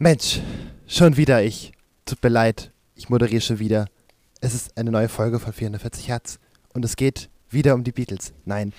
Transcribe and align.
Mensch, 0.00 0.40
schon 0.86 1.16
wieder 1.16 1.42
ich. 1.42 1.72
Tut 2.06 2.22
mir 2.22 2.28
leid, 2.28 2.70
ich 2.94 3.08
moderiere 3.08 3.40
schon 3.40 3.58
wieder. 3.58 3.86
Es 4.40 4.54
ist 4.54 4.78
eine 4.78 4.92
neue 4.92 5.08
Folge 5.08 5.40
von 5.40 5.52
440 5.52 6.06
Hertz 6.06 6.38
und 6.72 6.84
es 6.84 6.94
geht 6.94 7.28
wieder 7.50 7.74
um 7.74 7.82
die 7.82 7.90
Beatles. 7.90 8.32
Nein. 8.44 8.72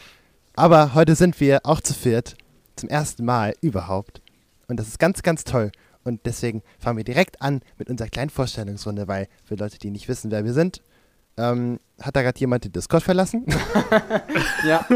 Aber 0.55 0.93
heute 0.93 1.15
sind 1.15 1.37
wir 1.41 1.59
auch 1.65 1.81
zu 1.81 1.93
viert, 1.93 2.37
zum 2.77 2.87
ersten 2.87 3.25
Mal 3.25 3.53
überhaupt. 3.59 4.21
Und 4.69 4.79
das 4.79 4.87
ist 4.87 4.97
ganz, 4.97 5.21
ganz 5.21 5.43
toll. 5.43 5.73
Und 6.05 6.25
deswegen 6.25 6.63
fangen 6.79 6.95
wir 6.95 7.03
direkt 7.03 7.41
an 7.41 7.63
mit 7.77 7.89
unserer 7.89 8.07
kleinen 8.07 8.29
Vorstellungsrunde, 8.29 9.09
weil 9.09 9.27
für 9.43 9.55
Leute, 9.55 9.77
die 9.77 9.91
nicht 9.91 10.07
wissen, 10.07 10.31
wer 10.31 10.45
wir 10.45 10.53
sind, 10.53 10.81
ähm, 11.35 11.81
hat 11.99 12.15
da 12.15 12.21
gerade 12.21 12.39
jemand 12.39 12.63
den 12.63 12.71
Discord 12.71 13.03
verlassen? 13.03 13.45
Ja. 14.65 14.85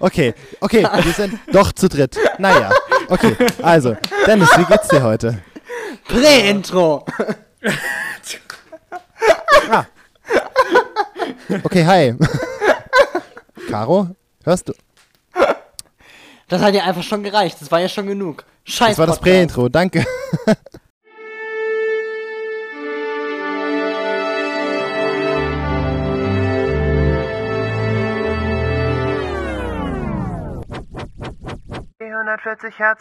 Okay, 0.00 0.34
okay, 0.60 0.82
wir 0.82 1.12
sind 1.12 1.38
doch 1.52 1.72
zu 1.72 1.88
dritt. 1.88 2.16
Naja, 2.38 2.70
okay. 3.08 3.36
Also, 3.62 3.96
Dennis, 4.26 4.48
wie 4.56 4.64
geht's 4.64 4.88
dir 4.88 5.02
heute? 5.02 5.42
Prä-Intro. 6.08 7.04
Okay, 11.62 11.84
hi. 11.84 12.14
Caro, 13.68 14.08
hörst 14.44 14.68
du? 14.68 14.72
Das 16.48 16.60
hat 16.62 16.74
ja 16.74 16.84
einfach 16.84 17.02
schon 17.02 17.22
gereicht. 17.22 17.56
Das 17.60 17.70
war 17.70 17.80
ja 17.80 17.88
schon 17.88 18.06
genug. 18.06 18.44
Scheiß 18.64 18.90
Das 18.90 18.98
war 18.98 19.06
das. 19.06 19.20
Prä-Intro, 19.20 19.68
danke. 19.68 20.04
Hertz. 32.26 33.00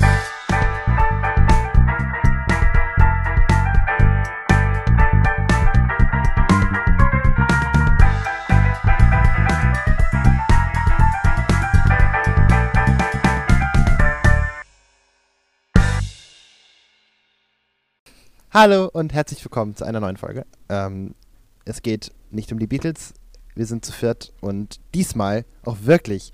Hallo 18.51 18.89
und 18.91 19.13
herzlich 19.13 19.43
willkommen 19.45 19.75
zu 19.75 19.85
einer 19.85 20.01
neuen 20.01 20.17
Folge. 20.17 20.45
Ähm, 20.67 21.15
es 21.63 21.81
geht 21.81 22.11
nicht 22.29 22.51
um 22.51 22.59
die 22.59 22.67
Beatles, 22.67 23.13
wir 23.55 23.65
sind 23.65 23.85
zu 23.85 23.93
viert 23.93 24.33
und 24.41 24.81
diesmal 24.93 25.45
auch 25.63 25.77
wirklich. 25.83 26.33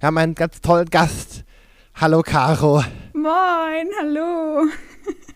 Wir 0.00 0.08
haben 0.08 0.18
einen 0.18 0.34
ganz 0.34 0.60
tollen 0.60 0.90
Gast. 0.90 1.44
Hallo 2.00 2.22
Caro. 2.22 2.82
Moin, 3.12 3.86
hallo. 4.00 4.64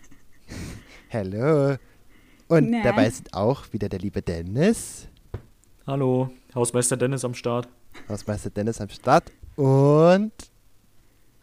Hallo. 1.13 1.77
Und 2.47 2.71
Na? 2.71 2.81
dabei 2.81 3.05
ist 3.05 3.31
auch 3.35 3.71
wieder 3.71 3.87
der 3.87 3.99
liebe 3.99 4.23
Dennis. 4.23 5.07
Hallo, 5.85 6.31
Hausmeister 6.55 6.97
Dennis 6.97 7.23
am 7.23 7.35
Start. 7.35 7.69
Hausmeister 8.09 8.49
Dennis 8.49 8.81
am 8.81 8.89
Start. 8.89 9.31
Und 9.55 10.31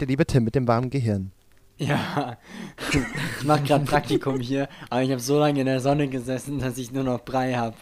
der 0.01 0.09
liebe 0.09 0.27
Tim 0.27 0.42
mit 0.42 0.56
dem 0.56 0.67
warmen 0.67 0.91
Gehirn. 0.91 1.31
Ja. 1.79 2.36
Ich 3.39 3.47
mach 3.47 3.62
gerade 3.62 3.84
Praktikum 3.84 4.41
hier, 4.41 4.69
aber 4.91 5.03
ich 5.03 5.12
habe 5.12 5.20
so 5.20 5.39
lange 5.39 5.61
in 5.61 5.67
der 5.67 5.79
Sonne 5.79 6.09
gesessen, 6.09 6.59
dass 6.59 6.79
ich 6.79 6.91
nur 6.91 7.05
noch 7.05 7.25
Brei 7.25 7.55
habe. 7.55 7.77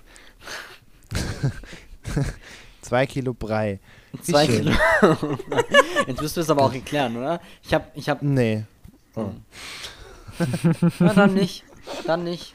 Zwei 2.83 3.07
Kilo 3.07 3.35
Brei. 3.35 3.79
Wie 4.13 4.23
Zwei 4.23 4.47
schön. 4.47 4.65
Kilo. 5.01 5.39
Jetzt 6.07 6.23
müsst 6.23 6.37
du 6.37 6.41
es 6.41 6.51
aber 6.51 6.65
auch 6.65 6.73
erklären, 6.73 7.17
oder? 7.17 7.41
Ich 7.63 7.75
hab, 7.75 7.97
ich 7.97 8.09
hab. 8.09 8.23
Nee. 8.23 8.65
Oh. 9.15 9.31
Na, 10.99 11.15
dann 11.15 11.35
nicht. 11.35 11.65
Dann 12.07 12.25
nicht. 12.25 12.55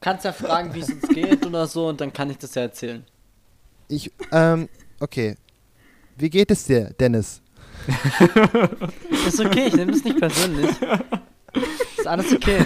Kannst 0.00 0.24
ja 0.24 0.32
fragen, 0.32 0.74
wie 0.74 0.80
es 0.80 0.90
uns 0.90 1.08
geht 1.08 1.44
oder 1.46 1.66
so, 1.66 1.88
und 1.88 2.00
dann 2.00 2.12
kann 2.12 2.30
ich 2.30 2.38
das 2.38 2.54
ja 2.54 2.62
erzählen. 2.62 3.04
Ich, 3.88 4.10
ähm, 4.32 4.68
okay. 4.98 5.36
Wie 6.16 6.30
geht 6.30 6.50
es 6.50 6.64
dir, 6.64 6.94
Dennis? 6.98 7.42
Ist 9.26 9.40
okay, 9.40 9.66
ich 9.66 9.74
nehme 9.74 9.92
es 9.92 10.04
nicht 10.04 10.18
persönlich. 10.18 10.70
Ist 11.96 12.06
alles 12.06 12.32
okay. 12.32 12.64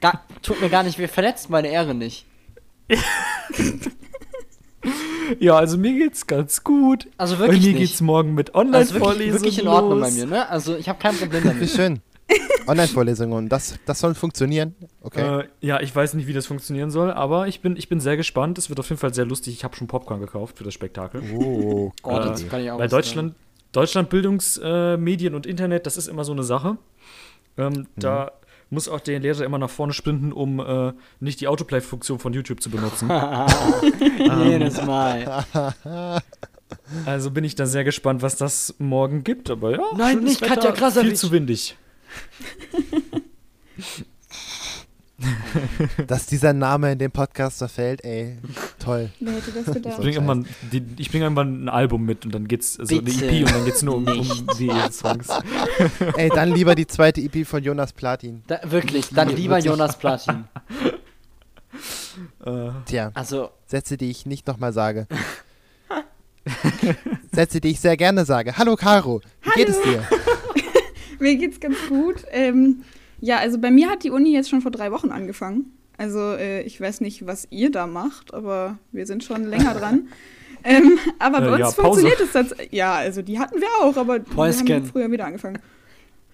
Gar, 0.00 0.24
tut 0.42 0.60
mir 0.60 0.70
gar 0.70 0.82
nicht 0.82 0.98
weh, 0.98 1.08
verletzt 1.08 1.50
meine 1.50 1.68
Ehre 1.68 1.94
nicht. 1.94 2.26
Ja, 5.38 5.56
also 5.56 5.76
mir 5.78 5.92
geht's 5.94 6.26
ganz 6.26 6.62
gut. 6.64 7.08
Also 7.16 7.36
Bei 7.36 7.42
wirklich 7.46 7.62
mir 7.66 7.72
nicht. 7.74 7.88
geht's 7.90 8.00
morgen 8.00 8.34
mit 8.34 8.54
Also 8.54 8.60
Online-Vorlesungen 8.66 9.18
wirklich, 9.24 9.32
wirklich 9.42 9.58
in 9.60 9.68
Ordnung 9.68 10.00
bei 10.00 10.06
los. 10.08 10.16
mir, 10.16 10.26
ne? 10.26 10.48
Also 10.48 10.76
ich 10.76 10.88
habe 10.88 10.98
kein 10.98 11.16
Problem 11.16 11.42
Wie 11.44 11.48
damit. 11.48 11.70
schön. 11.70 12.00
Online-Vorlesungen, 12.66 13.48
das, 13.48 13.78
das 13.86 14.00
soll 14.00 14.14
funktionieren. 14.14 14.74
Okay. 15.02 15.40
Äh, 15.40 15.44
ja, 15.60 15.80
ich 15.80 15.94
weiß 15.94 16.14
nicht, 16.14 16.26
wie 16.26 16.32
das 16.34 16.46
funktionieren 16.46 16.90
soll, 16.90 17.10
aber 17.10 17.48
ich 17.48 17.60
bin, 17.60 17.76
ich 17.76 17.88
bin 17.88 18.00
sehr 18.00 18.16
gespannt. 18.16 18.58
Es 18.58 18.68
wird 18.68 18.78
auf 18.80 18.88
jeden 18.90 19.00
Fall 19.00 19.14
sehr 19.14 19.24
lustig. 19.24 19.54
Ich 19.54 19.64
habe 19.64 19.74
schon 19.76 19.86
Popcorn 19.86 20.20
gekauft 20.20 20.58
für 20.58 20.64
das 20.64 20.74
Spektakel. 20.74 21.22
Oh, 21.34 21.92
Oh, 22.02 22.10
Äh, 22.10 22.20
das 22.20 22.46
kann 22.48 22.60
ich 22.60 22.70
auch 22.70 22.78
was 22.78 22.90
Deutschland, 22.90 23.34
Deutschland 23.72 24.10
Bildungsmedien 24.10 25.32
äh, 25.32 25.36
und 25.36 25.46
Internet, 25.46 25.86
das 25.86 25.96
ist 25.96 26.08
immer 26.08 26.24
so 26.24 26.32
eine 26.32 26.42
Sache. 26.42 26.76
Ähm, 27.56 27.86
Da 27.96 28.32
muss 28.70 28.88
auch 28.88 29.00
der 29.00 29.20
Lehrer 29.20 29.44
immer 29.44 29.58
nach 29.58 29.70
vorne 29.70 29.92
sprinten, 29.92 30.32
um 30.32 30.60
äh, 30.60 30.92
nicht 31.20 31.40
die 31.40 31.48
Autoplay-Funktion 31.48 32.18
von 32.18 32.32
YouTube 32.32 32.62
zu 32.62 32.70
benutzen. 32.70 33.10
Jedes 34.44 34.82
Mal. 34.84 35.44
also 37.06 37.30
bin 37.30 37.44
ich 37.44 37.54
da 37.54 37.66
sehr 37.66 37.84
gespannt, 37.84 38.22
was 38.22 38.36
das 38.36 38.74
morgen 38.78 39.24
gibt. 39.24 39.50
Aber 39.50 39.72
ja, 39.72 39.78
Nein, 39.96 40.20
nicht 40.20 40.40
Katja 40.40 40.64
Wetter, 40.64 40.72
Krasavic. 40.72 41.08
Viel 41.08 41.16
zu 41.16 41.32
windig. 41.32 41.76
Dass 46.06 46.26
dieser 46.26 46.52
Name 46.52 46.92
in 46.92 46.98
dem 46.98 47.10
Podcast 47.10 47.58
verfällt, 47.58 48.04
ey. 48.04 48.38
Toll. 48.88 49.10
Wer 49.20 49.32
hätte 49.34 49.50
das 49.52 49.68
Ich 49.68 49.74
gedacht? 49.74 49.96
So. 49.96 50.02
bringe 50.02 50.14
irgendwann, 50.14 50.46
die, 50.72 50.82
ich 50.96 51.10
bring 51.10 51.20
irgendwann 51.20 51.64
ein 51.64 51.68
Album 51.68 52.06
mit 52.06 52.24
und 52.24 52.34
dann 52.34 52.48
geht's, 52.48 52.80
also 52.80 52.94
eine 52.94 53.02
Bitte 53.04 53.26
EP 53.28 53.44
und 53.46 53.54
dann 53.54 53.64
geht's 53.66 53.82
nur 53.82 53.96
um, 53.96 54.06
um 54.06 54.46
die 54.58 54.70
Songs. 54.90 55.28
Ey, 56.16 56.30
dann 56.30 56.50
lieber 56.50 56.74
die 56.74 56.86
zweite 56.86 57.20
EP 57.20 57.46
von 57.46 57.62
Jonas 57.62 57.92
Platin. 57.92 58.42
Da, 58.46 58.60
wirklich, 58.64 59.10
dann 59.10 59.28
lieber 59.28 59.58
Jonas 59.58 59.98
Platin. 59.98 60.44
Äh, 62.44 62.70
Tja, 62.86 63.10
Also, 63.12 63.50
Sätze, 63.66 63.98
die 63.98 64.10
ich 64.10 64.24
nicht 64.24 64.46
nochmal 64.46 64.72
sage. 64.72 65.06
Sätze, 67.32 67.60
die 67.60 67.68
ich 67.68 67.80
sehr 67.80 67.98
gerne 67.98 68.24
sage. 68.24 68.56
Hallo 68.56 68.76
Caro, 68.76 69.20
wie 69.42 69.50
geht 69.50 69.68
es 69.68 69.82
dir? 69.82 70.02
Mir 71.18 71.36
geht's 71.36 71.60
ganz 71.60 71.76
gut. 71.90 72.24
Ähm, 72.30 72.84
ja, 73.20 73.38
also 73.38 73.58
bei 73.58 73.70
mir 73.70 73.90
hat 73.90 74.04
die 74.04 74.10
Uni 74.10 74.32
jetzt 74.32 74.48
schon 74.48 74.62
vor 74.62 74.70
drei 74.70 74.92
Wochen 74.92 75.10
angefangen. 75.10 75.77
Also 75.98 76.20
äh, 76.32 76.62
ich 76.62 76.80
weiß 76.80 77.00
nicht, 77.02 77.26
was 77.26 77.46
ihr 77.50 77.70
da 77.70 77.86
macht, 77.86 78.32
aber 78.32 78.78
wir 78.92 79.04
sind 79.06 79.22
schon 79.24 79.44
länger 79.44 79.74
dran. 79.74 80.08
ähm, 80.64 80.98
aber 81.18 81.40
bei 81.40 81.46
Äh, 81.46 81.50
uns 81.50 81.60
ja, 81.60 81.70
funktioniert 81.72 82.20
es 82.20 82.32
tatsächlich. 82.32 82.72
Ja, 82.72 82.94
also 82.94 83.20
die 83.20 83.38
hatten 83.38 83.60
wir 83.60 83.68
auch, 83.82 83.96
aber 83.96 84.14
wir 84.14 84.20
Päuschen. 84.24 84.68
haben 84.68 84.86
früher 84.86 85.10
wieder 85.10 85.26
angefangen. 85.26 85.58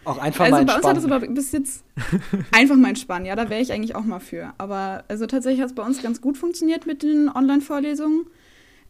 auch 0.05 0.19
einfach 0.19 0.45
also 0.45 0.57
mal 0.59 0.65
bei 0.67 0.75
uns 0.77 0.85
hat 0.87 0.97
es 0.99 1.05
entspannen. 1.05 1.25
aber 1.25 1.35
bis 1.35 1.53
jetzt 1.53 1.83
einfach 2.53 2.77
mal 2.77 2.89
entspannen. 2.91 3.25
Ja, 3.27 3.37
da 3.37 3.49
wäre 3.49 3.61
ich 3.63 3.73
eigentlich 3.73 3.97
auch 3.97 4.05
mal 4.05 4.21
für. 4.21 4.53
Aber 4.59 5.05
also 5.09 5.27
tatsächlich 5.27 5.61
hat 5.63 5.71
es 5.71 5.75
bei 5.75 5.83
uns 5.83 6.03
ganz 6.03 6.21
gut 6.21 6.37
funktioniert 6.37 6.87
mit 6.87 7.03
den 7.03 7.29
Online-Vorlesungen. 7.35 8.27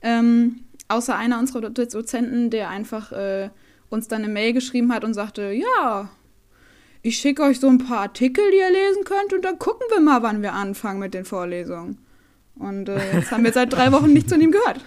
Ähm, 0.02 0.60
außer 0.88 1.16
einer 1.16 1.38
unserer 1.38 1.70
Do- 1.70 1.84
Dozenten, 1.86 2.50
der 2.50 2.68
einfach 2.68 3.12
äh, 3.12 3.48
uns 3.90 4.08
dann 4.08 4.24
eine 4.24 4.32
Mail 4.32 4.52
geschrieben 4.52 4.92
hat 4.92 5.04
und 5.04 5.14
sagte, 5.14 5.52
ja, 5.52 6.10
ich 7.04 7.18
schicke 7.18 7.42
euch 7.42 7.60
so 7.60 7.68
ein 7.68 7.76
paar 7.78 7.98
Artikel, 7.98 8.42
die 8.50 8.56
ihr 8.56 8.70
lesen 8.72 9.04
könnt 9.04 9.34
und 9.34 9.44
dann 9.44 9.58
gucken 9.58 9.86
wir 9.90 10.00
mal, 10.00 10.22
wann 10.22 10.40
wir 10.40 10.54
anfangen 10.54 10.98
mit 10.98 11.12
den 11.12 11.26
Vorlesungen. 11.26 11.98
Und 12.56 12.88
äh, 12.88 13.16
jetzt 13.18 13.30
haben 13.30 13.44
wir 13.44 13.52
seit 13.52 13.72
drei 13.72 13.92
Wochen 13.92 14.12
nichts 14.12 14.32
von 14.32 14.40
ihm 14.40 14.50
gehört. 14.50 14.80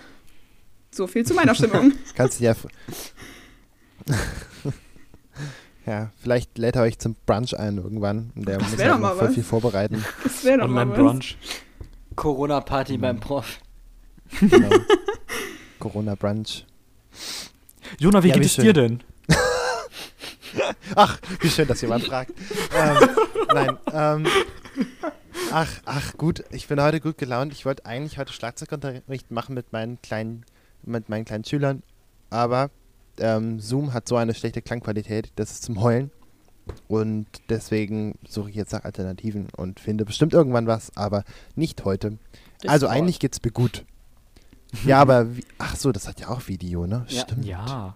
So 0.89 1.05
viel 1.05 1.23
zu 1.25 1.35
meiner 1.35 1.53
Stimmung. 1.53 1.93
Kannst 2.15 2.39
du 2.39 2.45
ja. 2.45 2.55
ja, 5.85 6.09
vielleicht 6.19 6.57
lädt 6.57 6.75
er 6.75 6.81
euch 6.83 6.97
zum 6.97 7.15
Brunch 7.27 7.53
ein 7.57 7.77
irgendwann. 7.77 8.31
Und 8.35 8.47
der 8.47 8.59
muss 8.59 8.75
wär 8.77 8.85
halt 8.85 8.95
doch 8.95 8.99
mal 8.99 9.09
noch 9.09 9.17
voll 9.19 9.27
was. 9.27 9.33
viel 9.35 9.43
vorbereiten. 9.43 10.03
Das 10.23 10.43
wäre 10.43 10.57
doch 10.57 10.67
mal 10.67 10.87
was. 10.87 10.97
Online-Brunch. 10.97 11.37
Corona-Party 12.15 12.97
beim 12.97 13.19
Prof. 13.19 13.59
Genau. 14.39 14.69
Corona-Brunch. 15.77 16.65
Jona, 17.99 18.23
wie 18.23 18.29
Ja, 18.29 18.33
geht 18.33 18.41
wie 18.43 18.47
es 18.47 18.53
schön. 18.55 18.65
dir 18.65 18.73
denn? 18.73 19.03
Ach, 20.95 21.19
wie 21.41 21.49
schön, 21.49 21.67
dass 21.67 21.81
jemand 21.81 22.05
fragt. 22.05 22.31
ähm, 22.75 23.09
nein, 23.53 23.77
ähm, 23.93 24.27
ach, 25.51 25.69
ach, 25.85 26.17
gut, 26.17 26.43
ich 26.51 26.67
bin 26.67 26.81
heute 26.81 26.99
gut 26.99 27.17
gelaunt. 27.17 27.53
Ich 27.53 27.65
wollte 27.65 27.85
eigentlich 27.85 28.17
heute 28.17 28.33
Schlagzeugunterricht 28.33 29.31
machen 29.31 29.55
mit 29.55 29.73
meinen 29.73 30.01
kleinen, 30.01 30.45
mit 30.83 31.09
meinen 31.09 31.25
kleinen 31.25 31.43
Schülern, 31.43 31.83
aber 32.29 32.69
ähm, 33.19 33.59
Zoom 33.59 33.93
hat 33.93 34.07
so 34.07 34.15
eine 34.15 34.33
schlechte 34.33 34.61
Klangqualität, 34.61 35.31
das 35.35 35.51
ist 35.51 35.63
zum 35.63 35.81
Heulen. 35.81 36.11
Und 36.89 37.27
deswegen 37.49 38.17
suche 38.27 38.49
ich 38.49 38.55
jetzt 38.55 38.73
nach 38.73 38.83
Alternativen 38.83 39.47
und 39.55 39.79
finde 39.79 40.03
bestimmt 40.03 40.33
irgendwann 40.33 40.67
was, 40.67 40.95
aber 40.97 41.23
nicht 41.55 41.85
heute. 41.85 42.17
Also 42.65 42.87
Discord. 42.87 42.91
eigentlich 42.91 43.19
geht's 43.19 43.41
mir 43.43 43.51
gut. 43.51 43.85
Ja, 44.85 44.99
aber 44.99 45.37
wie, 45.37 45.45
ach 45.59 45.77
so, 45.77 45.93
das 45.93 46.09
hat 46.09 46.19
ja 46.19 46.27
auch 46.27 46.49
Video, 46.49 46.85
ne? 46.87 47.05
Ja. 47.07 47.21
Stimmt. 47.21 47.45
Ja. 47.45 47.95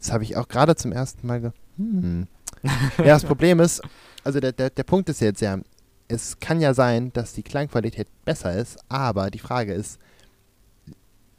Das 0.00 0.12
habe 0.12 0.24
ich 0.24 0.36
auch 0.36 0.48
gerade 0.48 0.74
zum 0.76 0.92
ersten 0.92 1.26
Mal 1.26 1.40
ge 1.40 1.50
hm. 1.76 2.26
ja, 2.98 3.04
das 3.04 3.24
Problem 3.24 3.60
ist, 3.60 3.80
also 4.24 4.40
der, 4.40 4.52
der, 4.52 4.70
der 4.70 4.82
Punkt 4.82 5.08
ist 5.08 5.20
jetzt 5.20 5.40
ja, 5.40 5.58
es 6.08 6.40
kann 6.40 6.60
ja 6.60 6.74
sein, 6.74 7.12
dass 7.12 7.32
die 7.34 7.42
Klangqualität 7.42 8.08
besser 8.24 8.52
ist, 8.54 8.78
aber 8.88 9.30
die 9.30 9.38
Frage 9.38 9.72
ist, 9.72 9.98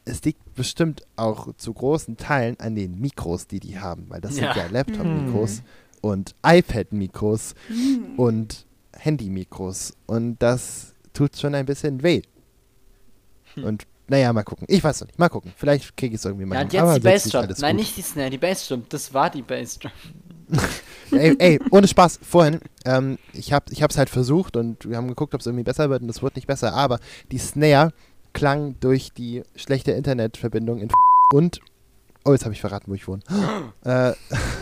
es 0.05 0.23
liegt 0.23 0.55
bestimmt 0.55 1.03
auch 1.15 1.53
zu 1.57 1.73
großen 1.73 2.17
Teilen 2.17 2.59
an 2.59 2.75
den 2.75 2.99
Mikros, 2.99 3.45
die 3.47 3.59
die 3.59 3.79
haben, 3.79 4.05
weil 4.09 4.21
das 4.21 4.37
Ja. 4.37 4.53
sind 4.53 4.63
ja 4.63 4.69
Laptop-Mikros 4.71 5.61
und 6.01 6.33
iPad-Mikros 6.43 7.53
Hm. 7.67 8.15
und 8.17 8.65
Handy-Mikros 8.93 9.93
und 10.07 10.37
das 10.41 10.93
tut 11.13 11.37
schon 11.37 11.53
ein 11.55 11.65
bisschen 11.65 12.01
weh. 12.03 12.21
Hm. 13.55 13.63
Und 13.63 13.87
naja, 14.11 14.33
mal 14.33 14.43
gucken. 14.43 14.65
Ich 14.69 14.83
weiß 14.83 14.99
noch 15.01 15.07
nicht. 15.07 15.17
Mal 15.17 15.29
gucken. 15.29 15.53
Vielleicht 15.55 15.95
kriege 15.95 16.13
ich 16.15 16.19
es 16.19 16.25
irgendwie 16.25 16.45
mal 16.45 16.55
Ja, 16.55 16.59
hin. 16.59 16.67
und 16.67 16.73
jetzt 16.73 16.81
Aber 16.81 16.93
die 16.95 16.99
Bassdrum. 16.99 17.47
Nein, 17.59 17.75
nicht 17.77 17.95
die 17.95 18.01
Snare, 18.01 18.29
die 18.29 18.37
Bassdrum. 18.37 18.83
Das 18.89 19.13
war 19.13 19.29
die 19.29 19.41
Bassdrum. 19.41 19.91
ey, 21.11 21.33
ey, 21.39 21.59
ohne 21.71 21.87
Spaß, 21.87 22.19
vorhin, 22.21 22.59
ähm, 22.83 23.17
ich 23.31 23.53
habe 23.53 23.71
ich 23.71 23.81
es 23.81 23.97
halt 23.97 24.09
versucht 24.09 24.57
und 24.57 24.87
wir 24.89 24.97
haben 24.97 25.07
geguckt, 25.07 25.33
ob 25.33 25.39
es 25.39 25.47
irgendwie 25.47 25.63
besser 25.63 25.89
wird 25.89 26.01
und 26.01 26.09
es 26.09 26.21
wurde 26.21 26.35
nicht 26.35 26.45
besser, 26.47 26.73
aber 26.73 26.99
die 27.31 27.37
Snare 27.37 27.93
klang 28.33 28.75
durch 28.81 29.13
die 29.13 29.43
schlechte 29.55 29.91
Internetverbindung 29.91 30.79
in 30.79 30.89
und, 31.33 31.61
oh, 32.25 32.33
jetzt 32.33 32.43
habe 32.43 32.53
ich 32.53 32.59
verraten, 32.59 32.91
wo 32.91 32.95
ich 32.95 33.07
wohne. 33.07 33.21
äh, 33.85 34.11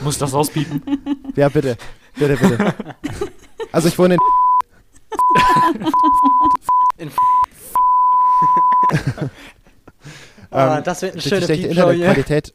Muss 0.04 0.14
ich 0.14 0.20
das 0.20 0.32
rauspiepen? 0.32 0.84
ja, 1.36 1.50
bitte, 1.50 1.76
bitte, 2.16 2.38
bitte. 2.38 2.76
Also 3.72 3.88
ich 3.88 3.98
wohne 3.98 4.14
in 4.16 4.20
In 6.98 7.12
ähm, 9.22 9.30
Ah, 10.52 10.82
das 10.82 11.02
wird 11.02 11.14
eine 11.14 11.22
durch 11.22 11.24
die 11.24 11.30
schöne 11.30 11.46
schlechte. 11.46 11.68
Internetqualität, 11.68 12.54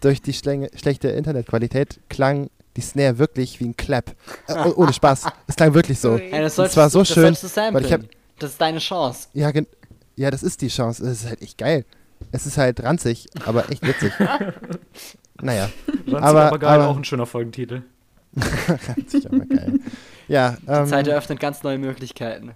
durch 0.00 0.20
die 0.22 0.32
schlechte 0.34 1.08
Internetqualität 1.08 2.00
klang 2.08 2.50
die 2.76 2.80
Snare 2.80 3.18
wirklich 3.18 3.60
wie 3.60 3.66
ein 3.66 3.76
Clap. 3.76 4.10
Äh, 4.48 4.54
oh- 4.66 4.74
ohne 4.82 4.92
Spaß, 4.92 5.26
es 5.46 5.56
klang 5.56 5.74
wirklich 5.74 5.98
so. 6.00 6.12
Ui. 6.14 6.20
Ey, 6.20 6.40
das 6.42 6.58
Und 6.58 6.70
zwar 6.70 6.90
solltest 6.90 7.14
so 7.14 7.20
du- 7.22 7.30
das 7.30 7.40
schön, 7.54 7.74
weil 7.74 7.84
ich 7.84 7.92
hab- 7.92 8.02
Das 8.38 8.50
ist 8.50 8.60
deine 8.60 8.78
Chance. 8.80 9.28
Ja, 9.32 9.50
ja, 10.16 10.30
das 10.30 10.42
ist 10.42 10.60
die 10.60 10.68
Chance. 10.68 11.04
Es 11.06 11.22
ist 11.22 11.28
halt 11.28 11.40
echt 11.42 11.56
geil. 11.58 11.84
Es 12.32 12.46
ist 12.46 12.58
halt 12.58 12.82
ranzig, 12.82 13.28
aber 13.44 13.70
echt 13.70 13.86
witzig. 13.86 14.12
naja, 15.40 15.68
Ranzig, 16.06 16.14
Aber- 16.14 16.44
aber, 16.46 16.58
geil, 16.58 16.70
aber- 16.80 16.88
auch 16.88 16.96
ein 16.96 17.04
schöner 17.04 17.26
Folgentitel. 17.26 17.82
ranzig, 18.88 19.26
aber 19.26 19.44
geil. 19.46 19.78
Ja, 20.26 20.56
ähm, 20.66 20.86
Zeit 20.86 21.06
eröffnet 21.06 21.38
ganz 21.38 21.62
neue 21.62 21.78
Möglichkeiten. 21.78 22.52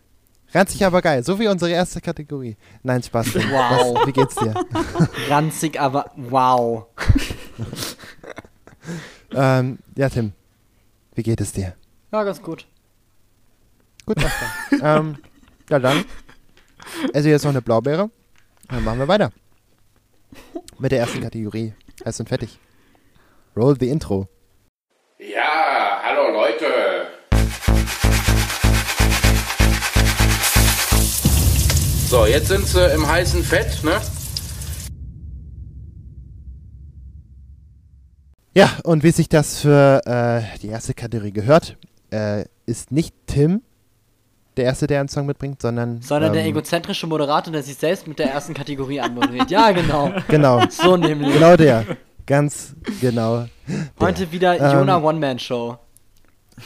Ranzig, 0.53 0.85
aber 0.85 1.03
geil. 1.03 1.23
So 1.23 1.39
wie 1.39 1.49
unsere 1.49 1.71
erste 1.71 2.00
Kategorie. 2.00 2.56
Nein, 2.83 3.03
Spaß. 3.03 3.35
Wow. 3.35 3.97
Was, 3.97 4.06
wie 4.06 4.12
geht's 4.12 4.35
dir? 4.35 4.55
Ranzig, 5.29 5.81
aber 5.81 6.11
wow. 6.17 6.87
ähm, 9.35 9.79
ja, 9.97 10.09
Tim. 10.09 10.33
Wie 11.15 11.23
geht 11.23 11.41
es 11.41 11.53
dir? 11.53 11.75
Ja, 12.12 12.25
ganz 12.25 12.41
gut. 12.43 12.67
Gut, 14.06 14.17
ähm, 14.83 15.19
ja, 15.69 15.79
dann. 15.79 16.05
Also 17.12 17.29
jetzt 17.29 17.43
noch 17.45 17.50
eine 17.50 17.61
Blaubeere. 17.61 18.11
Dann 18.69 18.85
machen 18.85 18.99
wir 18.99 19.09
weiter. 19.09 19.33
Mit 20.79 20.93
der 20.93 21.00
ersten 21.00 21.21
Kategorie. 21.21 21.75
Heiß 22.05 22.21
und 22.21 22.29
fertig. 22.29 22.59
Roll 23.56 23.77
the 23.79 23.89
Intro. 23.89 24.29
Ja, 25.19 26.00
hallo 26.03 26.31
Leute. 26.31 26.98
So, 32.09 32.25
jetzt 32.25 32.49
sind 32.49 32.65
sie 32.67 32.81
im 32.95 33.07
heißen 33.07 33.45
Fett, 33.45 33.85
ne? 33.85 34.01
Ja, 38.55 38.71
und 38.85 39.03
wie 39.05 39.11
sich 39.11 39.29
das 39.29 39.61
für 39.61 40.01
äh, 40.07 40.59
die 40.63 40.69
erste 40.69 40.95
Kategorie 40.95 41.33
gehört, 41.33 41.77
äh, 42.11 42.47
ist 42.65 42.93
nicht 42.93 43.15
Tim 43.27 43.61
der 44.57 44.65
Erste, 44.65 44.87
der 44.87 45.01
einen 45.01 45.11
Song 45.11 45.27
mitbringt, 45.27 45.61
sondern. 45.61 46.01
Sondern 46.01 46.33
der 46.33 46.45
ähm, 46.45 46.49
egozentrische 46.49 47.07
Moderator, 47.07 47.53
der 47.53 47.63
sich 47.63 47.77
selbst 47.77 48.09
mit 48.09 48.19
der 48.19 48.33
ersten 48.33 48.55
Kategorie 48.55 49.01
anmoderiert. 49.01 49.51
Ja, 49.51 49.71
genau. 49.73 50.11
Genau, 50.29 50.63
So 50.71 50.97
nämlich. 50.97 51.35
genau 51.35 51.57
der. 51.57 51.85
Ganz 52.25 52.75
genau. 53.03 53.45
Heute 54.01 54.33
wieder 54.33 54.59
Ähm, 54.59 54.79
Jona 54.79 54.97
One-Man-Show. 54.97 55.77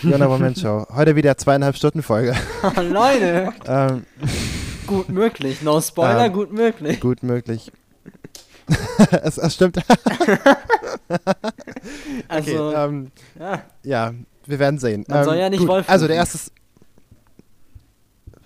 Jona 0.03 0.29
Moment 0.29 0.57
Show. 0.59 0.87
Heute 0.95 1.17
wieder 1.17 1.37
zweieinhalb 1.37 1.77
Stunden 1.77 2.03
Folge. 2.03 2.35
Leute, 2.77 3.53
ähm, 3.67 4.07
gut 4.87 5.09
möglich. 5.09 5.63
No 5.63 5.81
Spoiler, 5.81 6.27
Ähm, 6.27 6.33
gut 6.33 6.53
möglich. 6.53 7.01
gut 7.01 7.23
möglich. 7.23 7.73
es, 9.23 9.39
es 9.39 9.55
stimmt. 9.55 9.77
Also, 12.29 12.69
okay, 12.69 12.85
ähm, 12.85 13.11
ja. 13.39 13.65
ja, 13.83 14.15
wir 14.47 14.59
werden 14.59 14.79
sehen. 14.79 15.05
Man 15.09 15.19
ähm, 15.19 15.25
soll 15.25 15.37
ja 15.37 15.51
nicht 15.51 15.59
gut, 15.59 15.69
Wolf 15.69 15.89
Also 15.91 16.07
der 16.07 16.17
erste. 16.17 16.39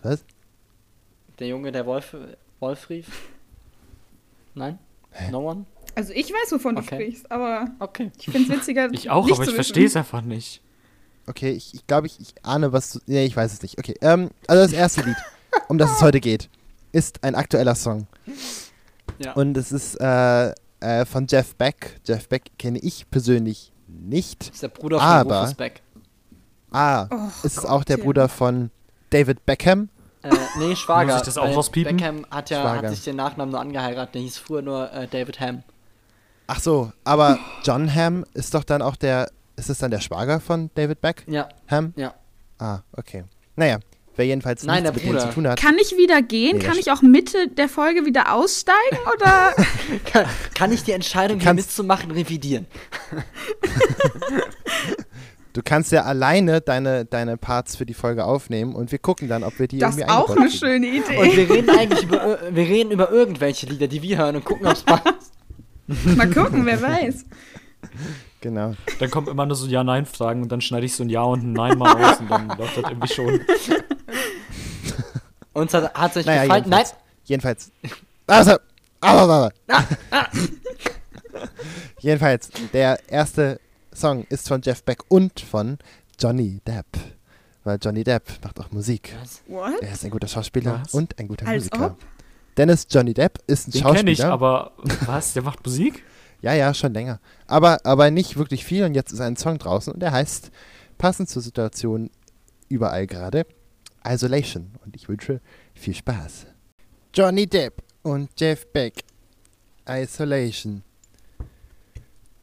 Was? 0.03 0.25
Der 1.39 1.49
Junge, 1.49 1.71
der 1.71 1.85
Wolf, 1.87 2.17
Wolf 2.61 2.89
rief? 2.89 3.07
Nein? 4.55 4.79
No 5.31 5.49
one? 5.51 5.67
Also 5.95 6.13
ich 6.13 6.31
weiß, 6.31 6.53
wovon 6.53 6.77
du 6.77 6.83
Okay. 6.83 6.95
sprichst, 6.97 7.31
aber 7.31 7.69
Okay. 7.79 8.11
ich 8.19 8.25
finde 8.25 8.53
es 8.53 8.59
witziger. 8.61 8.89
Ich 8.93 9.11
auch, 9.11 9.25
nicht 9.27 9.35
aber 9.35 9.45
zu 9.45 9.51
ich 9.51 9.55
verstehe 9.55 9.87
es 9.87 9.97
einfach 9.97 10.23
nicht. 10.23 10.63
Okay, 11.27 11.51
ich, 11.51 11.75
ich 11.75 11.87
glaube, 11.87 12.07
ich, 12.07 12.21
ich 12.21 12.35
ahne, 12.43 12.73
was 12.73 12.93
du. 12.93 13.01
Nee, 13.07 13.25
ich 13.25 13.37
weiß 13.37 13.53
es 13.53 13.63
nicht. 13.63 13.79
Okay, 13.79 13.95
ähm, 14.01 14.31
also 14.47 14.63
das 14.63 14.73
erste 14.73 15.03
Lied, 15.03 15.17
um 15.69 15.79
das 15.79 15.93
es 15.93 16.03
heute 16.03 16.21
geht, 16.21 16.49
ist 16.93 17.23
ein 17.25 17.35
aktueller 17.35 17.75
Song. 17.75 18.07
Ja. 19.19 19.33
Und 19.33 19.57
es 19.57 19.73
ist 19.73 19.95
äh, 20.01 20.53
äh, 20.81 21.05
von 21.07 21.27
Jeff 21.29 21.55
Beck. 21.57 22.01
Jeff 22.07 22.29
Beck 22.29 22.51
kenne 22.59 22.79
ich 22.79 23.09
persönlich 23.11 23.73
nicht. 23.89 24.49
Ist 24.51 24.63
der 24.63 24.69
Bruder 24.69 24.99
von 24.99 25.07
Aber- 25.07 25.41
Rufus 25.43 25.55
Beck. 25.55 25.83
Ah, 26.71 27.07
Oh 27.11 27.29
ist 27.43 27.57
es 27.57 27.63
Gott, 27.63 27.71
auch 27.71 27.85
der. 27.85 27.97
Bruder 27.97 28.29
von 28.29 28.71
David 29.11 29.47
Beckham? 29.47 29.89
Äh, 30.23 30.31
nee, 30.59 30.75
Schwager. 30.77 31.13
Muss 31.13 31.23
ich 31.23 31.27
das 31.27 31.39
auch 31.39 31.57
rauspiepen? 31.57 31.97
Beckham 31.97 32.27
hat 32.31 32.51
ja 32.51 32.61
Schwager. 32.63 32.89
hat 32.89 32.95
sich 32.95 33.05
den 33.05 33.17
Nachnamen 33.17 33.53
nur 33.53 33.61
angeheiratet. 33.61 34.17
Der 34.17 34.23
hieß 34.23 34.37
früher 34.39 34.63
nur 34.63 34.93
äh, 34.93 35.07
David 35.07 35.41
Ham. 35.41 35.63
Ach 36.49 36.61
so, 36.61 36.93
aber 37.05 37.39
John 37.65 37.93
Ham 37.95 38.25
ist 38.35 38.53
doch 38.55 38.65
dann 38.65 38.83
auch 38.83 38.97
der. 38.97 39.31
Ist 39.57 39.71
es 39.71 39.79
dann 39.79 39.91
der 39.91 40.01
Schwager 40.01 40.39
von 40.41 40.71
David 40.75 40.99
Ja, 41.29 41.45
Beckham? 41.45 41.95
ja. 41.97 42.15
Ah, 42.59 42.81
okay. 42.93 43.25
Naja, 43.55 43.79
wer 44.17 44.27
jedenfalls 44.27 44.65
Nein, 44.65 44.83
nichts 44.83 44.97
mit 44.97 45.05
denen 45.05 45.13
Bruder. 45.15 45.29
zu 45.29 45.35
tun 45.35 45.49
hat. 45.49 45.61
Kann 45.61 45.77
ich 45.81 45.97
wieder 45.97 46.23
gehen? 46.23 46.57
Nee, 46.59 46.63
Kann 46.65 46.77
das 46.77 46.87
ich 46.87 46.91
auch 46.93 47.03
Mitte 47.03 47.49
der 47.49 47.69
Folge 47.69 48.05
wieder 48.07 48.33
aussteigen? 48.35 48.99
Oder? 49.15 49.55
Kann, 50.13 50.27
kann 50.55 50.73
ich 50.73 50.83
die 50.85 50.93
Entscheidung, 50.93 51.41
hier 51.41 51.55
mitzumachen, 51.55 52.11
revidieren? 52.11 52.67
Du 55.53 55.63
kannst 55.65 55.91
ja 55.91 56.03
alleine 56.03 56.61
deine, 56.61 57.07
deine 57.07 57.39
Parts 57.39 57.77
für 57.77 57.87
die 57.87 57.95
Folge 57.95 58.27
aufnehmen 58.27 58.75
und 58.75 58.93
wir 58.93 58.99
gucken 58.99 59.27
dann, 59.27 59.43
ob 59.43 59.59
wir 59.59 59.67
die 59.67 59.79
Das 59.79 59.97
irgendwie 59.97 60.13
ist 60.13 60.19
auch 60.19 60.29
eine 60.29 60.41
kriegen. 60.49 60.59
schöne 60.59 60.87
Idee. 60.87 61.17
Und 61.17 61.35
wir 61.35 61.49
reden 61.49 61.71
eigentlich 61.71 62.03
über, 62.03 62.23
ir- 62.27 62.55
wir 62.55 62.65
reden 62.69 62.91
über 62.91 63.11
irgendwelche 63.11 63.65
Lieder, 63.65 63.89
die 63.89 64.03
wir 64.03 64.19
hören 64.19 64.37
und 64.37 64.45
gucken, 64.45 64.67
ob 64.67 64.75
es 64.75 64.83
passt. 64.83 65.33
Mal 66.17 66.29
gucken, 66.31 66.67
wer 66.67 66.83
weiß. 66.83 67.25
Genau. 68.43 68.75
Dann 68.99 69.11
kommen 69.11 69.29
immer 69.29 69.47
nur 69.47 69.57
so 69.57 69.67
Ja-Nein-Fragen 69.67 70.43
und 70.43 70.53
dann 70.53 70.61
schneide 70.61 70.85
ich 70.85 70.95
so 70.95 71.05
ein 71.05 71.09
Ja 71.09 71.23
und 71.23 71.43
ein 71.43 71.53
Nein 71.55 71.79
mal 71.79 72.05
aus 72.05 72.21
und 72.21 72.31
dann 72.31 72.49
läuft 72.49 72.77
das 72.77 72.85
irgendwie 72.91 73.09
schon. 73.15 73.41
Uns 75.57 75.73
hat, 75.73 75.91
es 76.11 76.17
euch 76.19 76.27
Naja, 76.27 76.43
gefallen? 76.43 76.65
Nein, 76.67 76.85
jedenfalls. 77.25 77.71
Jedenfalls. 77.73 77.73
Also, 78.27 78.57
aber, 79.01 79.23
aber. 79.23 79.53
jedenfalls, 82.01 82.51
der 82.75 82.99
erste 83.09 83.59
Song 83.95 84.27
ist 84.29 84.49
von 84.49 84.61
Jeff 84.63 84.83
Beck 84.83 84.99
und 85.09 85.41
von 85.41 85.79
Johnny 86.21 86.61
Depp. 86.67 86.85
Weil 87.65 87.79
Johnny 87.83 88.05
Depp 88.05 88.25
macht 88.45 88.61
auch 88.61 88.71
Musik. 88.71 89.15
What? 89.49 89.81
Er 89.81 89.93
ist 89.93 90.05
ein 90.05 90.11
guter 90.11 90.29
Schauspieler 90.29 90.83
Was? 90.85 90.93
und 90.93 91.19
ein 91.19 91.27
guter 91.27 91.47
Als 91.49 91.65
Musiker. 91.65 91.87
ob? 91.93 91.97
Dennis 92.59 92.87
Johnny 92.91 93.15
Depp 93.15 93.39
ist 93.47 93.69
ein 93.69 93.71
Den 93.73 93.81
Schauspieler. 93.83 94.01
kenne 94.01 94.11
ich, 94.13 94.25
aber 94.25 94.73
was? 95.07 95.33
Der 95.33 95.43
macht 95.43 95.65
Musik? 95.65 96.03
Ja, 96.43 96.53
ja, 96.53 96.75
schon 96.75 96.93
länger. 96.93 97.19
Aber, 97.47 97.79
aber 97.85 98.11
nicht 98.11 98.37
wirklich 98.37 98.63
viel 98.67 98.85
und 98.85 98.95
jetzt 98.95 99.11
ist 99.11 99.21
ein 99.23 99.37
Song 99.37 99.57
draußen 99.59 99.93
und 99.95 100.01
der 100.01 100.13
heißt, 100.13 100.51
passend 100.99 101.31
zur 101.31 101.41
Situation 101.41 102.11
überall 102.69 103.07
gerade, 103.07 103.47
Isolation. 104.07 104.73
Und 104.85 104.97
ich 104.97 105.09
wünsche 105.09 105.41
viel 105.75 105.95
Spaß. 105.95 106.47
Johnny 107.15 107.47
Depp 107.47 107.83
und 108.03 108.31
Jeff 108.39 108.67
Beck. 108.73 109.03
Isolation. 109.89 110.83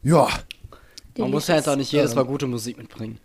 Ja, 0.02 0.28
man 1.18 1.30
muss 1.30 1.46
ja 1.46 1.56
jetzt 1.56 1.68
auch 1.68 1.76
nicht 1.76 1.92
jedes. 1.92 2.14
Mal 2.14 2.24
gute 2.24 2.46
Musik 2.46 2.76
mitbringen. 2.76 3.18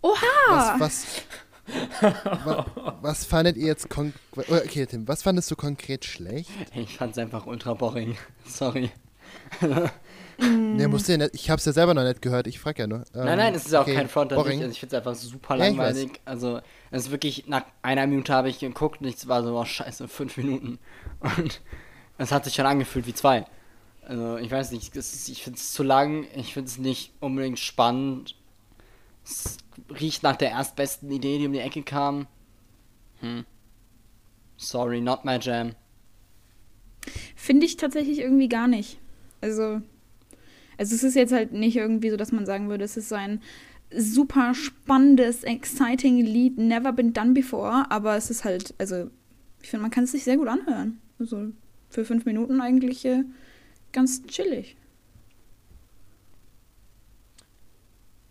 Oha! 0.00 0.78
was, 0.78 0.80
was, 0.80 2.06
wa, 2.44 2.98
was 3.00 3.24
fandet 3.24 3.56
ihr 3.56 3.66
jetzt 3.66 3.88
konkret, 3.88 4.50
okay 4.50 4.84
Tim, 4.84 5.08
was 5.08 5.22
fandest 5.22 5.50
du 5.50 5.56
konkret 5.56 6.04
schlecht? 6.04 6.50
Ich 6.74 6.98
fand's 6.98 7.16
einfach 7.16 7.46
ultra 7.46 7.72
boring. 7.74 8.16
Sorry. 8.46 8.90
Nee, 10.38 10.86
musst 10.88 11.08
du 11.08 11.12
ja 11.12 11.18
nicht, 11.18 11.34
ich 11.34 11.50
hab's 11.50 11.64
ja 11.64 11.72
selber 11.72 11.94
noch 11.94 12.02
nicht 12.04 12.22
gehört, 12.22 12.46
ich 12.46 12.58
frag 12.58 12.78
ja 12.78 12.86
nur. 12.86 13.04
Ähm, 13.14 13.24
Nein, 13.24 13.38
nein, 13.38 13.54
es 13.54 13.66
ist 13.66 13.72
ja 13.72 13.80
auch 13.80 13.82
okay, 13.84 13.94
kein 13.94 14.08
Front 14.08 14.32
an 14.32 14.44
dich. 14.44 14.58
Also 14.58 14.70
ich 14.70 14.80
find's 14.80 14.94
einfach 14.94 15.14
super 15.14 15.56
Ja, 15.56 15.66
langweilig. 15.66 16.20
Also, 16.24 16.60
es 16.90 17.06
ist 17.06 17.10
wirklich, 17.10 17.46
nach 17.46 17.64
einer 17.82 18.06
Minute 18.06 18.32
habe 18.32 18.48
ich 18.48 18.58
geguckt 18.58 19.00
und 19.00 19.06
ich 19.06 19.28
war 19.28 19.42
so, 19.42 19.58
oh 19.58 19.64
scheiße, 19.64 20.08
fünf 20.08 20.36
Minuten. 20.36 20.78
Und 21.20 21.60
es 22.18 22.32
hat 22.32 22.44
sich 22.44 22.54
schon 22.54 22.66
angefühlt 22.66 23.06
wie 23.06 23.14
zwei. 23.14 23.44
Also, 24.06 24.36
ich 24.38 24.50
weiß 24.50 24.72
nicht, 24.72 24.96
es 24.96 25.14
ist, 25.14 25.28
ich 25.28 25.42
find's 25.44 25.72
zu 25.72 25.82
lang, 25.82 26.26
ich 26.34 26.52
find's 26.52 26.78
nicht 26.78 27.12
unbedingt 27.20 27.58
spannend. 27.58 28.34
Es 29.24 29.58
riecht 29.98 30.22
nach 30.22 30.36
der 30.36 30.50
erstbesten 30.50 31.10
Idee, 31.10 31.38
die 31.38 31.46
um 31.46 31.52
die 31.52 31.60
Ecke 31.60 31.82
kam. 31.82 32.26
Hm. 33.20 33.44
Sorry, 34.56 35.00
not 35.00 35.24
my 35.24 35.38
jam. 35.40 35.74
Finde 37.36 37.66
ich 37.66 37.76
tatsächlich 37.76 38.18
irgendwie 38.18 38.48
gar 38.48 38.66
nicht. 38.68 38.98
Also, 39.40 39.80
also 40.78 40.94
es 40.94 41.02
ist 41.02 41.14
jetzt 41.14 41.32
halt 41.32 41.52
nicht 41.52 41.76
irgendwie 41.76 42.10
so, 42.10 42.16
dass 42.16 42.32
man 42.32 42.46
sagen 42.46 42.68
würde, 42.68 42.84
es 42.84 42.96
ist 42.96 43.08
so 43.08 43.14
ein 43.14 43.40
super 43.96 44.54
spannendes, 44.54 45.44
exciting 45.44 46.18
Lied, 46.18 46.58
never 46.58 46.92
been 46.92 47.12
done 47.12 47.32
before, 47.32 47.86
aber 47.90 48.16
es 48.16 48.30
ist 48.30 48.44
halt, 48.44 48.74
also 48.78 49.10
ich 49.62 49.70
finde, 49.70 49.82
man 49.82 49.90
kann 49.90 50.04
es 50.04 50.12
sich 50.12 50.24
sehr 50.24 50.36
gut 50.36 50.48
anhören. 50.48 51.00
Also 51.18 51.48
für 51.88 52.04
fünf 52.04 52.24
Minuten 52.24 52.60
eigentlich 52.60 53.04
äh, 53.04 53.24
ganz 53.92 54.24
chillig. 54.26 54.76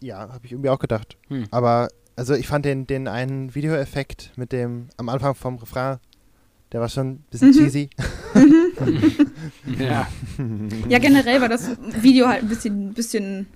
Ja, 0.01 0.33
habe 0.33 0.45
ich 0.45 0.51
irgendwie 0.51 0.69
auch 0.69 0.79
gedacht. 0.79 1.17
Hm. 1.29 1.45
Aber, 1.49 1.87
also 2.15 2.33
ich 2.33 2.47
fand 2.47 2.65
den, 2.65 2.85
den 2.85 3.07
einen 3.07 3.55
Videoeffekt 3.55 4.33
mit 4.35 4.51
dem 4.51 4.89
am 4.97 5.07
Anfang 5.07 5.33
vom 5.33 5.55
Refrain, 5.55 5.99
der 6.73 6.81
war 6.81 6.89
schon 6.89 7.07
ein 7.11 7.25
bisschen 7.29 7.49
Mhm. 7.49 7.53
cheesy. 7.53 7.89
Ja. 9.79 10.07
Ja, 10.89 10.99
generell 10.99 11.39
war 11.41 11.49
das 11.49 11.69
Video 12.01 12.27
halt 12.27 12.41
ein 12.43 12.49
bisschen, 12.49 12.93
bisschen 12.93 13.47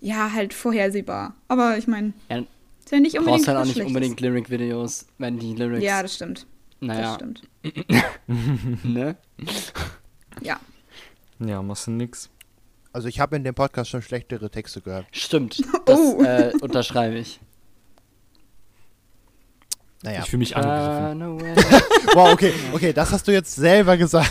ja, 0.00 0.32
halt 0.32 0.52
vorhersehbar. 0.52 1.34
Aber 1.48 1.78
ich 1.78 1.86
meine, 1.86 2.12
Ja, 2.28 2.38
ist 2.38 2.90
ja 2.90 3.00
nicht 3.00 3.14
Du 3.14 3.20
unbedingt 3.20 3.46
brauchst 3.46 3.48
halt 3.48 3.58
auch 3.58 3.64
nicht 3.64 3.80
unbedingt 3.86 4.20
Lyric-Videos, 4.20 5.06
wenn 5.18 5.38
die 5.38 5.54
Lyrics. 5.54 5.82
Ja, 5.84 6.02
das 6.02 6.14
stimmt. 6.14 6.46
Das 6.80 6.88
naja, 6.88 7.14
stimmt. 7.14 7.42
ne? 8.84 9.16
Ja. 10.42 10.60
Ja, 11.38 11.62
machst 11.62 11.86
du 11.86 11.92
nix. 11.92 12.28
Also 12.92 13.08
ich 13.08 13.20
habe 13.20 13.36
in 13.36 13.44
dem 13.44 13.54
Podcast 13.54 13.90
schon 13.90 14.02
schlechtere 14.02 14.50
Texte 14.50 14.80
gehört. 14.80 15.06
Stimmt. 15.12 15.62
Das 15.86 15.98
Oh. 15.98 16.22
äh, 16.22 16.52
unterschreibe 16.60 17.18
ich. 17.18 17.40
Naja. 20.02 20.20
Ich 20.22 20.30
fühle 20.30 20.38
mich 20.38 20.56
angegriffen. 20.56 21.22
Run 21.22 21.40
away. 21.40 21.54
Wow, 22.14 22.32
okay, 22.32 22.52
okay, 22.72 22.92
das 22.92 23.12
hast 23.12 23.26
du 23.28 23.32
jetzt 23.32 23.54
selber 23.54 23.96
gesagt. 23.96 24.30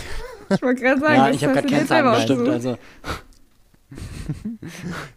Ich 0.50 0.62
wollte 0.62 0.82
gerade 0.82 1.00
sagen, 1.00 1.14
ja, 1.14 1.26
das 1.28 1.36
ich 1.36 1.44
habe 1.44 1.54
gerade 1.62 1.68
selber 1.86 1.86
Zahlen 1.86 2.14
bestimmt, 2.16 2.48
also. 2.48 2.78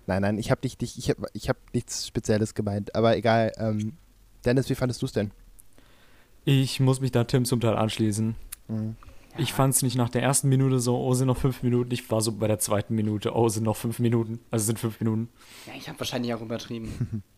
Nein, 0.07 0.21
nein, 0.21 0.37
ich 0.37 0.51
habe 0.51 0.61
nicht, 0.63 0.79
dich- 0.81 0.97
ich 0.97 1.09
habe 1.09 1.27
ich 1.33 1.49
hab 1.49 1.57
nichts 1.73 2.07
Spezielles 2.07 2.53
gemeint. 2.53 2.95
Aber 2.95 3.15
egal. 3.17 3.51
Ähm, 3.57 3.93
Dennis, 4.45 4.69
wie 4.69 4.75
fandest 4.75 5.01
du 5.01 5.05
es 5.05 5.11
denn? 5.11 5.31
Ich 6.45 6.79
muss 6.79 6.99
mich 7.01 7.11
da 7.11 7.23
Tim 7.25 7.45
zum 7.45 7.59
Teil 7.59 7.75
anschließen. 7.75 8.35
Mhm. 8.67 8.95
Ich 9.37 9.53
fand 9.53 9.73
es 9.73 9.81
nicht 9.81 9.95
nach 9.95 10.09
der 10.09 10.23
ersten 10.23 10.49
Minute 10.49 10.79
so, 10.79 10.97
oh, 10.99 11.13
sind 11.13 11.27
noch 11.27 11.37
fünf 11.37 11.63
Minuten. 11.63 11.91
Ich 11.91 12.09
war 12.11 12.21
so 12.21 12.31
bei 12.33 12.47
der 12.47 12.59
zweiten 12.59 12.95
Minute, 12.95 13.33
oh, 13.35 13.47
sind 13.49 13.63
noch 13.63 13.77
fünf 13.77 13.99
Minuten. 13.99 14.39
Also 14.51 14.65
sind 14.65 14.79
fünf 14.79 14.99
Minuten. 14.99 15.29
Ja, 15.67 15.73
ich 15.77 15.87
habe 15.87 15.99
wahrscheinlich 15.99 16.33
auch 16.33 16.41
übertrieben. 16.41 17.23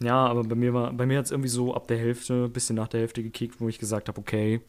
Ja, 0.00 0.26
aber 0.26 0.42
bei 0.44 0.54
mir 0.54 0.74
war, 0.74 0.92
bei 0.92 1.06
mir 1.06 1.18
hat 1.18 1.26
es 1.26 1.30
irgendwie 1.30 1.48
so 1.48 1.74
ab 1.74 1.86
der 1.88 1.98
Hälfte, 1.98 2.48
bisschen 2.48 2.76
nach 2.76 2.88
der 2.88 3.00
Hälfte 3.00 3.22
gekickt, 3.22 3.60
wo 3.60 3.68
ich 3.68 3.78
gesagt 3.78 4.08
habe, 4.08 4.20
okay, 4.20 4.60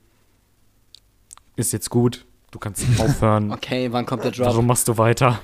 ist 1.55 1.73
jetzt 1.73 1.89
gut, 1.89 2.25
du 2.51 2.59
kannst 2.59 2.85
aufhören. 2.99 3.51
Okay, 3.51 3.91
wann 3.91 4.05
kommt 4.05 4.23
der 4.23 4.31
Drop? 4.31 4.47
Warum 4.47 4.67
machst 4.67 4.87
du 4.87 4.97
weiter? 4.97 5.39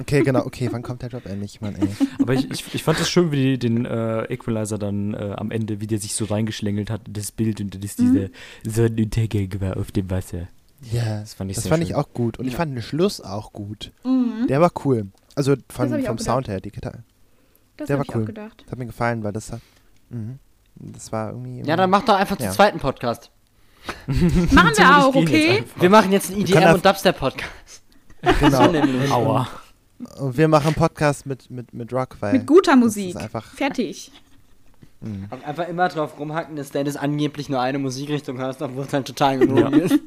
Okay, 0.00 0.22
genau, 0.22 0.44
okay, 0.44 0.68
wann 0.70 0.82
kommt 0.82 1.02
der 1.02 1.08
Job 1.08 1.24
endlich, 1.26 1.60
Mann, 1.60 1.76
ey? 1.76 1.88
Aber 2.20 2.34
ich, 2.34 2.50
ich, 2.50 2.74
ich 2.74 2.82
fand 2.82 3.00
es 3.00 3.08
schön, 3.08 3.30
wie 3.32 3.36
die 3.36 3.58
den 3.58 3.84
äh, 3.86 4.24
Equalizer 4.24 4.78
dann 4.78 5.14
äh, 5.14 5.34
am 5.36 5.50
Ende, 5.50 5.80
wie 5.80 5.86
der 5.86 5.98
sich 5.98 6.14
so 6.14 6.24
reingeschlängelt 6.26 6.90
hat, 6.90 7.00
das 7.08 7.32
Bild 7.32 7.60
und 7.60 7.82
das 7.82 7.96
diese 7.96 8.30
Sonnenuntergang 8.64 9.60
war 9.60 9.76
auf 9.76 9.92
dem 9.92 10.10
Wasser. 10.10 10.48
Ja, 10.92 11.20
Das 11.20 11.32
fand 11.34 11.50
ich 11.50 11.56
das 11.56 11.66
fand 11.68 11.82
schön. 11.82 11.88
ich 11.90 11.94
auch 11.94 12.12
gut. 12.12 12.38
Und 12.38 12.46
ich 12.46 12.52
Ja. 12.52 12.58
fand 12.58 12.74
den 12.76 12.82
Schluss 12.82 13.20
auch 13.22 13.52
gut. 13.52 13.92
Mhm. 14.04 14.46
Der 14.48 14.60
war 14.60 14.70
cool. 14.84 15.06
Also 15.34 15.54
von, 15.70 15.86
ich 15.98 16.06
vom 16.06 16.16
gedacht. 16.16 16.20
Sound 16.20 16.48
her, 16.48 16.60
die 16.60 16.70
Gitarre. 16.70 17.02
Das 17.76 17.88
Der 17.88 17.98
war 17.98 18.04
ich 18.04 18.14
cool. 18.14 18.22
auch 18.22 18.26
gedacht. 18.26 18.62
Das 18.64 18.72
hat 18.72 18.78
mir 18.78 18.86
gefallen, 18.86 19.22
weil 19.22 19.32
das 19.32 19.52
hat. 19.52 19.60
Mhm. 20.10 20.38
Das 20.76 21.10
war 21.12 21.30
irgendwie. 21.30 21.62
Ja, 21.62 21.76
dann 21.76 21.90
mach 21.90 22.04
doch 22.04 22.14
einfach 22.16 22.38
Ja. 22.40 22.46
den 22.48 22.52
zweiten 22.52 22.78
Podcast. 22.78 23.30
Machen 24.06 24.72
wir 24.76 24.98
auch, 25.06 25.14
okay? 25.14 25.64
Wir 25.78 25.90
machen 25.90 26.10
jetzt 26.12 26.30
einen 26.32 26.40
EDM 26.42 26.60
da- 26.60 26.74
und 26.74 26.84
Dubstep-Podcast. 26.84 27.82
Genau. 28.40 28.72
Aua. 29.14 29.48
Und 30.18 30.36
wir 30.36 30.48
machen 30.48 30.66
einen 30.68 30.74
Podcast 30.74 31.26
mit, 31.26 31.48
mit, 31.50 31.72
mit 31.72 31.92
Rock, 31.92 32.16
weil. 32.20 32.32
Mit 32.32 32.46
guter 32.46 32.74
Musik. 32.74 33.14
Einfach. 33.16 33.44
Fertig. 33.54 34.10
Mhm. 35.00 35.28
Einfach 35.44 35.68
immer 35.68 35.88
drauf 35.88 36.18
rumhacken, 36.18 36.56
dass 36.56 36.70
Dennis 36.70 36.96
angeblich 36.96 37.48
nur 37.48 37.60
eine 37.60 37.78
Musikrichtung 37.78 38.38
hörst, 38.38 38.62
obwohl 38.62 38.84
es 38.84 38.92
halt 38.92 39.06
total 39.06 39.38
genug 39.38 39.58
Ja. 39.60 39.68
ist. 39.68 40.00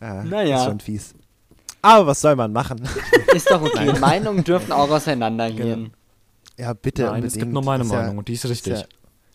Ja, 0.00 0.24
Naja. 0.24 0.56
Ist 0.58 0.64
schon 0.64 0.80
fies. 0.80 1.14
Aber 1.82 2.06
was 2.08 2.20
soll 2.20 2.36
man 2.36 2.52
machen? 2.52 2.80
Ist 3.34 3.50
doch 3.50 3.62
okay. 3.62 3.92
Meinungen 4.00 4.42
dürfen 4.44 4.72
auch 4.72 4.90
auseinandergehen. 4.90 5.92
ja, 6.56 6.72
bitte. 6.72 7.04
Nein, 7.04 7.24
es 7.24 7.34
gibt 7.34 7.52
nur 7.52 7.62
meine 7.64 7.84
Ist 7.84 7.92
ja- 7.92 8.00
Meinung 8.00 8.18
und 8.18 8.28
die 8.28 8.32
ist 8.34 8.44
richtig. 8.46 8.72
Ist 8.74 8.80
ja, 8.82 8.86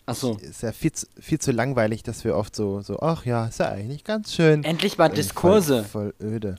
Achso. 0.06 0.36
ist 0.40 0.62
ja 0.62 0.72
viel, 0.72 0.92
zu, 0.92 1.06
viel 1.18 1.38
zu 1.38 1.50
langweilig, 1.52 2.02
dass 2.02 2.24
wir 2.24 2.36
oft 2.36 2.54
so, 2.54 2.80
so, 2.82 3.00
ach 3.00 3.24
ja, 3.24 3.46
ist 3.46 3.58
ja 3.60 3.68
eigentlich 3.70 4.04
ganz 4.04 4.34
schön. 4.34 4.62
Endlich 4.64 4.98
mal 4.98 5.06
Irgendwie 5.06 5.22
Diskurse. 5.22 5.84
Voll, 5.84 6.12
voll 6.20 6.26
öde. 6.28 6.56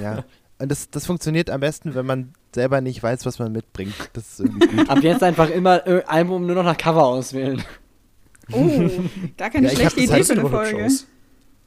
ja. 0.00 0.24
Und 0.58 0.68
das, 0.70 0.90
das 0.90 1.06
funktioniert 1.06 1.50
am 1.50 1.60
besten, 1.60 1.94
wenn 1.94 2.06
man 2.06 2.32
selber 2.54 2.80
nicht 2.80 3.02
weiß, 3.02 3.24
was 3.26 3.38
man 3.38 3.52
mitbringt. 3.52 3.94
Das 4.12 4.32
ist 4.32 4.40
irgendwie 4.40 4.66
gut. 4.68 4.88
Ab 4.90 5.02
jetzt 5.02 5.22
einfach 5.22 5.48
immer 5.50 5.86
äh, 5.86 6.02
Album 6.04 6.46
nur 6.46 6.54
noch 6.56 6.64
nach 6.64 6.76
Cover 6.76 7.04
auswählen. 7.04 7.62
Oh, 8.52 8.68
gar 9.36 9.50
keine 9.50 9.68
Ja, 9.68 9.74
schlechte 9.76 10.00
Idee 10.00 10.12
halt 10.12 10.26
für 10.26 10.32
eine 10.32 10.48
Folge. 10.48 10.88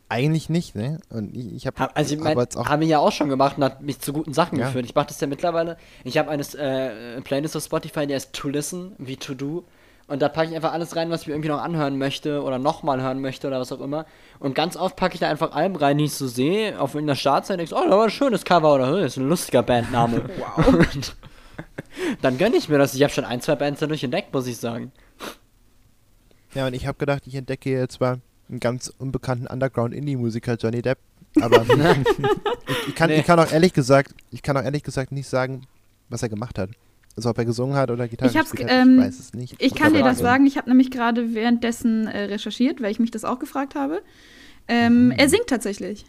Eigentlich 0.08 0.50
nicht, 0.50 0.76
ne? 0.76 1.00
Und 1.10 1.36
ich, 1.36 1.54
ich 1.56 1.68
habe 1.68 1.80
Hab, 1.80 1.98
also 1.98 2.14
ich 2.14 2.20
mein, 2.22 2.38
habe 2.38 2.84
ich 2.84 2.90
ja 2.90 3.00
auch 3.00 3.12
schon 3.12 3.28
gemacht 3.30 3.58
und 3.58 3.64
hat 3.64 3.82
mich 3.82 4.00
zu 4.00 4.14
guten 4.14 4.34
Sachen 4.34 4.60
Ja. 4.60 4.68
geführt. 4.68 4.86
Ich 4.86 4.94
mache 4.94 5.08
das 5.08 5.20
ja 5.20 5.26
mittlerweile. 5.28 5.78
Ich 6.04 6.18
habe 6.20 6.30
eine 6.30 6.44
äh, 6.44 7.22
Playlist 7.22 7.58
auf 7.58 7.64
Spotify, 7.64 8.06
die 8.06 8.14
heißt 8.14 8.32
To 8.34 8.50
Listen, 8.50 8.92
wie 9.00 9.18
To 9.18 9.34
Do. 9.34 9.64
Und 10.08 10.22
da 10.22 10.30
packe 10.30 10.50
ich 10.52 10.56
einfach 10.56 10.74
alles 10.74 10.96
rein, 10.96 11.10
was 11.10 11.22
ich 11.22 11.28
mir 11.28 11.34
irgendwie 11.34 11.50
noch 11.50 11.62
anhören 11.64 11.98
möchte 11.98 12.44
oder 12.44 12.60
nochmal 12.60 13.02
hören 13.02 13.20
möchte 13.22 13.48
oder 13.48 13.60
was 13.60 13.72
auch 13.72 13.82
immer. 13.82 14.06
Und 14.38 14.54
ganz 14.54 14.78
oft 14.78 14.96
packe 14.96 15.16
ich 15.16 15.20
da 15.20 15.28
einfach 15.28 15.54
Alben 15.54 15.76
rein, 15.76 15.98
die 15.98 16.04
ich 16.04 16.14
so 16.14 16.28
sehe, 16.28 16.80
auf 16.80 16.94
irgendeiner 16.94 17.16
Startseite 17.16 17.58
denke, 17.58 17.74
oh, 17.74 17.90
da 17.90 17.98
war 17.98 18.04
ein 18.04 18.12
schönes 18.12 18.46
Cover 18.46 18.76
oder 18.76 18.86
"Hm, 18.88 18.98
das 18.98 19.14
ist 19.14 19.18
ein 19.18 19.28
lustiger 19.28 19.64
Bandname. 19.64 20.30
Wow. 20.38 20.68
Und 20.68 21.16
dann 22.22 22.38
gönne 22.38 22.58
ich 22.58 22.70
mir 22.70 22.78
das. 22.78 22.94
Ich 22.94 23.02
habe 23.02 23.12
schon 23.12 23.26
ein, 23.26 23.42
zwei 23.42 23.56
Bands 23.56 23.80
dadurch 23.80 24.04
entdeckt, 24.04 24.32
muss 24.32 24.46
ich 24.46 24.58
sagen. 24.58 24.92
Ja, 26.54 26.68
und 26.68 26.74
ich 26.76 26.86
habe 26.86 26.98
gedacht, 27.00 27.24
ich 27.26 27.34
entdecke 27.34 27.72
jetzt 27.72 28.00
mal 28.00 28.20
einen 28.50 28.60
ganz 28.60 28.92
unbekannten 28.98 29.48
Underground-Indie-Musiker, 29.48 30.56
Johnny 30.56 30.82
Depp. 30.82 30.98
Aber 31.42 31.64
ich, 31.64 32.88
ich, 32.88 32.96
kann, 32.96 33.10
Nee. 33.10 33.20
ich 33.20 33.26
kann 33.26 33.40
auch 33.40 33.52
ehrlich 33.52 33.74
gesagt, 33.74 34.14
ich 34.32 34.42
kann 34.42 34.56
auch 34.58 34.64
ehrlich 34.64 34.84
gesagt 34.84 35.12
nicht 35.12 35.28
sagen, 35.28 35.62
was 36.10 36.24
er 36.24 36.30
gemacht 36.30 36.58
hat. 36.58 36.70
Also 37.18 37.30
ob 37.30 37.38
er 37.38 37.46
gesungen 37.46 37.76
hat 37.76 37.92
oder 37.92 38.08
Gitarre 38.08 38.30
Ich 38.32 38.38
gespielt 38.38 38.68
ge- 38.68 38.78
hat, 38.78 38.86
ähm, 38.88 39.00
ich 39.00 39.06
weiß 39.06 39.20
es 39.20 39.34
nicht. 39.34 39.56
Ich 39.60 39.74
kann 39.76 39.94
dir 39.94 40.04
das 40.04 40.20
sagen. 40.20 40.46
Ich 40.46 40.58
habe 40.58 40.70
nämlich 40.70 40.92
gerade 40.92 41.34
währenddessen 41.34 42.08
äh, 42.08 42.24
recherchiert, 42.26 42.82
weil 42.82 42.92
ich 42.92 43.00
mich 43.00 43.12
das 43.12 43.24
auch 43.24 43.40
gefragt 43.40 43.76
habe. 43.76 44.02
Ähm, 44.68 45.12
Er 45.16 45.30
singt 45.30 45.48
tatsächlich. 45.48 46.06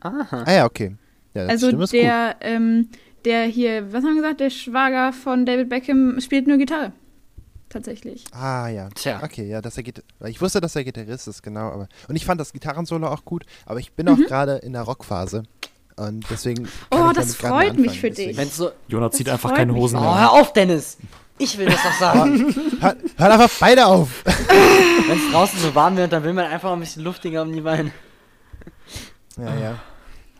Aha. 0.00 0.44
Ah 0.46 0.52
ja, 0.52 0.64
okay. 0.66 0.94
Ja, 1.34 1.44
das 1.46 1.62
Also 1.64 1.86
der, 1.86 2.36
ähm, 2.40 2.88
der 3.24 3.44
hier, 3.46 3.92
was 3.92 4.04
haben 4.04 4.14
wir 4.14 4.22
gesagt, 4.22 4.40
der 4.40 4.50
Schwager 4.50 5.12
von 5.12 5.44
David 5.46 5.68
Beckham 5.68 6.20
spielt 6.20 6.46
nur 6.46 6.58
Gitarre. 6.58 6.92
Tatsächlich. 7.74 8.24
Ah 8.32 8.68
ja. 8.68 8.88
Tja. 8.94 9.20
Okay, 9.22 9.46
ja, 9.48 9.60
dass 9.60 9.76
er 9.76 9.82
Gita- 9.82 10.02
weil 10.20 10.30
ich 10.30 10.40
wusste, 10.40 10.60
dass 10.62 10.74
er 10.76 10.84
Gitarrist 10.84 11.28
ist, 11.28 11.42
genau, 11.42 11.68
aber 11.72 11.88
und 12.08 12.16
ich 12.16 12.24
fand 12.24 12.40
das 12.40 12.52
Gitarrensolo 12.52 13.08
auch 13.08 13.24
gut, 13.26 13.44
aber 13.66 13.80
ich 13.80 13.92
bin 13.92 14.08
auch 14.08 14.16
gerade 14.16 14.54
in 14.58 14.72
der 14.72 14.82
Rockphase 14.82 15.42
und 15.96 16.24
deswegen 16.30 16.62
Mhm. 16.62 16.68
Oh, 16.92 17.10
das 17.12 17.34
freut 17.34 17.76
mich 17.76 18.00
für 18.00 18.08
deswegen- 18.10 18.28
dich. 18.30 18.36
Wenn's 18.38 18.56
so. 18.56 18.70
Jonas 18.88 19.10
Das 19.10 19.18
zieht 19.18 19.28
einfach 19.28 19.52
keine 19.54 19.72
mich. 19.72 19.82
Hosen 19.82 19.98
Oh, 19.98 20.02
mehr. 20.02 20.20
hör 20.20 20.32
auf, 20.32 20.52
Dennis! 20.52 20.96
Ich 21.36 21.58
will 21.58 21.66
das 21.66 21.82
doch 21.82 21.92
sagen. 21.98 22.54
Hör, 22.80 22.94
hör 23.16 23.32
einfach 23.32 23.50
beide 23.58 23.84
auf. 23.86 24.22
Wenn 24.24 25.18
es 25.18 25.32
draußen 25.32 25.58
so 25.58 25.74
warm 25.74 25.96
wird, 25.96 26.12
dann 26.12 26.22
will 26.22 26.32
man 26.32 26.44
einfach 26.46 26.70
ein 26.72 26.78
bisschen 26.78 27.02
luftiger 27.02 27.42
um 27.42 27.52
die 27.52 27.60
Beine. 27.60 27.90
ja, 29.36 29.54
ja. 29.56 29.78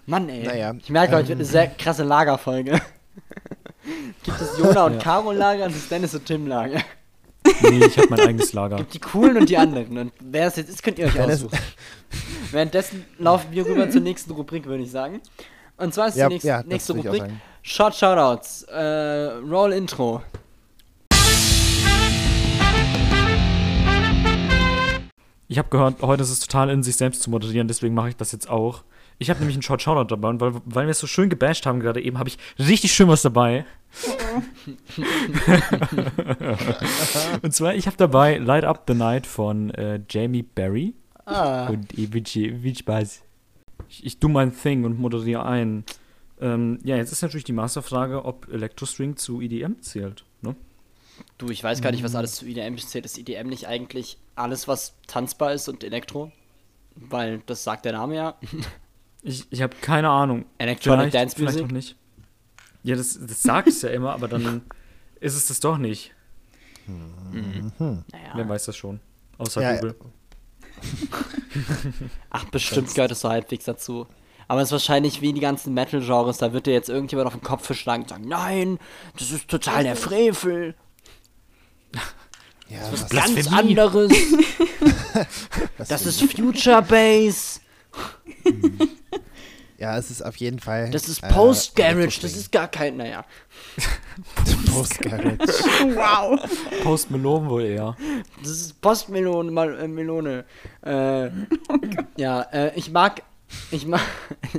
Mann, 0.06 0.28
ey. 0.28 0.44
Naja, 0.46 0.72
ich 0.78 0.90
merke, 0.90 1.16
heute 1.16 1.28
wird 1.30 1.38
ähm. 1.38 1.38
eine 1.40 1.44
sehr 1.46 1.66
krasse 1.66 2.04
Lagerfolge. 2.04 2.80
Gibt 4.22 4.40
es 4.40 4.56
Jona 4.56 4.84
und 4.86 5.00
Caro 5.02 5.32
Lager 5.32 5.64
und 5.64 5.74
das 5.74 5.88
Dennis 5.88 6.14
und 6.14 6.24
Tim 6.26 6.46
Lager. 6.46 6.80
Nee, 7.62 7.84
ich 7.86 7.98
habe 7.98 8.08
mein 8.10 8.20
eigenes 8.20 8.52
Lager. 8.52 8.76
Gibt 8.76 8.94
die 8.94 8.98
coolen 9.00 9.36
und 9.36 9.48
die 9.48 9.56
anderen. 9.56 9.98
Und 9.98 10.12
wer 10.20 10.46
es 10.48 10.56
jetzt 10.56 10.70
ist, 10.70 10.82
könnt 10.82 10.98
ihr 10.98 11.06
euch 11.06 11.20
aussuchen. 11.20 11.58
Währenddessen 12.50 13.04
laufen 13.18 13.48
wir 13.50 13.66
rüber 13.66 13.90
zur 13.90 14.00
nächsten 14.00 14.32
Rubrik, 14.32 14.66
würde 14.66 14.82
ich 14.82 14.90
sagen. 14.90 15.20
Und 15.76 15.92
zwar 15.92 16.08
ist 16.08 16.16
Ja, 16.16 16.28
die 16.28 16.34
nächste, 16.34 16.48
ja, 16.48 16.62
nächste 16.62 16.92
Rubrik. 16.94 17.24
Short 17.62 17.94
Shoutouts. 17.94 18.62
Äh, 18.64 18.80
Roll 19.50 19.72
Intro. 19.72 20.22
Ich 25.48 25.58
habe 25.58 25.68
gehört, 25.68 26.02
heute 26.02 26.22
ist 26.22 26.30
es 26.30 26.40
total 26.40 26.70
in 26.70 26.82
sich 26.82 26.96
selbst 26.96 27.22
zu 27.22 27.30
moderieren, 27.30 27.68
deswegen 27.68 27.94
mache 27.94 28.08
ich 28.08 28.16
das 28.16 28.32
jetzt 28.32 28.48
auch. 28.48 28.82
Ich 29.18 29.30
habe 29.30 29.40
nämlich 29.40 29.56
einen 29.56 29.62
Short 29.62 29.82
Shoutout 29.82 30.14
dabei 30.14 30.28
und 30.28 30.40
weil, 30.40 30.54
weil 30.64 30.86
wir 30.86 30.90
es 30.90 30.98
so 30.98 31.06
schön 31.06 31.28
gebasht 31.28 31.66
haben 31.66 31.80
gerade 31.80 32.02
eben, 32.02 32.18
habe 32.18 32.28
ich 32.28 32.38
richtig 32.58 32.92
schön 32.92 33.08
was 33.08 33.22
dabei. 33.22 33.64
und 37.42 37.54
zwar, 37.54 37.74
ich 37.74 37.86
habe 37.86 37.96
dabei 37.96 38.38
Light 38.38 38.64
Up 38.64 38.84
the 38.88 38.94
Night 38.94 39.26
von 39.26 39.70
äh, 39.70 40.00
Jamie 40.08 40.42
Barry 40.42 40.94
Ah. 41.26 41.68
und 41.68 41.92
viel, 41.92 42.62
Spaß. 42.76 43.22
Ich, 43.88 44.04
ich 44.04 44.18
tu 44.18 44.28
mein 44.28 44.54
Thing 44.54 44.84
und 44.84 44.98
moderiere 44.98 45.44
ein. 45.44 45.84
Ähm, 46.40 46.78
ja, 46.84 46.96
jetzt 46.96 47.12
ist 47.12 47.22
natürlich 47.22 47.44
die 47.44 47.52
Masterfrage, 47.52 48.24
ob 48.24 48.52
Electro-Swing 48.52 49.16
zu 49.16 49.40
EDM 49.40 49.80
zählt. 49.80 50.24
Ne? 50.42 50.54
Du, 51.38 51.48
ich 51.48 51.62
weiß 51.62 51.80
gar 51.80 51.92
nicht, 51.92 52.02
was 52.02 52.14
alles 52.14 52.34
zu 52.34 52.46
EDM 52.46 52.76
zählt. 52.76 53.06
Ist 53.06 53.18
EDM 53.18 53.48
nicht 53.48 53.68
eigentlich 53.68 54.18
alles, 54.34 54.68
was 54.68 54.96
tanzbar 55.06 55.54
ist 55.54 55.68
und 55.68 55.84
Elektro? 55.84 56.32
Weil 56.96 57.40
das 57.46 57.64
sagt 57.64 57.84
der 57.84 57.92
Name 57.92 58.16
ja. 58.16 58.34
Ich, 59.24 59.46
ich 59.50 59.62
habe 59.62 59.74
keine 59.80 60.10
Ahnung. 60.10 60.44
Electronic 60.58 61.10
vielleicht, 61.10 61.14
Dance 61.14 61.36
vielleicht 61.36 61.54
Music? 61.56 61.66
auch 61.70 61.72
nicht. 61.72 61.96
Ja, 62.82 62.94
das, 62.96 63.18
das 63.20 63.42
sagt 63.42 63.68
es 63.68 63.80
ja 63.82 63.88
immer, 63.88 64.12
aber 64.12 64.28
dann 64.28 64.62
ist 65.20 65.34
es 65.34 65.48
das 65.48 65.58
doch 65.60 65.78
nicht. 65.78 66.12
Wer 66.86 68.04
Naja. 68.12 68.48
weiß 68.48 68.66
das 68.66 68.76
schon? 68.76 69.00
Außer 69.38 69.62
Ja, 69.62 69.74
Google. 69.76 69.94
Ach, 72.30 72.44
bestimmt 72.46 72.94
gehört 72.94 73.10
es 73.12 73.20
so 73.20 73.30
halbwegs 73.30 73.64
dazu. 73.64 74.06
Aber 74.48 74.60
es 74.60 74.68
ist 74.68 74.72
wahrscheinlich 74.72 75.22
wie 75.22 75.32
die 75.32 75.40
ganzen 75.40 75.72
Metal-Genres, 75.72 76.36
da 76.36 76.52
wird 76.52 76.66
dir 76.66 76.74
jetzt 76.74 76.90
irgendjemand 76.90 77.26
auf 77.28 77.32
den 77.32 77.42
Kopf 77.42 77.66
geschlagen 77.66 78.02
und 78.02 78.10
sagen, 78.10 78.28
nein, 78.28 78.78
das 79.16 79.30
ist 79.30 79.48
total 79.48 79.84
der 79.84 79.96
Frevel. 79.96 80.74
Ja, 82.68 82.80
Was 82.92 83.04
was, 83.04 83.08
ganz 83.10 83.46
anderes. 83.50 84.12
das 85.88 86.04
ist 86.04 86.22
Future 86.30 86.82
Bass. 86.82 87.62
ja, 89.78 89.96
es 89.98 90.10
ist 90.10 90.22
auf 90.22 90.36
jeden 90.36 90.58
Fall. 90.58 90.90
Das 90.90 91.08
ist 91.08 91.22
äh, 91.22 91.28
Post-Garage. 91.28 91.94
Das 91.94 92.02
Electro-Swing. 92.04 92.40
ist 92.40 92.52
gar 92.52 92.68
kein, 92.68 92.96
naja. 92.96 93.24
Post-Garage. 94.72 95.38
Wow. 95.94 96.40
Post 96.82 97.10
Malone 97.10 97.48
wohl 97.48 97.64
eher. 97.64 97.96
Das 98.40 98.50
ist 98.50 98.80
Postmelone, 98.80 99.50
mal, 99.50 99.78
äh, 99.78 99.88
Melone. 99.88 100.44
Äh, 100.84 101.30
ja, 102.16 102.42
äh, 102.52 102.72
ich 102.76 102.90
mag, 102.90 103.22
ich 103.70 103.86
mag, 103.86 104.00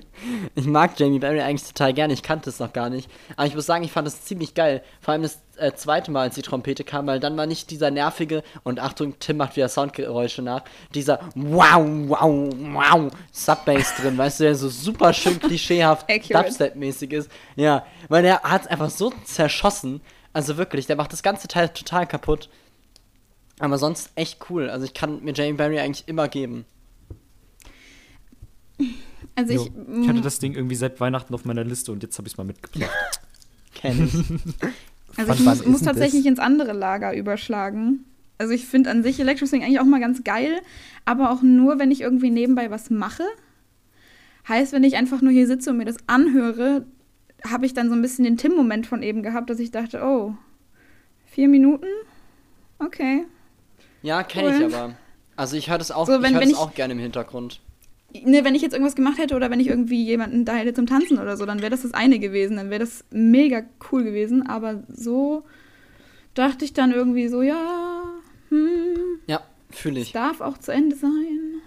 ich 0.56 0.66
mag 0.66 1.00
Jamie 1.00 1.20
Barry 1.20 1.42
eigentlich 1.42 1.68
total 1.68 1.94
gerne. 1.94 2.14
Ich 2.14 2.24
kannte 2.24 2.50
es 2.50 2.60
noch 2.60 2.74
gar 2.74 2.90
nicht. 2.90 3.10
Aber 3.36 3.48
ich 3.48 3.56
muss 3.56 3.66
sagen, 3.66 3.84
ich 3.84 3.92
fand 3.92 4.08
es 4.08 4.24
ziemlich 4.24 4.54
geil. 4.54 4.84
Vor 5.02 5.14
allem 5.14 5.24
das 5.24 5.42
äh, 5.58 5.74
zweite 5.74 6.12
Mal, 6.12 6.24
als 6.24 6.36
die 6.36 6.42
Trompete 6.42 6.84
kam, 6.84 7.08
weil 7.08 7.20
dann 7.20 7.38
war 7.38 7.46
nicht 7.46 7.72
dieser 7.72 7.92
nervige, 7.92 8.44
und 8.64 8.80
Achtung, 8.80 9.18
Tim 9.20 9.38
macht 9.38 9.56
wieder 9.56 9.70
Soundgeräusche 9.70 10.42
nach, 10.42 10.64
dieser 10.94 11.20
wow, 11.36 11.86
wow, 12.08 12.54
wow 12.74 13.12
Subbass 13.32 13.96
drin, 13.96 14.18
weißt 14.18 14.40
du, 14.40 14.44
der 14.46 14.56
so 14.56 14.70
super 14.70 15.14
schön 15.14 15.40
klischeehaft. 15.40 16.10
Dubstep-mäßig 16.10 17.12
ist. 17.12 17.32
Ja, 17.56 17.86
weil 18.10 18.24
der 18.24 18.42
hat 18.44 18.64
es 18.64 18.68
einfach 18.68 18.90
so 18.90 19.14
zerschossen. 19.24 20.02
Also 20.34 20.58
wirklich, 20.58 20.86
der 20.86 20.98
macht 20.98 21.14
das 21.14 21.24
ganze 21.24 21.48
Teil 21.48 21.70
total 21.70 22.06
kaputt. 22.06 22.50
Aber 23.60 23.78
sonst 23.78 24.12
echt 24.16 24.50
cool. 24.50 24.70
Also 24.70 24.86
ich 24.86 24.94
kann 24.94 25.24
mir 25.24 25.34
Jamie 25.34 25.54
Barry 25.54 25.80
eigentlich 25.80 26.08
immer 26.08 26.28
geben. 26.28 26.66
Also 29.36 29.54
Jo. 29.54 29.62
ich, 29.66 30.02
Ich 30.04 30.08
hatte 30.10 30.22
das 30.22 30.40
Ding 30.40 30.54
irgendwie 30.54 30.76
seit 30.76 31.00
Weihnachten 31.00 31.34
auf 31.34 31.46
meiner 31.46 31.64
Liste 31.64 31.92
und 31.92 32.04
jetzt 32.04 32.18
habe 32.18 32.28
ich 32.28 32.34
es 32.34 32.38
mal 32.38 32.44
mitgebracht. 32.46 32.90
Kenn 33.74 34.06
ich. 34.06 34.14
Also 35.18 35.34
Von 35.34 35.36
ich 35.36 35.46
muss, 35.46 35.66
muss 35.66 35.82
tatsächlich 35.82 36.24
das? 36.24 36.32
ins 36.32 36.40
andere 36.40 36.74
Lager 36.74 37.16
überschlagen. 37.16 38.06
Also 38.38 38.54
ich 38.54 38.66
finde 38.66 38.90
an 38.92 39.04
sich 39.04 39.20
Electro 39.20 39.46
Swing 39.46 39.64
eigentlich 39.64 39.80
auch 39.80 39.86
mal 39.86 40.00
ganz 40.02 40.24
geil, 40.24 40.60
aber 41.06 41.32
auch 41.32 41.42
nur, 41.42 41.80
wenn 41.80 41.92
ich 41.92 42.02
irgendwie 42.02 42.30
nebenbei 42.32 42.70
was 42.72 42.90
mache. 42.90 43.24
Heißt, 44.48 44.74
wenn 44.74 44.84
ich 44.84 44.96
einfach 44.96 45.22
nur 45.22 45.32
hier 45.32 45.48
sitze 45.48 45.72
und 45.72 45.78
mir 45.78 45.86
das 45.86 45.98
anhöre, 46.08 46.86
habe 47.50 47.66
ich 47.66 47.74
dann 47.74 47.90
so 47.90 47.96
ein 47.96 48.02
bisschen 48.02 48.26
den 48.26 48.38
Tim-Moment 48.38 48.88
von 48.88 49.02
eben 49.04 49.24
gehabt, 49.24 49.50
dass 49.50 49.60
ich 49.60 49.72
dachte, 49.72 50.02
oh, 50.04 50.36
vier 51.26 51.48
Minuten? 51.48 51.88
Okay. 52.80 53.26
Ja, 54.02 54.22
kenne 54.24 54.50
ich 54.56 54.62
Cool. 54.64 54.74
aber. 54.74 54.96
Also 55.36 55.56
ich 55.58 55.70
höre 55.70 55.78
das 55.78 55.92
auch, 55.92 56.06
So, 56.08 56.14
wenn- 56.22 56.26
ich 56.26 56.32
hör 56.34 56.42
wenn 56.42 56.50
das 56.50 56.58
ich- 56.60 56.64
auch 56.64 56.74
gerne 56.76 56.94
im 56.94 57.00
Hintergrund. 57.00 57.60
Ne, 58.24 58.44
wenn 58.46 58.56
ich 58.56 58.62
jetzt 58.62 58.74
irgendwas 58.74 58.96
gemacht 58.96 59.18
hätte 59.18 59.36
oder 59.36 59.50
wenn 59.52 59.60
ich 59.60 59.68
irgendwie 59.68 60.04
jemanden 60.04 60.46
da 60.46 60.56
hätte 60.56 60.74
zum 60.74 60.86
Tanzen 60.88 61.18
oder 61.20 61.36
so, 61.38 61.46
dann 61.46 61.60
wäre 61.62 61.72
das 61.72 61.82
das 61.82 61.94
eine 61.94 62.20
gewesen. 62.20 62.58
Dann 62.58 62.70
wäre 62.70 62.80
das 62.80 63.04
mega 63.12 63.64
cool 63.92 64.04
gewesen. 64.04 64.46
Aber 64.48 64.84
so 64.88 65.44
dachte 66.34 66.64
ich 66.66 66.74
dann 66.74 66.92
irgendwie 66.92 67.28
so, 67.28 67.42
ja, 67.42 68.04
hm, 68.50 69.20
Ja, 69.28 69.42
fühle 69.72 70.02
es 70.02 70.08
ich. 70.08 70.14
darf 70.14 70.42
auch 70.42 70.58
zu 70.58 70.72
Ende 70.72 70.96
sein. 70.96 71.62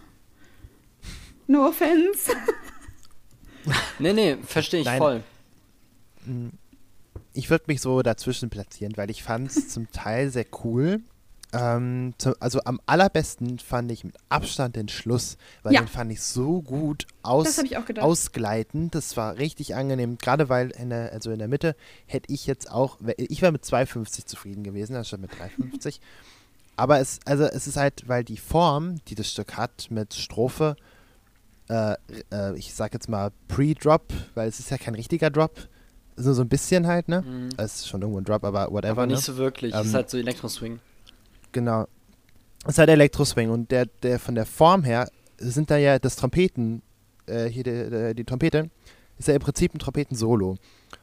No 1.46 1.66
offense. 1.66 2.32
Nee, 3.98 4.12
nee, 4.14 4.36
verstehe 4.42 4.80
ich 4.80 4.86
Nein. 4.86 4.98
voll. 4.98 5.22
ich 7.34 7.50
würde 7.50 7.64
mich 7.66 7.80
so 7.82 8.00
dazwischen 8.02 8.48
platzieren, 8.48 8.96
weil 8.96 9.10
ich 9.10 9.22
fand 9.22 9.50
es 9.50 9.68
zum 9.74 9.90
Teil 9.92 10.30
sehr 10.30 10.46
cool. 10.64 11.00
Ähm, 11.52 12.12
zu, 12.18 12.38
also 12.40 12.60
am 12.64 12.78
allerbesten 12.84 13.58
fand 13.58 13.90
ich 13.90 14.04
mit 14.04 14.14
Abstand 14.28 14.76
den 14.76 14.88
Schluss, 14.88 15.38
weil 15.62 15.72
Ja. 15.74 15.80
den 15.80 15.88
fand 15.88 16.12
ich 16.12 16.20
so 16.20 16.60
gut 16.60 17.06
Das 17.22 17.30
aus, 17.30 17.56
habe 17.58 17.66
ich 17.66 17.76
auch 17.78 17.86
gedacht. 17.86 18.04
ausgleitend. 18.04 18.94
Das 18.94 19.16
war 19.16 19.38
richtig 19.38 19.74
angenehm, 19.74 20.18
gerade 20.18 20.48
weil 20.50 20.70
in 20.72 20.90
der, 20.90 21.10
also 21.12 21.30
in 21.30 21.38
der 21.38 21.48
Mitte 21.48 21.74
hätte 22.06 22.30
ich 22.32 22.46
jetzt 22.46 22.70
auch, 22.70 22.98
ich 23.16 23.40
wäre 23.40 23.52
mit 23.52 23.64
2,50 23.64 24.26
zufrieden 24.26 24.62
gewesen, 24.62 24.94
anstatt 24.94 25.20
mit 25.20 25.30
3,50. 25.32 26.00
Aber 26.76 27.00
es, 27.00 27.18
also 27.24 27.44
es 27.44 27.66
ist 27.66 27.76
halt, 27.78 28.06
weil 28.08 28.24
die 28.24 28.36
Form, 28.36 28.96
die 29.06 29.14
das 29.14 29.30
Stück 29.30 29.56
hat, 29.56 29.90
mit 29.90 30.12
Strophe, 30.14 30.76
äh, 31.70 31.94
äh, 32.30 32.56
ich 32.58 32.74
sag 32.74 32.92
jetzt 32.92 33.08
mal 33.08 33.30
Pre-Drop, 33.48 34.12
weil 34.34 34.48
es 34.48 34.58
ist 34.60 34.70
ja 34.70 34.78
kein 34.78 34.94
richtiger 34.94 35.30
Drop, 35.30 35.56
so, 36.16 36.32
so 36.34 36.42
ein 36.42 36.48
bisschen 36.48 36.86
halt, 36.86 37.08
ne? 37.08 37.22
Mhm. 37.22 37.48
Es 37.56 37.76
ist 37.76 37.88
schon 37.88 38.02
irgendwo 38.02 38.20
ein 38.20 38.24
Drop, 38.24 38.44
aber 38.44 38.70
whatever, 38.70 38.92
Aber 38.92 39.06
ne? 39.06 39.14
nicht 39.14 39.24
so 39.24 39.36
wirklich. 39.36 39.74
Ähm, 39.74 39.82
ist 39.82 39.94
halt 39.94 40.10
so 40.10 40.18
Elektro-Swing. 40.18 40.80
Genau. 41.52 41.86
Es 42.64 42.74
ist 42.74 42.78
halt 42.78 42.90
Elektroswing 42.90 43.50
und 43.50 43.70
der, 43.70 43.86
der 44.02 44.18
von 44.18 44.34
der 44.34 44.46
Form 44.46 44.84
her 44.84 45.08
sind 45.38 45.70
da 45.70 45.76
ja 45.76 45.98
das 45.98 46.16
Trompeten, 46.16 46.82
äh, 47.26 47.46
hier 47.46 47.64
die, 47.64 47.90
die, 47.90 48.14
die 48.16 48.24
Trompete, 48.24 48.70
ist 49.18 49.28
ja 49.28 49.34
im 49.34 49.40
Prinzip 49.40 49.74
ein 49.74 49.78
Trompeten-Solo. 49.78 50.56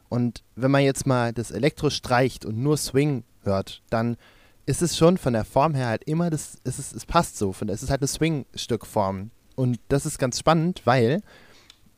Und 0.09 0.43
wenn 0.55 0.71
man 0.71 0.83
jetzt 0.83 1.05
mal 1.07 1.33
das 1.33 1.51
Elektro 1.51 1.89
streicht 1.89 2.45
und 2.45 2.57
nur 2.57 2.77
Swing 2.77 3.23
hört, 3.43 3.81
dann 3.89 4.17
ist 4.65 4.81
es 4.81 4.97
schon 4.97 5.17
von 5.17 5.33
der 5.33 5.45
Form 5.45 5.75
her 5.75 5.87
halt 5.87 6.03
immer 6.05 6.29
das, 6.29 6.57
es, 6.63 6.79
ist, 6.79 6.93
es 6.93 7.05
passt 7.05 7.37
so, 7.37 7.53
es 7.67 7.83
ist 7.83 7.89
halt 7.89 8.01
eine 8.01 8.07
Swing-Stückform. 8.07 9.31
Und 9.55 9.79
das 9.87 10.05
ist 10.05 10.17
ganz 10.17 10.39
spannend, 10.39 10.81
weil 10.85 11.21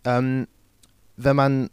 ähm, 0.03 0.47
wenn 1.15 1.35
man 1.35 1.69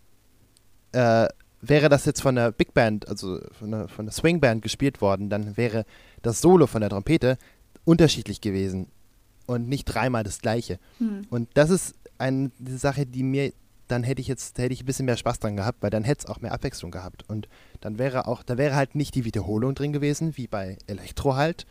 äh, 0.92 1.28
wäre 1.68 1.88
das 1.88 2.04
jetzt 2.04 2.22
von 2.22 2.34
der 2.34 2.52
Big 2.52 2.74
Band, 2.74 3.08
also 3.08 3.40
von 3.58 3.70
der, 3.70 3.88
von 3.88 4.06
der 4.06 4.12
Swing 4.12 4.40
Band 4.40 4.62
gespielt 4.62 5.00
worden, 5.00 5.30
dann 5.30 5.56
wäre 5.56 5.84
das 6.22 6.40
Solo 6.40 6.66
von 6.66 6.80
der 6.80 6.90
Trompete 6.90 7.38
unterschiedlich 7.84 8.40
gewesen 8.40 8.88
und 9.46 9.68
nicht 9.68 9.84
dreimal 9.84 10.24
das 10.24 10.40
gleiche. 10.40 10.78
Hm. 10.98 11.26
Und 11.30 11.48
das 11.54 11.70
ist 11.70 11.94
eine 12.18 12.50
Sache, 12.66 13.06
die 13.06 13.22
mir, 13.22 13.52
dann 13.88 14.02
hätte 14.02 14.20
ich 14.20 14.28
jetzt, 14.28 14.58
hätte 14.58 14.72
ich 14.72 14.82
ein 14.82 14.86
bisschen 14.86 15.06
mehr 15.06 15.16
Spaß 15.16 15.40
dran 15.40 15.56
gehabt, 15.56 15.82
weil 15.82 15.90
dann 15.90 16.04
hätte 16.04 16.24
es 16.24 16.30
auch 16.30 16.40
mehr 16.40 16.52
Abwechslung 16.52 16.90
gehabt. 16.90 17.28
Und 17.28 17.48
dann 17.80 17.98
wäre 17.98 18.26
auch, 18.26 18.42
da 18.42 18.56
wäre 18.56 18.74
halt 18.74 18.94
nicht 18.94 19.14
die 19.14 19.24
Wiederholung 19.24 19.74
drin 19.74 19.92
gewesen, 19.92 20.36
wie 20.36 20.46
bei 20.46 20.78
Elektro 20.86 21.36
halt. 21.36 21.66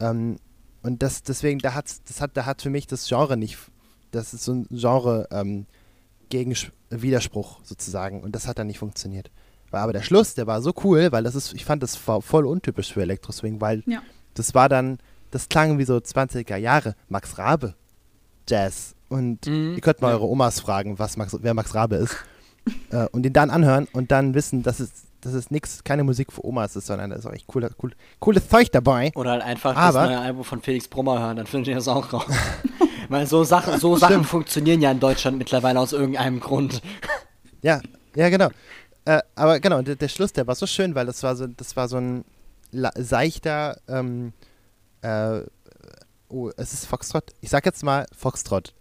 Ähm, 0.00 0.36
und 0.82 1.02
das, 1.02 1.22
deswegen, 1.22 1.58
da 1.60 1.74
hat's, 1.74 2.02
das 2.04 2.20
hat, 2.20 2.36
da 2.36 2.46
hat 2.46 2.62
für 2.62 2.70
mich 2.70 2.86
das 2.86 3.06
Genre 3.08 3.36
nicht, 3.36 3.58
das 4.10 4.34
ist 4.34 4.44
so 4.44 4.52
ein 4.52 4.66
Genre, 4.70 5.28
ähm, 5.30 5.66
gegen 6.28 6.54
Widerspruch 6.90 7.60
sozusagen. 7.62 8.22
Und 8.22 8.34
das 8.34 8.46
hat 8.46 8.58
dann 8.58 8.66
nicht 8.66 8.78
funktioniert. 8.78 9.30
War 9.70 9.82
aber 9.82 9.92
der 9.92 10.02
Schluss, 10.02 10.34
der 10.34 10.46
war 10.46 10.62
so 10.62 10.72
cool, 10.84 11.12
weil 11.12 11.24
das 11.24 11.34
ist, 11.34 11.52
ich 11.52 11.64
fand 11.64 11.82
das 11.82 11.96
voll 11.96 12.46
untypisch 12.46 12.92
für 12.92 13.02
Elektroswing, 13.02 13.60
weil 13.60 13.82
Ja. 13.86 14.00
das 14.34 14.54
war 14.54 14.68
dann, 14.68 14.98
das 15.30 15.48
klang 15.48 15.78
wie 15.78 15.84
so 15.84 15.96
20er 16.00 16.56
Jahre, 16.56 16.94
Max 17.08 17.36
Rabe 17.38 17.74
Jazz. 18.48 18.94
Und 19.10 19.46
Mhm. 19.46 19.74
ihr 19.74 19.80
könnt 19.80 20.00
mal 20.00 20.08
Ja. 20.08 20.14
eure 20.16 20.26
Omas 20.26 20.60
fragen, 20.60 20.98
was 20.98 21.16
Max, 21.16 21.36
wer 21.40 21.52
Max 21.54 21.74
Rabe 21.74 21.96
ist. 21.96 22.16
äh, 22.90 23.06
und 23.12 23.22
den 23.24 23.32
dann 23.32 23.50
anhören 23.50 23.86
und 23.92 24.10
dann 24.10 24.34
wissen, 24.34 24.62
dass 24.62 24.80
es, 24.80 24.90
dass 25.20 25.32
es 25.34 25.50
nix, 25.50 25.82
keine 25.84 26.04
Musik 26.04 26.32
für 26.32 26.44
Omas 26.46 26.76
ist, 26.76 26.86
sondern 26.86 27.10
da 27.10 27.16
ist 27.16 27.26
auch 27.26 27.32
echt 27.32 27.46
cooler, 27.46 27.70
cool, 27.82 27.92
cooles 28.20 28.48
Zeug 28.48 28.70
dabei. 28.72 29.10
Oder 29.16 29.32
halt 29.32 29.42
einfach 29.42 29.76
Aber- 29.76 30.00
das 30.00 30.08
neue 30.10 30.18
Album 30.20 30.44
von 30.44 30.62
Felix 30.62 30.88
Brummer 30.88 31.18
hören, 31.20 31.36
dann 31.36 31.46
findet 31.46 31.68
ihr 31.68 31.74
das 31.74 31.88
auch 31.88 32.10
raus. 32.12 32.24
Weil 33.08 33.26
so 33.26 33.44
Sachen, 33.44 33.78
so 33.80 33.96
Sachen 33.96 34.24
funktionieren 34.24 34.80
ja 34.82 34.90
in 34.90 35.00
Deutschland 35.00 35.38
mittlerweile 35.38 35.80
aus 35.80 35.92
irgendeinem 35.92 36.40
Grund. 36.40 36.82
Ja, 37.60 37.80
ja, 38.14 38.28
genau. 38.28 38.50
Äh, 39.04 39.20
aber 39.34 39.58
genau, 39.58 39.82
der, 39.82 39.96
der 39.96 40.06
Schluss, 40.06 40.32
der 40.32 40.46
war 40.46 40.54
so 40.54 40.64
schön, 40.64 40.94
weil 40.94 41.06
das 41.06 41.24
war 41.24 41.34
so, 41.34 41.48
das 41.48 41.74
war 41.74 41.88
so 41.88 41.96
ein 41.96 42.24
seichter, 42.70 43.80
ähm, 43.88 44.32
äh, 45.02 45.40
oh, 46.28 46.52
es 46.56 46.72
ist 46.72 46.86
Foxtrot. 46.86 47.32
Ich 47.40 47.50
sag 47.50 47.66
jetzt 47.66 47.82
mal 47.82 48.06
Foxtrot, 48.16 48.74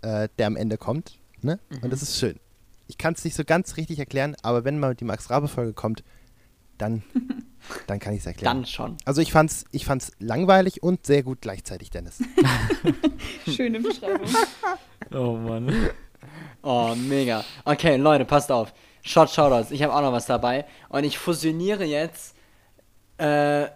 äh, 0.00 0.30
der 0.38 0.46
am 0.46 0.56
Ende 0.56 0.78
kommt, 0.78 1.18
ne? 1.42 1.60
Und 1.82 1.92
das 1.92 2.00
ist 2.00 2.18
schön. 2.18 2.40
Ich 2.86 2.96
kann 2.96 3.12
es 3.12 3.24
nicht 3.24 3.36
so 3.36 3.44
ganz 3.44 3.76
richtig 3.76 3.98
erklären, 3.98 4.34
aber 4.40 4.64
wenn 4.64 4.78
mal 4.78 4.94
die 4.94 5.04
Max 5.04 5.28
Rabe-Folge 5.28 5.74
kommt, 5.74 6.02
dann, 6.78 7.02
dann 7.86 7.98
kann 7.98 8.14
ich 8.14 8.20
es 8.20 8.26
erklären. 8.26 8.58
Dann 8.58 8.66
schon. 8.66 8.96
Also 9.04 9.20
ich 9.20 9.32
fand's, 9.32 9.64
ich 9.70 9.84
fand's 9.84 10.12
langweilig 10.18 10.82
und 10.82 11.06
sehr 11.06 11.22
gut 11.22 11.40
gleichzeitig, 11.40 11.90
Dennis. 11.90 12.18
Schöne 13.48 13.80
Beschreibung. 13.80 14.28
Oh 15.12 15.36
Mann. 15.36 15.90
Oh, 16.62 16.94
mega. 16.96 17.44
Okay, 17.64 17.96
Leute, 17.96 18.24
passt 18.24 18.50
auf. 18.50 18.72
Shot 19.02 19.30
Shoutouts. 19.30 19.70
Ich 19.70 19.82
habe 19.82 19.94
auch 19.94 20.00
noch 20.00 20.12
was 20.12 20.24
dabei. 20.26 20.64
Und 20.88 21.04
ich 21.04 21.18
fusioniere 21.18 21.84
jetzt 21.84 22.34
äh, 23.18 23.66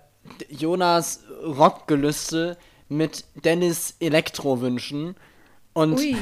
Jonas 0.48 1.20
Rockgelüste 1.44 2.56
mit 2.88 3.24
Dennis 3.44 3.94
Elektrowünschen. 4.00 5.16
Und 5.74 5.98
Ui. 5.98 6.16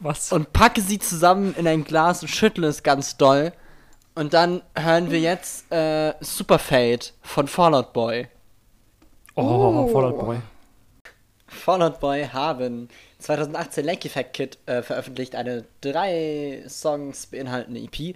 Was? 0.00 0.30
und 0.32 0.52
packe 0.52 0.80
sie 0.80 0.98
zusammen 0.98 1.54
in 1.56 1.66
ein 1.66 1.84
Glas 1.84 2.22
und 2.22 2.28
schüttle 2.28 2.66
es 2.66 2.82
ganz 2.82 3.16
doll. 3.16 3.52
Und 4.14 4.32
dann 4.32 4.62
hören 4.76 5.10
wir 5.10 5.18
jetzt 5.18 5.70
äh, 5.72 6.14
Super 6.20 6.58
Fade 6.58 7.06
von 7.22 7.48
Fallout 7.48 7.92
Boy. 7.92 8.28
oh, 9.34 9.42
Oh. 9.42 9.88
Fallout 9.88 10.18
Boy. 10.18 10.36
Fallout 11.48 12.00
Boy 12.00 12.28
haben 12.32 12.88
2018 13.18 13.84
Lake 13.84 14.06
Effect 14.06 14.32
Kit 14.34 14.58
äh, 14.66 14.82
veröffentlicht, 14.82 15.34
eine 15.34 15.64
drei 15.80 16.62
Songs 16.68 17.26
beinhaltende 17.26 17.80
EP, 17.80 18.14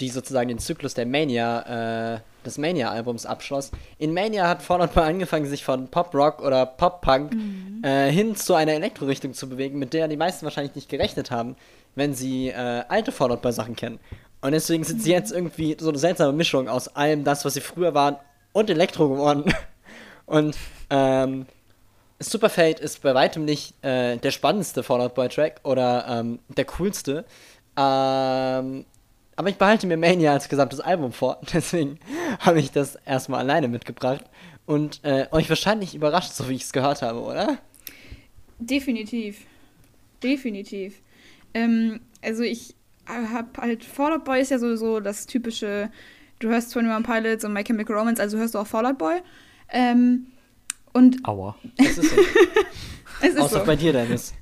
die 0.00 0.08
sozusagen 0.08 0.48
den 0.48 0.58
Zyklus 0.58 0.94
der 0.94 1.06
Mania, 1.06 2.14
äh, 2.16 2.20
des 2.44 2.58
Mania-Albums 2.58 3.26
abschloss. 3.26 3.70
In 3.98 4.12
Mania 4.14 4.46
hat 4.48 4.62
Fallout 4.62 4.94
Boy 4.94 5.04
angefangen, 5.04 5.46
sich 5.46 5.64
von 5.64 5.88
Pop-Rock 5.88 6.40
oder 6.42 6.66
Pop-Punk 6.66 7.34
äh, 7.82 8.10
hin 8.10 8.36
zu 8.36 8.54
einer 8.54 8.72
Elektro-Richtung 8.72 9.32
zu 9.34 9.48
bewegen, 9.48 9.78
mit 9.78 9.92
der 9.92 10.08
die 10.08 10.16
meisten 10.16 10.44
wahrscheinlich 10.44 10.74
nicht 10.74 10.88
gerechnet 10.88 11.30
haben, 11.30 11.56
wenn 11.94 12.14
sie 12.14 12.48
äh, 12.48 12.84
alte 12.88 13.12
Fallout 13.12 13.42
Boy-Sachen 13.42 13.76
kennen. 13.76 13.98
Und 14.44 14.52
deswegen 14.52 14.84
sind 14.84 15.00
sie 15.00 15.10
jetzt 15.10 15.32
irgendwie 15.32 15.74
so 15.80 15.88
eine 15.88 15.96
seltsame 15.96 16.34
Mischung 16.34 16.68
aus 16.68 16.88
allem 16.88 17.24
das, 17.24 17.46
was 17.46 17.54
sie 17.54 17.62
früher 17.62 17.94
waren, 17.94 18.16
und 18.52 18.68
Elektro 18.68 19.08
geworden. 19.08 19.50
Und 20.26 20.54
ähm, 20.90 21.46
Super 22.18 22.50
Fate 22.50 22.78
ist 22.78 23.00
bei 23.00 23.14
weitem 23.14 23.46
nicht 23.46 23.72
äh, 23.82 24.18
der 24.18 24.30
spannendste 24.30 24.82
Fallout 24.82 25.14
Boy 25.14 25.30
Track 25.30 25.60
oder 25.64 26.06
ähm, 26.08 26.40
der 26.54 26.66
coolste. 26.66 27.24
Ähm, 27.74 28.84
aber 29.34 29.48
ich 29.48 29.56
behalte 29.56 29.86
mir 29.86 29.96
Mania 29.96 30.34
als 30.34 30.50
gesamtes 30.50 30.80
Album 30.80 31.12
vor. 31.12 31.40
Deswegen 31.54 31.98
habe 32.38 32.60
ich 32.60 32.70
das 32.70 32.96
erstmal 33.06 33.40
alleine 33.40 33.68
mitgebracht. 33.68 34.26
Und 34.66 35.00
äh, 35.04 35.26
euch 35.30 35.48
wahrscheinlich 35.48 35.94
überrascht, 35.94 36.34
so 36.34 36.50
wie 36.50 36.56
ich 36.56 36.64
es 36.64 36.72
gehört 36.74 37.00
habe, 37.00 37.20
oder? 37.20 37.56
Definitiv. 38.58 39.46
Definitiv. 40.22 41.00
Ähm, 41.54 42.00
also 42.22 42.42
ich 42.42 42.74
habe 43.06 43.48
halt, 43.60 43.84
Fallout 43.84 44.24
Boy 44.24 44.40
ist 44.40 44.50
ja 44.50 44.58
sowieso 44.58 45.00
das 45.00 45.26
typische, 45.26 45.90
du 46.38 46.48
hörst 46.48 46.76
21 46.76 47.06
Pilots 47.06 47.44
und 47.44 47.52
My 47.52 47.64
Chemical 47.64 47.96
Romance, 47.96 48.20
also 48.20 48.38
hörst 48.38 48.54
du 48.54 48.58
auch 48.58 48.66
Fallout 48.66 48.98
Boy. 48.98 49.20
Ähm, 49.70 50.26
und 50.92 51.26
Aua. 51.26 51.56
Das 51.76 51.98
ist 51.98 52.10
so. 52.10 52.16
es 53.20 53.28
ist 53.34 53.40
Außer 53.40 53.60
so. 53.60 53.66
bei 53.66 53.76
dir, 53.76 53.92
Dennis. 53.92 54.34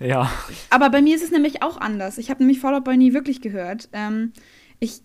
Ja. 0.00 0.30
Aber 0.70 0.90
bei 0.90 1.02
mir 1.02 1.16
ist 1.16 1.24
es 1.24 1.30
nämlich 1.30 1.62
auch 1.62 1.78
anders. 1.78 2.18
Ich 2.18 2.30
habe 2.30 2.40
nämlich 2.40 2.60
Fallout 2.60 2.84
Boy 2.84 2.96
nie 2.96 3.14
wirklich 3.14 3.40
gehört. 3.40 3.88
Ähm, 3.92 4.32
ich 4.78 5.00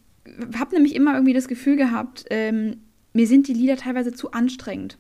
habe 0.58 0.76
nämlich 0.76 0.96
immer 0.96 1.14
irgendwie 1.14 1.34
das 1.34 1.48
Gefühl 1.48 1.76
gehabt, 1.76 2.26
ähm, 2.30 2.82
mir 3.14 3.28
sind 3.28 3.48
die 3.48 3.54
Lieder 3.54 3.78
teilweise 3.78 4.14
zu 4.14 4.32
anstrengend. 4.32 4.98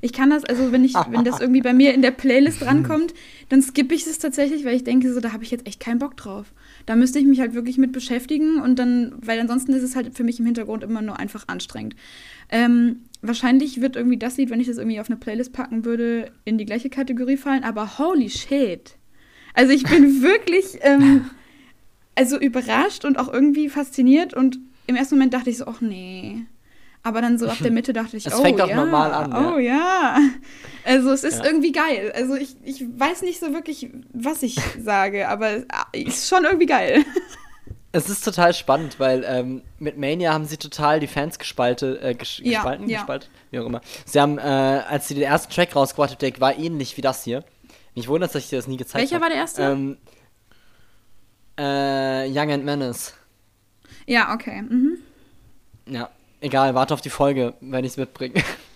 Ich 0.00 0.12
kann 0.12 0.30
das, 0.30 0.44
also 0.44 0.72
wenn 0.72 0.84
ich, 0.84 0.94
wenn 0.94 1.24
das 1.24 1.40
irgendwie 1.40 1.60
bei 1.60 1.72
mir 1.72 1.94
in 1.94 2.02
der 2.02 2.10
Playlist 2.10 2.64
rankommt, 2.64 3.12
dann 3.48 3.60
skippe 3.62 3.94
ich 3.94 4.06
es 4.06 4.18
tatsächlich, 4.18 4.64
weil 4.64 4.76
ich 4.76 4.84
denke, 4.84 5.12
so, 5.12 5.20
da 5.20 5.32
habe 5.32 5.44
ich 5.44 5.50
jetzt 5.50 5.66
echt 5.66 5.80
keinen 5.80 5.98
Bock 5.98 6.16
drauf. 6.16 6.52
Da 6.86 6.96
müsste 6.96 7.18
ich 7.18 7.24
mich 7.24 7.40
halt 7.40 7.54
wirklich 7.54 7.78
mit 7.78 7.92
beschäftigen 7.92 8.60
und 8.60 8.78
dann, 8.78 9.14
weil 9.16 9.40
ansonsten 9.40 9.72
ist 9.72 9.82
es 9.82 9.96
halt 9.96 10.14
für 10.14 10.24
mich 10.24 10.38
im 10.38 10.46
Hintergrund 10.46 10.82
immer 10.82 11.02
nur 11.02 11.18
einfach 11.18 11.44
anstrengend. 11.48 11.96
Ähm, 12.50 13.00
wahrscheinlich 13.22 13.80
wird 13.80 13.96
irgendwie 13.96 14.18
das 14.18 14.36
Lied, 14.36 14.50
wenn 14.50 14.60
ich 14.60 14.66
das 14.66 14.78
irgendwie 14.78 15.00
auf 15.00 15.08
eine 15.08 15.16
Playlist 15.16 15.52
packen 15.52 15.84
würde, 15.84 16.30
in 16.44 16.58
die 16.58 16.66
gleiche 16.66 16.90
Kategorie 16.90 17.36
fallen, 17.36 17.64
aber 17.64 17.98
holy 17.98 18.28
shit. 18.28 18.96
Also 19.54 19.72
ich 19.72 19.84
bin 19.84 20.22
wirklich 20.22 20.78
ähm, 20.82 21.30
also 22.14 22.38
überrascht 22.38 23.04
und 23.04 23.18
auch 23.18 23.32
irgendwie 23.32 23.68
fasziniert 23.68 24.34
und 24.34 24.58
im 24.86 24.96
ersten 24.96 25.14
Moment 25.14 25.34
dachte 25.34 25.50
ich 25.50 25.58
so, 25.58 25.66
ach 25.66 25.80
nee. 25.80 26.44
Aber 27.02 27.20
dann 27.20 27.38
so 27.38 27.46
ab 27.48 27.58
der 27.62 27.70
Mitte 27.72 27.92
dachte 27.92 28.16
ich, 28.16 28.26
Es 28.26 28.34
oh 28.34 28.42
fängt 28.42 28.60
auch 28.60 28.68
ja, 28.68 28.76
normal 28.76 29.12
an, 29.12 29.30
ja. 29.30 29.54
oh 29.54 29.58
ja. 29.58 30.18
Also 30.84 31.10
es 31.12 31.24
ist 31.24 31.38
Ja. 31.38 31.44
irgendwie 31.46 31.72
geil. 31.72 32.12
Also 32.14 32.34
ich, 32.34 32.56
ich 32.62 32.84
weiß 32.98 33.22
nicht 33.22 33.40
so 33.40 33.52
wirklich, 33.52 33.90
was 34.12 34.42
ich 34.42 34.56
sage, 34.82 35.28
aber 35.28 35.50
es 35.56 35.64
ist 35.92 36.28
schon 36.28 36.44
irgendwie 36.44 36.66
geil. 36.66 37.04
Es 37.96 38.08
ist 38.08 38.24
total 38.24 38.52
spannend, 38.54 38.98
weil 38.98 39.24
ähm, 39.24 39.62
mit 39.78 39.96
Mania 39.96 40.32
haben 40.32 40.46
sie 40.46 40.56
total 40.56 40.98
die 40.98 41.06
Fans 41.06 41.38
gespalte, 41.38 42.00
äh, 42.02 42.14
ges 42.16 42.38
Ja, 42.38 42.54
gespalten, 42.58 42.88
ja. 42.88 42.98
gespaltet, 42.98 43.30
wie 43.52 43.60
auch 43.60 43.66
immer. 43.66 43.82
Sie 44.04 44.20
haben, 44.20 44.36
äh, 44.38 44.42
als 44.42 45.06
sie 45.06 45.14
den 45.14 45.22
ersten 45.22 45.52
Track 45.52 45.76
rausgebracht 45.76 46.10
haben, 46.10 46.18
der 46.18 46.40
war 46.40 46.58
ähnlich 46.58 46.96
wie 46.96 47.02
das 47.02 47.22
hier. 47.22 47.44
Mich 47.94 48.08
wundert, 48.08 48.34
dass 48.34 48.42
ich 48.42 48.48
dir 48.50 48.56
das 48.56 48.66
nie 48.66 48.78
gezeigt 48.78 48.94
habe. 48.94 49.10
Welcher 49.12 49.22
war 49.22 49.28
der 49.28 49.38
erste? 49.38 49.62
Ähm, 49.62 49.96
äh, 51.56 52.26
Young 52.28 52.50
and 52.50 52.64
Menace. 52.64 53.14
Ja, 54.06 54.34
okay. 54.34 54.62
Mhm. 54.62 54.98
Ja, 55.88 56.10
egal, 56.40 56.74
warte 56.74 56.94
auf 56.94 57.00
die 57.00 57.10
Folge, 57.10 57.54
wenn 57.60 57.84
ich 57.84 57.92
es 57.92 57.96
mitbringe. 57.96 58.34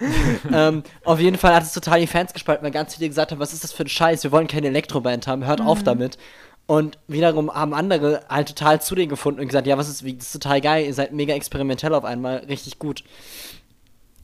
ähm, 0.52 0.82
auf 1.04 1.20
jeden 1.20 1.38
Fall 1.38 1.54
hat 1.54 1.62
es 1.62 1.72
total 1.72 2.00
die 2.00 2.06
Fans 2.06 2.32
gespalten, 2.32 2.64
weil 2.64 2.70
ganz 2.70 2.94
viele 2.94 3.08
gesagt 3.08 3.32
haben, 3.32 3.38
was 3.38 3.52
ist 3.52 3.64
das 3.64 3.72
für 3.72 3.84
ein 3.84 3.88
Scheiß, 3.88 4.24
wir 4.24 4.32
wollen 4.32 4.46
keine 4.46 4.68
Elektroband 4.68 5.26
haben, 5.26 5.46
hört 5.46 5.60
auf 5.60 5.82
damit. 5.82 6.18
Und 6.66 6.98
wiederum 7.06 7.52
haben 7.54 7.74
andere 7.74 8.22
halt 8.28 8.48
total 8.48 8.82
zu 8.82 8.96
denen 8.96 9.08
gefunden 9.08 9.40
und 9.40 9.46
gesagt, 9.46 9.68
ja, 9.68 9.78
was 9.78 9.88
ist, 9.88 10.04
wie, 10.04 10.14
das 10.14 10.26
ist 10.26 10.32
total 10.32 10.60
geil, 10.60 10.86
ihr 10.86 10.94
seid 10.94 11.12
mega 11.12 11.32
experimentell 11.34 11.94
auf 11.94 12.04
einmal, 12.04 12.38
richtig 12.48 12.78
gut. 12.78 13.04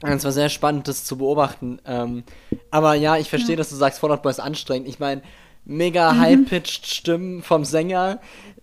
Und 0.02 0.10
es 0.10 0.24
war 0.24 0.32
sehr 0.32 0.48
spannend, 0.48 0.88
das 0.88 1.04
zu 1.04 1.16
beobachten. 1.16 1.78
Ähm, 1.86 2.24
aber 2.72 2.94
ja, 2.94 3.16
ich 3.16 3.30
verstehe, 3.30 3.54
dass 3.54 3.70
du 3.70 3.76
sagst, 3.76 4.00
Fallout 4.00 4.22
Boy 4.22 4.30
ist 4.30 4.40
anstrengend. 4.40 4.88
Ich 4.88 4.98
meine, 4.98 5.22
mega 5.64 6.16
high-pitched 6.16 6.86
Stimmen 6.86 7.42
vom 7.42 7.64
Sänger. 7.64 8.20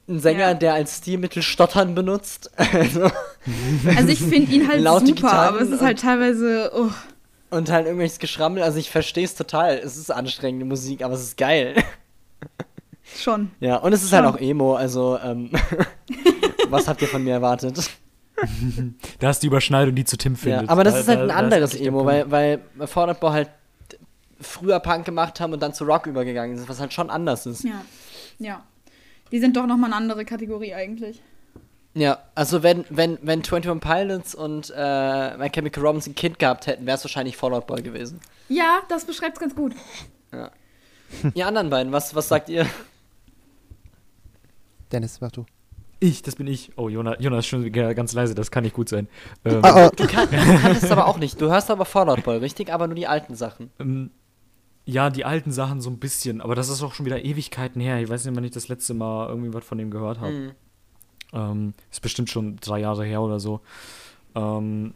Ein 0.10 0.19
Sänger, 0.19 0.39
Ja. 0.39 0.54
der 0.56 0.74
als 0.74 0.98
Stilmittel 0.98 1.43
Stottern 1.43 1.93
benutzt. 1.95 2.50
also, 2.58 3.04
Also 3.95 4.10
ich 4.10 4.19
finde 4.19 4.52
ihn 4.52 4.67
halt 4.67 4.82
Laute 4.82 5.06
super, 5.08 5.15
Gitarren 5.22 5.48
aber 5.56 5.62
es 5.62 5.69
ist 5.69 5.82
halt 5.82 6.00
teilweise, 6.00 6.72
oh, 6.76 6.89
und 7.52 7.69
halt 7.72 7.86
irgendwelches 7.86 8.19
Geschrammel. 8.19 8.63
Also 8.63 8.80
ich 8.80 8.89
verstehe 8.89 9.24
es 9.26 9.36
total. 9.36 9.78
Es 9.78 9.98
ist 9.98 10.12
anstrengende 10.12 10.65
Musik, 10.65 11.04
aber 11.04 11.13
es 11.13 11.22
ist 11.22 11.38
geil. 11.38 11.76
schon. 13.17 13.52
ja, 13.60 13.78
und 13.78 13.93
es 13.93 14.04
ist 14.04 14.12
halt 14.13 14.26
Schon. 14.26 14.36
auch 14.36 14.39
Emo. 14.39 14.76
Also, 14.76 15.19
ähm, 15.24 15.52
was 16.69 16.88
habt 16.88 17.02
ihr 17.02 17.08
von 17.08 17.24
mir 17.24 17.34
erwartet? 17.34 17.89
Da 19.19 19.30
ist 19.32 19.43
die 19.43 19.48
Überschneidung, 19.48 19.95
die 19.95 20.06
zu 20.06 20.15
Tim 20.17 20.36
findet. 20.36 20.63
Ja, 20.63 20.69
aber 20.69 20.84
das 20.84 20.93
Da- 20.93 21.00
ist 21.02 21.08
halt 21.08 21.19
ein 21.22 21.28
da 21.28 21.36
anderes 21.36 21.76
Emo, 21.76 22.06
weil, 22.06 22.30
weil 22.32 22.62
Fall 22.86 23.10
Out 23.10 23.19
Boy 23.19 23.32
halt 23.32 23.50
früher 24.41 24.80
Punk 24.80 25.06
gemacht 25.06 25.39
haben 25.39 25.52
und 25.54 25.60
dann 25.62 25.74
zu 25.74 25.84
Rock 25.84 26.06
übergegangen 26.08 26.56
sind, 26.58 26.69
was 26.69 26.80
halt 26.80 26.93
schon 26.93 27.10
anders 27.10 27.45
ist. 27.45 27.63
Ja, 27.63 27.82
ja. 28.38 28.63
Die 29.32 29.39
sind 29.39 29.56
doch 29.58 29.68
nochmal 29.68 29.89
eine 29.92 29.96
andere 29.96 30.26
Kategorie 30.26 30.74
eigentlich. 30.74 31.22
Ja, 31.96 32.20
also 32.36 32.62
wenn, 32.63 32.86
wenn, 32.89 33.18
wenn 33.22 33.39
21 33.39 33.80
Pilots 33.80 34.36
und 34.36 34.72
äh, 34.76 35.38
My 35.38 35.50
Chemical 35.50 35.84
Romance 35.84 36.10
ein 36.10 36.15
Kind 36.15 36.39
gehabt 36.39 36.68
hätten, 36.68 36.86
wäre 36.86 36.96
es 36.98 37.04
wahrscheinlich 37.04 37.36
Fall 37.36 37.54
Out 37.54 37.68
Boy 37.68 37.82
gewesen. 37.82 38.20
Ja, 38.48 38.80
das 38.89 39.06
beschreibt 39.06 39.38
es 39.38 39.39
ganz 39.39 39.56
gut. 39.56 39.74
Ihr 41.34 41.48
anderen 41.48 41.70
beiden, 41.70 41.92
was, 41.92 42.13
was 42.13 42.28
sagt 42.28 42.50
ihr? 42.50 42.68
Dennis, 44.92 45.20
mach 45.22 45.32
du. 45.32 45.46
Ich, 46.00 46.22
das 46.22 46.36
bin 46.36 46.48
ich. 46.48 46.72
Oh, 46.78 46.88
Jonas, 46.88 47.18
Jonas 47.20 47.39
ist 47.39 47.48
schon 47.48 47.70
ganz 47.72 48.13
leise, 48.13 48.34
das 48.34 48.52
kann 48.52 48.63
nicht 48.63 48.76
gut 48.76 48.88
sein. 48.88 49.08
Ähm, 49.44 49.62
Oh, 49.63 49.70
oh. 49.76 49.89
Du, 49.96 50.08
kann, 50.08 50.30
du 50.30 50.38
kannst 50.62 50.84
es 50.84 50.92
aber 50.92 51.08
auch 51.08 51.18
nicht. 51.18 51.42
Du 51.42 51.50
hörst 51.50 51.70
aber 51.70 51.86
Fall 51.86 52.10
Out 52.10 52.24
Boy, 52.24 52.38
richtig? 52.38 52.72
Aber 52.72 52.88
nur 52.88 52.96
die 52.96 53.08
alten 53.08 53.36
Sachen. 53.36 53.72
Ja, 54.89 55.10
die 55.10 55.25
alten 55.25 55.52
Sachen 55.52 55.82
so 55.82 55.89
ein 55.89 55.99
bisschen, 55.99 56.41
aber 56.41 56.56
das 56.56 56.69
ist 56.69 56.82
auch 56.82 56.93
schon 56.93 57.06
wieder 57.06 57.23
Ewigkeiten 57.23 57.80
her. 57.82 58.02
Ich 58.02 58.10
weiß 58.10 58.25
nicht, 58.25 58.36
wann 58.36 58.43
ich 58.43 58.52
das 58.52 58.67
letzte 58.69 58.93
Mal 58.93 59.28
irgendwie 59.30 59.54
was 59.54 59.63
von 59.65 59.78
dem 59.78 59.91
gehört 59.91 60.19
habe. 60.19 60.32
Mhm. 60.32 60.52
Ähm, 61.32 61.73
ist 61.91 62.02
bestimmt 62.02 62.30
schon 62.30 62.56
drei 62.58 62.80
Jahre 62.80 63.06
her 63.06 63.21
oder 63.21 63.39
so. 63.39 63.62
Ähm, 64.36 64.93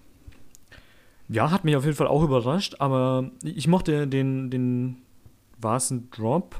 ja, 1.29 1.51
hat 1.51 1.63
mich 1.63 1.75
auf 1.75 1.85
jeden 1.85 1.95
Fall 1.95 2.07
auch 2.07 2.23
überrascht, 2.23 2.75
aber 2.79 3.29
ich 3.43 3.67
mochte 3.67 4.07
den, 4.07 4.49
den, 4.49 4.97
war 5.59 5.77
es 5.77 5.89
ein 5.91 6.09
Drop? 6.11 6.55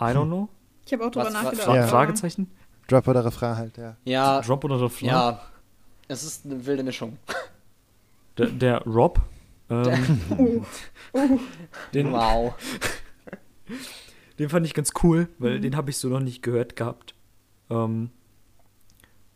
I 0.00 0.04
don't 0.14 0.26
know. 0.26 0.48
Ich 0.86 0.92
habe 0.92 1.06
auch 1.06 1.10
drüber 1.10 1.26
Was- 1.26 1.34
was- 1.34 1.42
nachgedacht. 1.42 1.66
Fra 1.66 1.76
Ja. 1.76 1.86
Fragezeichen? 1.86 2.50
Drop 2.86 3.06
oder 3.08 3.24
Refrain 3.24 3.56
halt, 3.56 3.76
ja. 3.76 3.96
Ja, 4.04 4.40
Drop 4.40 4.64
oder 4.64 4.80
Refrain? 4.80 5.08
ja. 5.08 5.40
Es 6.10 6.22
ist 6.22 6.46
eine 6.46 6.64
wilde 6.64 6.82
Mischung. 6.82 7.18
Der, 8.38 8.46
der 8.46 8.82
Rob, 8.84 9.20
ähm, 9.70 10.20
Oh, 10.38 10.64
oh. 11.12 11.38
den, 11.94 12.12
Wow. 12.12 12.54
den 14.38 14.48
fand 14.48 14.66
ich 14.66 14.74
ganz 14.74 14.92
cool, 15.02 15.28
weil 15.38 15.58
Mhm. 15.58 15.62
den 15.62 15.76
habe 15.76 15.90
ich 15.90 15.96
so 15.98 16.08
noch 16.08 16.20
nicht 16.20 16.42
gehört 16.42 16.76
gehabt. 16.76 17.14
Ähm, 17.70 18.10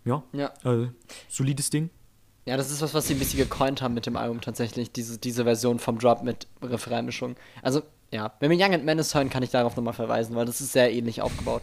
ja, 0.05 0.23
Ja. 0.33 0.53
äh, 0.65 0.89
solides 1.29 1.71
Ding. 1.71 1.91
Ja, 2.45 2.57
das 2.57 2.71
ist 2.73 2.83
was, 2.83 2.93
was 2.93 3.07
sie 3.07 3.15
ein 3.15 3.19
bisschen 3.21 3.39
gecoint 3.39 3.83
haben 3.83 3.95
mit 3.95 4.05
dem 4.07 4.17
Album 4.17 4.41
tatsächlich, 4.41 4.91
diese, 4.91 5.17
diese 5.19 5.45
Version 5.45 5.79
vom 5.79 5.99
Drop 5.99 6.23
mit 6.25 6.49
Refrainmischung. 6.61 7.37
Also, 7.63 7.83
ja, 8.11 8.33
wenn 8.41 8.51
wir 8.51 8.59
Young 8.59 8.75
and 8.75 8.85
Menace 8.85 9.15
hören, 9.15 9.31
kann 9.31 9.45
ich 9.45 9.51
darauf 9.51 9.77
nochmal 9.77 9.95
verweisen, 9.95 10.35
weil 10.35 10.45
das 10.45 10.61
ist 10.61 10.73
sehr 10.73 10.93
ähnlich 10.93 11.23
aufgebaut. 11.23 11.63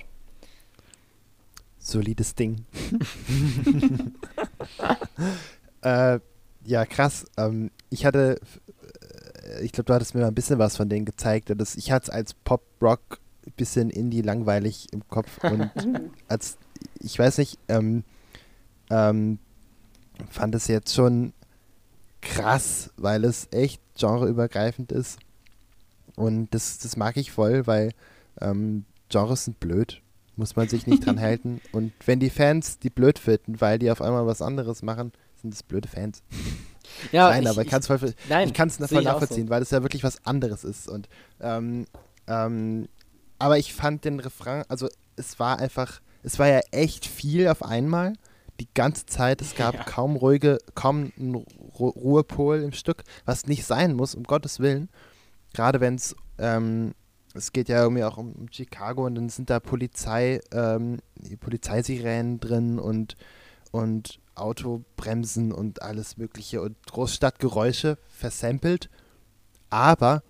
Solides 1.79 2.33
Ding. 2.35 2.65
äh, 5.81 6.19
ja, 6.65 6.85
krass. 6.85 7.25
Ähm, 7.37 7.71
ich 7.89 8.05
hatte, 8.05 8.39
äh, 9.43 9.63
ich 9.63 9.71
glaube, 9.71 9.85
du 9.85 9.93
hattest 9.93 10.15
mir 10.15 10.21
mal 10.21 10.27
ein 10.27 10.35
bisschen 10.35 10.59
was 10.59 10.77
von 10.77 10.89
denen 10.89 11.05
gezeigt. 11.05 11.51
Und 11.51 11.59
das, 11.59 11.75
ich 11.75 11.91
hatte 11.91 12.05
es 12.05 12.09
als 12.09 12.33
Pop-Rock 12.33 13.19
ein 13.45 13.53
bisschen 13.55 13.89
indie 13.89 14.21
langweilig 14.21 14.87
im 14.91 15.07
Kopf. 15.07 15.43
Und 15.43 15.71
als, 16.27 16.57
ich 16.99 17.17
weiß 17.17 17.37
nicht, 17.37 17.57
ähm, 17.67 18.03
ähm, 18.89 19.39
fand 20.29 20.55
es 20.55 20.67
jetzt 20.67 20.93
schon 20.93 21.33
krass, 22.21 22.91
weil 22.97 23.23
es 23.23 23.47
echt 23.51 23.81
genreübergreifend 23.97 24.91
ist. 24.91 25.19
Und 26.15 26.53
das, 26.53 26.79
das 26.79 26.97
mag 26.97 27.17
ich 27.17 27.31
voll, 27.31 27.65
weil 27.67 27.91
Ähm, 28.41 28.85
Genres 29.09 29.45
sind 29.45 29.59
blöd, 29.59 30.01
muss 30.35 30.55
man 30.55 30.69
sich 30.69 30.87
nicht 30.87 31.05
dran 31.05 31.19
halten. 31.21 31.59
Und 31.71 31.91
wenn 32.05 32.19
die 32.19 32.29
Fans 32.29 32.79
die 32.79 32.89
blöd 32.89 33.19
finden, 33.19 33.59
weil 33.59 33.79
die 33.79 33.91
auf 33.91 34.01
einmal 34.01 34.25
was 34.27 34.41
anderes 34.41 34.81
machen, 34.81 35.11
sind 35.41 35.53
es 35.53 35.63
blöde 35.63 35.87
Fans. 35.89 36.21
Ja, 37.11 37.29
nein, 37.29 37.43
ich, 37.43 37.49
aber 37.49 37.61
ich 37.61 37.67
kann 37.67 37.79
es 37.79 38.79
ich 38.79 38.89
voll 38.89 39.03
nachvollziehen, 39.03 39.49
weil 39.49 39.61
es 39.61 39.71
ja 39.71 39.81
wirklich 39.83 40.03
was 40.03 40.25
anderes 40.25 40.63
ist. 40.63 40.87
Und 40.87 41.09
ähm, 41.39 41.85
ähm, 42.27 42.87
aber 43.39 43.57
ich 43.57 43.73
fand 43.73 44.05
den 44.05 44.19
Refrain, 44.19 44.63
also 44.67 44.87
es 45.15 45.39
war 45.39 45.59
einfach, 45.59 46.01
es 46.23 46.39
war 46.39 46.47
ja 46.47 46.59
echt 46.71 47.05
viel 47.05 47.47
auf 47.47 47.63
einmal. 47.63 48.13
Die 48.59 48.67
ganze 48.73 49.05
Zeit, 49.05 49.41
es 49.41 49.55
gab 49.55 49.73
Ja. 49.75 49.83
kaum 49.83 50.17
ruhige, 50.17 50.57
kaum 50.75 51.11
einen 51.17 51.35
Ru 51.35 51.89
Ruhepol 51.89 52.61
im 52.61 52.73
Stück, 52.73 53.03
was 53.25 53.47
nicht 53.47 53.65
sein 53.65 53.93
muss, 53.95 54.15
um 54.15 54.23
Gottes 54.23 54.59
Willen. 54.59 54.89
Gerade 55.53 55.79
wenn 55.79 55.95
es, 55.95 56.15
ähm, 56.37 56.93
es 57.33 57.53
geht 57.53 57.69
ja 57.69 57.81
irgendwie 57.81 58.03
auch 58.03 58.17
um, 58.17 58.47
Chicago 58.51 59.05
und 59.05 59.15
dann 59.15 59.29
sind 59.29 59.49
da 59.49 59.59
Polizei, 59.59 60.41
ähm, 60.51 60.99
Polizeisirenen 61.39 62.39
drin 62.39 62.79
und, 62.79 63.15
und 63.71 64.19
Autobremsen 64.35 65.51
und 65.51 65.81
alles 65.81 66.17
Mögliche 66.17 66.61
und 66.61 66.75
Großstadtgeräusche 66.87 67.97
versampelt. 68.07 68.89
Aber 69.69 70.23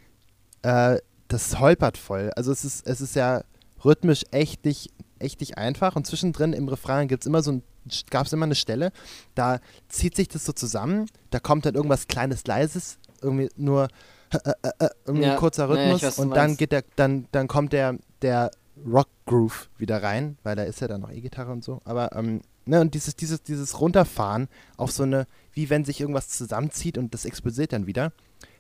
äh, 0.63 0.97
das 1.27 1.59
holpert 1.59 1.97
voll. 1.97 2.31
Also 2.35 2.51
es 2.51 2.65
ist, 2.65 2.87
es 2.87 3.01
ist 3.01 3.15
ja 3.15 3.43
rhythmisch 3.85 4.25
echt 4.31 4.65
nicht, 4.65 4.91
echt 5.19 5.39
nicht 5.39 5.57
einfach. 5.57 5.95
Und 5.95 6.07
zwischendrin 6.07 6.53
im 6.53 6.67
Refrain 6.67 7.07
gibt's 7.07 7.25
immer 7.25 7.41
so 7.41 7.51
ein, 7.53 7.63
gab 8.09 8.25
es 8.25 8.33
immer 8.33 8.45
eine 8.45 8.55
Stelle, 8.55 8.91
da 9.35 9.59
zieht 9.87 10.15
sich 10.15 10.27
das 10.27 10.45
so 10.45 10.51
zusammen, 10.51 11.07
da 11.29 11.39
kommt 11.39 11.65
dann 11.65 11.75
irgendwas 11.75 12.07
Kleines, 12.07 12.45
Leises, 12.45 12.99
irgendwie 13.21 13.49
nur 13.55 13.87
äh, 14.31 14.37
äh, 14.61 14.69
äh, 14.79 14.89
irgendwie 15.05 15.25
Ja, 15.25 15.33
ein 15.33 15.39
kurzer 15.39 15.69
Rhythmus 15.69 16.01
weiß, 16.01 16.03
was 16.03 16.15
du 16.17 16.21
und 16.23 16.31
dann 16.31 16.57
geht 16.57 16.71
der, 16.71 16.83
dann, 16.95 17.27
dann 17.31 17.47
kommt 17.47 17.73
der, 17.73 17.97
der 18.21 18.51
Rock-Groove 18.85 19.69
wieder 19.77 20.03
rein, 20.03 20.37
weil 20.43 20.55
da 20.55 20.63
ist 20.63 20.81
ja 20.81 20.87
dann 20.87 21.01
noch 21.01 21.11
E-Gitarre 21.11 21.51
und 21.51 21.63
so. 21.63 21.81
Aber, 21.85 22.15
ähm, 22.15 22.41
ne, 22.69 22.81
und 22.81 22.93
dieses, 22.93 23.15
dieses, 23.15 23.43
dieses 23.43 23.79
Runterfahren 23.81 24.47
auf 24.77 24.91
so 24.91 25.03
eine, 25.03 25.27
wie 25.53 25.69
wenn 25.69 25.83
sich 25.83 25.99
irgendwas 25.99 26.29
zusammenzieht 26.29 26.97
und 26.97 27.13
das 27.13 27.25
explodiert 27.25 27.73
dann 27.73 27.87
wieder. 27.87 28.13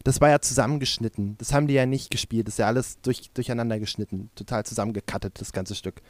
Das 0.03 0.19
war 0.21 0.29
ja 0.29 0.39
zusammengeschnitten. 0.39 1.37
Das 1.37 1.53
haben 1.53 1.67
die 1.67 1.73
ja 1.73 1.85
nicht 1.85 2.09
gespielt. 2.09 2.47
Das 2.47 2.55
ist 2.55 2.59
ja 2.59 2.67
alles 2.67 2.99
durch, 3.01 3.31
durcheinander 3.33 3.79
geschnitten. 3.79 4.29
Total 4.35 4.65
zusammengekattet, 4.65 5.39
das 5.39 5.51
ganze 5.51 5.75
Stück. 5.75 6.01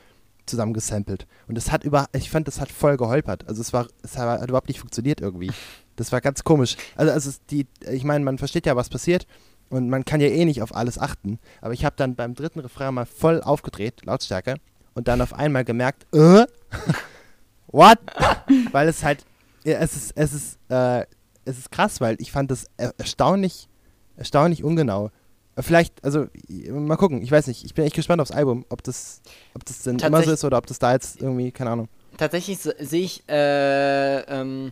Zusammengesampelt. 0.45 1.27
Und 1.47 1.55
das 1.55 1.71
hat 1.71 1.83
über, 1.83 2.07
ich 2.13 2.29
fand, 2.29 2.47
das 2.47 2.59
hat 2.59 2.71
voll 2.71 2.97
geholpert. 2.97 3.47
Also 3.47 3.61
es 3.61 3.73
war, 3.73 3.87
es 4.01 4.17
hat 4.17 4.47
überhaupt 4.47 4.67
nicht 4.67 4.79
funktioniert 4.79 5.21
irgendwie. 5.21 5.51
Das 5.95 6.11
war 6.11 6.21
ganz 6.21 6.43
komisch. 6.43 6.77
Also, 6.95 7.11
also 7.11 7.31
die, 7.51 7.67
ich 7.91 8.03
meine, 8.03 8.23
man 8.23 8.37
versteht 8.37 8.65
ja, 8.65 8.75
was 8.75 8.89
passiert. 8.89 9.27
Und 9.69 9.89
man 9.89 10.05
kann 10.05 10.21
ja 10.21 10.27
eh 10.27 10.45
nicht 10.45 10.63
auf 10.63 10.75
alles 10.75 10.97
achten. 10.97 11.37
Aber 11.61 11.73
ich 11.73 11.85
habe 11.85 11.95
dann 11.95 12.15
beim 12.15 12.33
dritten 12.33 12.59
Refrain 12.59 12.93
mal 12.93 13.05
voll 13.05 13.41
aufgedreht, 13.41 14.05
Lautstärke. 14.05 14.55
Und 14.95 15.07
dann 15.07 15.21
auf 15.21 15.33
einmal 15.33 15.63
gemerkt, 15.63 16.07
äh, 16.13 16.45
what? 17.71 17.99
weil 18.71 18.87
es 18.87 19.03
halt, 19.03 19.25
es 19.63 19.95
ist, 19.95 20.11
es 20.15 20.33
ist, 20.33 20.59
äh, 20.69 21.05
es 21.45 21.57
ist 21.57 21.71
krass, 21.71 21.99
weil 22.01 22.15
ich 22.19 22.31
fand 22.31 22.51
das 22.51 22.67
er 22.77 22.93
erstaunlich, 22.97 23.67
erstaunlich 24.17 24.63
ungenau. 24.63 25.09
Vielleicht, 25.57 26.01
also 26.05 26.27
mal 26.69 26.95
gucken, 26.95 27.21
ich 27.21 27.31
weiß 27.31 27.47
nicht, 27.47 27.65
ich 27.65 27.73
bin 27.73 27.83
echt 27.85 27.95
gespannt 27.95 28.21
aufs 28.21 28.31
Album, 28.31 28.65
ob 28.69 28.81
das, 28.83 29.21
ob 29.53 29.65
das 29.65 29.81
denn 29.83 29.97
immer 29.99 30.23
so 30.23 30.31
ist 30.31 30.45
oder 30.45 30.57
ob 30.57 30.65
das 30.67 30.79
da 30.79 30.93
jetzt 30.93 31.21
irgendwie, 31.21 31.51
keine 31.51 31.71
Ahnung. 31.71 31.89
Tatsächlich 32.17 32.59
se- 32.59 32.75
sehe 32.79 33.01
ich 33.03 33.23
äh, 33.27 34.19
ähm, 34.21 34.71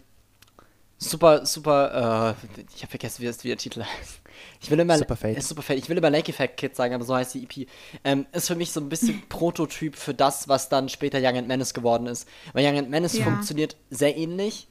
super, 0.98 1.46
super, 1.46 2.36
äh, 2.36 2.48
ich 2.76 2.82
habe 2.84 2.90
vergessen, 2.90 3.22
wie, 3.22 3.26
das, 3.28 3.44
wie 3.44 3.50
der 3.50 3.58
Titel 3.58 3.84
heißt. 3.84 4.22
Ich 4.62 4.72
will 4.72 4.80
immer, 4.80 4.98
Superfade. 4.98 5.36
Äh, 5.38 5.42
Superfade. 5.42 5.80
Ich 5.80 5.90
will 5.90 5.98
immer 5.98 6.10
Lake 6.10 6.32
Effect 6.32 6.58
Kid 6.58 6.76
sagen, 6.76 6.94
aber 6.94 7.04
so 7.04 7.16
heißt 7.16 7.34
die 7.36 7.44
EP. 7.44 7.68
Ähm, 8.04 8.26
ist 8.32 8.48
für 8.48 8.56
mich 8.56 8.72
so 8.72 8.80
ein 8.80 8.90
bisschen 8.90 9.22
Prototyp 9.30 9.96
für 9.96 10.14
das, 10.14 10.48
was 10.48 10.70
dann 10.70 10.90
später 10.90 11.20
Young 11.22 11.38
and 11.38 11.48
Menace 11.48 11.74
geworden 11.74 12.08
ist. 12.08 12.28
Weil 12.54 12.66
Young 12.66 12.78
and 12.78 12.90
Menace 12.90 13.18
Ja. 13.18 13.26
funktioniert 13.26 13.76
sehr 13.90 14.16
ähnlich, 14.18 14.68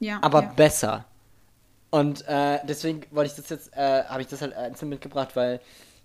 Ja. 0.00 0.18
aber 0.22 0.42
ja. 0.42 0.52
besser. 0.56 1.04
Und 1.90 2.26
äh, 2.28 2.58
deswegen 2.66 3.02
wollte 3.10 3.30
ich 3.30 3.36
das 3.36 3.48
jetzt, 3.48 3.72
äh, 3.76 4.04
habe 4.04 4.20
ich 4.22 4.28
das 4.28 4.42
halt 4.42 4.54
einzeln 4.54 4.88
mitgebracht, 4.88 5.30
weil 5.36 5.60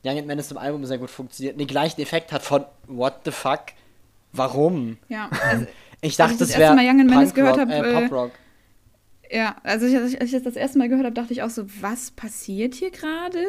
Young 0.05 0.17
and 0.19 0.27
Menace 0.27 0.51
im 0.51 0.57
Album 0.57 0.85
sehr 0.85 0.97
gut 0.97 1.09
funktioniert. 1.09 1.59
Den 1.59 1.67
gleichen 1.67 2.01
Effekt 2.01 2.31
hat 2.31 2.43
von 2.43 2.65
What 2.87 3.21
the 3.25 3.31
fuck? 3.31 3.61
Warum? 4.33 4.97
ja. 5.09 5.29
Also, 5.41 5.67
Ich 6.01 6.15
dachte, 6.17 6.33
ich 6.33 6.39
das 6.39 6.47
das 6.49 6.57
erste 6.57 6.59
wäre 6.61 6.75
Mal 6.75 6.85
Young 6.85 7.01
and 7.01 7.09
Menace 7.09 7.33
gehört 7.33 7.59
hab, 7.59 7.69
äh, 7.69 7.79
äh, 7.79 8.01
Pop-Rock. 8.01 8.31
Ja, 9.33 9.55
also 9.63 9.85
ich, 9.85 9.95
als 9.97 10.13
ich- 10.13 10.31
das 10.31 10.43
das 10.43 10.55
erste 10.57 10.77
Mal 10.77 10.89
gehört 10.89 11.05
habe, 11.05 11.13
dachte 11.15 11.31
ich 11.31 11.41
auch 11.41 11.49
so, 11.49 11.63
was 11.79 12.11
passiert 12.11 12.75
hier 12.75 12.91
gerade? 12.91 13.39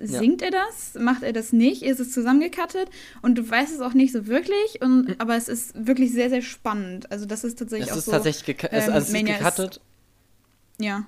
Singt 0.00 0.40
er 0.40 0.52
das? 0.52 0.94
Macht 0.94 1.24
er 1.24 1.32
das 1.32 1.52
nicht? 1.52 1.82
Ist 1.82 1.98
es 1.98 2.12
zusammengekattet? 2.12 2.88
Und 3.22 3.36
du 3.36 3.50
weißt 3.50 3.74
es 3.74 3.80
auch 3.80 3.92
nicht 3.92 4.12
so 4.12 4.28
wirklich, 4.28 4.80
und, 4.80 5.20
aber 5.20 5.34
es 5.36 5.48
ist 5.48 5.86
wirklich 5.86 6.12
sehr, 6.12 6.30
sehr 6.30 6.42
spannend. 6.42 7.10
Also 7.10 7.26
das 7.26 7.42
ist 7.42 7.58
tatsächlich 7.58 7.88
Es 7.88 7.92
auch 7.94 7.98
ist 7.98 8.04
so. 8.04 8.12
tatsächlich 8.12 8.44
geka 8.44 8.68
es, 8.68 8.86
ähm, 8.86 8.92
also 8.94 9.08
es 9.08 9.12
ist 9.14 9.20
ist- 9.28 9.38
gecuttet. 9.38 9.80
Ja, 10.78 11.04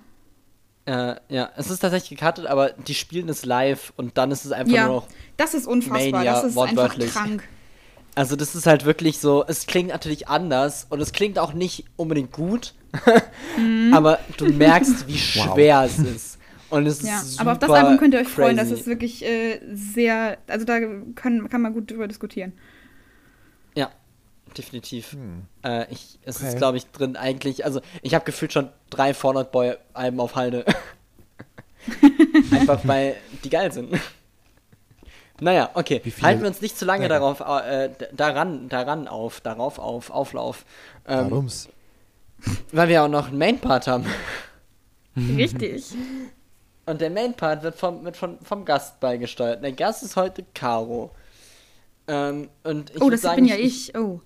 Äh, 0.87 1.15
ja, 1.29 1.51
es 1.57 1.71
ist 1.71 1.79
tatsächlich 1.79 2.19
gecuttet, 2.19 2.47
aber 2.47 2.71
die 2.73 2.95
spielen 2.95 3.29
es 3.29 3.45
live 3.47 3.93
und 3.97 4.19
dann 4.19 4.31
ist 4.33 4.45
es 4.45 4.53
einfach 4.53 4.75
ja. 4.75 4.87
nur 4.87 4.97
noch. 4.97 5.09
Das 5.37 5.55
ist 5.55 5.67
unfassbar. 5.67 6.11
Mania, 6.11 6.43
das 6.43 6.45
ist 6.51 6.59
einfach 6.59 6.99
krank. 6.99 7.49
Also, 8.15 8.37
das 8.37 8.55
ist 8.55 8.67
halt 8.67 8.85
wirklich 8.85 9.19
so. 9.19 9.45
Es 9.47 9.67
klingt 9.67 9.89
natürlich 9.89 10.29
anders 10.29 10.87
und 10.91 11.01
es 11.01 11.13
klingt 11.13 11.39
auch 11.39 11.53
nicht 11.53 11.85
unbedingt 11.97 12.33
gut, 12.33 12.75
Mhm. 13.59 13.93
aber 13.93 14.21
du 14.37 14.47
merkst, 14.47 15.09
wie 15.09 15.19
schwer 15.19 15.83
es 15.85 15.99
ist. 15.99 16.39
Und 16.71 16.87
es 16.87 17.03
Ja, 17.03 17.17
ist 17.21 17.33
super 17.33 17.43
aber 17.43 17.53
auf 17.53 17.59
das 17.59 17.71
Album 17.71 17.99
könnt 17.99 18.15
ihr 18.15 18.21
euch 18.21 18.29
freuen. 18.29 18.57
Das 18.57 18.69
crazy. 18.69 18.81
ist 18.81 18.87
wirklich 18.87 19.25
äh, 19.25 19.61
sehr. 19.73 20.39
Also 20.47 20.65
da 20.65 20.79
kann, 21.15 21.49
kann 21.49 21.61
man 21.63 21.73
gut 21.73 21.91
drüber 21.91 22.09
diskutieren. 22.09 22.53
Ja, 23.77 23.91
definitiv. 24.57 25.13
Hm. 25.13 25.43
Äh, 25.65 25.87
ich, 25.93 26.19
es 26.25 26.37
Okay. 26.39 26.49
ist, 26.49 26.57
glaube 26.59 26.77
ich, 26.79 26.87
drin 26.87 27.17
eigentlich. 27.17 27.65
Also, 27.65 27.81
ich 28.03 28.15
habe 28.15 28.25
gefühlt 28.25 28.53
schon 28.53 28.69
drei 28.91 29.13
Fallout 29.15 29.51
Boy-Alben 29.53 30.21
auf 30.21 30.37
Halde. 30.37 30.65
Einfach 32.51 32.81
weil 32.85 33.17
die 33.45 33.51
geil 33.51 33.73
sind. 33.73 33.91
Naja, 35.41 35.71
okay. 35.75 36.01
Halten 36.23 36.43
wir 36.43 36.49
uns 36.49 36.61
nicht 36.61 36.79
zu 36.79 36.85
lange 36.85 37.05
Ja. 37.05 37.09
darauf, 37.09 37.41
äh, 37.41 37.91
daran, 38.13 38.69
daran 38.69 39.09
auf, 39.09 39.41
darauf 39.41 39.79
auf, 39.79 40.11
Auflauf. 40.11 40.65
Ähm, 41.07 41.31
Warum's? 41.31 41.69
weil 42.73 42.89
wir 42.89 43.03
auch 43.03 43.09
noch 43.09 43.29
einen 43.29 43.39
Main-Part 43.39 43.87
haben. 43.87 44.07
Richtig. 45.17 45.95
Und 46.87 47.01
der 47.01 47.11
Main-Part 47.11 47.63
wird 47.63 47.77
vom, 47.77 48.05
wird 48.05 48.17
von, 48.17 48.39
vom 48.41 48.65
Gast 48.65 49.01
beigesteuert. 49.01 49.63
Der 49.63 49.73
Gast 49.73 50.03
ist 50.03 50.17
heute 50.17 50.45
Caro. 50.55 51.13
Ähm, 52.07 52.51
und 52.63 52.91
ich 52.95 53.01
oh, 53.01 53.11
das 53.11 53.23
sagen, 53.23 53.37
bin 53.37 53.47
ja 53.47 53.57
ich. 53.57 53.97
Oh. 53.97 54.21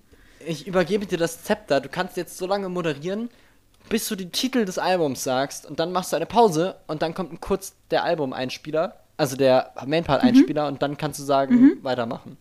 Ich 0.45 0.67
übergebe 0.67 1.05
dir 1.05 1.17
das 1.17 1.43
Zepter. 1.43 1.79
Du 1.81 1.89
kannst 1.89 2.17
jetzt 2.17 2.37
so 2.37 2.45
lange 2.45 2.69
moderieren, 2.69 3.29
bis 3.87 4.07
du 4.07 4.15
den 4.15 4.31
Titel 4.31 4.65
des 4.65 4.77
Albums 4.77 5.23
sagst. 5.23 5.65
Und 5.65 5.79
dann 5.79 5.91
machst 5.91 6.11
du 6.11 6.17
eine 6.17 6.25
Pause 6.25 6.75
und 6.87 7.01
dann 7.01 7.13
kommt 7.13 7.39
kurz 7.41 7.75
der 7.91 8.03
Album-Einspieler. 8.03 8.99
Also 9.19 9.35
der 9.35 9.73
Mainpart-Einspieler. 9.85 10.69
Und 10.69 10.81
dann 10.81 10.95
kannst 10.95 11.19
du 11.19 11.23
sagen, 11.23 11.77
weitermachen. 11.81 12.37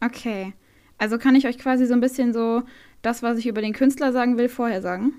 Okay. 0.00 0.54
Also 0.98 1.18
kann 1.18 1.36
ich 1.36 1.46
euch 1.46 1.56
quasi 1.56 1.86
so 1.86 1.92
ein 1.92 2.00
bisschen 2.00 2.32
so 2.32 2.64
das, 3.00 3.22
was 3.22 3.38
ich 3.38 3.46
über 3.46 3.60
den 3.60 3.72
Künstler 3.72 4.12
sagen 4.12 4.38
will, 4.38 4.48
vorher 4.48 4.82
sagen? 4.82 5.12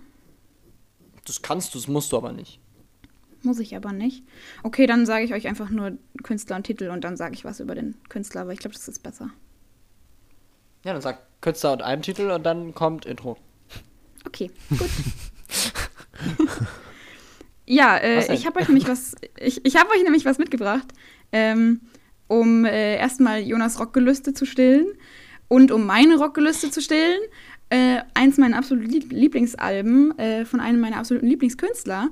Das 1.25 1.41
kannst 1.41 1.73
du, 1.73 1.79
das 1.79 1.87
musst 1.87 2.11
du 2.11 2.17
aber 2.17 2.33
nicht. 2.33 2.59
Muss 3.41 3.59
ich 3.59 3.73
aber 3.73 3.93
nicht. 3.93 4.25
Okay, 4.63 4.85
dann 4.85 5.05
sage 5.05 5.23
ich 5.23 5.33
euch 5.33 5.47
einfach 5.47 5.69
nur 5.69 5.97
Künstler 6.23 6.57
und 6.57 6.63
Titel 6.63 6.89
und 6.89 7.05
dann 7.05 7.15
sage 7.15 7.33
ich 7.33 7.45
was 7.45 7.61
über 7.61 7.73
den 7.73 7.95
Künstler, 8.09 8.41
aber 8.41 8.51
ich 8.51 8.59
glaube, 8.59 8.75
das 8.75 8.89
ist 8.89 9.01
besser. 9.03 9.29
Ja, 10.83 10.91
dann 10.91 11.01
sag 11.01 11.21
Künstler 11.39 11.71
und 11.71 11.81
Albumtitel 11.83 12.31
und 12.31 12.43
dann 12.43 12.75
kommt 12.75 13.05
Intro. 13.05 13.37
Okay, 14.25 14.51
gut. 14.77 14.89
ja, 17.67 17.97
äh, 17.97 18.33
ich 18.33 18.45
habe 18.45 18.59
euch 18.59 18.67
nämlich 18.67 18.87
was, 18.87 19.15
ich, 19.39 19.63
ich 19.65 19.75
habe 19.75 19.89
euch 19.91 20.03
nämlich 20.03 20.25
was 20.25 20.37
mitgebracht, 20.37 20.87
ähm, 21.31 21.81
um 22.27 22.65
äh, 22.65 22.97
erstmal 22.97 23.41
Jonas 23.41 23.79
Rockgelüste 23.79 24.33
zu 24.33 24.45
stillen 24.45 24.87
und 25.47 25.71
um 25.71 25.85
meine 25.85 26.17
Rockgelüste 26.17 26.71
zu 26.71 26.81
stillen. 26.81 27.19
Äh, 27.69 27.99
eins 28.13 28.37
meiner 28.37 28.57
absoluten 28.57 28.89
Lieb 28.89 29.11
Lieblingsalben 29.11 30.17
äh, 30.17 30.45
von 30.45 30.61
einem 30.61 30.79
meiner 30.79 30.97
absoluten 30.97 31.27
Lieblingskünstler. 31.27 32.09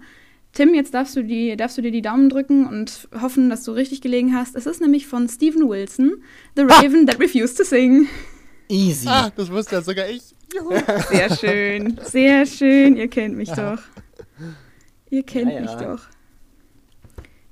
Tim, 0.52 0.74
jetzt 0.74 0.94
darfst 0.94 1.16
du, 1.16 1.24
die, 1.24 1.56
darfst 1.56 1.78
du 1.78 1.82
dir 1.82 1.92
die 1.92 2.02
Daumen 2.02 2.30
drücken 2.30 2.66
und 2.66 3.08
hoffen, 3.22 3.50
dass 3.50 3.64
du 3.64 3.72
richtig 3.72 4.02
gelegen 4.02 4.36
hast. 4.36 4.56
Es 4.56 4.66
ist 4.66 4.82
nämlich 4.82 5.08
von 5.08 5.30
Stephen 5.30 5.68
Wilson, 5.70 6.24
The 6.58 6.64
Raven 6.64 7.08
That 7.08 7.20
Refused 7.20 7.58
to 7.58 7.64
Sing. 7.64 8.08
Easy. 8.68 9.08
Ah, 9.08 9.32
das 9.36 9.50
wusste 9.50 9.76
ja 9.76 9.82
sogar 9.82 10.10
ich. 10.10 10.24
Juhu. 10.54 10.74
Sehr 11.10 11.36
schön, 11.36 12.00
sehr 12.04 12.46
schön. 12.46 12.98
Ihr 12.98 13.08
kennt 13.08 13.36
mich 13.36 13.50
doch. 13.50 13.80
Ihr 15.10 15.24
kennt 15.24 15.52
Ja, 15.52 15.56
ja. 15.56 15.62
mich 15.62 15.72
doch. 15.72 16.02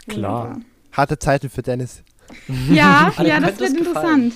Klar. 0.08 0.44
Wunderbar. 0.46 0.62
Harte 0.92 1.20
Zeiten 1.20 1.50
für 1.50 1.62
Dennis. 1.62 2.04
Ja, 2.70 3.14
ja, 3.24 3.40
das 3.40 3.60
wird 3.60 3.72
es 3.72 3.78
interessant. 3.78 4.34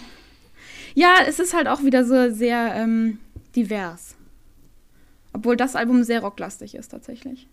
Ja, 0.95 1.17
es 1.27 1.39
ist 1.39 1.53
halt 1.53 1.67
auch 1.67 1.84
wieder 1.84 2.03
so 2.06 2.32
sehr 2.34 2.73
ähm, 2.75 3.19
divers. 3.56 4.15
Obwohl 5.34 5.56
das 5.56 5.75
Album 5.75 6.03
sehr 6.03 6.21
rocklastig 6.21 6.73
ist, 6.73 6.89
tatsächlich. 6.89 7.47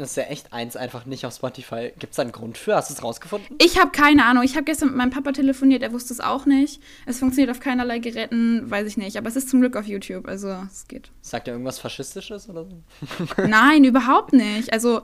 Das 0.00 0.12
ist 0.12 0.16
ja 0.16 0.22
echt 0.24 0.54
eins 0.54 0.76
einfach 0.76 1.04
nicht 1.04 1.26
auf 1.26 1.34
Spotify. 1.34 1.92
Gibt 1.98 2.12
es 2.12 2.16
da 2.16 2.22
einen 2.22 2.32
Grund 2.32 2.56
für? 2.56 2.74
Hast 2.74 2.88
du 2.88 2.94
es 2.94 3.02
rausgefunden? 3.02 3.54
Ich 3.60 3.78
habe 3.78 3.90
keine 3.90 4.24
Ahnung. 4.24 4.42
Ich 4.42 4.54
habe 4.54 4.64
gestern 4.64 4.88
mit 4.88 4.96
meinem 4.96 5.10
Papa 5.10 5.32
telefoniert, 5.32 5.82
er 5.82 5.92
wusste 5.92 6.14
es 6.14 6.20
auch 6.20 6.46
nicht. 6.46 6.80
Es 7.04 7.18
funktioniert 7.18 7.50
auf 7.50 7.60
keinerlei 7.60 7.98
Geräten, 7.98 8.70
weiß 8.70 8.86
ich 8.86 8.96
nicht. 8.96 9.18
Aber 9.18 9.28
es 9.28 9.36
ist 9.36 9.50
zum 9.50 9.60
Glück 9.60 9.76
auf 9.76 9.86
YouTube, 9.86 10.26
also 10.26 10.48
es 10.48 10.88
geht. 10.88 11.10
Sagt 11.20 11.48
er 11.48 11.52
irgendwas 11.52 11.78
Faschistisches 11.78 12.48
oder 12.48 12.64
so? 12.64 12.82
Nein, 13.46 13.84
überhaupt 13.84 14.32
nicht. 14.32 14.72
Also 14.72 15.02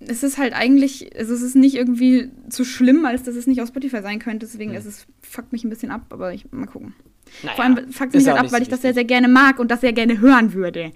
es 0.00 0.22
ist 0.22 0.38
halt 0.38 0.54
eigentlich, 0.54 1.14
also 1.18 1.34
es 1.34 1.42
ist 1.42 1.54
nicht 1.54 1.74
irgendwie 1.74 2.30
zu 2.48 2.64
schlimm, 2.64 3.04
als 3.04 3.24
dass 3.24 3.34
es 3.34 3.46
nicht 3.46 3.60
auf 3.60 3.68
Spotify 3.68 4.00
sein 4.00 4.18
könnte. 4.18 4.46
Deswegen 4.46 4.72
ist 4.72 4.86
es 4.86 5.06
fuckt 5.20 5.52
mich 5.52 5.64
ein 5.64 5.68
bisschen 5.68 5.90
ab, 5.90 6.06
aber 6.08 6.32
ich 6.32 6.50
mal 6.52 6.64
gucken. 6.64 6.94
Naja, 7.42 7.54
Vor 7.54 7.64
allem 7.66 7.92
fuckt 7.92 8.14
mich 8.14 8.26
halt 8.26 8.38
ab, 8.38 8.50
weil 8.50 8.60
so 8.60 8.62
ich 8.62 8.68
das 8.70 8.80
sehr, 8.80 8.94
sehr 8.94 9.04
gerne 9.04 9.28
mag 9.28 9.58
und 9.58 9.70
das 9.70 9.82
sehr 9.82 9.92
gerne 9.92 10.20
hören 10.20 10.54
würde. 10.54 10.92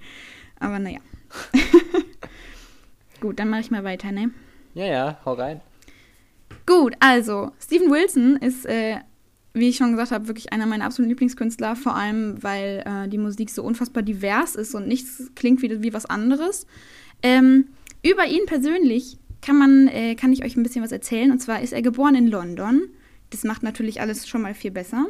Aber 0.59 0.79
naja. 0.79 1.01
Gut, 3.23 3.39
dann 3.39 3.51
mache 3.51 3.61
ich 3.61 3.71
mal 3.71 3.85
weiter, 3.85 4.11
ne? 4.11 4.33
Ja, 4.75 4.85
ja, 4.85 5.21
hau 5.25 5.35
rein. 5.35 5.61
Gut, 6.67 6.95
also, 6.99 7.53
Steven 7.63 7.89
Wilson 7.89 8.35
ist, 8.37 8.67
äh, 8.67 8.97
wie 9.55 9.69
ich 9.69 9.77
schon 9.77 9.93
gesagt 9.93 10.11
habe, 10.11 10.27
wirklich 10.27 10.53
einer 10.53 10.67
meiner 10.67 10.87
absoluten 10.87 11.11
Lieblingskünstler, 11.11 11.77
vor 11.77 11.95
allem, 11.95 12.43
weil 12.43 12.83
äh, 12.85 13.09
die 13.09 13.19
Musik 13.19 13.51
so 13.51 13.63
unfassbar 13.63 14.03
divers 14.03 14.57
ist 14.57 14.75
und 14.75 14.89
nichts 14.89 15.31
klingt 15.37 15.63
wie, 15.63 15.85
wie 15.85 15.95
was 15.95 16.05
anderes. 16.05 16.67
Ähm, 17.23 17.69
über 18.03 18.27
ihn 18.27 18.45
persönlich 18.47 19.19
kann, 19.41 19.57
man, 19.57 19.87
äh, 19.87 20.17
kann 20.17 20.33
ich 20.33 20.45
euch 20.45 20.57
ein 20.57 20.65
bisschen 20.65 20.83
was 20.83 20.91
erzählen. 20.91 21.31
Und 21.31 21.39
zwar 21.39 21.61
ist 21.61 21.73
er 21.73 21.83
geboren 21.83 22.17
in 22.17 22.27
London. 22.27 22.89
Das 23.31 23.45
macht 23.45 23.63
natürlich 23.63 24.01
alles 24.01 24.27
schon 24.27 24.43
mal 24.43 24.55
viel 24.55 24.73
besser. 24.73 25.07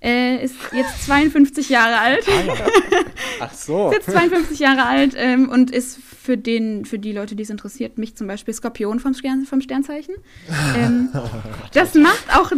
Äh, 0.00 0.44
ist 0.44 0.54
jetzt 0.72 1.06
52 1.06 1.68
Jahre 1.70 1.98
alt. 1.98 2.24
Ach 3.40 3.52
so. 3.52 3.88
ist 3.90 3.94
jetzt 4.06 4.10
52 4.12 4.58
Jahre 4.60 4.84
alt 4.84 5.14
ähm, 5.16 5.48
und 5.48 5.72
ist 5.72 5.98
für, 6.22 6.36
den, 6.36 6.84
für 6.84 7.00
die 7.00 7.10
Leute, 7.12 7.34
die 7.34 7.42
es 7.42 7.50
interessiert, 7.50 7.98
mich 7.98 8.14
zum 8.16 8.28
Beispiel 8.28 8.54
Skorpion 8.54 9.00
vom, 9.00 9.14
Stern, 9.14 9.44
vom 9.44 9.60
Sternzeichen. 9.60 10.14
Ähm, 10.76 11.08
das, 11.74 11.94
macht 11.94 12.24
auch, 12.36 12.52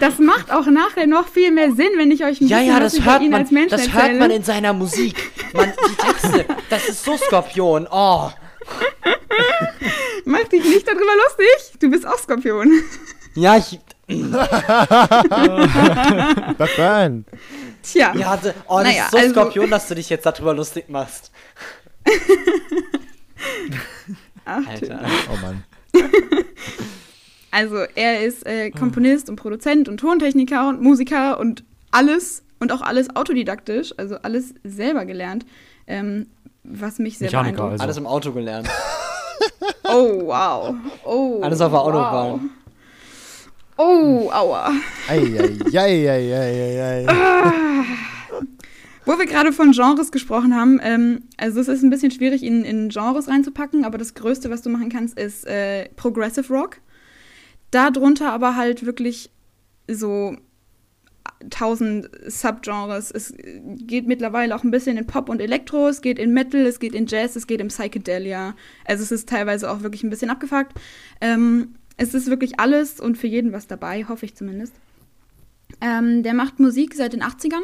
das 0.00 0.18
macht 0.18 0.50
auch 0.50 0.66
nachher 0.66 1.06
noch 1.06 1.28
viel 1.28 1.50
mehr 1.50 1.72
Sinn, 1.72 1.90
wenn 1.96 2.10
ich 2.10 2.24
euch 2.24 2.40
ein 2.40 2.48
Ja, 2.48 2.58
bisschen 2.60 2.72
ja, 2.74 2.80
das 2.80 2.94
über 2.94 3.12
hört 3.12 3.22
ihn 3.22 3.30
man. 3.30 3.40
als 3.42 3.50
Menschen 3.50 3.70
Das 3.70 3.86
erzähle. 3.86 4.02
hört 4.02 4.18
man 4.18 4.30
in 4.30 4.42
seiner 4.42 4.72
Musik. 4.72 5.16
Man, 5.52 5.72
die 5.90 5.96
Texte, 5.96 6.46
das 6.70 6.88
ist 6.88 7.04
so 7.04 7.16
Skorpion. 7.18 7.86
Oh. 7.90 8.30
Mach 10.24 10.44
dich 10.44 10.64
nicht 10.64 10.86
darüber 10.88 11.02
lustig. 11.04 11.78
Du 11.80 11.90
bist 11.90 12.06
auch 12.06 12.18
Skorpion. 12.18 12.72
Ja, 13.34 13.56
ich. 13.58 13.78
Burn. 16.76 17.24
Tja. 17.82 18.14
Ja, 18.16 18.30
also, 18.32 18.50
oh, 18.68 18.76
das 18.78 18.84
Naja, 18.84 19.04
ist 19.04 19.10
so 19.10 19.16
also- 19.18 19.30
Skorpion, 19.32 19.70
dass 19.70 19.88
du 19.88 19.94
dich 19.94 20.08
jetzt 20.10 20.26
darüber 20.26 20.54
lustig 20.54 20.88
machst. 20.88 21.30
Ach, 24.44 24.66
Alter. 24.66 25.00
Oh 25.32 25.36
Mann. 25.42 25.64
Also 27.52 27.76
er 27.94 28.20
ist 28.22 28.44
äh, 28.44 28.70
Komponist 28.70 29.30
und 29.30 29.36
Produzent 29.36 29.88
und 29.88 29.98
Tontechniker 29.98 30.68
und 30.68 30.82
Musiker 30.82 31.40
und 31.40 31.64
alles 31.90 32.42
und 32.60 32.70
auch 32.70 32.82
alles 32.82 33.16
autodidaktisch, 33.16 33.94
also 33.96 34.16
alles 34.16 34.52
selber 34.62 35.06
gelernt, 35.06 35.46
ähm, 35.86 36.26
was 36.64 36.98
mich 36.98 37.16
sehr 37.16 37.28
Mechaniker 37.28 37.52
beeindruckt. 37.68 37.72
also. 37.72 37.84
Alles 37.84 37.96
im 37.96 38.06
Auto 38.06 38.32
gelernt. 38.32 38.68
Oh, 39.84 40.26
wow. 40.26 40.74
Oh, 41.04 41.40
Alles 41.42 41.62
auf 41.62 41.72
der 41.72 41.80
wow. 41.80 41.86
Autobahn. 41.86 42.50
Oh, 43.76 44.30
aua. 44.32 44.72
Eieieiei. 45.08 47.06
Wo 49.04 49.18
wir 49.18 49.26
gerade 49.26 49.52
von 49.52 49.72
Genres 49.72 50.10
gesprochen 50.10 50.54
haben, 50.56 50.80
ähm, 50.82 51.24
also 51.36 51.60
es 51.60 51.68
ist 51.68 51.82
ein 51.84 51.90
bisschen 51.90 52.10
schwierig, 52.10 52.42
ihn 52.42 52.64
in 52.64 52.88
Genres 52.88 53.28
reinzupacken, 53.28 53.84
aber 53.84 53.98
das 53.98 54.14
Größte, 54.14 54.50
was 54.50 54.62
du 54.62 54.70
machen 54.70 54.88
kannst, 54.88 55.16
ist 55.18 55.46
äh, 55.46 55.88
Progressive 55.90 56.52
Rock. 56.52 56.78
Darunter 57.70 58.32
aber 58.32 58.56
halt 58.56 58.84
wirklich 58.84 59.30
so 59.88 60.36
tausend 61.50 62.10
Subgenres. 62.26 63.10
Es 63.10 63.34
geht 63.36 64.06
mittlerweile 64.06 64.56
auch 64.56 64.64
ein 64.64 64.70
bisschen 64.70 64.96
in 64.96 65.06
Pop 65.06 65.28
und 65.28 65.40
Elektro, 65.40 65.88
es 65.88 66.00
geht 66.00 66.18
in 66.18 66.32
Metal, 66.32 66.62
es 66.62 66.80
geht 66.80 66.94
in 66.94 67.06
Jazz, 67.06 67.36
es 67.36 67.46
geht 67.46 67.60
in 67.60 67.68
Psychedelia. 67.68 68.54
Also 68.84 69.02
es 69.02 69.12
ist 69.12 69.28
teilweise 69.28 69.70
auch 69.70 69.82
wirklich 69.82 70.02
ein 70.02 70.10
bisschen 70.10 70.30
abgefuckt. 70.30 70.72
Ähm, 71.20 71.74
es 71.96 72.14
ist 72.14 72.28
wirklich 72.28 72.60
alles 72.60 73.00
und 73.00 73.16
für 73.16 73.26
jeden 73.26 73.52
was 73.52 73.66
dabei, 73.66 74.04
hoffe 74.04 74.26
ich 74.26 74.34
zumindest. 74.34 74.74
Ähm, 75.80 76.22
der 76.22 76.34
macht 76.34 76.60
Musik 76.60 76.94
seit 76.94 77.12
den 77.12 77.22
80ern. 77.22 77.62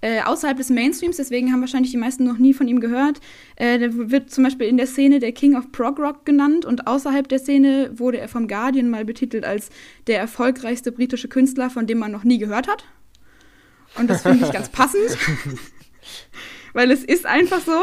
Äh, 0.00 0.22
außerhalb 0.22 0.56
des 0.56 0.70
Mainstreams, 0.70 1.16
deswegen 1.16 1.52
haben 1.52 1.60
wahrscheinlich 1.60 1.90
die 1.90 1.96
meisten 1.96 2.22
noch 2.24 2.38
nie 2.38 2.54
von 2.54 2.68
ihm 2.68 2.78
gehört. 2.78 3.20
Äh, 3.56 3.80
der 3.80 4.10
wird 4.10 4.30
zum 4.30 4.44
Beispiel 4.44 4.68
in 4.68 4.76
der 4.76 4.86
Szene 4.86 5.18
der 5.18 5.32
King 5.32 5.56
of 5.56 5.72
Prog 5.72 5.98
Rock 5.98 6.24
genannt 6.24 6.64
und 6.64 6.86
außerhalb 6.86 7.28
der 7.28 7.40
Szene 7.40 7.90
wurde 7.98 8.18
er 8.18 8.28
vom 8.28 8.46
Guardian 8.46 8.90
mal 8.90 9.04
betitelt 9.04 9.44
als 9.44 9.70
der 10.06 10.20
erfolgreichste 10.20 10.92
britische 10.92 11.26
Künstler, 11.26 11.68
von 11.68 11.88
dem 11.88 11.98
man 11.98 12.12
noch 12.12 12.22
nie 12.22 12.38
gehört 12.38 12.68
hat. 12.68 12.84
Und 13.96 14.08
das 14.08 14.22
finde 14.22 14.46
ich 14.46 14.52
ganz 14.52 14.68
passend, 14.68 15.18
weil 16.74 16.92
es 16.92 17.02
ist 17.02 17.26
einfach 17.26 17.60
so. 17.60 17.82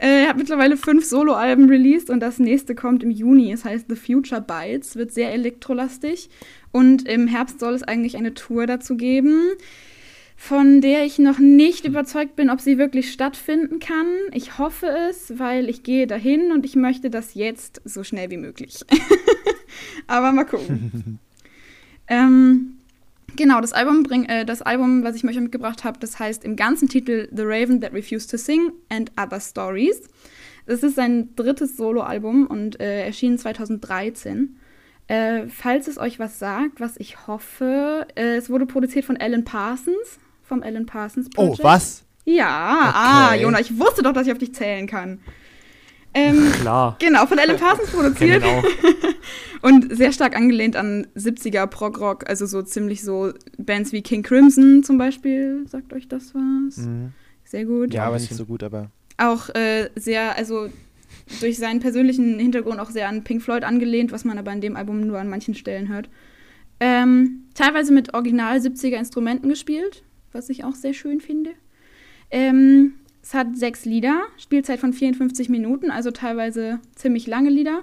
Äh, 0.00 0.22
er 0.22 0.28
hat 0.30 0.38
mittlerweile 0.38 0.78
fünf 0.78 1.04
Soloalben 1.04 1.68
released 1.68 2.08
und 2.08 2.20
das 2.20 2.38
nächste 2.38 2.74
kommt 2.74 3.02
im 3.02 3.10
Juni. 3.10 3.52
Es 3.52 3.66
heißt 3.66 3.84
The 3.90 3.96
Future 3.96 4.40
Bites, 4.40 4.96
wird 4.96 5.12
sehr 5.12 5.32
elektrolastig. 5.32 6.30
Und 6.72 7.06
im 7.06 7.26
Herbst 7.26 7.60
soll 7.60 7.74
es 7.74 7.82
eigentlich 7.82 8.16
eine 8.16 8.32
Tour 8.32 8.66
dazu 8.66 8.96
geben, 8.96 9.50
von 10.36 10.80
der 10.80 11.04
ich 11.04 11.18
noch 11.18 11.38
nicht 11.38 11.84
überzeugt 11.84 12.34
bin, 12.34 12.48
ob 12.48 12.62
sie 12.62 12.78
wirklich 12.78 13.12
stattfinden 13.12 13.78
kann. 13.78 14.06
Ich 14.32 14.56
hoffe 14.56 14.86
es, 15.10 15.38
weil 15.38 15.68
ich 15.68 15.82
gehe 15.82 16.06
dahin 16.06 16.50
und 16.50 16.64
ich 16.64 16.76
möchte 16.76 17.10
das 17.10 17.34
jetzt 17.34 17.82
so 17.84 18.02
schnell 18.02 18.30
wie 18.30 18.38
möglich. 18.38 18.80
Aber 20.06 20.32
mal 20.32 20.44
gucken. 20.44 21.18
ähm, 22.08 22.79
genau, 23.36 23.60
das 23.60 23.72
Album, 23.72 24.02
bring, 24.02 24.24
äh, 24.24 24.44
das 24.44 24.62
Album, 24.62 25.02
was 25.04 25.16
ich 25.16 25.24
euch 25.24 25.38
mitgebracht 25.40 25.84
habe, 25.84 25.98
das 25.98 26.18
heißt 26.18 26.44
im 26.44 26.56
ganzen 26.56 26.88
Titel 26.88 27.28
The 27.34 27.42
Raven 27.44 27.80
That 27.80 27.92
Refused 27.92 28.30
to 28.30 28.36
Sing 28.36 28.72
and 28.88 29.10
Other 29.20 29.40
Stories. 29.40 30.02
Das 30.66 30.82
ist 30.82 30.94
sein 30.96 31.34
drittes 31.36 31.76
Soloalbum 31.76 32.46
und 32.46 32.78
äh, 32.80 33.04
erschien 33.06 33.38
2013. 33.38 34.56
Äh, 35.08 35.48
falls 35.48 35.88
es 35.88 35.98
euch 35.98 36.18
was 36.20 36.38
sagt, 36.38 36.80
was 36.80 36.96
ich 36.98 37.26
hoffe, 37.26 38.06
äh, 38.14 38.36
es 38.36 38.48
wurde 38.50 38.66
produziert 38.66 39.04
von 39.04 39.16
Alan 39.16 39.44
Parsons, 39.44 40.18
vom 40.42 40.62
Alan 40.62 40.86
Parsons 40.86 41.26
Oh, 41.36 41.46
Project. 41.48 41.64
was? 41.64 42.04
Ja, 42.24 42.92
ah, 42.94 43.28
Okay. 43.32 43.42
Jona, 43.42 43.58
ich 43.60 43.76
wusste 43.78 44.02
doch, 44.02 44.12
dass 44.12 44.26
ich 44.26 44.32
auf 44.32 44.38
dich 44.38 44.54
zählen 44.54 44.86
kann. 44.86 45.20
Ähm, 46.14 46.52
Klar. 46.60 46.96
genau, 46.98 47.26
von 47.26 47.38
Alan 47.38 47.56
Parsons 47.56 47.90
produziert 47.92 48.42
auch. 48.42 48.64
und 49.62 49.94
sehr 49.96 50.12
stark 50.12 50.36
angelehnt 50.36 50.76
an 50.76 51.06
70er 51.16 51.66
Prog-Rock, 51.66 52.28
also 52.28 52.46
so 52.46 52.62
ziemlich 52.62 53.02
so 53.02 53.32
Bands 53.58 53.92
wie 53.92 54.02
King 54.02 54.22
Crimson 54.22 54.82
zum 54.82 54.98
Beispiel. 54.98 55.64
Sagt 55.68 55.92
euch 55.92 56.08
das 56.08 56.34
was? 56.34 56.78
Mhm. 56.78 57.12
Sehr 57.44 57.64
gut. 57.64 57.94
Ja, 57.94 58.04
aber 58.04 58.18
nicht 58.18 58.34
so 58.34 58.46
gut, 58.46 58.62
aber. 58.62 58.90
Auch 59.18 59.48
äh, 59.50 59.90
sehr, 59.96 60.36
also 60.36 60.70
durch 61.40 61.58
seinen 61.58 61.80
persönlichen 61.80 62.38
Hintergrund 62.38 62.80
auch 62.80 62.90
sehr 62.90 63.08
an 63.08 63.22
Pink 63.22 63.42
Floyd 63.42 63.64
angelehnt, 63.64 64.12
was 64.12 64.24
man 64.24 64.38
aber 64.38 64.52
in 64.52 64.60
dem 64.60 64.76
Album 64.76 65.06
nur 65.06 65.18
an 65.18 65.28
manchen 65.28 65.54
Stellen 65.54 65.88
hört. 65.88 66.08
Ähm, 66.80 67.44
teilweise 67.54 67.92
mit 67.92 68.14
original 68.14 68.58
70er 68.58 68.96
Instrumenten 68.96 69.48
gespielt, 69.48 70.02
was 70.32 70.48
ich 70.48 70.64
auch 70.64 70.74
sehr 70.74 70.94
schön 70.94 71.20
finde. 71.20 71.50
Ähm, 72.30 72.94
es 73.22 73.34
hat 73.34 73.56
sechs 73.56 73.84
Lieder, 73.84 74.22
Spielzeit 74.38 74.80
von 74.80 74.92
54 74.92 75.48
Minuten, 75.48 75.90
also 75.90 76.10
teilweise 76.10 76.80
ziemlich 76.94 77.26
lange 77.26 77.50
Lieder. 77.50 77.82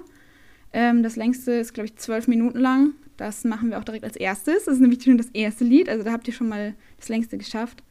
Ähm, 0.72 1.02
das 1.02 1.16
längste 1.16 1.52
ist, 1.52 1.74
glaube 1.74 1.86
ich, 1.86 1.96
zwölf 1.96 2.28
Minuten 2.28 2.58
lang. 2.58 2.92
Das 3.16 3.44
machen 3.44 3.70
wir 3.70 3.78
auch 3.78 3.84
direkt 3.84 4.04
als 4.04 4.16
erstes. 4.16 4.64
Das 4.64 4.74
ist 4.74 4.80
nämlich 4.80 5.02
schon 5.02 5.18
das 5.18 5.28
erste 5.32 5.64
Lied, 5.64 5.88
also 5.88 6.04
da 6.04 6.12
habt 6.12 6.26
ihr 6.28 6.34
schon 6.34 6.48
mal 6.48 6.74
das 6.98 7.08
längste 7.08 7.38
geschafft. 7.38 7.82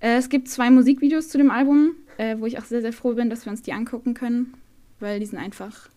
Äh, 0.00 0.16
es 0.16 0.28
gibt 0.28 0.48
zwei 0.48 0.70
Musikvideos 0.70 1.28
zu 1.28 1.38
dem 1.38 1.50
Album, 1.50 1.94
äh, 2.18 2.36
wo 2.38 2.46
ich 2.46 2.58
auch 2.58 2.64
sehr, 2.64 2.80
sehr 2.82 2.92
froh 2.92 3.14
bin, 3.14 3.30
dass 3.30 3.44
wir 3.46 3.50
uns 3.52 3.62
die 3.62 3.72
angucken 3.72 4.14
können, 4.14 4.54
weil 5.00 5.20
die 5.20 5.26
sind 5.26 5.38
einfach, 5.38 5.88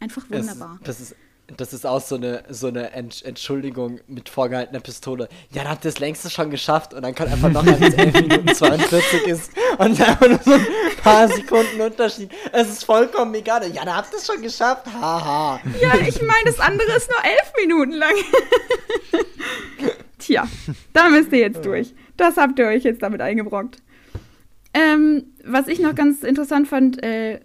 einfach 0.00 0.26
Es- 0.30 0.38
wunderbar. 0.40 0.78
Das 0.84 1.00
ist, 1.00 1.14
das 1.56 1.72
ist 1.74 1.84
auch 1.86 2.00
so 2.00 2.14
eine, 2.14 2.42
so 2.48 2.68
eine 2.68 2.96
Entsch- 2.96 3.24
Entschuldigung 3.24 4.00
mit 4.06 4.28
vorgehaltener 4.28 4.80
Pistole. 4.80 5.28
Ja, 5.52 5.62
dann 5.62 5.72
habt 5.72 5.84
ihr 5.84 5.90
das 5.90 6.00
längste 6.00 6.30
schon 6.30 6.50
geschafft 6.50 6.94
und 6.94 7.02
dann 7.02 7.14
kommt 7.14 7.30
einfach 7.32 7.50
noch 7.50 7.66
eins 7.66 7.94
11 7.94 8.12
Minuten 8.22 8.54
42 8.54 9.26
ist 9.26 9.50
und 9.78 10.00
einfach 10.00 10.28
nur 10.28 10.38
so 10.42 10.52
ein 10.54 10.66
paar 11.02 11.28
Sekunden 11.28 11.80
Unterschied. 11.80 12.30
Es 12.52 12.68
ist 12.70 12.84
vollkommen 12.84 13.34
egal. 13.34 13.62
Ja, 13.74 13.84
dann 13.84 13.96
habt 13.96 14.12
ihr 14.12 14.18
es 14.18 14.26
schon 14.26 14.40
geschafft. 14.42 14.86
Haha. 14.86 15.60
Ja, 15.80 15.94
ich 16.06 16.20
meine, 16.22 16.44
das 16.46 16.60
andere 16.60 16.92
ist 16.96 17.10
nur 17.10 17.22
elf 17.24 17.52
Minuten 17.60 17.92
lang. 17.92 18.14
Tja, 20.18 20.48
da 20.92 21.08
müsst 21.08 21.32
ihr 21.32 21.40
jetzt 21.40 21.64
durch. 21.64 21.94
Das 22.16 22.36
habt 22.36 22.58
ihr 22.58 22.66
euch 22.66 22.84
jetzt 22.84 23.02
damit 23.02 23.20
eingebrockt. 23.20 23.82
Ähm, 24.72 25.24
was 25.44 25.68
ich 25.68 25.78
noch 25.78 25.94
ganz 25.94 26.22
interessant 26.22 26.66
fand, 26.68 27.02
äh, 27.02 27.40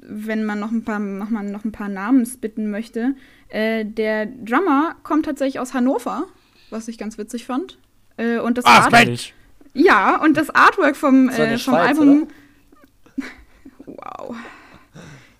wenn 0.00 0.44
man 0.44 0.58
noch 0.58 0.70
ein 0.72 0.84
paar, 0.84 0.98
noch 0.98 1.30
mal 1.30 1.44
noch 1.44 1.64
ein 1.64 1.72
paar 1.72 1.88
Namen 1.88 2.28
bitten 2.40 2.70
möchte, 2.70 3.14
äh, 3.52 3.84
der 3.84 4.26
Drummer 4.26 4.96
kommt 5.02 5.24
tatsächlich 5.26 5.60
aus 5.60 5.74
Hannover, 5.74 6.26
was 6.70 6.88
ich 6.88 6.98
ganz 6.98 7.18
witzig 7.18 7.46
fand. 7.46 7.78
Äh, 8.16 8.38
und 8.38 8.58
das 8.58 8.64
Ach, 8.66 8.92
Art 8.92 9.08
ich. 9.08 9.34
ja, 9.74 10.16
und 10.22 10.36
das 10.36 10.50
Artwork 10.50 10.96
vom, 10.96 11.28
Das 11.28 11.38
äh, 11.38 11.48
vom 11.50 11.58
Schweiz, 11.58 11.88
Album. 11.98 12.28
Wow. 13.86 14.36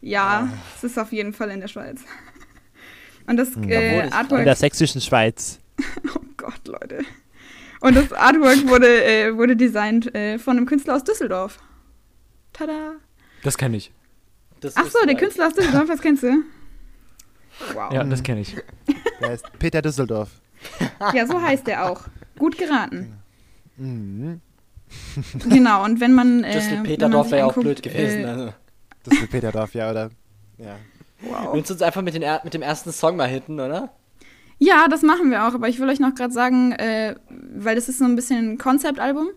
Ja, 0.00 0.48
es 0.76 0.84
ist 0.84 0.98
auf 0.98 1.12
jeden 1.12 1.32
Fall 1.32 1.50
in 1.50 1.60
der 1.60 1.68
Schweiz. 1.68 2.00
Und 3.26 3.36
das 3.36 3.56
Obwohl 3.56 3.70
äh, 3.70 3.98
ich- 4.00 4.06
In 4.06 4.12
Artwork. 4.12 4.44
der 4.44 4.56
sächsischen 4.56 5.00
Schweiz. 5.00 5.58
Oh 6.14 6.20
Gott, 6.36 6.66
Leute. 6.66 7.04
Und 7.80 7.96
das 7.96 8.12
Artwork 8.12 8.66
wurde, 8.68 9.04
äh, 9.04 9.36
wurde 9.36 9.54
designt 9.54 10.12
äh, 10.12 10.38
von 10.40 10.56
einem 10.56 10.66
Künstler 10.66 10.96
aus 10.96 11.04
Düsseldorf. 11.04 11.60
Tada! 12.52 12.94
Das 13.44 13.56
kenne 13.56 13.76
ich. 13.76 13.92
Das 14.60 14.76
Ach 14.76 14.84
ist 14.86 14.92
so, 14.92 15.06
der. 15.06 15.14
Künstler 15.16 15.46
aus 15.46 15.54
Düsseldorf, 15.54 15.86
das 15.86 16.00
kennst 16.00 16.24
du? 16.24 16.42
Wow. 17.74 17.92
Ja, 17.92 18.04
das 18.04 18.22
kenne 18.22 18.40
ich. 18.40 18.56
Der 19.20 19.30
heißt 19.30 19.44
Peter 19.58 19.82
Düsseldorf. 19.82 20.30
Ja, 21.14 21.26
so 21.26 21.40
heißt 21.40 21.66
er 21.68 21.90
auch. 21.90 22.02
Gut 22.38 22.56
geraten. 22.58 23.14
Mhm. 23.76 24.40
Genau, 25.48 25.84
und 25.84 26.00
wenn 26.00 26.12
man. 26.12 26.44
Äh, 26.44 26.74
man 26.74 26.82
Peterdorf 26.84 27.30
wäre 27.30 27.40
ja 27.40 27.46
auch 27.46 27.54
blöd 27.54 27.82
gewesen. 27.82 28.20
Äh, 28.24 28.26
Also. 28.26 28.52
Das 29.04 29.18
ist 29.18 29.30
Peterdorf, 29.30 29.74
ja, 29.74 29.90
oder? 29.90 30.10
Ja. 30.58 30.76
wow. 31.22 31.54
Willst 31.54 31.70
du 31.70 31.74
uns 31.74 31.82
einfach 31.82 32.02
mit, 32.02 32.14
den, 32.14 32.22
mit 32.44 32.54
dem 32.54 32.62
ersten 32.62 32.92
Song 32.92 33.16
mal 33.16 33.28
hitten, 33.28 33.58
oder? 33.58 33.90
Ja, 34.58 34.86
das 34.88 35.02
machen 35.02 35.30
wir 35.30 35.44
auch, 35.48 35.54
aber 35.54 35.68
ich 35.68 35.80
will 35.80 35.88
euch 35.88 35.98
noch 35.98 36.14
gerade 36.14 36.32
sagen, 36.32 36.72
äh, 36.72 37.16
weil 37.56 37.74
das 37.74 37.88
ist 37.88 37.98
so 37.98 38.04
ein 38.04 38.14
bisschen 38.14 38.52
ein 38.52 38.58
Konzeptalbum. 38.58 39.28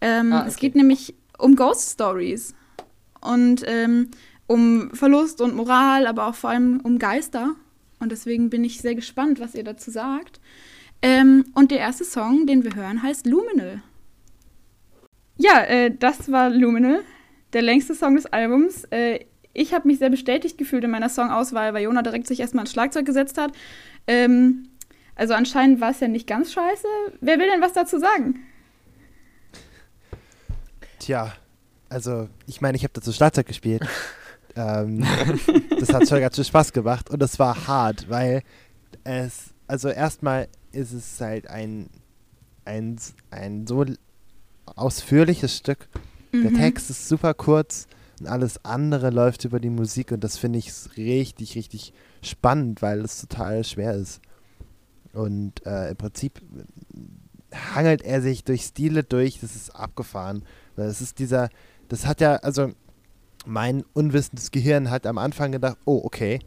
Ähm, 0.00 0.32
Ah, 0.32 0.44
Es 0.46 0.54
okay. 0.56 0.66
geht 0.66 0.76
nämlich 0.76 1.14
um 1.38 1.56
Ghost 1.56 1.90
Stories 1.94 2.54
und 3.20 3.62
ähm, 3.66 4.10
um 4.52 4.90
Verlust 4.92 5.40
und 5.40 5.56
Moral, 5.56 6.06
aber 6.06 6.26
auch 6.26 6.34
vor 6.34 6.50
allem 6.50 6.80
um 6.80 6.98
Geister. 6.98 7.54
Und 7.98 8.12
deswegen 8.12 8.50
bin 8.50 8.64
ich 8.64 8.82
sehr 8.82 8.94
gespannt, 8.94 9.40
was 9.40 9.54
ihr 9.54 9.64
dazu 9.64 9.90
sagt. 9.90 10.40
Ähm, 11.00 11.46
und 11.54 11.70
der 11.70 11.78
erste 11.78 12.04
Song, 12.04 12.46
den 12.46 12.62
wir 12.62 12.74
hören, 12.74 13.02
heißt 13.02 13.26
Luminal. 13.26 13.82
Ja, 15.38 15.62
äh, 15.62 15.90
das 15.96 16.30
war 16.30 16.50
Luminal, 16.50 17.00
der 17.54 17.62
längste 17.62 17.94
Song 17.94 18.14
des 18.14 18.26
Albums. 18.26 18.84
Äh, 18.90 19.20
ich 19.54 19.72
habe 19.72 19.88
mich 19.88 19.98
sehr 19.98 20.10
bestätigt 20.10 20.58
gefühlt 20.58 20.84
in 20.84 20.90
meiner 20.90 21.08
Songauswahl, 21.08 21.72
weil 21.72 21.84
Jona 21.84 22.02
direkt 22.02 22.26
sich 22.26 22.40
erstmal 22.40 22.64
ins 22.64 22.72
Schlagzeug 22.72 23.06
gesetzt 23.06 23.38
hat. 23.38 23.52
Ähm, 24.06 24.68
also 25.14 25.32
anscheinend 25.32 25.80
war 25.80 25.90
es 25.90 26.00
ja 26.00 26.08
nicht 26.08 26.26
ganz 26.26 26.52
scheiße. 26.52 26.86
Wer 27.20 27.38
will 27.38 27.48
denn 27.48 27.62
was 27.62 27.72
dazu 27.72 27.98
sagen? 27.98 28.40
Tja, 30.98 31.32
also 31.88 32.28
ich 32.46 32.60
meine, 32.60 32.76
ich 32.76 32.84
habe 32.84 32.92
dazu 32.92 33.12
Schlagzeug 33.12 33.46
gespielt. 33.46 33.82
ähm, 34.56 35.04
das 35.80 35.92
hat 35.92 36.08
schon 36.08 36.20
ganz 36.20 36.36
schön 36.36 36.44
Spaß 36.44 36.72
gemacht 36.72 37.10
und 37.10 37.20
das 37.20 37.38
war 37.38 37.66
hart, 37.66 38.08
weil 38.08 38.42
es, 39.04 39.54
also 39.66 39.88
erstmal 39.88 40.48
ist 40.72 40.92
es 40.92 41.20
halt 41.20 41.48
ein, 41.48 41.88
ein, 42.64 42.98
ein 43.30 43.66
so 43.66 43.84
ausführliches 44.66 45.56
Stück. 45.56 45.88
Der 46.32 46.50
Mhm. 46.50 46.56
Text 46.56 46.88
ist 46.90 47.08
super 47.08 47.34
kurz 47.34 47.86
und 48.20 48.26
alles 48.26 48.64
andere 48.64 49.10
läuft 49.10 49.44
über 49.44 49.60
die 49.60 49.70
Musik 49.70 50.12
und 50.12 50.24
das 50.24 50.38
finde 50.38 50.58
ich 50.58 50.72
richtig, 50.96 51.56
richtig 51.56 51.92
spannend, 52.22 52.80
weil 52.80 53.00
es 53.00 53.20
total 53.20 53.64
schwer 53.64 53.94
ist. 53.94 54.20
Und 55.12 55.66
äh, 55.66 55.90
im 55.90 55.96
Prinzip 55.96 56.40
hangelt 57.74 58.02
er 58.02 58.22
sich 58.22 58.44
durch 58.44 58.62
Stile 58.62 59.04
durch, 59.04 59.40
das 59.40 59.54
ist 59.54 59.70
abgefahren. 59.76 60.44
Weil 60.76 60.86
es 60.86 61.02
ist 61.02 61.18
dieser, 61.18 61.50
das 61.88 62.06
hat 62.06 62.22
ja, 62.22 62.36
also 62.36 62.72
mein 63.46 63.84
unwissendes 63.92 64.50
Gehirn 64.50 64.90
hat 64.90 65.06
am 65.06 65.18
Anfang 65.18 65.52
gedacht, 65.52 65.78
oh, 65.84 66.00
okay, 66.04 66.40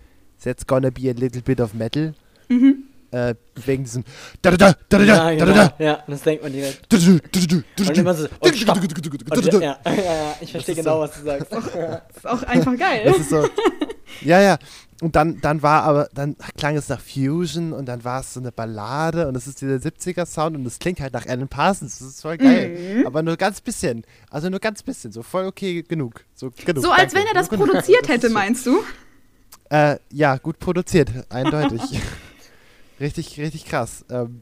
it's 0.44 0.66
gonna 0.66 0.90
be 0.90 1.10
a 1.10 1.14
little 1.14 1.42
bit 1.42 1.60
of 1.60 1.74
metal. 1.74 2.14
Mhm. 2.50 2.84
Äh, 3.16 3.36
wegen 3.66 3.84
diesem 3.86 4.04
da 4.42 4.52
da 4.52 4.58
da 4.58 4.76
da 4.90 4.98
da 4.98 5.04
Ja, 5.06 5.16
da 5.16 5.46
da 5.46 5.46
genau. 5.46 5.68
da 5.78 5.84
Ja, 5.84 6.04
das 6.06 6.22
denkt 6.24 6.44
man 6.44 6.52
direkt. 6.52 6.82
da 6.92 6.98
da 6.98 7.06
da 7.06 7.20
da 7.38 7.56
da 7.78 7.90
Und 7.90 7.98
immer 7.98 8.14
so, 8.14 8.28
und 8.42 8.56
stopp. 8.58 8.78
Und, 8.82 9.54
ja, 9.54 9.60
ja, 9.62 9.94
ja, 9.94 10.36
ich 10.42 10.52
verstehe 10.52 10.76
genau, 10.76 10.96
so- 10.96 11.00
was 11.02 11.12
du 11.20 11.24
sagst. 11.24 11.52
Das 11.52 11.66
ist 12.18 12.28
auch 12.28 12.44
einfach 12.44 12.78
geil. 12.78 13.16
So. 13.30 13.48
Ja, 14.22 14.42
ja. 14.42 14.58
Und 15.02 15.16
dann, 15.16 15.40
dann 15.42 15.62
war 15.62 15.84
aber, 15.84 16.10
dann 16.14 16.36
klang 16.58 16.76
es 16.76 16.90
nach 16.90 17.00
Fusion 17.00 17.72
und 17.74 17.86
dann 17.86 18.04
war 18.04 18.20
es 18.22 18.34
so 18.34 18.40
eine 18.40 18.52
Ballade 18.52 19.28
und 19.28 19.36
es 19.36 19.46
ist 19.48 19.62
dieser 19.62 19.76
70er-Sound 19.76 20.56
und 20.58 20.66
es 20.66 20.80
klingt 20.80 21.00
halt 21.00 21.14
nach 21.14 21.26
Alan 21.26 21.48
Parsons. 21.48 22.00
Das 22.00 22.08
ist 22.10 22.22
voll 22.22 22.38
geil. 22.38 22.98
Mhm. 23.00 23.08
Aber 23.08 23.22
nur 23.22 23.36
ganz 23.38 23.62
bisschen. 23.62 24.04
Also 24.30 24.50
nur 24.50 24.60
ganz 24.60 24.84
bisschen. 24.84 25.12
So 25.14 25.22
voll 25.22 25.46
okay 25.46 25.84
genug. 25.84 26.26
So, 26.34 26.52
genug. 26.66 26.84
So 26.84 26.92
als 26.92 27.14
Danke. 27.14 27.16
wenn 27.30 27.36
er 27.36 27.40
das 27.40 27.50
Genug 27.50 27.68
produziert 27.68 28.08
hätte, 28.10 28.30
meinst 28.30 28.66
du? 28.66 28.84
Äh, 29.70 29.98
ja, 30.12 30.38
gut 30.38 30.60
produziert. 30.60 31.10
Eindeutig. 31.30 31.82
Richtig, 33.00 33.40
richtig 33.40 33.66
krass. 33.66 34.06
Ähm, 34.10 34.42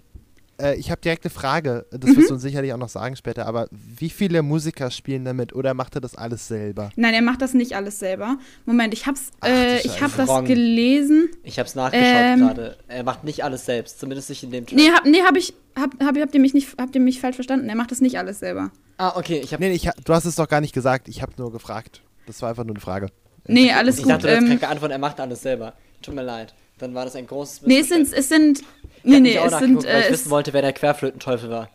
äh, 0.62 0.76
ich 0.76 0.92
habe 0.92 1.02
direkt 1.02 1.26
eine 1.26 1.32
Frage. 1.32 1.86
Das 1.92 2.12
Mhm. 2.12 2.18
wirst 2.18 2.30
du 2.30 2.34
uns 2.36 2.44
sicherlich 2.44 2.72
auch 2.74 2.78
noch 2.78 2.90
sagen 2.90 3.16
später. 3.16 3.46
Aber 3.48 3.68
wie 3.72 4.10
viele 4.10 4.42
Musiker 4.44 4.92
spielen 4.92 5.26
damit 5.26 5.54
oder 5.54 5.74
macht 5.74 5.96
er 5.96 6.02
das 6.02 6.16
alles 6.16 6.48
selber? 6.48 6.92
Nein, 6.96 7.14
er 7.14 7.22
macht 7.22 7.42
das 7.42 7.54
nicht 7.54 7.76
alles 7.76 8.00
selber. 8.00 8.38
Moment, 8.66 8.94
ich 8.94 9.08
hab's, 9.08 9.32
Ach, 9.40 9.48
du 9.48 9.54
äh, 9.54 9.78
ich 9.78 9.84
Scheiße. 9.94 10.02
hab 10.02 10.18
das 10.18 10.30
Wrong. 10.30 10.46
gelesen. 10.46 11.30
Ich 11.44 11.58
hab's 11.60 11.74
nachgeschaut 11.76 12.06
Ähm. 12.06 12.40
gerade. 12.40 12.78
Er 12.88 13.04
macht 13.04 13.24
nicht 13.24 13.44
alles 13.44 13.66
selbst, 13.66 14.00
zumindest 14.00 14.30
nicht 14.30 14.44
in 14.44 14.52
dem 14.52 14.66
Track. 14.66 14.78
Nee, 14.78 14.90
hab, 14.92 15.06
nee, 15.06 15.22
hab 15.24 15.36
ich, 15.36 15.54
hab, 15.76 15.92
hab, 16.04 16.16
habt 16.20 16.36
ihr 16.36 16.42
mich 16.42 16.54
nicht, 16.54 16.76
habt 16.80 16.94
ihr 16.96 17.02
mich 17.02 17.20
falsch 17.20 17.36
verstanden? 17.36 17.68
Er 17.70 17.76
macht 17.76 17.92
das 17.92 18.00
nicht 18.02 18.18
alles 18.20 18.40
selber. 18.40 18.72
Ah, 18.98 19.14
okay, 19.18 19.42
ich 19.44 19.54
hab. 19.54 19.60
Nee, 19.60 19.72
ich, 19.72 19.90
du 20.06 20.14
hast 20.14 20.26
es 20.26 20.36
doch 20.36 20.48
gar 20.48 20.62
nicht 20.62 20.74
gesagt. 20.74 21.08
Ich 21.08 21.22
habe 21.24 21.34
nur 21.38 21.52
gefragt. 21.52 22.02
Das 22.28 22.42
war 22.44 22.50
einfach 22.50 22.64
nur 22.64 22.76
eine 22.76 22.82
Frage. 22.82 23.08
Nee, 23.48 23.72
alles 23.74 23.98
ich 23.98 24.04
gut. 24.04 24.12
dachte, 24.14 24.28
du 24.28 24.34
hast 24.34 24.38
ähm, 24.44 24.48
keine 24.50 24.60
geantwortet, 24.60 24.94
er 24.96 25.00
macht 25.00 25.20
alles 25.20 25.42
selber. 25.42 25.74
Tut 26.02 26.14
mir 26.16 26.22
leid. 26.22 26.54
Dann 26.84 26.94
war 26.94 27.06
das 27.06 27.16
ein 27.16 27.26
großes 27.26 27.62
nee, 27.62 27.80
es 27.80 27.88
sind, 27.88 28.12
es 28.12 28.28
sind, 28.28 28.60
Ich 28.60 28.66
nee, 29.04 29.22
nee, 29.22 29.38
es 29.38 29.58
sind, 29.58 29.86
weil 29.86 29.86
äh, 29.86 30.00
ich 30.02 30.06
es, 30.08 30.12
wissen 30.12 30.32
wollte, 30.32 30.52
wer 30.52 30.62
der 30.62 30.74
Querflötenteufel 30.74 31.50
war. 31.50 31.70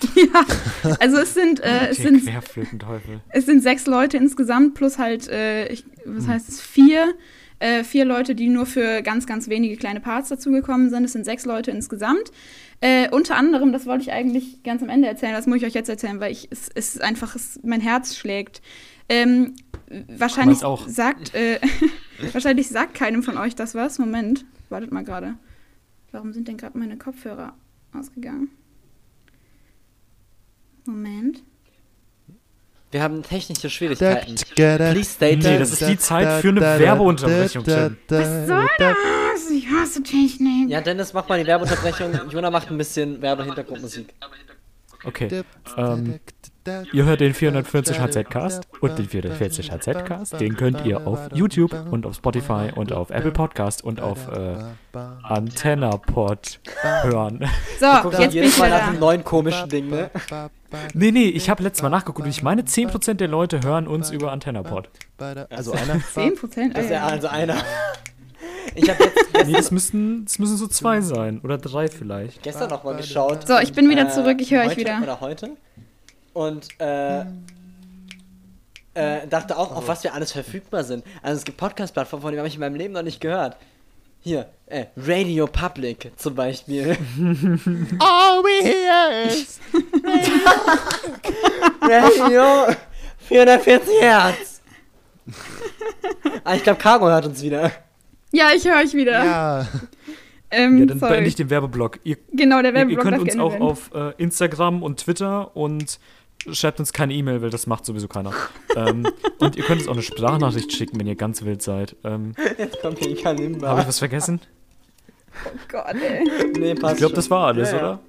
also 0.98 1.18
es 1.18 1.34
sind, 1.34 1.60
äh, 1.60 1.90
es 1.90 1.98
sind, 1.98 2.24
Querflötenteufel. 2.24 3.20
es 3.28 3.46
sind 3.46 3.62
sechs 3.62 3.86
Leute 3.86 4.16
insgesamt 4.16 4.74
plus 4.74 4.98
halt, 4.98 5.28
äh, 5.28 5.68
ich, 5.68 5.84
was 6.04 6.26
heißt 6.26 6.48
es, 6.48 6.60
vier, 6.60 7.14
äh, 7.60 7.84
vier 7.84 8.04
Leute, 8.04 8.34
die 8.34 8.48
nur 8.48 8.66
für 8.66 9.02
ganz, 9.02 9.28
ganz 9.28 9.48
wenige 9.48 9.76
kleine 9.76 10.00
Parts 10.00 10.30
dazugekommen 10.30 10.90
sind. 10.90 11.04
Es 11.04 11.12
sind 11.12 11.24
sechs 11.24 11.44
Leute 11.44 11.70
insgesamt. 11.70 12.32
Äh, 12.80 13.10
unter 13.10 13.36
anderem, 13.36 13.72
das 13.72 13.86
wollte 13.86 14.02
ich 14.02 14.10
eigentlich 14.10 14.64
ganz 14.64 14.82
am 14.82 14.88
Ende 14.88 15.06
erzählen, 15.06 15.34
das 15.34 15.46
muss 15.46 15.58
ich 15.58 15.66
euch 15.66 15.74
jetzt 15.74 15.90
erzählen, 15.90 16.18
weil 16.18 16.32
ich, 16.32 16.48
es, 16.50 16.68
es 16.74 16.96
ist 16.96 17.02
einfach, 17.02 17.36
es, 17.36 17.60
mein 17.62 17.80
Herz 17.80 18.16
schlägt. 18.16 18.60
Ähm, 19.10 19.56
wahrscheinlich 20.08 20.58
sagt, 20.86 21.34
äh, 21.34 21.60
wahrscheinlich 22.32 22.68
sagt 22.68 22.94
keinem 22.94 23.22
von 23.22 23.36
euch 23.36 23.56
das 23.56 23.74
was. 23.74 23.98
Moment, 23.98 24.44
wartet 24.68 24.92
mal 24.92 25.04
gerade. 25.04 25.34
Warum 26.12 26.32
sind 26.32 26.48
denn 26.48 26.56
gerade 26.56 26.78
meine 26.78 26.96
Kopfhörer 26.96 27.54
ausgegangen? 27.92 28.48
Moment. 30.86 31.42
Wir 32.92 33.02
haben 33.02 33.22
technische 33.22 33.68
Schwierigkeiten. 33.70 34.34
Please 34.54 35.10
state 35.10 35.38
Nee, 35.38 35.58
das 35.58 35.72
ist 35.72 35.88
die 35.88 35.98
Zeit 35.98 36.40
für 36.40 36.48
eine 36.48 36.60
Werbeunterbrechung, 36.60 37.64
Jen. 37.64 37.96
Was 38.08 38.46
soll 38.46 38.68
das? 38.78 39.50
Ich 39.52 39.66
hasse 39.68 40.02
Technik. 40.02 40.68
Ja, 40.70 40.80
Dennis, 40.80 41.12
mach 41.12 41.28
mal 41.28 41.38
die 41.40 41.46
Werbeunterbrechung. 41.46 42.12
Jona 42.30 42.50
macht 42.50 42.70
ein 42.70 42.78
bisschen 42.78 43.20
Werbe-Hintergrundmusik. 43.22 44.12
Okay. 45.04 45.42
Ähm, 45.76 46.20
ihr 46.92 47.04
hört 47.04 47.20
den 47.20 47.34
440 47.34 48.00
HZ-Cast 48.00 48.68
und 48.80 48.98
den 48.98 49.08
440 49.08 49.70
HZ-Cast. 49.72 50.40
Den 50.40 50.56
könnt 50.56 50.84
ihr 50.84 51.06
auf 51.06 51.18
YouTube 51.32 51.74
und 51.90 52.06
auf 52.06 52.16
Spotify 52.16 52.70
und 52.74 52.92
auf 52.92 53.10
Apple 53.10 53.32
Podcast 53.32 53.82
und 53.84 54.00
auf 54.00 54.28
äh, 54.28 54.56
AntennaPod 55.22 56.60
hören. 57.02 57.48
So, 57.78 57.86
Guck 58.02 58.12
jetzt 58.12 58.20
bin 58.20 58.30
jedes 58.30 58.52
ich 58.54 58.58
Mal 58.58 58.66
wieder 58.66 58.78
nach 58.78 58.88
einem 58.88 59.00
neuen 59.00 59.24
komischen 59.24 59.68
Ding, 59.68 59.88
ne? 59.88 60.10
Nee, 60.94 61.10
nee, 61.10 61.28
ich 61.28 61.50
habe 61.50 61.62
letztes 61.62 61.82
Mal 61.82 61.88
nachgeguckt 61.88 62.20
und 62.26 62.30
ich 62.30 62.42
meine 62.42 62.62
10% 62.62 63.14
der 63.14 63.28
Leute 63.28 63.60
hören 63.62 63.88
uns 63.88 64.10
über 64.10 64.32
AntennaPod. 64.32 64.88
Also 65.50 65.72
einer. 65.72 66.00
10 66.00 66.36
Prozent? 66.36 66.76
Das 66.76 66.84
ist 66.84 66.90
ja 66.90 67.06
also 67.06 67.28
einer. 67.28 67.56
Ich 68.74 68.88
habe 68.88 69.02
jetzt 69.04 69.46
Nee, 69.46 69.52
das 69.54 69.70
müssten, 69.70 70.24
das 70.24 70.38
müssen 70.38 70.56
so 70.56 70.66
zwei 70.66 71.00
sein 71.00 71.40
oder 71.40 71.58
drei 71.58 71.88
vielleicht. 71.88 72.42
gestern 72.42 72.70
noch 72.70 72.84
mal 72.84 72.94
geschaut. 72.96 73.46
So, 73.46 73.58
ich 73.58 73.72
bin 73.72 73.88
wieder 73.88 74.06
äh, 74.06 74.10
zurück, 74.10 74.36
ich 74.40 74.52
höre 74.52 74.66
euch 74.66 74.76
wieder. 74.76 75.00
Oder 75.02 75.20
heute. 75.20 75.56
Und 76.32 76.68
äh, 76.80 77.20
äh, 78.94 79.26
dachte 79.28 79.56
auch, 79.58 79.74
auf 79.74 79.88
was 79.88 80.02
wir 80.04 80.14
alles 80.14 80.32
verfügbar 80.32 80.84
sind. 80.84 81.04
Also 81.22 81.38
es 81.38 81.44
gibt 81.44 81.58
Podcast-Plattformen, 81.58 82.22
von 82.22 82.30
denen 82.32 82.38
habe 82.40 82.48
ich 82.48 82.54
in 82.54 82.60
meinem 82.60 82.74
Leben 82.76 82.94
noch 82.94 83.02
nicht 83.02 83.20
gehört. 83.20 83.56
Hier, 84.22 84.50
äh, 84.66 84.84
Radio 84.96 85.46
Public 85.46 86.12
zum 86.16 86.34
Beispiel. 86.34 86.90
All 87.98 88.42
we 88.44 88.62
hear 88.62 89.30
is. 89.32 89.58
Radio 91.80 92.74
440 93.28 94.00
Hertz. 94.00 94.60
ah, 96.44 96.54
ich 96.54 96.62
glaube, 96.62 96.78
Cargo 96.78 97.06
hört 97.08 97.26
uns 97.26 97.42
wieder. 97.42 97.70
Ja, 98.32 98.48
ich 98.54 98.64
höre 98.66 98.76
euch 98.82 98.94
wieder. 98.94 99.24
Ja. 99.24 99.66
Ähm, 100.52 100.78
Ja, 100.78 100.86
dann 100.86 100.98
sorry. 100.98 101.12
beende 101.12 101.28
ich 101.28 101.36
den 101.36 101.48
Werbeblock. 101.48 102.00
Ihr, 102.02 102.16
Genau, 102.32 102.60
der 102.60 102.72
ihr, 102.72 102.80
ihr 102.80 102.88
Werbeblock 102.88 103.02
könnt 103.04 103.18
uns 103.20 103.38
auch 103.38 103.52
werden. 103.52 103.62
auf 103.62 103.90
äh, 103.94 104.14
Instagram 104.20 104.82
und 104.82 104.98
Twitter 104.98 105.56
und 105.56 106.00
schreibt 106.50 106.80
uns 106.80 106.92
keine 106.92 107.12
E-Mail, 107.14 107.42
weil 107.42 107.50
das 107.50 107.66
macht 107.66 107.84
sowieso 107.84 108.08
keiner. 108.08 108.32
ähm, 108.76 109.06
und 109.38 109.56
ihr 109.56 109.64
könnt 109.64 109.80
uns 109.80 109.88
auch 109.88 109.92
eine 109.94 110.02
Sprachnachricht 110.02 110.72
schicken, 110.72 110.98
wenn 110.98 111.06
ihr 111.06 111.16
ganz 111.16 111.44
wild 111.44 111.62
seid. 111.62 111.96
Ähm, 112.04 112.34
Jetzt 112.58 112.80
kommt 112.80 112.98
hier 112.98 113.16
Kalimba. 113.16 113.68
Habe 113.68 113.82
ich 113.82 113.88
was 113.88 113.98
vergessen? 113.98 114.40
Oh 115.44 115.50
Gott, 115.68 115.94
ey. 115.94 116.52
Nee, 116.58 116.74
passt 116.74 116.94
Ich 116.94 116.98
glaube, 117.00 117.14
das 117.14 117.30
war 117.30 117.46
alles, 117.48 117.70
Ja, 117.72 117.76
ja. 117.76 117.82
oder? 117.82 118.00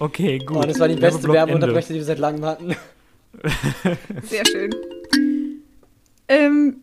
Okay, 0.00 0.38
gut. 0.38 0.56
Oh, 0.56 0.62
das 0.62 0.78
war 0.80 0.88
die 0.88 0.96
beste. 0.96 1.28
Werbeunterbrechung, 1.28 1.92
die 1.94 2.00
wir 2.00 2.04
seit 2.04 2.18
langem 2.18 2.44
hatten. 2.44 2.74
Sehr 4.24 4.44
schön. 4.46 4.74
Ähm, 6.28 6.80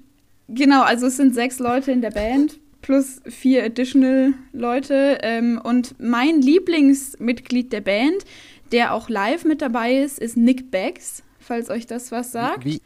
Genau, 0.54 0.84
also 0.84 1.08
es 1.08 1.16
sind 1.16 1.34
sechs 1.34 1.60
Leute 1.60 1.94
in 1.94 2.02
der 2.02 2.12
Band 2.12 2.60
plus 2.82 3.22
vier 3.26 3.64
additional 3.64 4.34
Leute. 4.52 5.20
Ähm, 5.22 5.62
und 5.64 5.96
mein 5.98 6.42
Lieblingsmitglied 6.42 7.72
der 7.72 7.80
Band, 7.80 8.26
der 8.72 8.94
auch 8.94 9.10
live 9.10 9.44
mit 9.46 9.62
dabei 9.62 9.94
ist, 9.96 10.20
ist 10.20 10.38
Nick 10.38 10.72
Beggs, 10.72 11.24
falls 11.40 11.70
euch 11.70 11.88
das 11.88 12.12
was 12.12 12.32
sagt. 12.32 12.66
Wie, 12.66 12.82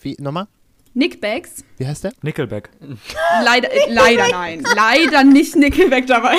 wie, 0.00 0.16
nochmal? 0.18 0.46
Nick 0.94 1.20
Beggs. 1.20 1.64
Wie 1.78 1.86
heißt 1.86 2.04
der? 2.04 2.12
Nickelback. 2.22 2.70
Leider, 3.44 3.72
äh, 3.72 3.92
leider 3.92 4.28
nein. 4.28 4.64
Leider 4.74 5.22
nicht 5.24 5.54
Nickelback 5.56 6.06
dabei. 6.06 6.36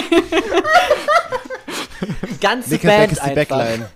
Die 2.30 2.40
ganze 2.42 2.72
Nickelback 2.72 2.98
Band 3.00 3.12
ist 3.14 3.18
die 3.20 3.30
einfach. 3.30 3.58
Backline. 3.58 3.90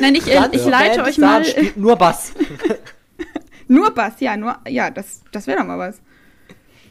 Nein, 0.00 0.14
ich, 0.14 0.26
äh, 0.28 0.34
ganze 0.34 0.56
ich 0.56 0.64
leite 0.66 0.96
Band 0.96 1.08
euch 1.08 1.18
mal. 1.18 1.44
spielt 1.44 1.76
nur 1.76 1.96
Bass. 1.96 2.32
Nur 3.68 3.94
Bass, 3.94 4.14
ja, 4.18 4.36
nur, 4.36 4.58
ja, 4.68 4.90
das, 4.90 5.22
das 5.30 5.46
wäre 5.46 5.60
doch 5.60 5.64
mal 5.64 5.78
was. 5.78 6.00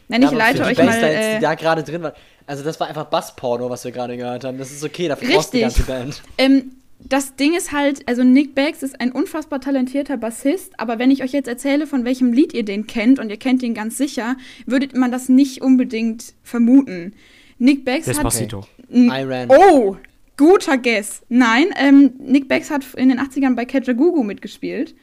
Nein, 0.08 0.22
ich 0.22 0.30
Ja, 0.30 0.36
leite 0.38 0.64
euch 0.64 0.78
die 0.78 0.82
mal. 0.82 0.94
Äh, 1.04 1.34
die 1.36 1.42
da 1.42 1.54
gerade 1.54 1.82
drin 1.84 2.02
waren. 2.02 2.14
Also 2.46 2.64
das 2.64 2.80
war 2.80 2.88
einfach 2.88 3.04
Bassporno, 3.04 3.68
was 3.68 3.84
wir 3.84 3.92
gerade 3.92 4.16
gehört 4.16 4.44
haben. 4.44 4.56
Das 4.56 4.70
ist 4.72 4.82
okay, 4.82 5.06
dafür 5.06 5.28
brauchst 5.28 5.52
du 5.52 5.58
die 5.58 5.64
Richtig. 5.64 5.86
ganze 5.86 6.04
Band. 6.04 6.22
ähm, 6.38 6.76
das 7.08 7.36
Ding 7.36 7.54
ist 7.54 7.72
halt, 7.72 8.06
also 8.08 8.22
Nick 8.24 8.54
Beggs 8.54 8.82
ist 8.82 9.00
ein 9.00 9.12
unfassbar 9.12 9.60
talentierter 9.60 10.16
Bassist, 10.16 10.78
aber 10.78 10.98
wenn 10.98 11.10
ich 11.10 11.22
euch 11.22 11.32
jetzt 11.32 11.48
erzähle, 11.48 11.86
von 11.86 12.04
welchem 12.04 12.32
Lied 12.32 12.52
ihr 12.54 12.64
den 12.64 12.86
kennt, 12.86 13.18
und 13.18 13.30
ihr 13.30 13.36
kennt 13.36 13.62
ihn 13.62 13.74
ganz 13.74 13.96
sicher, 13.98 14.36
würdet 14.66 14.96
man 14.96 15.10
das 15.10 15.28
nicht 15.28 15.62
unbedingt 15.62 16.34
vermuten. 16.42 17.14
Nick 17.58 17.84
Beggs 17.84 18.06
hat. 18.06 18.16
Despacito. 18.16 18.66
N- 18.90 19.10
Iran. 19.10 19.48
Oh, 19.50 19.96
guter 20.36 20.78
Guess. 20.78 21.22
Nein, 21.28 21.66
ähm, 21.76 22.12
Nick 22.18 22.48
Beggs 22.48 22.70
hat 22.70 22.84
in 22.94 23.08
den 23.08 23.18
80ern 23.18 23.54
bei 23.54 23.64
Kajagoogoo 23.64 24.22
mitgespielt. 24.22 24.94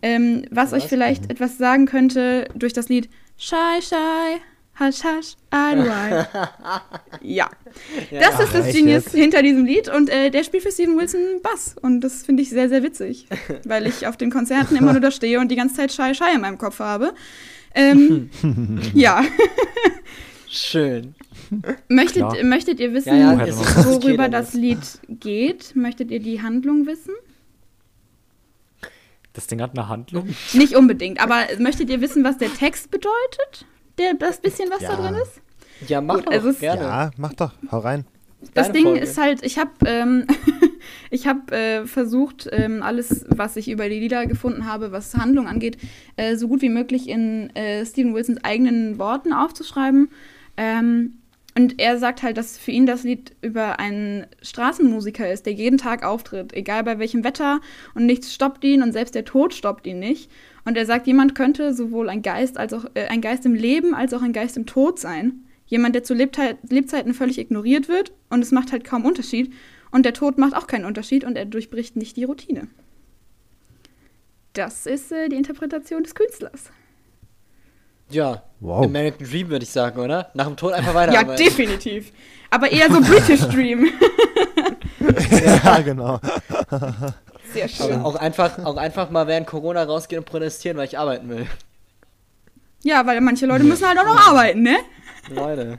Ähm, 0.00 0.44
was 0.50 0.72
euch 0.72 0.84
vielleicht 0.84 1.28
etwas 1.30 1.58
sagen 1.58 1.86
könnte 1.86 2.48
durch 2.54 2.72
das 2.72 2.88
Lied 2.88 3.08
Shy 3.36 3.80
Shy, 3.82 4.40
Hush 4.78 5.02
Hush, 5.02 5.36
I 5.52 5.74
do 5.74 5.82
I. 5.82 6.24
ja. 7.34 7.50
Das 8.12 8.38
ist 8.38 8.54
das 8.54 8.72
Genius 8.72 9.06
jetzt? 9.06 9.14
hinter 9.14 9.42
diesem 9.42 9.64
Lied 9.64 9.88
und 9.88 10.08
äh, 10.08 10.30
der 10.30 10.44
spielt 10.44 10.62
für 10.62 10.70
Steven 10.70 10.96
Wilson 10.96 11.42
Bass 11.42 11.74
und 11.82 12.00
das 12.00 12.22
finde 12.22 12.42
ich 12.44 12.50
sehr, 12.50 12.68
sehr 12.68 12.82
witzig, 12.84 13.26
weil 13.64 13.86
ich 13.88 14.06
auf 14.06 14.16
den 14.16 14.30
Konzerten 14.30 14.76
immer 14.76 14.92
nur 14.92 15.00
da 15.00 15.10
stehe 15.10 15.40
und 15.40 15.50
die 15.50 15.56
ganze 15.56 15.74
Zeit 15.76 15.92
Shy 15.92 16.14
Shy 16.14 16.34
in 16.34 16.42
meinem 16.42 16.58
Kopf 16.58 16.78
habe. 16.78 17.12
Ähm, 17.74 18.30
ja. 18.94 19.24
Schön. 20.48 21.14
Möchtet, 21.88 22.28
Klar. 22.28 22.44
möchtet 22.44 22.78
ihr 22.78 22.92
wissen, 22.94 23.18
Ja, 23.18 23.44
ja, 23.44 23.84
worüber 23.84 24.28
das 24.28 24.54
Lied 24.54 24.78
geht? 25.08 25.74
Möchtet 25.74 26.10
ihr 26.10 26.20
die 26.20 26.40
Handlung 26.40 26.86
wissen? 26.86 27.14
Das 29.32 29.46
Ding 29.46 29.60
hat 29.60 29.76
eine 29.76 29.88
Handlung. 29.88 30.28
Nicht 30.52 30.74
unbedingt, 30.74 31.20
aber 31.20 31.46
möchtet 31.58 31.90
ihr 31.90 32.00
wissen, 32.00 32.24
was 32.24 32.38
der 32.38 32.52
Text 32.52 32.90
bedeutet? 32.90 33.66
Der, 33.98 34.14
das 34.14 34.40
bisschen, 34.40 34.70
was 34.70 34.80
Ja. 34.82 34.96
da 34.96 35.02
drin 35.02 35.14
ist? 35.22 35.40
Ja, 35.88 36.00
mach 36.00 36.16
Gut, 36.16 36.26
doch, 36.26 36.32
also 36.32 36.52
gerne. 36.52 36.82
Ja, 36.82 37.10
mach 37.16 37.34
doch, 37.34 37.52
hau 37.70 37.78
rein. 37.78 38.04
Das 38.54 38.70
Ding 38.70 38.84
Folge. 38.84 39.00
ist 39.00 39.18
halt, 39.18 39.44
ich 39.44 39.58
habe 39.58 39.70
ähm, 39.86 40.26
ich 41.10 41.26
hab, 41.26 41.50
äh, 41.52 41.86
versucht, 41.86 42.48
ähm, 42.52 42.82
alles, 42.82 43.26
was 43.28 43.56
ich 43.56 43.68
über 43.68 43.88
die 43.88 43.98
Lieder 43.98 44.26
gefunden 44.26 44.66
habe, 44.66 44.92
was 44.92 45.14
Handlung 45.16 45.48
angeht, 45.48 45.76
äh, 46.16 46.36
so 46.36 46.46
gut 46.48 46.62
wie 46.62 46.68
möglich 46.68 47.08
in 47.08 47.54
äh, 47.56 47.84
Stephen 47.84 48.14
Wilsons 48.14 48.42
eigenen 48.44 48.98
Worten 48.98 49.32
aufzuschreiben. 49.32 50.10
Ähm, 50.56 51.14
und 51.56 51.80
er 51.80 51.98
sagt 51.98 52.22
halt, 52.22 52.36
dass 52.36 52.56
für 52.56 52.70
ihn 52.70 52.86
das 52.86 53.02
Lied 53.02 53.34
über 53.42 53.80
einen 53.80 54.26
Straßenmusiker 54.42 55.28
ist, 55.30 55.46
der 55.46 55.54
jeden 55.54 55.76
Tag 55.78 56.04
auftritt, 56.04 56.52
egal 56.52 56.84
bei 56.84 57.00
welchem 57.00 57.24
Wetter 57.24 57.60
und 57.94 58.06
nichts 58.06 58.32
stoppt 58.32 58.62
ihn 58.62 58.82
und 58.82 58.92
selbst 58.92 59.16
der 59.16 59.24
Tod 59.24 59.54
stoppt 59.54 59.86
ihn 59.88 59.98
nicht. 59.98 60.30
Und 60.68 60.76
er 60.76 60.84
sagt, 60.84 61.06
jemand 61.06 61.34
könnte 61.34 61.72
sowohl 61.72 62.10
ein 62.10 62.20
Geist 62.20 62.58
als 62.58 62.74
auch 62.74 62.84
äh, 62.92 63.06
ein 63.06 63.22
Geist 63.22 63.46
im 63.46 63.54
Leben 63.54 63.94
als 63.94 64.12
auch 64.12 64.20
ein 64.20 64.34
Geist 64.34 64.54
im 64.58 64.66
Tod 64.66 64.98
sein. 64.98 65.44
Jemand, 65.64 65.94
der 65.94 66.04
zu 66.04 66.12
Lebzeit, 66.12 66.58
Lebzeiten 66.68 67.14
völlig 67.14 67.38
ignoriert 67.38 67.88
wird 67.88 68.12
und 68.28 68.42
es 68.42 68.52
macht 68.52 68.70
halt 68.70 68.84
kaum 68.84 69.06
Unterschied. 69.06 69.50
Und 69.90 70.04
der 70.04 70.12
Tod 70.12 70.36
macht 70.36 70.54
auch 70.54 70.66
keinen 70.66 70.84
Unterschied 70.84 71.24
und 71.24 71.36
er 71.36 71.46
durchbricht 71.46 71.96
nicht 71.96 72.18
die 72.18 72.24
Routine. 72.24 72.68
Das 74.52 74.84
ist 74.84 75.10
äh, 75.10 75.30
die 75.30 75.36
Interpretation 75.36 76.02
des 76.02 76.14
Künstlers. 76.14 76.64
Ja, 78.10 78.42
Wow. 78.60 78.84
American 78.84 79.26
Dream 79.26 79.48
würde 79.48 79.62
ich 79.62 79.70
sagen, 79.70 79.98
oder? 80.00 80.30
Nach 80.34 80.46
dem 80.48 80.56
Tod 80.56 80.74
einfach 80.74 80.92
Ja, 80.92 80.94
weiterarbeiten. 81.00 81.42
definitiv. 81.46 82.12
Aber 82.50 82.70
eher 82.70 82.92
so 82.92 83.00
British 83.00 83.40
Dream. 83.48 83.88
ja, 85.64 85.80
genau. 85.80 86.20
Sehr 87.52 87.68
schön. 87.68 87.92
Aber 87.92 88.04
auch 88.04 88.14
einfach, 88.16 88.58
auch 88.64 88.76
einfach 88.76 89.10
mal 89.10 89.26
während 89.26 89.46
Corona 89.46 89.82
rausgehen 89.84 90.20
und 90.20 90.24
protestieren, 90.26 90.76
weil 90.76 90.86
ich 90.86 90.98
arbeiten 90.98 91.28
will. 91.28 91.46
Ja, 92.84 93.04
weil 93.06 93.20
manche 93.20 93.46
Leute 93.46 93.64
müssen 93.64 93.86
halt 93.86 93.98
auch 93.98 94.04
noch 94.04 94.28
arbeiten, 94.28 94.62
ne? 94.62 94.76
Leute. 95.30 95.78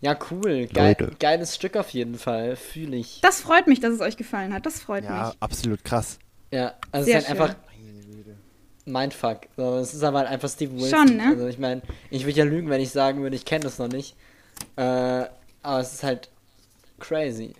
Ja, 0.00 0.16
cool. 0.30 0.66
Geil, 0.66 0.96
Leute. 0.98 1.16
geiles 1.18 1.54
Stück 1.54 1.76
auf 1.76 1.90
jeden 1.90 2.18
Fall. 2.18 2.56
Fühle 2.56 2.96
ich. 2.96 3.20
Das 3.22 3.40
freut 3.40 3.66
mich, 3.66 3.80
dass 3.80 3.94
es 3.94 4.00
euch 4.00 4.16
gefallen 4.16 4.52
hat. 4.52 4.66
Das 4.66 4.80
freut 4.80 5.04
Ja, 5.04 5.28
mich. 5.28 5.36
absolut 5.40 5.82
krass. 5.84 6.18
Ja, 6.50 6.74
also 6.92 7.06
Sehr 7.06 7.18
es 7.18 7.24
ist 7.24 7.30
halt 7.30 7.38
schön. 7.38 7.48
einfach 7.48 7.56
Mindfuck. 8.86 9.38
So, 9.56 9.76
es 9.78 9.94
ist 9.94 10.02
aber 10.02 10.18
halt 10.20 10.28
einfach 10.28 10.48
Steve 10.50 10.74
Wilson. 10.74 10.90
Schon, 11.08 11.16
ne? 11.16 11.28
Also 11.28 11.46
ich 11.46 11.58
meine, 11.58 11.80
ich 12.10 12.24
würde 12.26 12.38
ja 12.38 12.44
lügen, 12.44 12.68
wenn 12.68 12.82
ich 12.82 12.90
sagen 12.90 13.22
würde, 13.22 13.34
ich 13.34 13.46
kenne 13.46 13.64
das 13.64 13.78
noch 13.78 13.88
nicht. 13.88 14.14
Äh, 14.76 14.82
aber 15.62 15.80
es 15.80 15.94
ist 15.94 16.02
halt 16.02 16.28
crazy. 17.00 17.54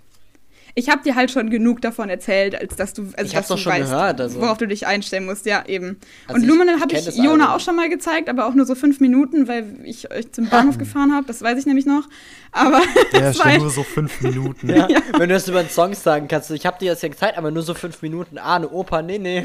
Ich 0.76 0.88
habe 0.88 1.02
dir 1.04 1.14
halt 1.14 1.30
schon 1.30 1.50
genug 1.50 1.80
davon 1.82 2.08
erzählt, 2.10 2.60
als 2.60 2.74
dass 2.74 2.94
du, 2.94 3.02
also 3.02 3.14
Ich 3.18 3.30
dass 3.30 3.34
hab's 3.36 3.48
du 3.48 3.54
doch 3.54 3.60
schon 3.60 3.72
weißt, 3.74 3.82
gehört, 3.90 4.20
also- 4.20 4.40
worauf 4.40 4.58
du 4.58 4.66
dich 4.66 4.86
einstellen 4.88 5.24
musst. 5.24 5.46
Ja, 5.46 5.64
eben. 5.66 6.00
Also 6.26 6.34
und 6.36 6.42
ich 6.42 6.48
Luminal 6.48 6.80
habe 6.80 6.92
ich 6.94 7.04
das 7.04 7.16
Jona 7.16 7.30
Album. 7.44 7.46
auch 7.56 7.60
schon 7.60 7.76
mal 7.76 7.88
gezeigt, 7.88 8.28
aber 8.28 8.46
auch 8.46 8.54
nur 8.54 8.66
so 8.66 8.74
fünf 8.74 8.98
Minuten, 8.98 9.46
weil 9.46 9.76
ich 9.84 10.10
euch 10.10 10.32
zum 10.32 10.48
Bahnhof 10.48 10.76
gefahren 10.78 11.14
habe. 11.14 11.26
Das 11.28 11.42
weiß 11.42 11.58
ich 11.60 11.66
nämlich 11.66 11.86
noch. 11.86 12.08
Aber 12.50 12.80
Ja, 13.12 13.38
war 13.44 13.58
Nur 13.58 13.70
so 13.70 13.84
fünf 13.84 14.20
Minuten. 14.20 14.68
Ja, 14.74 14.88
Wenn 15.12 15.28
du 15.28 15.34
das 15.36 15.46
über 15.46 15.60
einen 15.60 15.70
Song 15.70 15.94
sagen 15.94 16.26
kannst, 16.26 16.50
ich 16.50 16.66
habe 16.66 16.76
dir 16.80 16.90
das 16.92 17.02
ja 17.02 17.08
gezeigt, 17.08 17.38
aber 17.38 17.52
nur 17.52 17.62
so 17.62 17.74
fünf 17.74 18.02
Minuten. 18.02 18.36
Ah, 18.38 18.56
eine 18.56 18.68
Oper, 18.68 19.02
nee, 19.02 19.18
nee. 19.18 19.44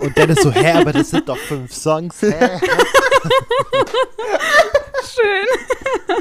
Und 0.00 0.16
Dennis 0.16 0.40
so, 0.42 0.50
hä, 0.50 0.72
aber 0.72 0.92
das 0.94 1.10
sind 1.10 1.28
doch 1.28 1.36
fünf 1.38 1.72
Songs. 1.74 2.22
Hä? 2.22 2.32
schön. 5.14 6.16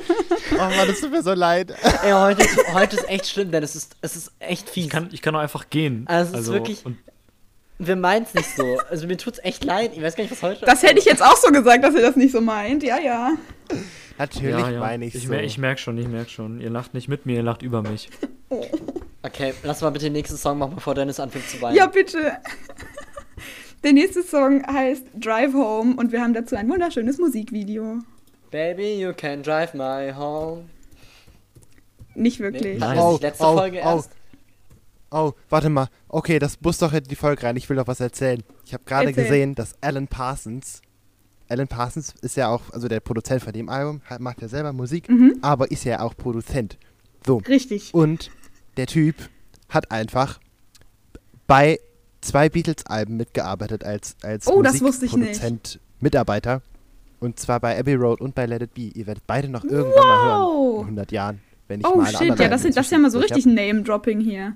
Oh 0.53 0.57
Mann, 0.57 0.87
das 0.87 0.99
tut 1.01 1.11
mir 1.11 1.23
so 1.23 1.33
leid. 1.33 1.73
Ey, 2.03 2.11
heute, 2.11 2.45
heute 2.73 2.95
ist 2.97 3.09
echt 3.09 3.27
schlimm, 3.27 3.51
denn 3.51 3.63
es 3.63 3.75
ist, 3.75 3.84
es 4.01 4.15
ist 4.15 4.31
echt 4.39 4.69
fies. 4.69 4.86
Ich 4.86 4.89
kann, 4.89 5.09
ich 5.11 5.21
kann 5.21 5.36
auch 5.36 5.39
einfach 5.39 5.69
gehen. 5.69 6.05
Also 6.07 6.36
es 6.36 6.41
ist 6.47 6.53
wirklich- 6.53 6.86
Und 6.86 6.97
Wir 7.77 7.95
meinen 7.95 8.23
es 8.25 8.33
nicht 8.33 8.55
so. 8.55 8.79
Also 8.89 9.05
mir 9.07 9.17
tut's 9.17 9.39
echt 9.43 9.63
leid. 9.65 9.91
Ich 9.95 10.01
weiß 10.01 10.15
gar 10.15 10.23
nicht, 10.23 10.31
was 10.31 10.41
heute 10.41 10.65
Das 10.65 10.81
hätte 10.83 10.97
ich 10.99 11.05
jetzt 11.05 11.21
auch 11.21 11.36
so 11.36 11.51
gesagt, 11.51 11.83
dass 11.83 11.93
ihr 11.93 12.01
das 12.01 12.15
nicht 12.15 12.31
so 12.31 12.39
meint. 12.41 12.83
Ja, 12.83 12.97
ja. 12.99 13.31
Natürlich 14.17 14.57
ja, 14.57 14.69
ja. 14.71 14.79
meine 14.79 15.05
ich 15.05 15.13
ich, 15.15 15.23
so. 15.23 15.29
mer 15.29 15.43
ich 15.43 15.57
merke 15.57 15.81
schon, 15.81 15.97
ich 15.97 16.07
merke 16.07 16.29
schon. 16.29 16.61
Ihr 16.61 16.69
lacht 16.69 16.93
nicht 16.93 17.09
mit 17.09 17.25
mir, 17.25 17.36
ihr 17.38 17.43
lacht 17.43 17.61
über 17.61 17.81
mich. 17.81 18.09
Okay, 19.23 19.55
lass 19.63 19.81
mal 19.81 19.89
bitte 19.89 20.05
den 20.05 20.13
nächsten 20.13 20.38
Song 20.38 20.59
machen, 20.59 20.75
bevor 20.75 20.93
Dennis 20.93 21.19
anfängt 21.19 21.49
zu 21.49 21.59
weinen. 21.59 21.75
Ja, 21.75 21.88
bitte. 21.88 22.33
Der 23.83 23.91
nächste 23.91 24.21
Song 24.21 24.63
heißt 24.65 25.03
Drive 25.15 25.53
Home 25.55 25.95
und 25.97 26.11
wir 26.11 26.21
haben 26.21 26.36
dazu 26.36 26.55
ein 26.55 26.69
wunderschönes 26.69 27.17
Musikvideo. 27.17 28.01
Baby, 28.51 29.01
you 29.01 29.13
can 29.13 29.41
drive 29.41 29.73
my 29.73 30.13
home. 30.15 30.65
Nicht 32.16 32.39
Nee, 32.39 32.45
wirklich. 32.45 32.80
war 32.82 32.88
Nein. 32.89 32.97
das 32.97 33.05
Oh, 33.05 33.11
nicht 33.13 33.22
letzte 33.22 33.43
oh, 33.45 33.57
Folge 33.57 33.78
oh. 33.78 33.95
erst? 33.97 34.09
Oh, 35.11 35.32
warte 35.49 35.70
mal. 35.70 35.88
Okay, 36.09 36.39
das 36.39 36.59
muss 36.61 36.78
doch 36.80 36.91
in 36.91 37.03
die 37.03 37.16
Folge 37.16 37.43
rein. 37.43 37.55
Ich 37.55 37.70
will 37.70 37.78
doch 37.78 37.88
was 37.88 37.99
erzählen. 37.99 38.43
Ich 38.66 38.74
habe 38.74 38.84
gerade 38.86 39.07
Erzähl. 39.09 39.24
gesehen, 39.24 39.55
dass 39.55 39.76
Alan 39.82 40.07
Parsons. 40.07 40.82
Alan 41.47 41.68
Parsons 41.68 42.13
ist 42.22 42.36
ja 42.36 42.49
auch, 42.49 42.61
also 42.72 42.88
der 42.88 42.99
Produzent 42.99 43.43
von 43.43 43.53
dem 43.53 43.70
Album, 43.70 44.01
macht 44.20 44.41
ja 44.41 44.47
selber 44.47 44.74
Musik, 44.74 45.07
Mhm. 45.09 45.38
aber 45.41 45.70
ist 45.72 45.84
ja 45.86 46.01
auch 46.01 46.18
Produzent. 46.18 46.78
So. 47.26 47.38
Richtig. 47.38 47.93
Und 47.93 48.32
der 48.78 48.88
Typ 48.88 49.16
hat 49.70 49.91
einfach 49.91 50.39
bei 51.47 51.80
zwei 52.22 52.49
Beatles-Alben 52.49 53.16
mitgearbeitet 53.16 53.84
als, 53.84 54.16
als 54.24 54.47
Oh, 54.47 54.61
das 54.63 54.82
wusste 54.82 55.05
ich 55.05 55.13
nicht. 55.16 55.28
Musikproduzent, 55.28 55.80
Mitarbeiter. 55.99 56.61
Und 57.20 57.39
zwar 57.39 57.59
bei 57.59 57.80
Abbey 57.80 57.93
Road 57.93 58.22
und 58.22 58.36
bei 58.36 58.45
Let 58.47 58.63
It 58.63 58.74
Be. 58.74 58.91
Ihr 58.93 59.07
werdet 59.07 59.26
beide 59.28 59.47
noch 59.47 59.63
irgendwann 59.63 60.03
mal 60.07 60.26
hören. 60.26 60.41
Wow. 60.41 60.76
In 60.82 60.86
100 60.88 61.11
Jahren. 61.11 61.41
Wenn 61.68 61.80
ich 61.80 61.88
Oh 61.88 61.97
mal 61.97 62.07
eine 62.07 62.18
shit, 62.18 62.39
ja, 62.39 62.47
das, 62.47 62.61
sind, 62.61 62.78
das 62.78 62.86
ist 62.88 62.91
ja 62.91 62.97
mal 62.99 63.11
so 63.11 63.20
richtig 63.20 63.45
Name-Dropping 63.45 64.20
hier. 64.20 64.55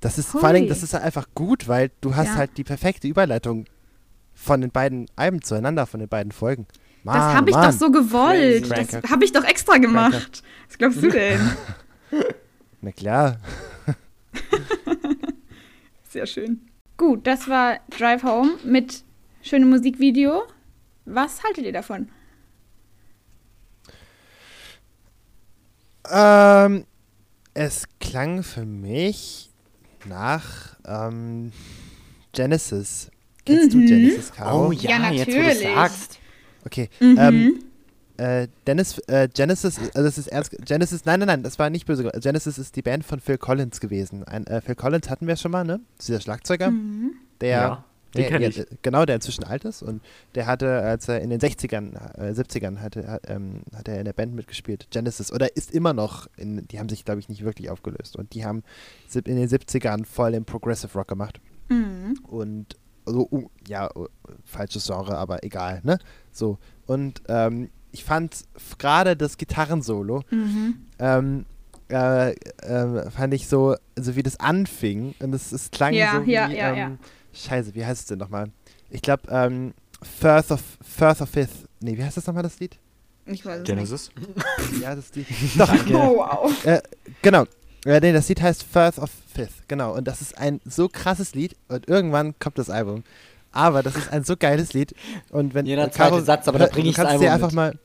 Das 0.00 0.18
ist 0.18 0.30
vor 0.30 0.44
allen 0.44 0.54
Dingen, 0.54 0.66
Hui. 0.66 0.70
das 0.70 0.82
ist 0.82 0.94
einfach 0.94 1.26
gut, 1.34 1.68
weil 1.68 1.90
du 2.00 2.16
hast 2.16 2.28
Ja. 2.28 2.34
halt 2.36 2.56
die 2.56 2.64
perfekte 2.64 3.06
Überleitung 3.08 3.66
von 4.34 4.60
den 4.60 4.70
beiden 4.70 5.06
Alben 5.16 5.42
zueinander, 5.42 5.86
von 5.86 6.00
den 6.00 6.08
beiden 6.08 6.32
Folgen. 6.32 6.66
Mann, 7.04 7.16
Das 7.16 7.34
habe 7.34 7.50
ich 7.50 7.56
Mann. 7.56 7.70
doch 7.70 7.78
so 7.78 7.90
gewollt. 7.90 8.68
Crazy. 8.68 8.74
Das 8.74 8.88
Cranker. 8.88 9.10
habe 9.10 9.24
ich 9.24 9.32
doch 9.32 9.44
extra 9.44 9.78
gemacht. 9.78 10.42
Was 10.68 10.78
glaubst 10.78 11.02
du 11.02 11.10
denn? 11.10 11.40
Na 12.80 12.92
klar. 12.92 13.38
Sehr 16.08 16.26
schön. 16.26 16.60
Gut, 16.96 17.26
das 17.26 17.48
war 17.48 17.78
Drive 17.90 18.22
Home 18.22 18.52
mit 18.64 19.02
schönem 19.42 19.70
Musikvideo. 19.70 20.42
Was 21.04 21.42
haltet 21.44 21.64
ihr 21.64 21.72
davon? 21.72 22.08
Ähm, 26.10 26.84
es 27.54 27.84
klang 28.00 28.42
für 28.42 28.64
mich 28.64 29.50
nach 30.04 30.76
ähm, 30.86 31.52
Genesis. 32.32 33.10
Kennst 33.44 33.74
Mhm. 33.74 33.80
du 33.80 33.86
Genesis, 33.86 34.32
Caro? 34.32 34.68
Oh 34.68 34.72
Ja, 34.72 34.90
ja, 34.90 35.10
jetzt 35.10 35.28
wo 35.28 35.32
du 35.32 35.38
natürlich. 35.38 35.62
sagst. 35.62 36.18
Okay. 36.64 36.88
Mhm. 37.00 37.16
Ähm, 37.18 37.58
äh, 38.16 38.48
Dennis, 38.66 38.98
äh, 39.06 39.28
Genesis, 39.32 39.78
also 39.78 40.02
das 40.02 40.18
ist 40.18 40.26
ernst, 40.28 40.50
Genesis, 40.64 41.04
nein, 41.04 41.20
nein, 41.20 41.28
nein, 41.28 41.42
das 41.44 41.58
war 41.58 41.70
nicht 41.70 41.86
böse. 41.86 42.02
ge- 42.02 42.20
Genesis 42.20 42.58
ist 42.58 42.74
die 42.76 42.82
Band 42.82 43.04
von 43.04 43.20
Phil 43.20 43.38
Collins 43.38 43.80
gewesen. 43.80 44.24
Ein, 44.24 44.46
äh, 44.48 44.60
Phil 44.60 44.74
Collins 44.74 45.08
hatten 45.08 45.26
wir 45.26 45.36
schon 45.36 45.52
mal, 45.52 45.64
ne? 45.64 45.80
Das 45.96 46.08
ist 46.08 46.14
der 46.14 46.20
Schlagzeuger, 46.20 46.70
Mhm. 46.72 47.12
der, 47.40 47.50
Ja, 47.60 47.84
den 48.14 48.40
ja, 48.42 48.48
ich. 48.48 48.58
äh, 48.60 48.66
genau, 48.82 49.04
der 49.04 49.16
inzwischen 49.16 49.44
alt 49.44 49.64
ist 49.64 49.82
und 49.82 50.02
der 50.34 50.46
hatte, 50.46 50.80
als 50.82 51.08
er 51.08 51.20
in 51.20 51.30
den 51.30 51.40
60ern, 51.40 51.94
äh, 52.18 52.32
70ern 52.32 52.78
hatte, 52.80 53.06
hat, 53.06 53.22
ähm, 53.28 53.62
hat 53.74 53.88
er 53.88 53.98
in 53.98 54.04
der 54.04 54.12
Band 54.14 54.34
mitgespielt, 54.34 54.88
Genesis, 54.90 55.32
oder 55.32 55.54
ist 55.56 55.70
immer 55.72 55.92
noch, 55.92 56.26
in, 56.36 56.66
die 56.68 56.78
haben 56.78 56.88
sich, 56.88 57.04
glaube 57.04 57.20
ich, 57.20 57.28
nicht 57.28 57.44
wirklich 57.44 57.70
aufgelöst 57.70 58.16
und 58.16 58.34
die 58.34 58.44
haben 58.44 58.62
in 59.14 59.36
den 59.36 59.48
70ern 59.48 60.04
voll 60.04 60.32
den 60.32 60.44
Progressive 60.44 60.92
Rock 60.96 61.08
gemacht 61.08 61.40
Mhm. 61.68 62.18
und 62.28 62.76
so, 63.04 63.28
uh, 63.30 63.48
ja, 63.66 63.88
uh, 63.96 64.06
falsches 64.44 64.86
Genre, 64.86 65.16
aber 65.16 65.42
egal, 65.44 65.80
ne? 65.82 65.98
So. 66.32 66.58
Und 66.86 67.22
ähm, 67.28 67.70
ich 67.92 68.04
fand 68.04 68.44
gerade 68.78 69.16
das 69.16 69.36
Gitarrensolo, 69.38 70.22
Mhm. 70.30 70.74
ähm, 70.98 71.44
äh, 71.90 72.32
äh, 72.32 73.10
fand 73.10 73.32
ich 73.32 73.48
so, 73.48 73.74
also 73.96 74.14
wie 74.16 74.22
das 74.22 74.38
anfing 74.40 75.14
und 75.20 75.34
es, 75.34 75.52
es 75.52 75.70
klang 75.70 75.94
Ja, 75.94 76.20
so 76.20 76.26
wie, 76.26 76.32
ja, 76.32 76.48
ja, 76.50 76.70
ähm, 76.72 76.76
ja. 76.78 76.92
Scheiße, 77.44 77.74
wie 77.74 77.84
heißt 77.84 78.00
es 78.00 78.06
denn 78.06 78.18
nochmal? 78.18 78.50
Ich 78.90 79.02
glaube, 79.02 79.22
ähm, 79.30 79.74
Firth 80.20 80.50
of, 80.50 80.62
Firth 80.82 81.20
of 81.20 81.28
Fifth, 81.30 81.66
nee, 81.80 81.96
wie 81.96 82.04
heißt 82.04 82.16
das 82.16 82.26
nochmal, 82.26 82.42
das 82.42 82.58
Lied? 82.60 82.78
Ich 83.26 83.44
weiß 83.44 83.60
es 83.60 83.64
Genesis. 83.66 84.10
Ja, 84.80 84.94
das 84.94 85.14
Lied. 85.14 85.26
Doch, 85.58 85.72
nicht. 85.72 85.94
Oh, 85.94 86.16
wow. 86.18 86.52
Genau. 87.22 87.44
Äh, 87.84 88.00
nee, 88.00 88.12
das 88.12 88.28
Lied 88.28 88.40
heißt 88.40 88.62
Firth 88.64 88.98
of 88.98 89.10
Fifth, 89.34 89.68
genau. 89.68 89.94
Und 89.94 90.04
das 90.08 90.20
ist 90.20 90.36
ein 90.38 90.60
so 90.64 90.88
krasses 90.88 91.34
Lied 91.34 91.54
und 91.68 91.88
irgendwann 91.88 92.34
kommt 92.38 92.58
das 92.58 92.70
Album. 92.70 93.04
Aber 93.52 93.82
das 93.82 93.96
ist 93.96 94.12
ein 94.12 94.24
so 94.24 94.36
geiles 94.36 94.72
Lied. 94.72 94.94
Und 95.30 95.54
wenn 95.54 95.66
Jeder 95.66 95.86
äh, 95.86 95.90
zweite 95.90 96.22
Satz, 96.22 96.48
aber 96.48 96.58
da 96.58 96.64
hör- 96.66 96.70
bring 96.72 96.84
du 96.84 96.90
ich 96.90 96.96
das 96.96 97.06
kannst 97.06 97.22
dir 97.22 97.30
Album 97.32 97.34
einfach 97.44 97.48
mit. 97.50 97.56
mal. 97.56 97.78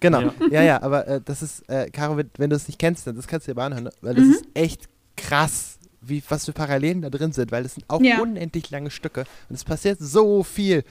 Genau, 0.00 0.20
Ja. 0.20 0.32
ja, 0.50 0.62
ja, 0.62 0.82
aber 0.82 1.06
äh, 1.08 1.20
das 1.24 1.42
ist, 1.42 1.68
äh, 1.68 1.90
Caro, 1.90 2.16
wenn, 2.16 2.30
wenn 2.36 2.50
du 2.50 2.56
es 2.56 2.68
nicht 2.68 2.78
kennst, 2.78 3.06
dann 3.06 3.16
das 3.16 3.26
kannst 3.26 3.46
du 3.48 3.52
dir 3.52 3.56
mal 3.56 3.66
anhören, 3.66 3.84
ne? 3.84 3.90
weil 4.00 4.14
das 4.14 4.24
Mhm. 4.24 4.32
ist 4.32 4.44
echt 4.54 4.88
krass, 5.16 5.77
wie, 6.08 6.22
was 6.28 6.44
für 6.46 6.52
Parallelen 6.52 7.02
da 7.02 7.10
drin 7.10 7.32
sind, 7.32 7.52
weil 7.52 7.64
es 7.64 7.74
sind 7.74 7.84
auch 7.88 8.00
Ja. 8.00 8.20
unendlich 8.20 8.70
lange 8.70 8.90
Stücke 8.90 9.24
und 9.48 9.54
es 9.54 9.64
passiert 9.64 9.98
so 10.00 10.42
viel. 10.42 10.84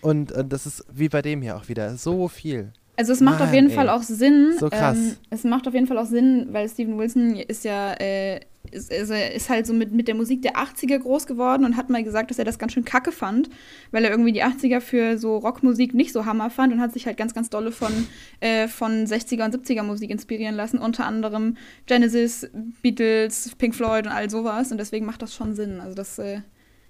Und, 0.00 0.32
und 0.32 0.52
das 0.52 0.66
ist 0.66 0.84
wie 0.92 1.08
bei 1.08 1.22
dem 1.22 1.40
hier 1.42 1.56
auch 1.56 1.68
wieder, 1.68 1.96
so 1.96 2.28
viel. 2.28 2.72
Also 2.96 3.12
es 3.12 3.20
macht 3.20 3.40
auf 3.40 3.46
Mann, 3.46 3.54
jeden 3.54 3.70
ey. 3.70 3.74
Fall 3.74 3.88
auch 3.88 4.02
Sinn. 4.02 4.54
So 4.60 4.68
krass. 4.68 4.96
Ähm, 4.96 5.16
es 5.30 5.42
macht 5.44 5.66
auf 5.66 5.74
jeden 5.74 5.86
Fall 5.86 5.98
auch 5.98 6.06
Sinn, 6.06 6.48
weil 6.52 6.68
Steven 6.68 6.96
Wilson 6.98 7.36
ist 7.36 7.64
ja 7.64 7.94
äh, 7.94 8.40
ist, 8.70 8.90
ist, 8.90 9.10
ist 9.10 9.50
halt 9.50 9.66
so 9.66 9.72
mit, 9.72 9.92
mit 9.92 10.08
der 10.08 10.14
Musik 10.14 10.42
der 10.42 10.54
80er 10.56 10.98
groß 10.98 11.26
geworden 11.26 11.64
und 11.64 11.76
hat 11.76 11.90
mal 11.90 12.02
gesagt, 12.02 12.30
dass 12.30 12.38
er 12.38 12.44
das 12.44 12.58
ganz 12.58 12.72
schön 12.72 12.84
kacke 12.84 13.12
fand, 13.12 13.50
weil 13.92 14.04
er 14.04 14.10
irgendwie 14.10 14.32
die 14.32 14.42
80er 14.42 14.80
für 14.80 15.18
so 15.18 15.36
Rockmusik 15.36 15.94
nicht 15.94 16.12
so 16.12 16.24
Hammer 16.26 16.50
fand 16.50 16.72
und 16.72 16.80
hat 16.80 16.92
sich 16.92 17.06
halt 17.06 17.16
ganz, 17.16 17.34
ganz 17.34 17.50
dolle 17.50 17.72
von, 17.72 17.92
äh, 18.40 18.66
von 18.68 19.04
60er 19.06 19.44
und 19.44 19.54
70er 19.54 19.82
Musik 19.82 20.10
inspirieren 20.10 20.54
lassen, 20.54 20.78
unter 20.78 21.06
anderem 21.06 21.56
Genesis, 21.86 22.48
Beatles, 22.82 23.52
Pink 23.58 23.74
Floyd 23.74 24.06
und 24.06 24.12
all 24.12 24.28
sowas 24.30 24.72
und 24.72 24.78
deswegen 24.78 25.06
macht 25.06 25.22
das 25.22 25.34
schon 25.34 25.54
Sinn. 25.54 25.80
Also 25.80 25.94
das 25.94 26.18
äh, 26.18 26.40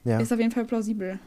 Ja. 0.05 0.21
ist 0.21 0.33
auf 0.33 0.39
jeden 0.39 0.53
Fall 0.53 0.65
plausibel. 0.65 1.19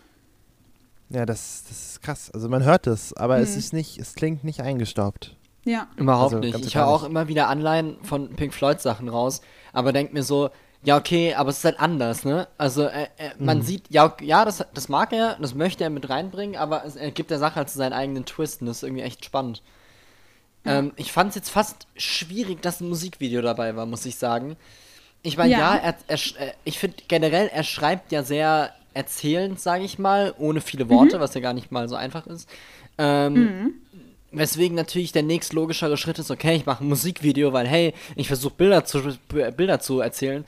Ja, 1.10 1.26
das, 1.26 1.64
das 1.70 1.92
ist 1.92 2.02
krass. 2.02 2.32
Also 2.32 2.50
man 2.50 2.64
hört 2.64 2.86
es, 2.88 3.14
aber 3.16 3.38
es 3.40 3.54
Mhm. 3.54 3.58
ist 3.60 3.74
nicht, 3.74 3.98
es 3.98 4.14
klingt 4.16 4.44
nicht 4.44 4.62
eingestaubt. 4.62 5.36
Ja. 5.64 5.88
Überhaupt 5.98 6.34
Also, 6.36 6.40
nicht. 6.40 6.66
Ich 6.66 6.76
höre 6.76 6.88
auch 6.88 7.04
immer 7.04 7.28
wieder 7.28 7.48
Anleihen 7.50 7.98
von 8.02 8.30
Pink 8.36 8.54
Floyd 8.54 8.80
Sachen 8.80 9.10
raus, 9.10 9.42
aber 9.78 9.94
denk 9.94 10.14
mir 10.14 10.24
so, 10.24 10.50
ja 10.84 10.98
okay, 10.98 11.34
aber 11.36 11.50
es 11.52 11.60
ist 11.60 11.66
halt 11.66 11.80
anders, 11.80 12.26
ne? 12.26 12.48
Also 12.58 12.84
äh, 12.86 13.04
äh, 13.18 13.32
man 13.40 13.62
Mhm. 13.62 13.64
sieht, 13.64 13.86
ja, 13.90 14.16
ja, 14.22 14.46
das, 14.46 14.66
das 14.74 14.90
mag 14.90 15.14
er, 15.14 15.38
das 15.42 15.54
möchte 15.56 15.84
er 15.84 15.90
mit 15.90 16.10
reinbringen, 16.10 16.56
aber 16.58 16.86
es, 16.86 16.96
er 16.96 17.12
gibt 17.12 17.32
der 17.32 17.40
Sache 17.40 17.56
halt 17.56 17.70
so 17.70 17.78
seinen 17.80 17.94
eigenen 17.94 18.26
Twist 18.26 18.62
und 18.62 18.68
das 18.68 18.78
ist 18.78 18.84
irgendwie 18.84 19.04
echt 19.04 19.26
spannend. 19.26 19.62
Ähm, 20.66 20.92
ich 20.96 21.12
fand 21.12 21.30
es 21.30 21.36
jetzt 21.36 21.50
fast 21.50 21.88
schwierig, 21.96 22.62
dass 22.62 22.82
ein 22.82 22.90
Musikvideo 22.90 23.42
dabei 23.42 23.76
war, 23.76 23.86
muss 23.86 24.06
ich 24.06 24.18
sagen. 24.18 24.58
Ich 25.24 25.38
meine, 25.38 25.56
ja, 25.56 25.76
Ja. 25.76 25.78
er, 25.78 25.96
er, 26.08 26.16
äh, 26.40 26.54
ich 26.66 26.80
finde 26.80 26.98
generell, 27.08 27.50
er 27.50 27.64
schreibt 27.64 28.12
ja 28.12 28.24
sehr 28.24 28.74
erzählend, 28.94 29.60
sage 29.62 29.86
ich 29.86 30.00
mal, 30.00 30.34
ohne 30.38 30.62
viele 30.62 30.90
Worte, 30.90 31.20
was 31.20 31.34
ja 31.36 31.42
gar 31.42 31.54
nicht 31.54 31.72
mal 31.72 31.90
so 31.90 31.96
einfach 31.96 32.28
ist. 32.28 32.50
Ähm, 32.98 33.54
Weswegen 34.32 34.76
natürlich 34.76 35.14
der 35.14 35.24
nächstlogischere 35.24 35.98
Schritt 35.98 36.20
ist, 36.20 36.32
okay, 36.32 36.56
ich 36.56 36.66
mache 36.66 36.84
ein 36.84 36.90
Musikvideo, 36.90 37.54
weil 37.54 37.68
hey, 37.68 37.94
ich 38.16 38.28
versuche 38.28 38.56
Bilder 38.56 38.84
zu, 38.84 39.18
Bilder 39.30 39.80
zu 39.80 40.02
erzählen. 40.02 40.44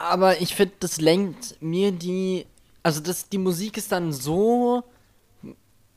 Aber 0.00 0.40
ich 0.40 0.54
finde, 0.54 0.74
das 0.80 1.00
lenkt 1.00 1.60
mir 1.60 1.92
die. 1.92 2.46
Also 2.82 3.00
das, 3.00 3.28
die 3.28 3.38
Musik 3.38 3.76
ist 3.76 3.92
dann 3.92 4.12
so. 4.12 4.82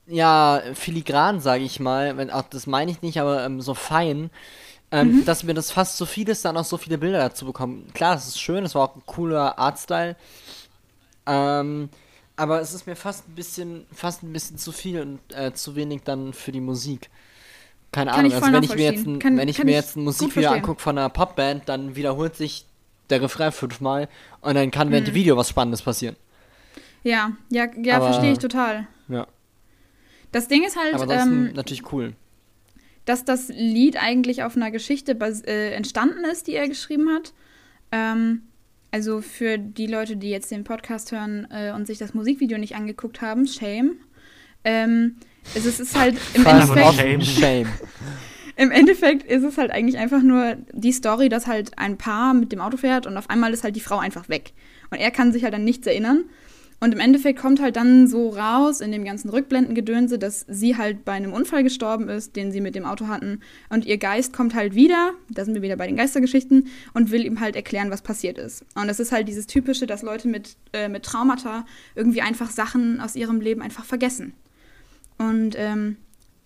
Ja, 0.08 0.62
filigran, 0.74 1.40
sage 1.40 1.64
ich 1.64 1.80
mal. 1.80 2.18
Wenn, 2.18 2.30
auch, 2.30 2.44
das 2.44 2.68
meine 2.68 2.92
ich 2.92 3.02
nicht, 3.02 3.20
aber 3.20 3.46
ähm, 3.46 3.62
so 3.62 3.74
fein. 3.74 4.30
Ähm, 4.92 5.24
Dass 5.26 5.44
mir 5.44 5.54
das 5.54 5.72
fast 5.72 5.96
zu 5.96 6.06
viel 6.06 6.28
ist, 6.28 6.44
dann 6.44 6.58
auch 6.58 6.66
so 6.66 6.78
viele 6.78 6.98
Bilder 6.98 7.20
dazu 7.20 7.46
bekommen. 7.46 7.88
Klar, 7.94 8.16
das 8.16 8.28
ist 8.28 8.42
schön, 8.42 8.64
das 8.64 8.76
war 8.76 8.84
auch 8.90 8.96
ein 8.96 9.04
cooler 9.06 9.58
Artstyle. 9.58 10.18
Ähm, 11.26 11.90
aber 12.42 12.60
es 12.62 12.74
ist 12.74 12.88
mir 12.88 12.96
fast 12.96 13.28
ein 13.30 13.36
bisschen, 13.36 13.86
fast 13.94 14.24
ein 14.24 14.34
bisschen 14.34 14.58
zu 14.58 14.72
viel 14.72 15.00
und 15.02 15.20
äh, 15.36 15.54
zu 15.54 15.76
wenig 15.76 16.02
dann 16.04 16.34
für 16.34 16.52
die 16.52 16.60
Musik. 16.62 17.10
Keine 17.92 18.12
Kann 18.12 18.20
Ahnung, 18.22 18.34
also 18.34 18.52
wenn 18.54 18.64
ich 18.64 18.76
mir 18.76 18.92
jetzt 18.92 19.06
ein, 19.06 19.20
Kann- 19.20 19.38
wenn 19.38 19.48
ich 19.50 19.58
kann 19.58 19.66
mir 19.66 19.74
jetzt 19.74 19.96
ein 19.96 20.04
Musikvideo 20.04 20.50
angucke 20.52 20.82
von 20.82 20.98
einer 20.98 21.10
Popband, 21.10 21.68
dann 21.70 21.96
wiederholt 21.96 22.36
sich 22.36 22.66
der 23.10 23.22
Refrain 23.22 23.52
fünfmal 23.52 24.08
und 24.42 24.56
dann 24.56 24.72
kann 24.72 24.88
Mhm. 24.88 24.92
während 24.94 25.08
dem 25.08 25.14
Video 25.16 25.36
was 25.38 25.50
Spannendes 25.50 25.82
passieren. 25.82 26.16
Ja, 27.04 27.32
ja, 27.50 27.68
ja, 27.82 27.98
Aber- 27.98 28.12
verstehe 28.12 28.32
ich 28.32 28.40
total. 28.40 28.88
Ja. 29.08 29.28
Das 30.32 30.48
Ding 30.48 30.64
ist 30.64 30.78
halt, 30.78 30.94
Aber 30.96 31.14
ähm, 31.14 31.52
natürlich 31.54 31.92
cool. 31.92 32.14
dass 33.06 33.26
das 33.26 33.50
Lied 33.50 34.02
eigentlich 34.02 34.44
auf 34.44 34.56
einer 34.56 34.72
Geschichte 34.72 35.12
äh, 35.46 35.74
entstanden 35.74 36.24
ist, 36.24 36.48
die 36.48 36.56
er 36.56 36.68
geschrieben 36.70 37.10
hat. 37.10 37.34
Ähm, 37.92 38.44
also 38.92 39.22
für 39.22 39.58
die 39.58 39.88
Leute, 39.88 40.18
die 40.18 40.30
jetzt 40.30 40.52
den 40.52 40.64
Podcast 40.64 41.12
hören 41.12 41.48
äh, 41.52 41.72
und 41.72 41.88
sich 41.88 41.98
das 41.98 42.14
Musikvideo 42.14 42.58
nicht 42.58 42.76
angeguckt 42.76 43.22
haben, 43.22 43.48
shame. 43.48 43.94
Ähm, 44.64 45.16
es, 45.56 45.66
ist- 45.66 45.98
halt 45.98 46.18
im 46.34 46.46
Endeffekt. 46.46 46.94
Shame. 46.96 47.22
Shame. 47.22 47.68
im 48.58 48.70
Endeffekt 48.72 49.24
ist 49.24 49.44
es 49.44 49.58
halt 49.58 49.72
eigentlich 49.72 49.98
einfach 49.98 50.22
nur 50.22 50.58
die 50.74 50.92
Story, 50.92 51.30
dass 51.30 51.48
halt 51.48 51.78
ein 51.78 51.98
Paar 51.98 52.34
mit 52.34 52.52
dem 52.52 52.62
Auto 52.62 52.78
fährt 52.78 53.08
und 53.08 53.18
auf 53.18 53.30
einmal 53.30 53.54
ist 53.54 53.64
halt 53.64 53.76
die 53.76 53.80
Frau 53.82 53.98
einfach 53.98 54.30
weg. 54.30 54.54
Und 54.92 55.00
er 55.00 55.10
kann 55.12 55.32
sich 55.32 55.44
halt 55.44 55.54
an 55.56 55.64
nichts 55.64 55.88
erinnern. 55.88 56.26
Und 56.84 56.96
im 56.96 57.00
Endeffekt 57.00 57.38
kommt 57.38 57.62
halt 57.62 57.76
dann 57.76 58.08
so 58.08 58.30
raus 58.30 58.82
in 58.82 58.92
dem 58.92 59.06
ganzen 59.06 59.30
Rückblendengedönse, 59.30 60.18
dass 60.18 60.48
sie 60.50 60.78
halt 60.78 61.06
bei 61.06 61.12
einem 61.12 61.32
Unfall 61.32 61.62
gestorben 61.62 62.10
ist, 62.10 62.36
den 62.36 62.52
sie 62.52 62.60
mit 62.60 62.74
dem 62.74 62.86
Auto 62.86 63.08
hatten. 63.08 63.42
Und 63.70 63.86
ihr 63.86 64.00
Geist 64.00 64.34
kommt 64.34 64.56
halt 64.56 64.74
wieder, 64.74 65.12
da 65.30 65.46
sind 65.46 65.54
wir 65.54 65.62
wieder 65.62 65.78
bei 65.78 65.86
den 65.86 65.96
Geistergeschichten, 65.96 66.70
und 66.96 67.12
will 67.12 67.24
ihm 67.24 67.40
halt 67.40 67.56
erklären, 67.56 67.92
was 67.92 68.02
passiert 68.02 68.40
ist. 68.40 68.66
Und 68.74 68.90
es 68.90 69.00
ist 69.00 69.12
halt 69.12 69.28
dieses 69.28 69.46
Typische, 69.46 69.86
dass 69.86 70.02
Leute 70.02 70.28
mit, 70.28 70.56
äh, 70.74 70.90
mit 70.90 71.04
Traumata 71.04 71.68
irgendwie 71.94 72.24
einfach 72.24 72.50
Sachen 72.50 73.00
aus 73.00 73.16
ihrem 73.16 73.42
Leben 73.42 73.62
einfach 73.62 73.86
vergessen. 73.86 74.34
Und 75.20 75.56
ähm, 75.60 75.98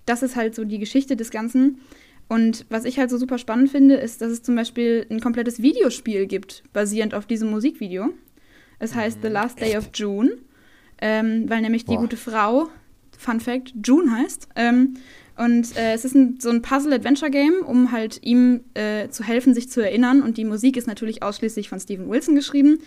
das 0.06 0.22
ist 0.22 0.36
halt 0.36 0.54
so 0.54 0.66
die 0.66 0.80
Geschichte 0.80 1.16
des 1.16 1.32
Ganzen. 1.32 1.80
Und 2.28 2.66
was 2.70 2.84
ich 2.84 3.00
halt 3.00 3.10
so 3.10 3.18
super 3.18 3.38
spannend 3.38 3.72
finde, 3.72 3.96
ist, 3.96 4.20
dass 4.20 4.32
es 4.32 4.44
zum 4.44 4.56
Beispiel 4.56 5.08
ein 5.10 5.22
komplettes 5.22 5.62
Videospiel 5.62 6.26
gibt, 6.26 6.64
basierend 6.74 7.14
auf 7.14 7.26
diesem 7.26 7.50
Musikvideo. 7.52 8.10
Es 8.86 8.96
heißt 8.96 9.20
The 9.22 9.30
Last 9.30 9.60
Day 9.60 9.76
of 9.78 9.90
June, 9.94 10.38
ähm, 11.02 11.50
weil 11.50 11.62
nämlich 11.62 11.86
die 11.86 11.96
Boah. 11.96 12.02
gute 12.02 12.18
Frau, 12.18 12.70
Fun 13.18 13.40
Fact, 13.40 13.74
June 13.84 14.12
heißt. 14.12 14.48
Ähm, 14.56 14.98
und 15.38 15.76
äh, 15.76 15.94
es 15.94 16.06
ist 16.06 16.16
ein, 16.16 16.40
so 16.40 16.50
ein 16.50 16.62
Puzzle-Adventure-Game, 16.62 17.66
um 17.66 17.92
halt 17.92 18.20
ihm 18.24 18.62
äh, 18.74 19.10
zu 19.10 19.24
helfen, 19.24 19.54
sich 19.54 19.70
zu 19.70 19.82
erinnern. 19.82 20.22
Und 20.22 20.38
die 20.38 20.46
Musik 20.46 20.78
ist 20.78 20.88
natürlich 20.88 21.24
ausschließlich 21.24 21.68
von 21.68 21.80
Steven 21.80 22.10
Wilson 22.10 22.36
geschrieben. 22.36 22.78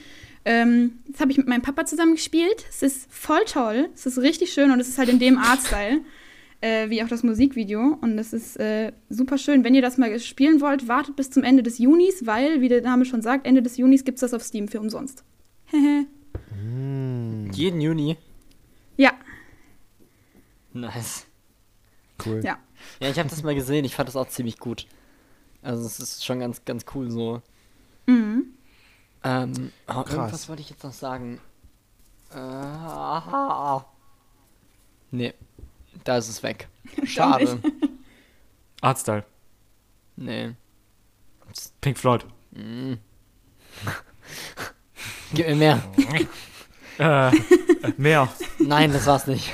Ähm, 0.44 0.98
das 1.08 1.20
habe 1.20 1.30
ich 1.30 1.36
mit 1.36 1.48
meinem 1.48 1.62
Papa 1.62 1.84
zusammen 1.84 2.14
gespielt. 2.14 2.64
Es 2.70 2.82
ist 2.82 3.12
voll 3.12 3.44
toll. 3.46 3.88
Es 3.94 4.06
ist 4.06 4.18
richtig 4.18 4.52
schön 4.52 4.70
und 4.70 4.80
es 4.80 4.88
ist 4.88 4.98
halt 4.98 5.10
in 5.10 5.18
dem 5.18 5.36
Artstyle, 5.38 6.00
äh, 6.60 6.88
wie 6.88 7.02
auch 7.02 7.08
das 7.08 7.22
Musikvideo. 7.22 7.98
Und 8.00 8.18
es 8.18 8.32
ist 8.32 8.56
äh, 8.58 8.92
super 9.10 9.36
schön. 9.36 9.64
Wenn 9.64 9.74
ihr 9.74 9.82
das 9.82 9.98
mal 9.98 10.18
spielen 10.20 10.60
wollt, 10.60 10.88
wartet 10.88 11.16
bis 11.16 11.30
zum 11.30 11.42
Ende 11.42 11.62
des 11.62 11.78
Junis, 11.78 12.24
weil, 12.24 12.62
wie 12.62 12.68
der 12.68 12.82
Name 12.82 13.04
schon 13.04 13.20
sagt, 13.20 13.46
Ende 13.46 13.62
des 13.62 13.76
Junis 13.76 14.04
gibt 14.04 14.16
es 14.16 14.20
das 14.20 14.32
auf 14.32 14.42
Steam 14.42 14.68
für 14.68 14.80
umsonst. 14.80 15.24
Jeden 15.72 17.80
Juni. 17.80 18.16
ja, 18.96 19.12
Nice. 20.72 21.26
Cool. 22.24 22.40
ja. 22.44 22.58
Ja, 23.00 23.10
ich 23.10 23.18
habe 23.18 23.28
das 23.28 23.42
mal 23.42 23.54
gesehen, 23.54 23.84
ich 23.84 23.94
fand 23.94 24.08
das 24.08 24.16
auch 24.16 24.28
ziemlich 24.28 24.58
gut. 24.58 24.86
Also 25.62 25.84
es 25.86 25.98
ist 25.98 26.24
schon 26.24 26.40
ganz, 26.40 26.64
ganz 26.64 26.84
cool 26.94 27.10
so. 27.10 27.42
Mhm. 28.06 28.46
Ähm, 29.24 29.72
oh, 29.88 29.92
Krass. 30.02 30.12
irgendwas 30.12 30.48
wollte 30.48 30.62
ich 30.62 30.70
jetzt 30.70 30.84
noch 30.84 30.92
sagen. 30.92 31.40
Äh, 32.32 32.36
aha. 32.38 33.84
Nee, 35.10 35.34
da 36.04 36.18
ist 36.18 36.28
es 36.28 36.42
weg. 36.42 36.68
Schade. 37.04 37.60
Artstyle. 38.80 39.24
nee. 40.16 40.54
Pink 41.80 41.98
Floyd. 41.98 42.26
Gib 45.32 45.46
mir 45.48 45.56
mehr. 45.56 45.82
Äh, 46.98 47.28
äh, 47.28 47.32
mehr. 47.96 48.28
Nein, 48.58 48.92
das 48.92 49.06
war's 49.06 49.26
nicht. 49.26 49.52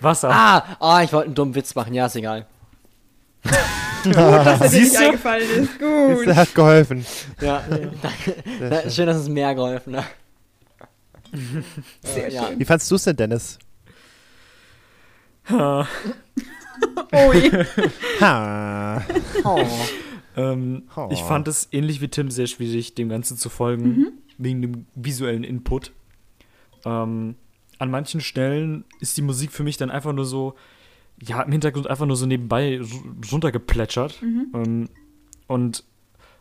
Wasser. 0.00 0.30
Ah, 0.30 0.76
ah, 0.80 1.02
ich 1.02 1.12
wollte 1.12 1.26
einen 1.26 1.34
dummen 1.34 1.54
Witz 1.54 1.74
machen. 1.74 1.94
Ja, 1.94 2.06
ist 2.06 2.16
egal. 2.16 2.46
Gut, 4.04 4.16
dass 4.16 4.60
er 4.60 4.68
dir 4.68 4.80
nicht 4.80 4.96
eingefallen 4.96 5.50
ist. 5.50 5.78
Gut. 5.78 6.26
Das 6.26 6.36
hat 6.36 6.54
geholfen. 6.54 7.04
Ja, 7.40 7.62
danke. 7.68 8.36
Na, 8.60 8.90
schön, 8.90 9.06
dass 9.06 9.16
es 9.16 9.28
mehr 9.28 9.54
geholfen 9.54 9.96
hat. 9.96 10.06
Sehr 12.02 12.30
ja. 12.30 12.46
schön. 12.46 12.58
Wie 12.58 12.64
fandst 12.64 12.90
du 12.90 12.94
es 12.94 13.04
denn, 13.04 13.16
Dennis? 13.16 13.58
Oh 15.50 15.84
je. 17.32 17.50
Ha. 18.20 19.02
Oh. 19.44 19.64
Ähm, 20.38 20.82
Oh. 20.96 21.08
Ich 21.10 21.20
fand 21.22 21.48
es 21.48 21.68
ähnlich 21.72 22.00
wie 22.00 22.08
Tim 22.08 22.30
sehr 22.30 22.46
schwierig, 22.46 22.94
dem 22.94 23.08
Ganzen 23.08 23.36
zu 23.36 23.48
folgen, 23.48 24.06
wegen 24.38 24.62
dem 24.62 24.86
visuellen 24.94 25.44
Input. 25.44 25.92
Ähm, 26.84 27.34
an 27.78 27.90
manchen 27.90 28.20
Stellen 28.20 28.84
ist 29.00 29.16
die 29.16 29.22
Musik 29.22 29.52
für 29.52 29.62
mich 29.64 29.76
dann 29.76 29.90
einfach 29.90 30.12
nur 30.12 30.24
so, 30.24 30.54
ja, 31.22 31.42
im 31.42 31.52
Hintergrund 31.52 31.86
einfach 31.88 32.06
nur 32.06 32.16
so 32.16 32.26
nebenbei 32.26 32.78
ru- 32.80 33.30
runtergeplätschert. 33.32 34.20
Ähm, 34.22 34.88
und 35.46 35.84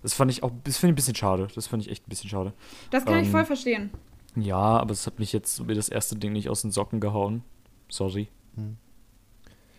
das 0.04 0.14
fand 0.14 0.30
ich 0.32 0.43
auch, 0.43 0.52
das 0.64 0.78
finde 0.78 0.91
ich 0.91 0.93
ein 0.93 0.95
bisschen 0.95 1.16
schade. 1.16 1.48
Das 1.56 1.68
fand 1.68 1.84
ich 1.84 1.89
echt 1.91 2.06
ein 2.08 2.10
bisschen 2.10 2.30
schade. 2.30 2.54
Das 2.91 3.04
kann 3.06 3.20
ich 3.20 3.26
Ähm, 3.28 3.32
voll 3.32 3.45
verstehen. 3.45 3.89
Ja, 4.36 4.56
aber 4.58 4.91
es 4.91 5.08
hat 5.08 5.18
mich 5.20 5.34
jetzt 5.34 5.68
wie 5.68 5.74
das 5.74 5.89
erste 5.89 6.16
Ding 6.16 6.34
nicht 6.34 6.50
aus 6.50 6.62
den 6.62 6.70
Socken 6.72 7.00
gehauen. 7.00 7.43
Sorry. 7.89 8.28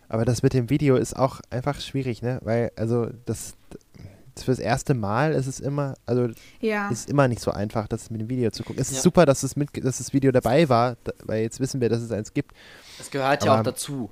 Aber 0.08 0.24
das 0.24 0.42
mit 0.42 0.54
dem 0.54 0.70
Video 0.70 0.96
ist 0.96 1.16
auch 1.16 1.40
einfach 1.50 1.80
schwierig, 1.80 2.22
ne? 2.22 2.38
Weil, 2.42 2.72
also, 2.76 3.08
das, 3.26 3.54
das 4.34 4.44
fürs 4.44 4.58
erste 4.58 4.94
Mal 4.94 5.32
ist 5.32 5.46
es 5.46 5.60
immer, 5.60 5.94
also, 6.06 6.28
Ja. 6.60 6.88
ist 6.88 7.10
immer 7.10 7.28
nicht 7.28 7.40
so 7.42 7.50
einfach, 7.50 7.88
das 7.88 8.10
mit 8.10 8.20
dem 8.20 8.30
Video 8.30 8.50
zu 8.50 8.62
gucken. 8.62 8.80
Es 8.80 8.88
ist 8.90 8.96
Ja. 8.98 9.02
super, 9.02 9.26
dass, 9.26 9.42
es 9.42 9.56
mit, 9.56 9.68
dass 9.84 9.98
das 9.98 10.12
Video 10.12 10.32
dabei 10.32 10.68
war, 10.68 10.96
da, 11.04 11.12
weil 11.24 11.42
jetzt 11.42 11.60
wissen 11.60 11.80
wir, 11.80 11.88
dass 11.88 12.00
es 12.00 12.10
eins 12.12 12.32
gibt. 12.32 12.52
Das 12.98 13.10
gehört 13.10 13.44
ja 13.44 13.52
Aber- 13.52 13.60
auch 13.60 13.64
dazu. 13.64 14.10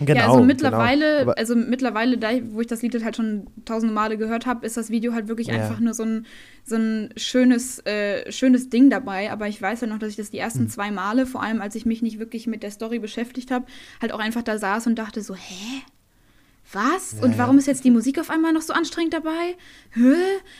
Genau. 0.00 0.18
ja, 0.20 0.26
also 0.26 0.42
mittlerweile, 0.44 1.20
Genau. 1.20 1.32
Also 1.32 1.54
mittlerweile, 1.56 2.18
da, 2.18 2.30
wo 2.50 2.60
ich 2.60 2.66
das 2.66 2.82
Lied 2.82 3.02
halt 3.04 3.16
schon 3.16 3.46
tausende 3.64 3.94
Male 3.94 4.16
gehört 4.18 4.44
habe, 4.46 4.66
ist 4.66 4.76
das 4.76 4.90
Video 4.90 5.12
halt 5.14 5.28
wirklich 5.28 5.48
Ja. 5.48 5.54
einfach 5.54 5.78
nur 5.80 5.94
so 5.94 6.02
ein, 6.02 6.26
so 6.64 6.76
ein 6.76 7.10
schönes, 7.16 7.78
äh, 7.86 8.30
schönes 8.32 8.68
Ding 8.70 8.90
dabei. 8.90 9.30
Aber 9.30 9.46
ich 9.48 9.60
weiß 9.62 9.82
ja 9.82 9.86
noch, 9.86 9.98
dass 9.98 10.10
ich 10.10 10.16
das 10.16 10.30
die 10.30 10.38
Hm. 10.38 10.44
ersten 10.44 10.68
zwei 10.68 10.90
Male, 10.90 11.26
vor 11.26 11.42
allem 11.42 11.60
als 11.60 11.74
ich 11.74 11.86
mich 11.86 12.02
nicht 12.02 12.18
wirklich 12.18 12.46
mit 12.46 12.62
der 12.62 12.70
Story 12.70 12.98
beschäftigt 12.98 13.50
habe, 13.50 13.66
halt 14.02 14.12
auch 14.12 14.18
einfach 14.18 14.42
da 14.42 14.58
saß 14.58 14.86
und 14.86 14.96
dachte 14.98 15.22
so, 15.22 15.34
hä? 15.34 15.82
Was? 16.72 17.12
Ja, 17.18 17.24
und 17.24 17.38
warum 17.38 17.58
ist 17.58 17.66
jetzt 17.66 17.84
die 17.84 17.90
Musik 17.90 18.18
auf 18.18 18.30
einmal 18.30 18.52
noch 18.52 18.62
so 18.62 18.72
anstrengend 18.72 19.12
dabei? 19.12 19.54
Hä? 19.92 20.14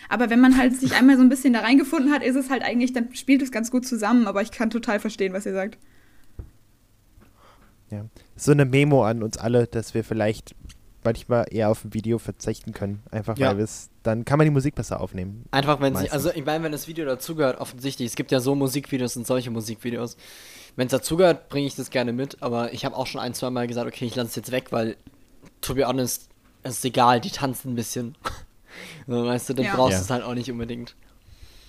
Aber 0.09 0.29
wenn 0.31 0.39
man 0.39 0.57
halt 0.57 0.77
sich 0.79 0.95
einmal 0.95 1.17
so 1.17 1.23
ein 1.23 1.29
bisschen 1.31 1.55
da 1.55 1.61
reingefunden 1.61 2.13
hat, 2.13 2.23
ist 2.23 2.37
es 2.37 2.51
halt 2.51 2.63
eigentlich, 2.63 2.93
dann 2.93 3.15
spielt 3.15 3.41
es 3.43 3.51
ganz 3.51 3.71
gut 3.71 3.87
zusammen. 3.87 4.27
Aber 4.27 4.43
ich 4.43 4.51
kann 4.53 4.71
total 4.71 5.01
verstehen, 5.01 5.33
was 5.33 5.47
ihr 5.47 5.55
sagt. 5.55 5.79
Ja. 7.95 8.05
So 8.37 8.53
eine 8.53 8.65
Memo 8.65 9.05
an 9.05 9.23
uns 9.23 9.39
alle, 9.39 9.67
dass 9.67 9.95
wir 9.95 10.05
vielleicht 10.05 10.55
manchmal 11.05 11.47
eher 11.51 11.69
auf 11.71 11.85
ein 11.85 11.93
Video 11.93 12.19
verzichten 12.19 12.73
können. 12.73 13.03
Einfach 13.11 13.37
Ja. 13.37 13.49
weil 13.51 13.59
wir 13.59 13.65
es, 13.65 13.91
dann 14.03 14.25
kann 14.25 14.39
man 14.39 14.47
die 14.47 14.51
Musik 14.51 14.75
besser 14.75 15.01
aufnehmen. 15.01 15.45
Einfach, 15.51 15.81
wenn 15.81 15.95
sie, 15.97 16.11
also 16.11 16.31
ich 16.33 16.45
meine, 16.45 16.65
wenn 16.65 16.73
das 16.73 16.89
Video 16.89 17.05
dazugehört, 17.05 17.61
offensichtlich, 17.61 18.07
es 18.09 18.17
gibt 18.17 18.31
ja 18.33 18.41
so 18.41 18.55
Musikvideos 18.55 19.17
und 19.17 19.27
solche 19.27 19.51
Musikvideos. 19.51 20.17
Wenn 20.77 20.87
es 20.87 20.93
dazugehört, 20.93 21.49
bringe 21.51 21.67
ich 21.67 21.77
das 21.77 21.91
gerne 21.91 22.13
mit, 22.13 22.43
aber 22.43 22.73
ich 22.73 22.85
habe 22.85 22.97
auch 22.97 23.07
schon 23.07 23.21
ein, 23.21 23.35
zwei 23.35 23.51
Mal 23.51 23.67
gesagt, 23.67 23.87
okay, 23.87 24.07
ich 24.07 24.17
lasse 24.17 24.29
es 24.31 24.37
jetzt 24.37 24.51
weg, 24.51 24.73
weil, 24.73 24.97
to 25.61 25.75
be 25.75 25.87
honest, 25.87 26.31
es 26.63 26.77
ist 26.79 26.85
egal, 26.87 27.21
die 27.21 27.31
tanzen 27.31 27.73
ein 27.73 27.75
bisschen. 27.77 28.17
so, 29.07 29.25
weißt 29.27 29.51
du, 29.51 29.55
dann 29.55 29.67
Ja. 29.67 29.75
brauchst 29.77 29.93
du 29.93 29.97
Ja. 29.99 30.03
es 30.05 30.11
halt 30.11 30.25
auch 30.25 30.35
nicht 30.35 30.51
unbedingt. 30.51 30.97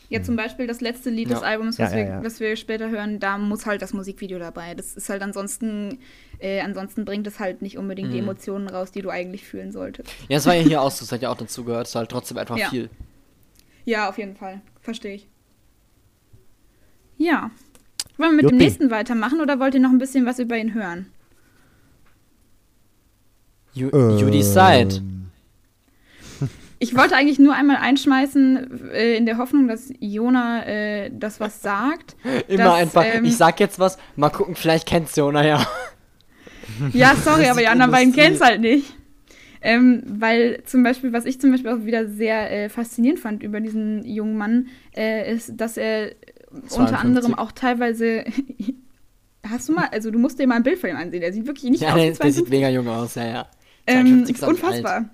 Ja, 0.10 0.22
zum 0.22 0.36
Beispiel 0.36 0.68
das 0.68 0.82
letzte 0.82 1.10
Lied 1.10 1.30
des 1.32 1.42
Ja. 1.42 1.48
Albums, 1.48 1.78
Ja, 1.78 1.86
was, 1.86 1.92
ja, 1.94 1.98
wir, 1.98 2.06
ja. 2.06 2.24
was 2.24 2.40
wir 2.40 2.56
später 2.56 2.90
hören, 2.90 3.20
da 3.20 3.38
muss 3.38 3.66
halt 3.66 3.82
das 3.82 3.92
Musikvideo 3.94 4.38
dabei. 4.40 4.76
Das 4.76 4.96
ist 4.96 5.10
halt 5.10 5.22
ansonsten, 5.24 5.98
äh, 6.40 6.62
ansonsten 6.62 7.06
bringt 7.06 7.26
es 7.28 7.40
halt 7.40 7.62
nicht 7.62 7.78
unbedingt 7.78 8.10
die 8.14 8.18
Mhm. 8.22 8.24
Emotionen 8.30 8.68
raus, 8.68 8.92
die 8.92 9.02
du 9.02 9.10
eigentlich 9.10 9.44
fühlen 9.46 9.72
solltest. 9.72 10.10
Ja, 10.30 10.38
es 10.38 10.46
war 10.46 10.54
ja 10.54 10.62
hier 10.62 10.82
auch 10.82 10.92
so, 10.92 11.04
es 11.06 11.12
hat 11.12 11.22
ja 11.22 11.30
auch 11.32 11.38
dazugehört, 11.38 11.86
es 11.88 11.92
ist 11.92 11.96
halt 11.96 12.10
trotzdem 12.10 12.38
einfach 12.38 12.58
Ja. 12.58 12.70
viel. 12.70 12.90
Ja, 13.84 14.10
auf 14.10 14.18
jeden 14.18 14.36
Fall. 14.36 14.62
Verstehe 14.82 15.16
ich. 15.16 15.28
Ja. 17.18 17.50
Wollen 18.18 18.32
wir 18.32 18.36
mit 18.38 18.44
dem 18.44 18.50
Juppie. 18.52 18.64
nächsten 18.64 18.92
weitermachen 18.92 19.42
oder 19.42 19.60
wollt 19.60 19.74
ihr 19.74 19.80
noch 19.80 19.90
ein 19.92 19.98
bisschen 19.98 20.26
was 20.26 20.40
über 20.40 20.58
ihn 20.58 20.74
hören? 20.74 21.08
You, 23.74 23.88
you 23.90 24.30
decide. 24.30 24.98
Ähm, 24.98 25.25
Ich 26.86 26.96
wollte 26.96 27.16
eigentlich 27.16 27.40
nur 27.40 27.56
einmal 27.56 27.78
einschmeißen, 27.78 28.92
äh, 28.92 29.16
in 29.18 29.26
der 29.26 29.40
Hoffnung, 29.40 29.68
dass 29.68 29.92
Jona 30.00 30.66
äh, 30.68 31.12
das 31.12 31.40
was 31.40 31.64
sagt. 31.64 32.16
Immer 32.48 32.64
Das, 32.64 32.74
einfach, 32.76 33.06
ähm, 33.06 33.26
ich 33.26 33.38
sag 33.38 33.60
jetzt 33.60 33.80
was, 33.80 33.98
mal 34.16 34.30
gucken, 34.30 34.56
vielleicht 34.56 34.88
kennst 34.88 35.18
du, 35.18 35.32
naja. 35.32 35.66
Ja, 36.94 37.16
sorry, 37.16 37.48
aber 37.48 37.60
die 37.62 37.68
anderen 37.68 37.92
beiden 37.92 38.12
kennen 38.12 38.36
es 38.36 38.42
halt 38.42 38.60
nicht. 38.60 38.96
Ähm, 39.62 40.04
weil 40.08 40.64
zum 40.66 40.84
Beispiel, 40.84 41.14
was 41.14 41.26
ich 41.26 41.40
zum 41.40 41.52
Beispiel 41.52 41.72
auch 41.72 41.86
wieder 41.86 42.08
sehr 42.08 42.52
äh, 42.52 42.70
faszinierend 42.70 43.20
fand 43.20 43.44
über 43.44 43.62
diesen 43.62 44.04
jungen 44.04 44.36
Mann, 44.36 44.68
äh, 44.96 45.32
ist, 45.32 45.54
dass 45.56 45.78
er 45.78 46.12
unter 46.52 46.68
52. 46.68 46.98
anderem 46.98 47.36
auch 47.36 47.52
teilweise. 47.52 48.26
Hast 49.48 49.70
du 49.70 49.74
mal, 49.74 49.88
also 49.92 50.10
du 50.10 50.18
musst 50.18 50.40
dir 50.40 50.48
mal 50.48 50.56
ein 50.56 50.64
Bild 50.64 50.80
von 50.80 50.90
ihm 50.90 50.98
ansehen, 50.98 51.22
der 51.22 51.32
sieht 51.32 51.46
wirklich 51.46 51.70
nicht 51.70 51.82
Ja, 51.82 51.90
aus 51.90 51.96
wie 51.96 52.00
der, 52.00 52.08
der 52.14 52.32
sieht 52.32 52.48
52. 52.48 52.50
mega 52.50 52.70
jung 52.70 52.88
aus, 52.88 53.14
ja, 53.16 53.26
ja. 53.26 53.48
Ähm, 53.86 54.26
52 54.26 54.36
ist 54.36 54.44
auch 54.44 54.52
nicht 54.52 54.64
unfassbar. 54.64 55.10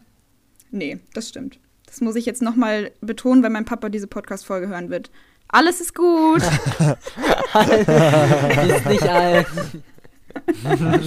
Nee, 0.72 1.00
das 1.14 1.30
stimmt. 1.30 1.60
Das 1.92 2.00
muss 2.00 2.16
ich 2.16 2.26
jetzt 2.26 2.42
nochmal 2.42 2.92
betonen, 3.02 3.44
weil 3.44 3.50
mein 3.50 3.66
Papa 3.66 3.90
diese 3.90 4.08
Podcast-Folge 4.08 4.70
hören 4.70 4.90
wird. 4.90 5.12
Alles 5.50 5.82
ist 5.82 5.94
gut. 5.94 6.42
ist 8.70 8.86
nicht 8.86 9.04
alt. 9.04 9.46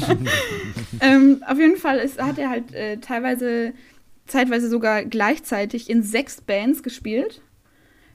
ähm, 1.01 1.43
auf 1.49 1.59
jeden 1.59 1.79
Fall 1.79 1.97
ist, 2.01 2.21
hat 2.21 2.37
er 2.37 2.51
halt 2.51 2.75
äh, 2.75 2.99
teilweise, 2.99 3.73
zeitweise 4.27 4.69
sogar 4.69 5.07
gleichzeitig 5.07 5.89
in 5.89 6.03
sechs 6.03 6.43
Bands 6.43 6.83
gespielt, 6.83 7.41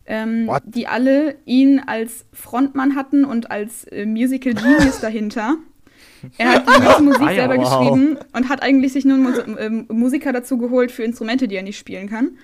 ähm, 0.05 0.51
die 0.63 0.86
alle 0.86 1.38
ihn 1.45 1.80
als 1.80 2.26
Frontmann 2.34 2.95
hatten 2.95 3.26
und 3.26 3.49
als 3.49 3.86
äh, 3.86 4.05
Musical 4.05 4.53
Genius 4.53 4.99
dahinter. 5.01 5.57
Er 6.38 6.53
hat 6.53 6.67
die 6.70 6.82
ganze 6.84 7.01
Musik 7.01 7.30
Ah 7.30 7.34
selber 7.34 7.57
wow. 7.57 7.63
geschrieben 7.63 8.20
und 8.34 8.47
hat 8.47 8.61
eigentlich 8.61 8.93
sich 8.93 9.05
nur 9.05 9.15
einen 9.15 9.24
Mus 9.24 9.39
ähm, 9.57 9.86
Musiker 9.89 10.32
dazu 10.34 10.59
geholt 10.59 10.91
für 10.91 11.01
Instrumente, 11.01 11.47
die 11.47 11.55
er 11.55 11.63
nicht 11.63 11.80
spielen 11.80 12.07
kann. 12.07 12.38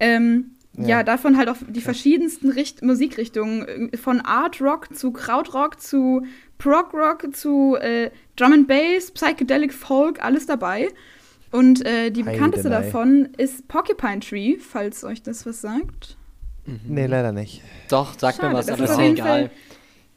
Ähm, 0.00 0.52
ja. 0.76 0.88
Ja. 0.88 1.02
davon 1.02 1.36
halt 1.36 1.48
auch 1.48 1.56
die 1.68 1.80
verschiedensten 1.80 2.50
Richt 2.50 2.82
Musikrichtungen, 2.82 3.92
äh, 3.92 3.96
von 3.96 4.20
Art 4.20 4.60
Rock 4.60 4.94
zu 4.96 5.12
Krautrock 5.12 5.80
zu 5.80 6.24
Prog 6.58 6.92
Rock 6.94 7.34
zu 7.34 7.76
äh, 7.80 8.10
Drum 8.36 8.52
and 8.52 8.68
Bass, 8.68 9.10
Psychedelic 9.10 9.72
Folk, 9.72 10.22
alles 10.22 10.46
dabei. 10.46 10.88
Und 11.52 11.84
äh, 11.84 12.10
die 12.10 12.22
bekannteste 12.22 12.70
Heidenei. 12.70 12.86
davon 12.86 13.28
ist 13.36 13.66
Porcupine 13.66 14.20
Tree, 14.20 14.56
falls 14.58 15.02
euch 15.04 15.22
das 15.22 15.44
was 15.46 15.60
sagt. 15.60 16.16
nee, 16.86 17.06
leider 17.06 17.32
nicht. 17.32 17.62
Doch, 17.88 18.14
sag 18.16 18.36
mir 18.36 18.42
Schade, 18.44 18.54
was, 18.56 18.66
das 18.66 18.80
aber 18.80 18.92
ist 18.92 18.98
egal. 19.12 19.26
Fall- 19.26 19.50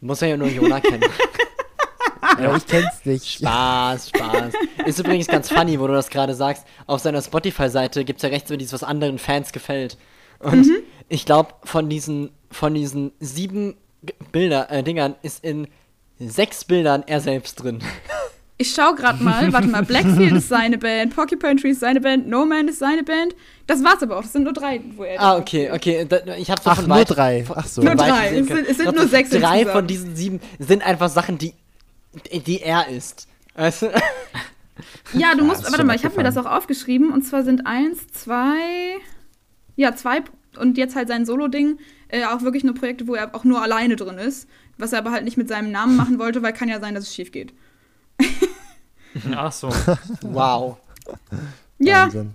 Muss 0.02 0.22
er 0.22 0.28
ja 0.30 0.38
nur 0.38 0.50
Jona 0.50 0.80
kennen. 0.80 1.04
Aber 2.22 2.56
ich 2.58 2.66
kenn's 2.66 3.06
nicht. 3.06 3.28
Spaß, 3.40 4.10
Spaß. 4.10 4.54
Ist 4.86 5.00
übrigens 5.00 5.28
ganz 5.28 5.50
funny, 5.50 5.80
wo 5.80 5.88
du 5.88 5.94
das 5.94 6.10
gerade 6.10 6.34
sagst. 6.36 6.66
Auf 6.88 7.02
seiner 7.02 7.22
Spotify-Seite 7.22 8.04
gibt 8.06 8.18
es 8.20 8.24
ja 8.24 8.30
rechts 8.30 8.50
immer 8.50 8.58
dieses, 8.58 8.74
was 8.74 8.84
anderen 8.84 9.20
Fans 9.20 9.52
gefällt. 9.52 9.98
Und 10.40 10.66
Mhm. 10.68 10.78
ich 11.10 11.26
glaube, 11.26 11.54
von 11.64 11.90
diesen, 11.90 12.32
von 12.52 12.74
diesen 12.74 13.12
sieben 13.20 13.76
Bilder, 14.32 14.70
äh, 14.72 14.84
Dingern 14.84 15.16
ist 15.22 15.44
in 15.44 15.68
sechs 16.20 16.66
Bildern 16.66 17.04
er 17.08 17.22
selbst 17.22 17.56
drin. 17.56 17.80
Ich 18.58 18.74
schau 18.74 18.94
gerade 18.94 19.22
mal, 19.24 19.52
warte 19.52 19.68
mal, 19.68 19.84
Blackfield 19.84 20.34
ist 20.34 20.48
seine 20.48 20.78
Band, 20.78 21.16
Porcupine 21.16 21.56
Tree 21.56 21.70
ist 21.72 21.80
seine 21.80 22.00
Band, 22.00 22.28
No 22.28 22.46
Man 22.46 22.68
ist 22.68 22.80
seine 22.80 23.04
Band. 23.04 23.36
Das 23.68 23.84
war's 23.84 24.02
aber 24.04 24.18
auch, 24.18 24.22
das 24.22 24.32
sind 24.34 24.44
nur 24.44 24.54
drei, 24.54 24.80
wo 24.96 25.04
er 25.04 25.20
Ah, 25.20 25.38
okay, 25.38 25.72
okay. 25.72 26.06
Da, 26.08 26.18
ich 26.38 26.50
hab's 26.52 26.62
Ach, 26.66 26.80
nur 26.86 26.90
weit- 26.98 27.10
drei. 27.10 27.46
Ach 27.54 27.66
so. 27.66 27.82
Nur 27.82 27.96
drei. 27.96 28.28
Es 28.38 28.48
sind- 28.48 28.68
es 28.70 28.78
sind 28.78 28.96
nur 28.96 29.08
sechs 29.08 29.30
Drei 29.32 29.38
insgesamt. 29.62 29.72
von 29.72 29.88
diesen 29.88 30.16
sieben 30.16 30.40
sind 30.60 30.86
einfach 30.86 31.10
Sachen, 31.10 31.38
die, 31.40 31.54
die 32.46 32.62
er 32.62 32.88
ist. 32.90 33.28
Weißt 33.56 33.84
du? 33.84 33.92
Ja, 35.14 35.36
du 35.36 35.42
Ja, 35.42 35.44
musst, 35.44 35.64
warte 35.72 35.84
mal, 35.84 35.96
ich 35.96 36.04
habe 36.04 36.16
mir 36.18 36.24
das 36.24 36.36
auch 36.36 36.48
aufgeschrieben 36.48 37.12
und 37.12 37.22
zwar 37.22 37.44
sind 37.44 37.68
eins, 37.68 38.08
zwei, 38.08 38.98
ja, 39.76 39.96
zwei 39.96 40.24
und 40.58 40.80
jetzt 40.80 40.96
halt 40.96 41.08
sein 41.10 41.28
Solo-Ding, 41.28 41.78
äh, 42.08 42.26
auch 42.26 42.42
wirklich 42.42 42.64
nur 42.64 42.74
Projekte, 42.74 43.08
wo 43.08 43.14
er 43.14 43.36
auch 43.36 43.44
nur 43.44 43.62
alleine 43.62 43.96
drin 43.96 44.18
ist, 44.18 44.48
was 44.80 44.92
er 44.92 44.98
aber 44.98 45.12
halt 45.12 45.26
nicht 45.26 45.38
mit 45.38 45.48
seinem 45.48 45.72
Namen 45.72 45.96
machen 45.96 46.18
wollte, 46.18 46.42
weil 46.42 46.54
kann 46.54 46.70
ja 46.70 46.80
sein, 46.80 46.96
dass 46.96 47.04
es 47.04 47.14
schief 47.14 47.32
geht. 47.32 47.54
Ach 49.36 49.52
so. 49.52 49.70
Wow. 50.24 50.78
Ja, 51.78 52.06
Wahnsinn. 52.06 52.32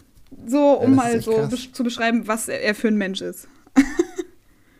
so, 0.46 0.74
um 0.74 0.94
mal 0.94 1.20
so 1.20 1.32
krass. 1.32 1.72
zu 1.72 1.82
beschreiben, 1.82 2.28
was 2.28 2.48
er, 2.48 2.62
er 2.62 2.74
für 2.76 2.88
ein 2.88 2.96
Mensch 2.96 3.20
ist. 3.20 3.48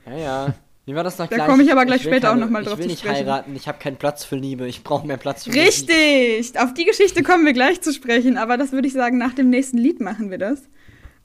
Ja, 0.07 0.16
ja. 0.16 0.55
Wie 0.89 0.95
war 0.95 1.05
das 1.05 1.18
noch 1.18 1.26
Da 1.26 1.36
gleich? 1.36 1.47
komme 1.49 1.62
ich 1.62 1.70
aber 1.70 1.84
gleich 1.84 2.03
will 2.05 2.12
später 2.12 2.28
auch 2.28 2.32
keine- 2.32 2.47
noch 2.47 2.51
mal 2.51 2.64
drauf 2.64 2.72
Ich 2.74 2.78
will 2.78 2.84
zu 2.86 2.91
nicht 2.93 3.01
sprechen. 3.01 3.16
heiraten, 3.16 3.55
ich 3.55 3.68
habe 3.68 3.78
keinen 3.78 3.97
Platz 3.99 4.24
für 4.24 4.36
Liebe, 4.36 4.66
ich 4.66 4.82
brauche 4.82 5.07
mehr 5.07 5.18
Platz 5.18 5.45
für 5.45 5.51
Musik. 5.51 5.66
Richtig! 5.66 6.59
Auf 6.59 6.72
die 6.72 6.86
Geschichte 6.86 7.22
kommen 7.22 7.45
wir 7.45 7.53
gleich 7.53 7.82
zu 7.82 7.93
sprechen, 7.93 8.39
aber 8.39 8.57
das 8.57 8.72
würde 8.72 8.89
ich 8.89 8.95
sagen, 8.95 9.18
nach 9.18 9.34
dem 9.34 9.51
nächsten 9.51 9.76
Lied 9.76 10.01
machen 10.01 10.30
wir 10.30 10.39
das. 10.39 10.62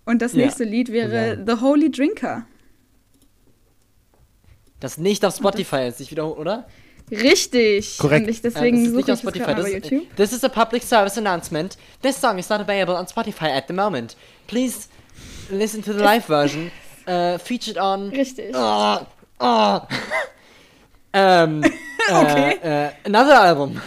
Und 0.04 0.22
das 0.22 0.34
Ja. 0.34 0.40
nächste 0.46 0.66
Lied 0.66 0.92
wäre 0.92 1.38
Ja. 1.38 1.56
The 1.56 1.62
Holy 1.62 1.90
Drinker. 1.90 2.46
Das 4.80 4.98
nicht 4.98 5.24
auf 5.24 5.36
Spotify 5.36 5.88
ist, 5.88 6.02
ich 6.02 6.12
wiederhole, 6.12 6.36
oder? 6.36 6.68
Richtig. 7.10 7.98
Korrekt. 8.00 8.26
Und 8.28 8.30
ich 8.32 8.38
Ähm, 8.38 8.52
deswegen 8.54 8.78
es 8.78 8.84
ist 8.84 8.90
suche 8.90 8.98
nicht 8.98 9.08
ich 9.08 9.14
auf 9.14 9.22
das 9.22 9.22
Spotify. 9.22 9.46
gerade 9.46 9.62
Das, 9.62 9.72
bei 9.72 9.78
YouTube. 9.78 10.16
this 10.18 10.34
is 10.34 10.44
a 10.44 10.50
public 10.50 10.84
service 10.84 11.18
announcement. 11.18 11.78
This 12.02 12.20
song 12.20 12.38
is 12.38 12.50
not 12.50 12.60
available 12.60 12.96
on 12.96 13.06
Spotify 13.08 13.50
at 13.56 13.66
the 13.68 13.74
moment. 13.74 14.18
Please 14.48 14.88
listen 15.50 15.82
to 15.84 15.94
the 15.94 16.00
live 16.04 16.26
version. 16.26 16.70
Uh, 17.08 17.38
featured 17.38 17.78
on. 17.78 18.10
Richtig. 18.10 18.54
Oh, 18.56 18.98
oh. 19.40 19.80
ähm, 21.14 21.64
Okay. 22.10 22.60
äh, 22.64 22.88
äh, 22.88 22.92
another 23.06 23.40
album. 23.42 23.82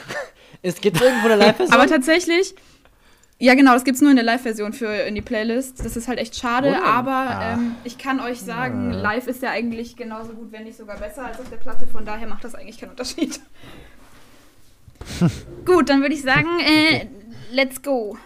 Es 0.62 0.80
gibt 0.80 1.00
irgendwo 1.00 1.26
eine 1.26 1.36
Live-Version. 1.36 1.78
Aber 1.78 1.86
tatsächlich, 1.88 2.54
ja 3.38 3.54
genau, 3.54 3.74
das 3.74 3.84
gibt 3.84 3.96
es 3.96 4.00
nur 4.02 4.10
in 4.10 4.16
der 4.16 4.24
Live-Version 4.24 4.72
für 4.72 4.86
in 4.86 5.14
die 5.14 5.20
Playlist. 5.20 5.84
Das 5.84 5.96
ist 5.96 6.08
halt 6.08 6.18
echt 6.18 6.34
schade, 6.34 6.70
denn? 6.70 6.82
aber 6.82 7.10
Ah. 7.12 7.52
ähm, 7.52 7.74
ich 7.84 7.98
kann 7.98 8.20
euch 8.20 8.40
sagen, 8.40 8.90
live 8.90 9.26
ist 9.26 9.42
ja 9.42 9.50
eigentlich 9.50 9.96
genauso 9.96 10.32
gut, 10.32 10.50
wenn 10.50 10.64
nicht 10.64 10.78
sogar 10.78 10.96
besser 10.96 11.26
als 11.26 11.38
auf 11.38 11.50
der 11.50 11.58
Platte. 11.58 11.86
Von 11.86 12.06
daher 12.06 12.26
macht 12.26 12.42
das 12.42 12.54
eigentlich 12.54 12.78
keinen 12.78 12.90
Unterschied. 12.90 13.38
gut, 15.66 15.88
dann 15.90 16.00
würde 16.00 16.14
ich 16.14 16.22
sagen, 16.22 16.48
äh, 16.60 17.06
let's 17.52 17.82
go. 17.82 18.16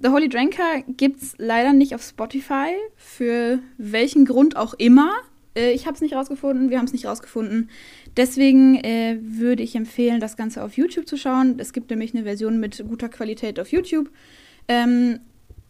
The 0.00 0.08
Holy 0.08 0.28
Dranker 0.28 0.82
gibt's 0.86 1.34
leider 1.38 1.72
nicht 1.72 1.94
auf 1.94 2.02
Spotify, 2.02 2.74
für 2.96 3.58
welchen 3.76 4.24
Grund 4.24 4.56
auch 4.56 4.74
immer. 4.74 5.10
Äh, 5.58 5.72
ich 5.72 5.86
habe 5.86 5.94
es 5.94 6.00
nicht 6.00 6.14
rausgefunden, 6.14 6.70
wir 6.70 6.78
haben 6.78 6.86
es 6.86 6.92
nicht 6.92 7.06
rausgefunden. 7.06 7.68
Deswegen 8.16 8.76
äh, 8.76 9.18
würde 9.20 9.62
ich 9.62 9.74
empfehlen, 9.74 10.20
das 10.20 10.36
Ganze 10.36 10.62
auf 10.62 10.76
YouTube 10.76 11.08
zu 11.08 11.16
schauen. 11.16 11.58
Es 11.58 11.72
gibt 11.72 11.90
nämlich 11.90 12.14
eine 12.14 12.24
Version 12.24 12.60
mit 12.60 12.82
guter 12.88 13.08
Qualität 13.08 13.58
auf 13.58 13.72
YouTube. 13.72 14.10
Ähm, 14.68 15.20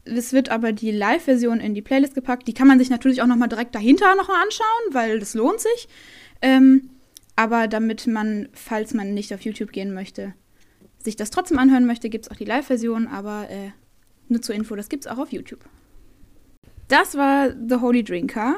es 0.05 0.32
wird 0.32 0.51
aber 0.51 0.72
die 0.72 0.91
Live-Version 0.91 1.61
in 1.61 1.74
die 1.74 1.82
Playlist 1.82 2.14
gepackt. 2.14 2.49
Die 2.49 2.55
kann 2.55 2.68
man 2.68 2.78
sich 2.78 2.91
natürlich 2.91 3.22
auch 3.22 3.26
noch 3.26 3.36
mal 3.36 3.49
direkt 3.49 3.74
dahinter 3.74 4.14
noch 4.14 4.28
mal 4.28 4.43
anschauen, 4.43 4.93
weil 4.93 5.18
das 5.18 5.34
lohnt 5.34 5.61
sich. 5.61 5.89
Ähm, 6.41 6.91
aber 7.36 7.68
damit 7.68 8.07
man, 8.07 8.49
falls 8.53 8.95
man 8.95 9.14
nicht 9.14 9.32
auf 9.34 9.43
YouTube 9.43 9.72
gehen 9.72 9.93
möchte, 9.93 10.34
sich 10.99 11.14
das 11.14 11.30
trotzdem 11.30 11.59
anhören 11.59 11.86
möchte, 11.86 12.09
gibt 12.09 12.26
es 12.26 12.30
auch 12.30 12.36
die 12.36 12.45
Live-Version. 12.45 13.07
Aber 13.07 13.49
äh, 13.51 13.70
nur 14.28 14.43
zur 14.43 14.55
Info, 14.55 14.76
das 14.76 14.89
gibt 14.89 15.05
es 15.05 15.11
auch 15.11 15.18
auf 15.18 15.32
YouTube. 15.32 15.61
Das 16.89 17.16
war 17.16 17.51
The 17.51 17.76
Holy 17.76 18.03
Drinker. 18.03 18.57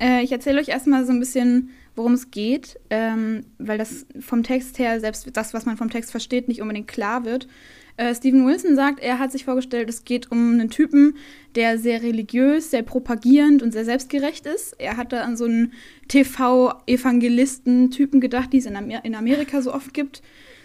Äh, 0.00 0.22
ich 0.22 0.32
erzähle 0.32 0.60
euch 0.60 0.68
erstmal 0.68 1.04
so 1.04 1.12
ein 1.12 1.20
bisschen, 1.20 1.70
worum 1.94 2.12
es 2.12 2.30
geht, 2.30 2.78
ähm, 2.90 3.44
weil 3.58 3.78
das 3.78 4.06
vom 4.20 4.42
Text 4.42 4.78
her, 4.78 5.00
selbst 5.00 5.28
das, 5.32 5.54
was 5.54 5.66
man 5.66 5.76
vom 5.76 5.90
Text 5.90 6.10
versteht, 6.10 6.48
nicht 6.48 6.60
unbedingt 6.60 6.88
klar 6.88 7.24
wird. 7.24 7.48
Äh, 7.96 8.14
Steven 8.14 8.46
Wilson 8.46 8.76
sagt, 8.76 9.00
er 9.00 9.18
hat 9.18 9.32
sich 9.32 9.46
vorgestellt, 9.46 9.88
es 9.88 10.04
geht 10.04 10.30
um 10.30 10.52
einen 10.52 10.68
Typen, 10.68 11.16
der 11.54 11.78
sehr 11.78 12.02
religiös, 12.02 12.70
sehr 12.70 12.82
propagierend 12.82 13.62
und 13.62 13.72
sehr 13.72 13.86
selbstgerecht 13.86 14.44
ist. 14.44 14.74
Er 14.78 14.98
hatte 14.98 15.22
an 15.22 15.38
so 15.38 15.46
einen 15.46 15.72
TV-Evangelisten-Typen 16.08 18.20
gedacht, 18.20 18.52
die 18.52 18.58
es 18.58 18.66
in, 18.66 18.76
Amer 18.76 19.02
in 19.04 19.14
Amerika 19.14 19.62
so 19.62 19.72
oft 19.72 19.94
gibt. 19.94 20.20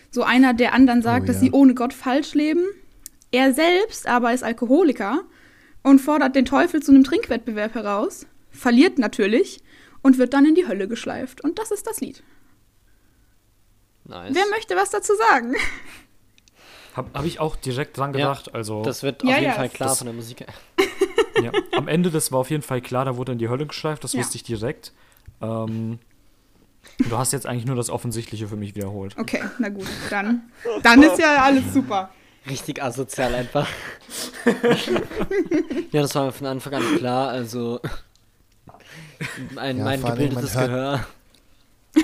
So 0.10 0.24
einer, 0.24 0.54
der 0.54 0.74
anderen 0.74 1.02
sagt, 1.02 1.24
Oh, 1.24 1.28
dass 1.28 1.38
ja. 1.38 1.44
sie 1.44 1.52
ohne 1.52 1.74
Gott 1.74 1.94
falsch 1.94 2.34
leben. 2.34 2.66
Er 3.32 3.54
selbst 3.54 4.08
aber 4.08 4.34
ist 4.34 4.44
Alkoholiker 4.44 5.22
und 5.84 6.00
fordert 6.00 6.36
den 6.36 6.44
Teufel 6.44 6.84
zu 6.84 6.92
einem 6.92 7.06
Trinkwettbewerb 7.06 7.76
heraus, 7.76 8.28
verliert 8.52 9.00
natürlich 9.00 9.62
und 10.02 10.18
wird 10.18 10.34
dann 10.34 10.46
in 10.46 10.56
die 10.56 10.68
Hölle 10.68 10.88
geschleift. 10.88 11.42
Und 11.42 11.60
das 11.60 11.72
ist 11.72 11.88
das 11.88 12.02
Lied. 12.02 12.24
nice. 14.06 14.34
Wer 14.36 14.48
möchte 14.50 14.76
was 14.76 14.90
dazu 14.90 15.14
sagen? 15.16 15.56
Habe 16.96 17.10
hab 17.14 17.26
ich 17.26 17.40
auch 17.40 17.56
direkt 17.56 17.98
dran 17.98 18.14
Ja, 18.14 18.18
gedacht. 18.32 18.54
also 18.54 18.82
Das 18.84 19.02
wird 19.04 19.24
Ja, 19.24 19.30
auf 19.30 19.36
jeden 19.36 19.46
ja, 19.52 19.56
Fall 19.56 19.70
klar 19.70 19.90
das- 19.90 19.98
von 20.00 20.06
der 20.08 20.14
Musik. 20.14 20.46
ja, 21.42 21.52
am 21.72 21.88
Ende, 21.88 22.12
das 22.12 22.32
war 22.32 22.40
auf 22.40 22.50
jeden 22.50 22.64
Fall 22.64 22.82
klar, 22.82 23.06
da 23.06 23.16
wurde 23.18 23.32
in 23.32 23.38
die 23.38 23.48
Hölle 23.50 23.66
geschleift, 23.66 24.04
das 24.04 24.14
Ja. 24.14 24.20
wusste 24.20 24.36
ich 24.36 24.44
direkt. 24.44 24.92
Ähm, 25.42 26.00
du 27.10 27.18
hast 27.18 27.32
jetzt 27.32 27.46
eigentlich 27.46 27.66
nur 27.66 27.76
das 27.78 27.90
Offensichtliche 27.90 28.48
für 28.48 28.58
mich 28.58 28.76
wiederholt. 28.76 29.18
Okay, 29.18 29.42
na 29.60 29.70
gut, 29.70 29.88
dann, 30.10 30.52
dann 30.84 31.02
ist 31.02 31.18
ja 31.20 31.44
alles 31.44 31.74
super. 31.74 32.10
Richtig 32.50 32.82
asozial 32.84 33.34
einfach. 33.36 33.68
ja, 35.92 36.02
das 36.02 36.16
war 36.16 36.26
mir 36.26 36.32
von 36.32 36.48
Anfang 36.48 36.74
an 36.74 36.98
klar. 36.98 37.30
Also 37.30 37.80
ein, 39.56 39.78
Ja, 39.78 39.84
mein 39.84 40.02
gebildetes 40.04 40.54
man 40.56 40.70
hört- 40.70 40.70
Gehör. 40.70 41.06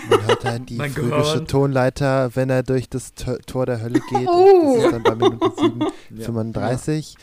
Man 0.09 0.27
hört 0.27 0.45
halt 0.45 0.69
die 0.69 0.77
phrygische. 0.77 1.45
Tonleiter, 1.45 2.35
wenn 2.35 2.49
er 2.49 2.63
durch 2.63 2.89
das 2.89 3.13
T 3.13 3.37
Tor 3.45 3.65
der 3.65 3.81
Hölle 3.81 3.99
geht. 4.09 4.27
Oh. 4.27 4.75
Das 4.77 4.85
ist 4.85 4.91
dann 4.93 5.03
bei 5.03 5.15
Minute 5.15 5.51
7, 5.57 5.79
Ja. 6.15 6.25
35. 6.25 7.15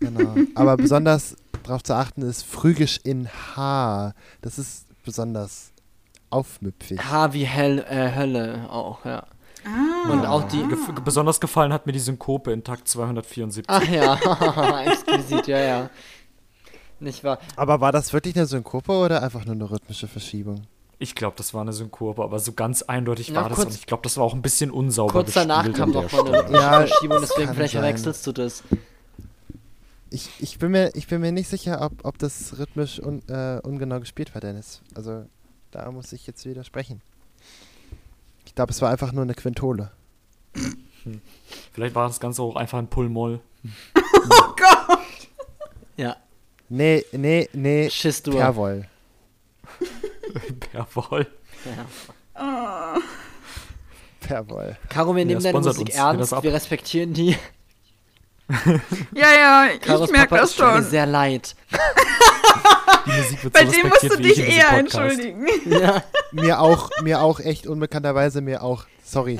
Genau. 0.00 0.34
Aber 0.54 0.76
besonders 0.76 1.36
darauf 1.64 1.82
zu 1.82 1.94
achten 1.94 2.22
ist 2.22 2.44
phrygisch 2.46 3.00
in 3.04 3.28
H. 3.56 4.14
Das 4.40 4.58
ist 4.58 4.86
besonders 5.04 5.72
aufmüpfig. 6.30 7.00
H 7.02 7.32
wie 7.32 7.44
Hell, 7.44 7.84
äh, 7.88 8.14
Hölle 8.14 8.66
auch, 8.70 9.04
ja. 9.04 9.24
Ah, 9.66 10.10
Und 10.12 10.24
auch 10.24 10.44
die. 10.44 10.62
Gef 10.68 10.78
besonders 11.04 11.40
gefallen 11.40 11.72
hat 11.72 11.84
mir 11.86 11.92
die 11.92 11.98
Synkope 11.98 12.52
in 12.52 12.62
Takt 12.64 12.86
274. 12.88 13.64
Ach 13.68 13.82
ja, 13.88 14.82
exquisit, 14.86 15.46
ja, 15.48 15.58
ja. 15.58 15.90
Nicht 17.00 17.22
wahr? 17.24 17.38
Aber 17.56 17.80
war 17.80 17.92
das 17.92 18.12
wirklich 18.12 18.36
eine 18.36 18.46
Synkope 18.46 18.92
oder 18.92 19.22
einfach 19.22 19.44
nur 19.44 19.54
eine 19.54 19.70
rhythmische 19.70 20.08
Verschiebung? 20.08 20.62
Ich 21.00 21.14
glaube, 21.14 21.36
das 21.36 21.54
war 21.54 21.60
eine 21.62 21.72
Synkope, 21.72 22.22
aber 22.22 22.40
so 22.40 22.52
ganz 22.52 22.82
eindeutig 22.82 23.28
Ja, 23.28 23.36
war 23.42 23.48
das 23.48 23.56
kurz- 23.56 23.68
und 23.68 23.74
ich 23.76 23.86
glaube, 23.86 24.02
das 24.02 24.16
war 24.16 24.24
auch 24.24 24.34
ein 24.34 24.42
bisschen 24.42 24.70
unsauber 24.72 25.12
Kurz 25.12 25.32
danach 25.34 25.72
kam 25.72 25.92
doch 25.92 26.10
mal 26.10 26.20
eine 26.26 26.38
rhythmische 26.40 26.60
Ja, 26.62 26.72
Verschiebung, 26.86 27.18
deswegen 27.20 27.54
vielleicht 27.54 27.72
sein. 27.74 27.82
verwechselst 27.82 28.26
du 28.26 28.32
das. 28.32 28.64
Ich, 30.10 30.28
ich, 30.40 30.58
bin, 30.58 30.72
mir, 30.72 30.90
ich 30.94 31.06
bin 31.06 31.20
mir 31.20 31.30
nicht 31.32 31.48
sicher, 31.48 31.82
ob, 31.82 31.92
ob 32.04 32.18
das 32.18 32.58
rhythmisch 32.58 32.98
un, 33.00 33.22
äh, 33.28 33.60
ungenau 33.62 34.00
gespielt 34.00 34.34
war, 34.34 34.40
Dennis. 34.40 34.80
Also 34.94 35.26
da 35.70 35.88
muss 35.92 36.12
ich 36.12 36.26
jetzt 36.26 36.44
widersprechen. 36.46 37.00
Ich 38.46 38.54
glaube, 38.54 38.72
es 38.72 38.80
war 38.82 38.90
einfach 38.90 39.12
nur 39.12 39.22
eine 39.22 39.34
Quintole. 39.34 39.92
Vielleicht 41.72 41.94
war 41.94 42.08
das 42.08 42.18
Ganze 42.18 42.42
auch 42.42 42.56
einfach 42.56 42.78
ein 42.78 42.88
Pull-Moll. 42.88 43.40
Ja, 45.96 46.16
Nee, 46.68 47.04
nee, 47.12 47.48
nee. 47.52 47.88
Schiss 47.90 48.22
du. 48.22 48.32
Perwoll. 48.32 48.86
Jawohl. 50.72 51.26
Ja. 51.64 52.94
oh. 52.96 53.00
Perwoll. 54.20 54.76
Caro, 54.88 55.14
wir 55.16 55.24
nehmen 55.24 55.42
deine 55.42 55.52
sponsert 55.52 55.74
Musik 55.74 55.88
uns, 55.88 55.96
wir 55.96 56.02
ernst, 56.02 56.32
ab. 56.34 56.42
wir 56.42 56.52
respektieren 56.52 57.12
die. 57.14 57.36
Ja, 59.12 59.30
ja, 59.32 59.66
ich 59.74 59.80
Karos 59.82 60.10
merke 60.10 60.28
Papa 60.30 60.40
das 60.40 60.50
ist 60.52 60.58
mir 60.58 60.72
schon. 60.72 60.84
sehr 60.84 61.04
leid. 61.04 61.54
Die 63.04 63.10
Musik 63.12 63.44
wird 63.44 63.52
Bei 63.52 63.66
so 63.66 63.72
dem 63.72 63.88
musst 63.88 64.02
du 64.04 64.16
dich 64.16 64.38
ich 64.38 64.56
eher 64.56 64.64
Podcast. 64.70 64.78
entschuldigen. 64.78 65.46
Ja, 65.66 66.02
Mir 66.32 66.58
auch, 66.60 66.88
mir 67.02 67.20
auch 67.20 67.40
echt 67.40 67.66
unbekannterweise, 67.66 68.40
mir 68.40 68.62
auch. 68.62 68.84
Sorry. 69.04 69.38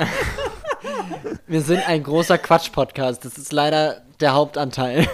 wir 1.47 1.63
sind 1.63 1.89
ein 1.89 2.03
großer 2.03 2.37
Quatsch-Podcast. 2.37 3.25
Das 3.25 3.39
ist 3.39 3.51
leider 3.53 4.03
der 4.21 4.35
Hauptanteil. 4.35 5.09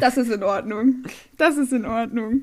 Das 0.00 0.16
ist 0.16 0.30
in 0.30 0.42
Ordnung. 0.42 1.04
Das 1.38 1.56
ist 1.56 1.72
in 1.72 1.84
Ordnung. 1.86 2.42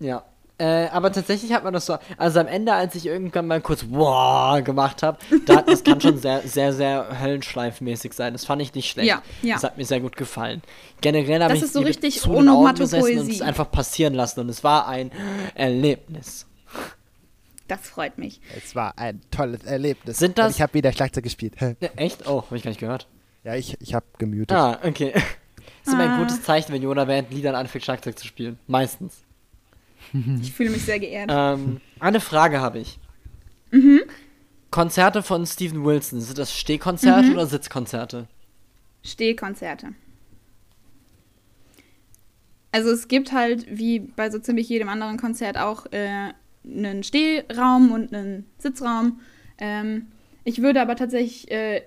Ja. 0.00 0.24
Äh, 0.56 0.86
aber 0.90 1.10
tatsächlich 1.10 1.52
hat 1.52 1.64
man 1.64 1.72
das 1.72 1.84
so, 1.86 1.98
also 2.16 2.38
am 2.38 2.46
Ende, 2.46 2.72
als 2.72 2.94
ich 2.94 3.06
irgendwann 3.06 3.48
mal 3.48 3.60
kurz 3.60 3.84
wow 3.90 4.62
gemacht 4.62 5.02
habe, 5.02 5.18
da, 5.46 5.62
das 5.62 5.82
kann 5.82 6.00
schon 6.00 6.16
sehr, 6.18 6.42
sehr, 6.42 6.72
sehr 6.72 7.20
höllenschleifmäßig 7.20 8.12
sein. 8.12 8.32
Das 8.34 8.44
fand 8.44 8.62
ich 8.62 8.72
nicht 8.72 8.88
schlecht. 8.88 9.08
Ja, 9.08 9.20
ja. 9.42 9.54
Das 9.54 9.64
hat 9.64 9.76
mir 9.78 9.84
sehr 9.84 9.98
gut 9.98 10.16
gefallen. 10.16 10.62
Generell 11.00 11.42
habe 11.42 11.52
Das 11.54 11.58
ich 11.58 11.64
ist 11.64 11.72
so 11.72 11.80
richtig 11.80 12.20
zu 12.20 12.28
den 12.28 12.36
Augen 12.48 12.48
Onomatopoesie. 12.50 13.00
gesessen 13.00 13.20
und 13.20 13.30
es 13.30 13.42
einfach 13.42 13.68
passieren 13.68 14.14
lassen 14.14 14.38
und 14.40 14.48
es 14.48 14.62
war 14.62 14.86
ein 14.86 15.10
Erlebnis. 15.56 16.46
Das 17.66 17.80
freut 17.80 18.18
mich. 18.18 18.40
Es 18.56 18.76
war 18.76 18.96
ein 18.98 19.22
tolles 19.30 19.64
Erlebnis. 19.64 20.18
Sind 20.18 20.38
das- 20.38 20.46
Und 20.46 20.50
ich 20.52 20.62
habe 20.62 20.74
wieder 20.74 20.92
Schlagzeug 20.92 21.24
gespielt. 21.24 21.54
Ja, 21.80 21.88
echt? 21.96 22.28
Oh, 22.28 22.42
habe 22.42 22.56
ich 22.56 22.62
gar 22.62 22.70
nicht 22.70 22.80
gehört. 22.80 23.08
Ja, 23.42 23.54
ich, 23.56 23.76
ich 23.80 23.92
habe 23.94 24.04
gemutet. 24.18 24.52
Ah, 24.56 24.78
okay. 24.84 25.12
Das 25.84 25.88
ist 25.88 25.94
immer 26.00 26.10
Ah. 26.10 26.14
ein 26.14 26.20
gutes 26.20 26.42
Zeichen, 26.42 26.72
wenn 26.72 26.82
Jona 26.82 27.06
während 27.06 27.30
Liedern 27.30 27.54
anfängt, 27.54 27.84
Schlagzeug 27.84 28.18
zu 28.18 28.26
spielen. 28.26 28.58
Meistens. 28.66 29.22
Ich 30.42 30.52
fühle 30.52 30.70
mich 30.70 30.84
sehr 30.84 30.98
geehrt. 31.00 31.30
Ähm, 31.32 31.80
eine 31.98 32.20
Frage 32.20 32.60
habe 32.60 32.78
ich. 32.78 32.98
Konzerte 34.70 35.22
von 35.22 35.46
Steven 35.46 35.84
Wilson, 35.84 36.20
sind 36.20 36.38
das 36.38 36.54
Stehkonzerte 36.56 37.32
oder 37.32 37.46
Sitzkonzerte? 37.46 38.28
Stehkonzerte. 39.02 39.88
Also 42.72 42.90
es 42.90 43.08
gibt 43.08 43.32
halt, 43.32 43.66
wie 43.70 44.00
bei 44.00 44.30
so 44.30 44.38
ziemlich 44.38 44.68
jedem 44.68 44.88
anderen 44.88 45.16
Konzert, 45.16 45.56
auch 45.58 45.86
äh, 45.92 46.32
einen 46.64 47.02
Stehraum 47.04 47.92
und 47.92 48.12
einen 48.14 48.46
Sitzraum. 48.58 49.20
Ähm, 49.58 50.06
ich 50.44 50.60
würde 50.60 50.80
aber 50.82 50.96
tatsächlich, 50.96 51.50
äh, 51.50 51.82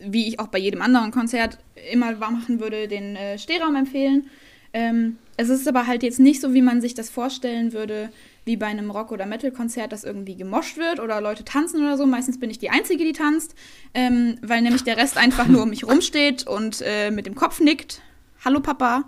wie 0.00 0.28
ich 0.28 0.40
auch 0.40 0.48
bei 0.48 0.58
jedem 0.58 0.82
anderen 0.82 1.10
Konzert 1.10 1.58
immer 1.92 2.12
machen 2.16 2.60
würde, 2.60 2.88
den 2.88 3.16
äh, 3.16 3.38
Stehraum 3.38 3.76
empfehlen. 3.76 4.26
Ähm, 4.72 5.18
es 5.36 5.48
ist 5.48 5.66
aber 5.66 5.86
halt 5.86 6.02
jetzt 6.02 6.20
nicht 6.20 6.40
so, 6.40 6.54
wie 6.54 6.62
man 6.62 6.80
sich 6.80 6.94
das 6.94 7.10
vorstellen 7.10 7.72
würde, 7.72 8.10
wie 8.44 8.56
bei 8.56 8.66
einem 8.66 8.90
Rock- 8.90 9.12
oder 9.12 9.26
Metal-Konzert, 9.26 9.92
dass 9.92 10.04
irgendwie 10.04 10.36
gemoscht 10.36 10.76
wird 10.76 11.00
oder 11.00 11.20
Leute 11.20 11.44
tanzen 11.44 11.82
oder 11.82 11.96
so. 11.96 12.06
Meistens 12.06 12.38
bin 12.38 12.50
ich 12.50 12.58
die 12.58 12.70
Einzige, 12.70 13.04
die 13.04 13.12
tanzt, 13.12 13.54
ähm, 13.94 14.36
weil 14.42 14.62
nämlich 14.62 14.84
der 14.84 14.96
Rest 14.96 15.16
einfach 15.16 15.46
nur 15.46 15.62
um 15.62 15.70
mich 15.70 15.84
rumsteht 15.84 16.46
und 16.46 16.82
äh, 16.84 17.10
mit 17.10 17.26
dem 17.26 17.34
Kopf 17.34 17.60
nickt. 17.60 18.00
Hallo 18.44 18.60
Papa. 18.60 19.04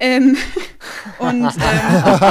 Ähm, 0.00 0.36
und 1.18 1.42
ähm, 1.42 1.62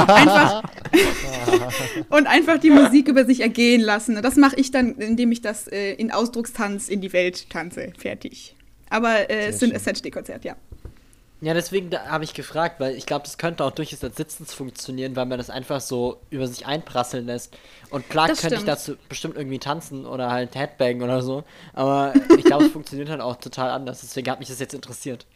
einfach, 0.08 0.62
und 2.10 2.26
einfach 2.26 2.58
die 2.58 2.70
Musik 2.70 3.08
über 3.08 3.24
sich 3.24 3.40
ergehen 3.40 3.80
lassen. 3.80 4.20
Das 4.22 4.36
mache 4.36 4.56
ich 4.56 4.70
dann, 4.70 4.96
indem 4.96 5.32
ich 5.32 5.40
das 5.40 5.66
äh, 5.68 5.92
in 5.94 6.10
Ausdruckstanz 6.10 6.88
in 6.88 7.00
die 7.00 7.12
Welt 7.12 7.48
tanze. 7.50 7.92
Fertig. 7.98 8.54
Aber 8.90 9.30
äh, 9.30 9.48
es 9.48 9.60
sind. 9.60 9.72
Essentially-Konzert, 9.72 10.44
ja. 10.44 10.56
Ja, 11.40 11.52
deswegen 11.52 11.90
habe 11.92 12.24
ich 12.24 12.32
gefragt, 12.32 12.80
weil 12.80 12.94
ich 12.94 13.04
glaube, 13.04 13.24
das 13.24 13.36
könnte 13.36 13.64
auch 13.64 13.72
durchaus 13.72 14.02
als 14.02 14.16
Sitzens 14.16 14.54
funktionieren, 14.54 15.14
weil 15.14 15.26
man 15.26 15.36
das 15.36 15.50
einfach 15.50 15.82
so 15.82 16.20
über 16.30 16.46
sich 16.46 16.64
einprasseln 16.64 17.26
lässt. 17.26 17.54
Und 17.90 18.08
klar 18.08 18.28
Das 18.28 18.40
könnte 18.40 18.54
ich 18.54 18.60
stimmt. 18.62 18.68
dazu 18.68 18.96
bestimmt 19.10 19.36
irgendwie 19.36 19.58
tanzen 19.58 20.06
oder 20.06 20.30
halt 20.30 20.54
Headbang 20.54 21.02
oder 21.02 21.20
so, 21.20 21.44
aber 21.74 22.14
ich 22.38 22.44
glaube, 22.44 22.64
es 22.64 22.72
funktioniert 22.72 23.10
halt 23.10 23.20
auch 23.20 23.36
total 23.36 23.70
anders. 23.70 24.00
Deswegen 24.00 24.30
hat 24.30 24.38
mich 24.38 24.48
das 24.48 24.58
jetzt 24.58 24.72
interessiert. 24.72 25.26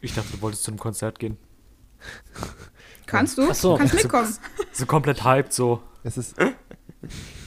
Ich 0.00 0.14
dachte, 0.14 0.32
du 0.32 0.40
wolltest 0.42 0.64
zu 0.64 0.70
einem 0.70 0.78
Konzert 0.78 1.18
gehen. 1.18 1.36
Kannst 3.06 3.38
du? 3.38 3.48
Ach 3.50 3.54
so. 3.54 3.76
Kannst 3.76 3.94
mitkommen. 4.02 4.36
So 4.72 4.86
komplett 4.86 5.24
hyped, 5.24 5.52
so. 5.52 5.82
Es 6.04 6.16
ist, 6.16 6.36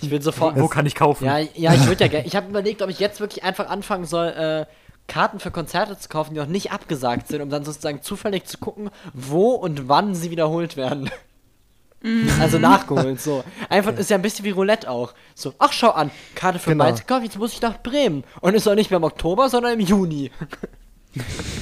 Ich 0.02 0.10
will 0.10 0.22
sofort. 0.22 0.60
Wo 0.60 0.68
kann 0.68 0.86
ich 0.86 0.96
kaufen? 0.96 1.26
Ja, 1.26 1.38
ja, 1.40 1.74
ich 1.74 1.86
würde 1.88 2.04
ja 2.04 2.10
gerne. 2.10 2.28
Ich 2.28 2.36
habe 2.36 2.50
überlegt, 2.50 2.82
ob 2.82 2.90
ich 2.90 3.00
jetzt 3.00 3.20
wirklich 3.20 3.44
einfach 3.44 3.70
anfangen 3.70 4.06
soll, 4.06 4.28
äh, 4.28 4.66
Karten 5.08 5.40
für 5.40 5.52
Konzerte 5.52 5.98
zu 5.98 6.10
kaufen, 6.10 6.34
die 6.34 6.40
noch 6.40 6.48
nicht 6.48 6.72
abgesagt 6.72 7.28
sind, 7.28 7.42
um 7.42 7.50
dann 7.50 7.64
sozusagen 7.66 8.02
zufällig 8.02 8.46
zu 8.46 8.58
gucken, 8.58 8.90
wo 9.14 9.52
und 9.52 9.88
wann 9.90 10.16
sie 10.16 10.32
wiederholt 10.32 10.78
werden. 10.78 11.10
Also 12.40 12.58
nachgeholt, 12.58 13.22
so. 13.22 13.44
Einfach 13.70 13.94
ist 13.96 14.10
ja 14.10 14.16
ein 14.18 14.22
bisschen 14.24 14.44
wie 14.46 14.50
Roulette 14.52 14.90
auch. 14.90 15.14
So, 15.36 15.54
ach 15.60 15.72
schau 15.72 15.92
an, 15.92 16.10
Karte 16.34 16.60
für 16.60 16.72
Genau. 16.72 16.86
Mainz 16.86 17.00
gekauft, 17.02 17.24
jetzt 17.24 17.38
muss 17.38 17.54
ich 17.54 17.62
nach 17.62 17.82
Bremen. 17.82 18.24
Und 18.42 18.56
ist 18.56 18.68
auch 18.68 18.74
nicht 18.76 18.90
mehr 18.90 18.98
im 18.98 19.04
Oktober, 19.04 19.50
sondern 19.50 19.74
im 19.74 19.80
Juni. 19.82 20.32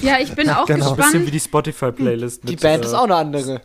Ja, 0.01 0.19
ich 0.19 0.33
bin 0.33 0.49
auch 0.49 0.65
Genau. 0.65 0.91
Ein 0.91 0.95
bisschen 0.97 1.13
wie 1.13 1.31
gespannt. 1.31 1.33
die 1.33 1.39
Spotify-Playlist. 1.39 2.47
Die 2.47 2.55
Band 2.55 2.83
äh, 2.83 2.87
ist 2.87 2.93
auch 2.93 3.03
eine 3.05 3.15
andere. 3.15 3.61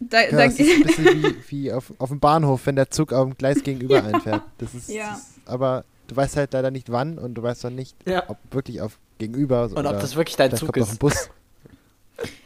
Da, 0.00 0.20
ja, 0.22 0.30
da, 0.30 0.44
es 0.44 0.58
ist 0.58 0.74
ein 0.74 0.82
bisschen 0.86 1.22
wie, 1.22 1.34
wie 1.48 1.72
auf, 1.72 1.92
auf 1.98 2.08
dem 2.08 2.20
Bahnhof, 2.20 2.66
wenn 2.66 2.76
der 2.76 2.90
Zug 2.90 3.12
auf 3.12 3.26
dem 3.28 3.36
Gleis 3.36 3.62
gegenüber 3.62 4.02
einfährt. 4.04 4.42
Das 4.58 4.74
ist, 4.74 4.88
Ja. 4.90 5.10
das 5.10 5.18
ist, 5.20 5.26
aber 5.46 5.84
du 6.08 6.16
weißt 6.16 6.36
halt 6.36 6.52
leider 6.52 6.70
nicht 6.70 6.90
wann 6.90 7.18
und 7.18 7.34
du 7.34 7.42
weißt 7.42 7.64
dann 7.64 7.74
nicht, 7.74 7.96
Ja. 8.06 8.24
ob 8.28 8.38
wirklich 8.50 8.80
auf 8.80 8.98
gegenüber 9.18 9.64
Und 9.74 9.86
ob 9.86 10.00
das 10.00 10.16
wirklich 10.16 10.36
dein 10.36 10.50
Zug 10.54 10.72
kommt 10.72 10.76
noch 10.78 10.88
ein 10.88 10.92
ist. 10.92 10.98
Bus. 10.98 11.30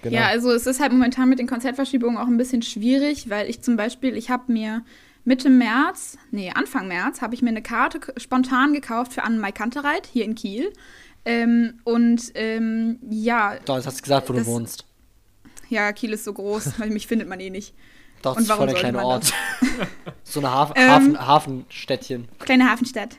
Genau. 0.01 0.17
Ja, 0.17 0.27
also 0.29 0.51
es 0.51 0.67
ist 0.67 0.81
halt 0.81 0.93
momentan 0.93 1.29
mit 1.29 1.39
den 1.39 1.47
Konzertverschiebungen 1.47 2.17
auch 2.17 2.27
ein 2.27 2.39
bisschen 2.39 2.63
schwierig, 2.63 3.29
weil 3.29 3.51
ich 3.51 3.61
zum 3.61 3.77
Beispiel, 3.77 4.17
ich 4.17 4.31
habe 4.31 4.51
mir 4.51 4.83
Mitte 5.27 5.51
März, 5.51 6.17
nee, 6.31 6.51
Anfang 6.55 6.89
März, 6.89 7.21
habe 7.21 7.35
ich 7.35 7.43
mir 7.43 7.51
eine 7.51 7.61
Karte 7.61 8.01
spontan 8.17 8.73
gekauft 8.73 9.13
für 9.13 9.25
Anne 9.25 9.39
Mai 9.39 9.53
Kantereit 9.53 10.07
hier 10.11 10.25
in 10.25 10.35
Kiel. 10.35 10.73
Ähm, 11.25 11.79
und 11.85 12.33
ähm, 12.35 12.99
ja, 13.11 13.57
Doch, 13.65 13.77
jetzt 13.77 13.87
hast 13.87 13.99
du 13.99 14.03
gesagt, 14.03 14.29
wo 14.29 14.33
Das- 14.33 14.45
du 14.47 14.51
wohnst. 14.53 14.85
ja, 15.69 15.93
Kiel 15.93 16.13
ist 16.13 16.25
so 16.25 16.33
groß, 16.33 16.73
weil 16.79 16.91
mich 16.91 17.07
findet 17.07 17.29
man 17.29 17.41
eh 17.41 17.51
nicht. 17.51 17.75
Doch, 18.23 18.33
und 18.37 18.49
das 18.49 18.51
ist 18.51 18.57
voll 18.57 18.67
der 18.67 18.77
kleine 18.77 19.05
Ort. 19.05 19.33
so 20.25 20.41
eine 20.41 20.51
Haf 20.51 20.73
Ähm. 20.75 20.89
Hafen 20.91 21.27
Hafenstädtchen. 21.27 22.29
Kleine 22.41 22.69
Hafenstadt. 22.71 23.17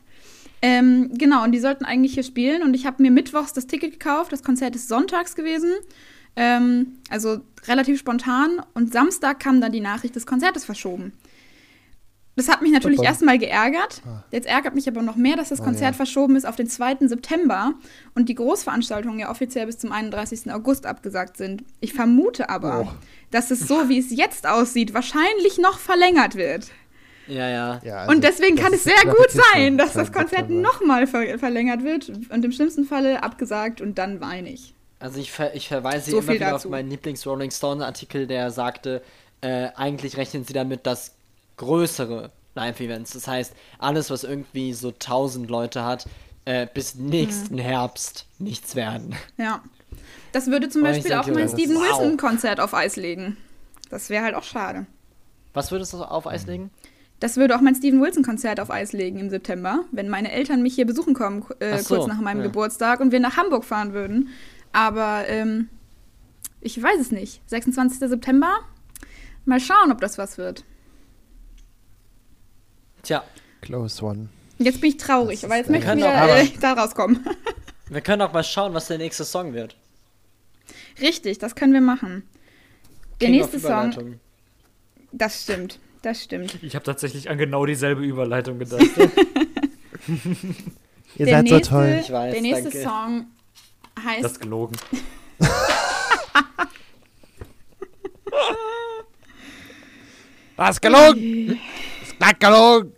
Ähm, 0.62 1.12
genau, 1.14 1.44
und 1.46 1.54
die 1.54 1.60
sollten 1.60 1.86
eigentlich 1.86 2.16
hier 2.16 2.24
spielen. 2.24 2.64
Und 2.64 2.74
ich 2.74 2.86
habe 2.86 3.02
mir 3.02 3.12
mittwochs 3.12 3.54
das 3.54 3.66
Ticket 3.68 3.94
gekauft. 3.94 4.34
Das 4.34 4.44
Konzert 4.44 4.76
ist 4.76 4.90
sonntags 4.90 5.36
gewesen. 5.36 5.72
Ähm, 6.36 6.96
also 7.10 7.40
relativ 7.68 7.98
spontan. 8.00 8.62
Und 8.74 8.92
Samstag 8.92 9.40
kam 9.40 9.62
dann 9.62 9.72
die 9.72 9.80
Nachricht, 9.80 10.18
das 10.18 10.26
Konzert 10.26 10.58
ist 10.58 10.66
verschoben. 10.66 11.14
Das 12.40 12.48
hat 12.48 12.62
mich 12.62 12.72
natürlich 12.72 13.02
erstmal 13.04 13.38
geärgert. 13.38 14.02
Jetzt 14.32 14.48
ärgert 14.48 14.74
mich 14.76 14.88
aber 14.88 15.02
noch 15.02 15.16
mehr, 15.18 15.36
dass 15.36 15.50
das 15.50 15.60
Oh, 15.60 15.64
Konzert 15.66 15.92
ja. 15.92 15.98
verschoben 15.98 16.36
ist 16.38 16.46
auf 16.48 16.56
den 16.56 16.68
2. 16.68 16.98
September 17.08 17.74
und 18.16 18.30
die 18.30 18.36
Großveranstaltungen 18.36 19.20
ja 19.20 19.30
offiziell 19.30 19.66
bis 19.66 19.78
zum 19.78 19.92
31. 19.92 20.52
August 20.54 20.86
abgesagt 20.86 21.36
sind. 21.38 21.64
Ich 21.82 21.94
vermute 21.94 22.50
aber, 22.50 22.88
Oh. 22.88 22.92
dass 23.32 23.52
es 23.52 23.60
so, 23.68 23.90
wie 23.90 24.00
es 24.00 24.10
jetzt 24.12 24.48
aussieht, 24.48 24.94
wahrscheinlich 24.94 25.58
noch 25.58 25.80
verlängert 25.80 26.36
wird. 26.36 26.68
Ja, 27.28 27.48
ja. 27.50 27.80
Ja, 27.84 27.98
also 27.98 28.12
Und 28.12 28.24
deswegen 28.24 28.56
kann 28.56 28.74
es 28.74 28.84
sehr 28.86 29.04
gut 29.06 29.30
sein, 29.54 29.78
dass 29.78 29.94
das 29.94 30.08
2. 30.12 30.14
Konzert 30.20 30.50
nochmal 30.50 31.06
ver 31.08 31.38
verlängert 31.38 31.84
wird 31.84 32.10
und 32.30 32.44
im 32.46 32.52
schlimmsten 32.52 32.86
Falle 32.86 33.22
abgesagt 33.22 33.82
und 33.82 33.98
dann 33.98 34.20
weine 34.22 34.50
ich. 34.50 34.74
Also 35.00 35.20
ich, 35.20 35.32
ver 35.32 35.54
ich 35.56 35.68
verweise 35.68 36.10
So 36.12 36.20
immer 36.20 36.34
wieder 36.34 36.50
dazu. 36.52 36.68
auf 36.68 36.72
meinen 36.72 36.90
Lieblings-Rolling 36.90 37.52
Stone-Artikel, 37.52 38.28
der 38.28 38.50
sagte, 38.52 39.02
äh, 39.42 39.68
eigentlich 39.76 40.18
rechnen 40.18 40.44
sie 40.44 40.54
damit, 40.54 40.86
dass 40.88 41.16
größere 41.60 42.32
Live-Events, 42.56 43.14
das 43.14 43.28
heißt, 43.28 43.54
alles, 43.78 44.10
was 44.10 44.24
irgendwie 44.24 44.74
so 44.74 44.92
1000 44.92 45.50
Leute 45.50 45.86
hat, 45.86 46.08
äh, 46.46 46.66
bis 46.74 46.96
nächsten 46.96 47.56
Mhm. 47.56 47.60
Herbst 47.60 48.26
nichts 48.40 48.76
werden. 48.76 49.16
Ja. 49.38 49.62
Das 50.32 50.48
würde 50.48 50.70
zum 50.70 50.82
Beispiel 50.84 51.14
auch 51.14 51.28
mein 51.28 51.50
Steven 51.50 51.76
wow. 51.76 51.84
Wilson-Konzert 51.84 52.60
auf 52.60 52.74
Eis 52.74 52.96
legen. 52.96 53.38
Das 53.90 54.10
wäre 54.10 54.24
halt 54.24 54.36
auch 54.36 54.44
schade. 54.44 54.86
Was 55.54 55.72
würdest 55.72 55.94
du 55.94 56.04
auf 56.04 56.28
Eis 56.28 56.46
legen? 56.46 56.72
Das 57.20 57.36
würde 57.38 57.56
auch 57.56 57.62
mein 57.62 57.76
Steven 57.76 58.02
Wilson-Konzert 58.02 58.60
auf 58.60 58.72
Eis 58.72 58.94
legen 58.94 59.20
im 59.20 59.30
September, 59.30 59.84
wenn 59.92 60.08
meine 60.08 60.32
Eltern 60.32 60.62
mich 60.62 60.76
hier 60.76 60.86
besuchen 60.86 61.14
kommen, 61.14 61.44
äh, 61.60 61.80
so, 61.80 61.96
kurz 61.96 62.08
nach 62.08 62.22
meinem 62.22 62.40
ja. 62.40 62.46
Geburtstag 62.46 63.00
und 63.00 63.12
wir 63.12 63.20
nach 63.20 63.36
Hamburg 63.38 63.66
fahren 63.66 63.94
würden. 63.94 64.30
Aber 64.72 65.28
ähm, 65.28 65.68
ich 66.62 66.82
weiß 66.82 67.00
es 67.00 67.12
nicht. 67.12 67.42
26. 67.48 68.00
September? 68.08 68.60
Mal 69.46 69.60
schauen, 69.60 69.92
ob 69.92 70.00
das 70.00 70.18
was 70.18 70.38
wird. 70.38 70.64
Tja, 73.04 73.24
Close 73.62 74.04
one. 74.04 74.30
Jetzt 74.58 74.82
bin 74.82 74.90
ich 74.92 74.98
traurig, 74.98 75.44
aber 75.46 75.56
jetzt 75.58 75.70
möchte 75.70 75.90
ich 75.90 75.98
wieder 75.98 76.14
Aber- 76.14 76.38
äh, 76.38 76.50
da 76.60 76.74
rauskommen. 76.74 77.26
wir 77.90 78.02
können 78.02 78.22
auch 78.22 78.34
mal 78.34 78.44
schauen, 78.44 78.74
was 78.74 78.88
der 78.88 78.98
nächste 78.98 79.24
Song 79.26 79.54
wird. 79.54 79.76
Richtig, 81.02 81.40
das 81.40 81.56
können 81.56 81.74
wir 81.74 81.82
machen. 81.82 82.24
Der 83.22 83.30
King 83.30 83.38
nächste 83.40 83.60
Song, 83.60 84.20
das 85.12 85.44
stimmt, 85.44 85.80
das 86.02 86.24
stimmt. 86.24 86.58
Ich 86.62 86.76
habe 86.76 86.84
tatsächlich 86.86 87.30
an 87.30 87.38
genau 87.38 87.66
dieselbe 87.66 88.04
Überleitung 88.04 88.60
gedacht. 88.60 88.82
Ihr 91.18 91.26
der 91.26 91.36
seid 91.38 91.44
nächste, 91.46 91.64
so 91.66 91.70
toll. 91.72 92.00
Ich 92.02 92.12
weiß, 92.12 92.34
der 92.34 92.42
nächste 92.42 92.70
danke. 92.70 92.82
Song 92.84 93.26
heißt 94.04 94.24
Das 94.24 94.32
ist 94.34 94.40
gelogen. 94.42 94.76
Was 100.56 100.72
ist 100.72 100.82
gelogen? 100.82 101.39
Gelogen. 102.34 102.94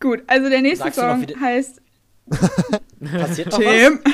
Gut, 0.00 0.22
also 0.26 0.48
der 0.48 0.62
nächste 0.62 0.84
Sagst 0.90 0.98
Song 0.98 1.26
heißt 1.40 1.80
Passiert 3.00 3.52
noch 3.52 3.58
was? 3.58 3.64
Tim. 3.64 4.00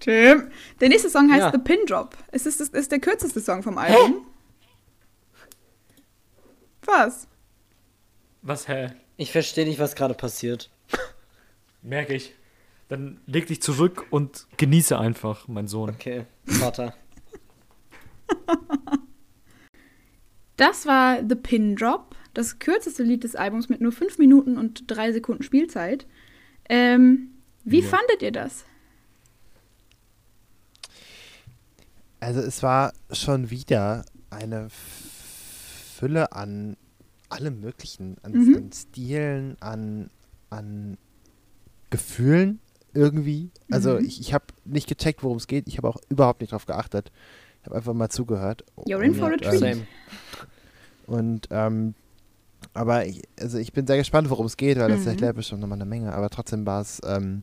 Tim. 0.00 0.50
Der 0.80 0.88
nächste 0.88 1.08
Song 1.08 1.30
heißt 1.30 1.40
Ja. 1.40 1.52
The 1.52 1.58
Pin 1.58 1.78
Drop. 1.86 2.16
Es 2.32 2.46
ist, 2.46 2.60
es 2.60 2.68
ist 2.70 2.90
der 2.92 2.98
kürzeste 3.00 3.40
Song 3.40 3.62
vom 3.62 3.78
Album. 3.78 4.26
Was? 6.84 7.28
Was, 8.42 8.66
hä? 8.68 8.88
Ich 9.16 9.30
verstehe 9.32 9.66
nicht, 9.66 9.78
was 9.78 9.94
gerade 9.94 10.14
passiert. 10.14 10.70
Merke 11.82 12.14
ich. 12.14 12.34
Dann 12.88 13.20
leg 13.26 13.46
dich 13.46 13.62
zurück 13.62 14.06
und 14.10 14.46
genieße 14.56 14.98
einfach, 14.98 15.46
mein 15.48 15.68
Sohn. 15.68 15.90
Okay, 15.90 16.26
Vater. 16.44 16.94
Das 20.58 20.86
war 20.86 21.18
The 21.28 21.34
Pin 21.34 21.74
Drop, 21.76 22.14
das 22.34 22.58
kürzeste 22.58 23.02
Lied 23.02 23.24
des 23.24 23.34
Albums 23.34 23.68
mit 23.68 23.80
nur 23.80 23.90
5 23.90 24.18
Minuten 24.18 24.58
und 24.58 24.84
3 24.86 25.10
Sekunden 25.12 25.42
Spielzeit. 25.42 26.06
Ähm, 26.68 27.30
wie 27.64 27.80
Ja. 27.80 27.88
fandet 27.88 28.22
ihr 28.22 28.32
das? 28.32 28.64
Also 32.20 32.40
es 32.40 32.62
war 32.62 32.92
schon 33.10 33.50
wieder 33.50 34.04
eine 34.30 34.68
Fülle 34.70 36.32
an 36.32 36.76
allem 37.28 37.60
Möglichen, 37.60 38.16
an, 38.22 38.32
Mhm. 38.32 38.54
an 38.56 38.72
Stilen, 38.72 39.56
an, 39.60 40.10
an 40.50 40.98
Gefühlen 41.90 42.60
irgendwie. 42.94 43.50
Also 43.70 43.94
Mhm. 43.98 44.04
ich, 44.04 44.20
ich 44.20 44.34
habe 44.34 44.44
nicht 44.64 44.86
gecheckt, 44.86 45.22
worum 45.24 45.38
es 45.38 45.46
geht. 45.46 45.66
Ich 45.66 45.78
habe 45.78 45.88
auch 45.88 45.96
überhaupt 46.08 46.40
nicht 46.42 46.52
drauf 46.52 46.66
geachtet. 46.66 47.10
Ich 47.62 47.66
habe 47.66 47.76
einfach 47.76 47.94
mal 47.94 48.08
zugehört. 48.08 48.64
You're 48.86 49.00
in 49.02 49.14
for 49.14 49.28
a 49.28 49.32
Und, 49.34 49.42
treat. 49.42 49.54
ähm, 49.54 49.58
Same. 49.60 49.86
Und 51.06 51.48
ähm, 51.50 51.94
aber 52.74 53.06
ich, 53.06 53.22
also 53.40 53.58
ich 53.58 53.72
bin 53.72 53.86
sehr 53.86 53.96
gespannt, 53.98 54.30
worum 54.30 54.46
es 54.46 54.56
geht, 54.56 54.78
weil 54.78 54.88
das 54.88 55.02
Mhm. 55.02 55.08
erklärt 55.08 55.36
bestimmt 55.36 55.60
nochmal 55.60 55.76
eine 55.78 55.84
Menge. 55.88 56.12
Aber 56.12 56.30
trotzdem 56.30 56.64
war 56.66 56.80
es 56.80 57.00
ähm, 57.04 57.42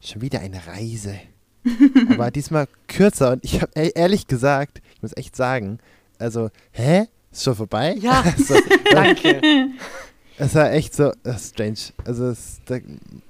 schon 0.00 0.22
wieder 0.22 0.40
eine 0.40 0.66
Reise. 0.66 1.18
aber 2.10 2.30
diesmal 2.30 2.66
kürzer 2.88 3.32
und 3.32 3.44
ich 3.44 3.60
habe 3.60 3.72
ehrlich 3.74 4.26
gesagt, 4.26 4.80
ich 4.94 5.02
muss 5.02 5.16
echt 5.16 5.36
sagen, 5.36 5.78
also, 6.18 6.50
hä? 6.72 7.06
Ist 7.30 7.44
schon 7.44 7.54
vorbei? 7.54 7.94
Ja. 8.00 8.22
also, 8.24 8.54
Danke. 8.92 9.40
es 10.38 10.54
war 10.54 10.72
echt 10.72 10.94
so 10.94 11.12
strange. 11.38 11.78
Also, 12.04 12.26
es, 12.28 12.60
da, 12.66 12.78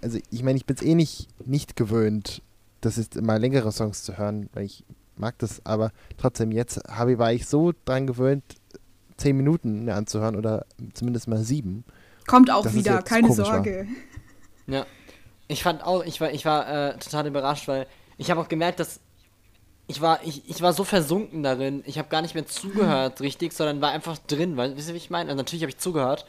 also 0.00 0.18
ich 0.30 0.42
meine, 0.42 0.56
ich 0.58 0.64
bin 0.66 0.76
es 0.76 0.82
eh 0.82 0.94
nicht, 0.94 1.28
nicht 1.44 1.76
gewöhnt, 1.76 2.40
das 2.80 2.98
ist 2.98 3.16
immer 3.16 3.38
längere 3.38 3.70
Songs 3.72 4.02
zu 4.04 4.16
hören, 4.16 4.48
weil 4.54 4.64
ich 4.64 4.84
mag 5.20 5.38
das, 5.38 5.64
aber 5.64 5.92
trotzdem, 6.16 6.50
jetzt 6.50 6.80
habe, 6.88 7.18
war 7.18 7.32
ich 7.32 7.46
so 7.46 7.72
dran 7.84 8.06
gewöhnt, 8.06 8.42
zehn 9.16 9.36
Minuten 9.36 9.84
mir 9.84 9.94
anzuhören 9.94 10.36
oder 10.36 10.66
zumindest 10.94 11.28
mal 11.28 11.38
sieben. 11.38 11.84
Kommt 12.26 12.50
auch 12.50 12.72
wieder, 12.72 13.02
keine? 13.02 13.32
Sorge. 13.32 13.86
Ja. 14.66 14.86
Ich 15.48 15.62
fand 15.62 15.84
auch, 15.84 16.04
ich 16.04 16.20
war, 16.20 16.30
ich 16.32 16.44
war 16.44 16.68
äh, 16.68 16.98
total 16.98 17.26
überrascht, 17.26 17.66
weil 17.68 17.86
ich 18.18 18.30
habe 18.30 18.40
auch 18.40 18.48
gemerkt, 18.48 18.80
dass 18.80 19.00
ich 19.88 20.00
war, 20.00 20.20
ich, 20.24 20.48
ich 20.48 20.62
war 20.62 20.72
so 20.72 20.84
versunken 20.84 21.42
darin. 21.42 21.82
Ich 21.84 21.98
habe 21.98 22.08
gar 22.08 22.22
nicht 22.22 22.34
mehr 22.34 22.46
zugehört, 22.46 23.20
richtig, 23.20 23.52
sondern 23.52 23.80
war 23.80 23.90
einfach 23.90 24.18
drin. 24.18 24.56
Weil, 24.56 24.76
wisst 24.76 24.88
ihr, 24.88 24.94
wie 24.94 24.98
ich 24.98 25.10
meine? 25.10 25.30
Also 25.30 25.38
natürlich 25.38 25.62
habe 25.62 25.70
ich 25.70 25.78
zugehört. 25.78 26.26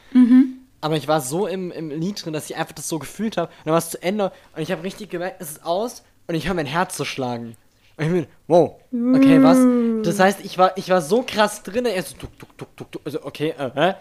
Aber 0.80 0.96
ich 0.96 1.06
war 1.06 1.20
so 1.20 1.46
im, 1.46 1.70
im 1.70 1.90
Lied 1.90 2.24
drin, 2.24 2.32
dass 2.32 2.50
ich 2.50 2.56
einfach 2.56 2.72
das 2.72 2.88
so 2.88 2.98
gefühlt 2.98 3.36
habe. 3.36 3.52
Und 3.58 3.66
dann 3.66 3.72
war 3.72 3.78
es 3.78 3.90
zu 3.90 4.02
Ende 4.02 4.32
und 4.56 4.62
ich 4.62 4.72
habe 4.72 4.82
richtig 4.82 5.10
gemerkt, 5.10 5.40
es 5.40 5.52
ist 5.52 5.64
aus 5.64 6.02
und 6.26 6.34
ich 6.34 6.48
höre 6.48 6.54
mein 6.54 6.66
Herz 6.66 6.96
zu 6.96 7.04
schlagen. 7.04 7.56
Und 8.02 8.16
ich 8.16 8.24
bin, 8.24 8.26
wow, 8.48 8.80
okay, 9.14 9.42
was? 9.42 9.58
Das 10.04 10.18
heißt, 10.18 10.44
ich 10.44 10.58
war, 10.58 10.76
ich 10.76 10.88
war 10.88 11.00
so 11.00 11.22
krass 11.22 11.62
drin, 11.62 11.86
er 11.86 12.02
so, 12.02 12.16
duck, 12.16 12.36
duck, 12.38 12.56
duck, 12.56 12.76
duck, 12.76 12.92
duck, 12.92 13.02
also, 13.04 13.24
okay, 13.24 13.54
äh, 13.56 13.70
hä? 13.74 13.94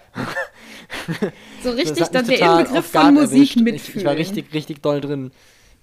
So 1.64 1.72
richtig 1.72 2.08
dann 2.08 2.26
der 2.26 2.40
Inbegriff 2.40 2.78
auf 2.80 2.86
von 2.88 3.14
Musik 3.14 3.32
erwischt. 3.32 3.56
mitfühlen. 3.58 3.76
Ich, 3.76 3.96
ich 3.96 4.06
war 4.06 4.16
richtig, 4.16 4.54
richtig 4.54 4.82
doll 4.82 5.02
drin. 5.02 5.32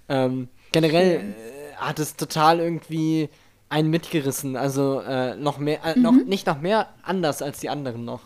Ähm, 0.09 0.49
generell 0.71 1.15
äh, 1.15 1.75
hat 1.77 1.99
es 1.99 2.15
total 2.15 2.59
irgendwie 2.59 3.29
einen 3.69 3.89
mitgerissen. 3.89 4.57
Also 4.57 4.99
äh, 5.01 5.35
noch 5.35 5.57
mehr, 5.57 5.83
äh, 5.85 5.97
noch, 5.97 6.11
nicht 6.11 6.45
noch 6.47 6.59
mehr 6.59 6.89
anders 7.03 7.41
als 7.41 7.59
die 7.59 7.69
anderen 7.69 8.03
noch. 8.03 8.21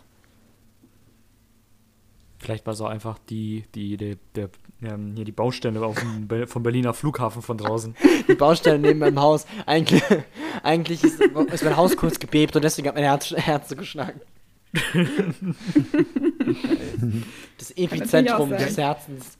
Vielleicht 2.39 2.65
war 2.65 2.73
es 2.73 2.81
auch 2.81 2.89
einfach 2.89 3.19
die, 3.29 3.63
die, 3.75 3.95
die, 3.97 4.17
der, 4.35 4.49
ähm, 4.86 5.13
hier 5.15 5.25
die 5.25 5.31
Baustelle 5.31 5.86
auf 5.86 5.99
dem 5.99 6.27
Be 6.27 6.47
vom 6.47 6.63
Berliner 6.63 6.93
Flughafen 6.93 7.41
von 7.41 7.57
draußen. 7.57 7.95
Die 8.27 8.36
Baustelle 8.36 8.79
neben 8.79 8.99
meinem 8.99 9.19
Haus. 9.19 9.45
Eigentlich, 9.65 10.03
eigentlich 10.63 11.03
ist, 11.03 11.21
ist 11.21 11.63
mein 11.63 11.77
Haus 11.77 11.97
kurz 11.97 12.19
gebebt 12.19 12.55
und 12.55 12.63
deswegen 12.63 12.88
hat 12.88 12.95
mein 12.95 13.03
Herz, 13.03 13.31
Herz 13.36 13.69
so 13.69 13.75
geschlagen. 13.75 14.21
Das 17.57 17.71
Epizentrum 17.71 18.49
des 18.49 18.77
Herzens. 18.77 19.38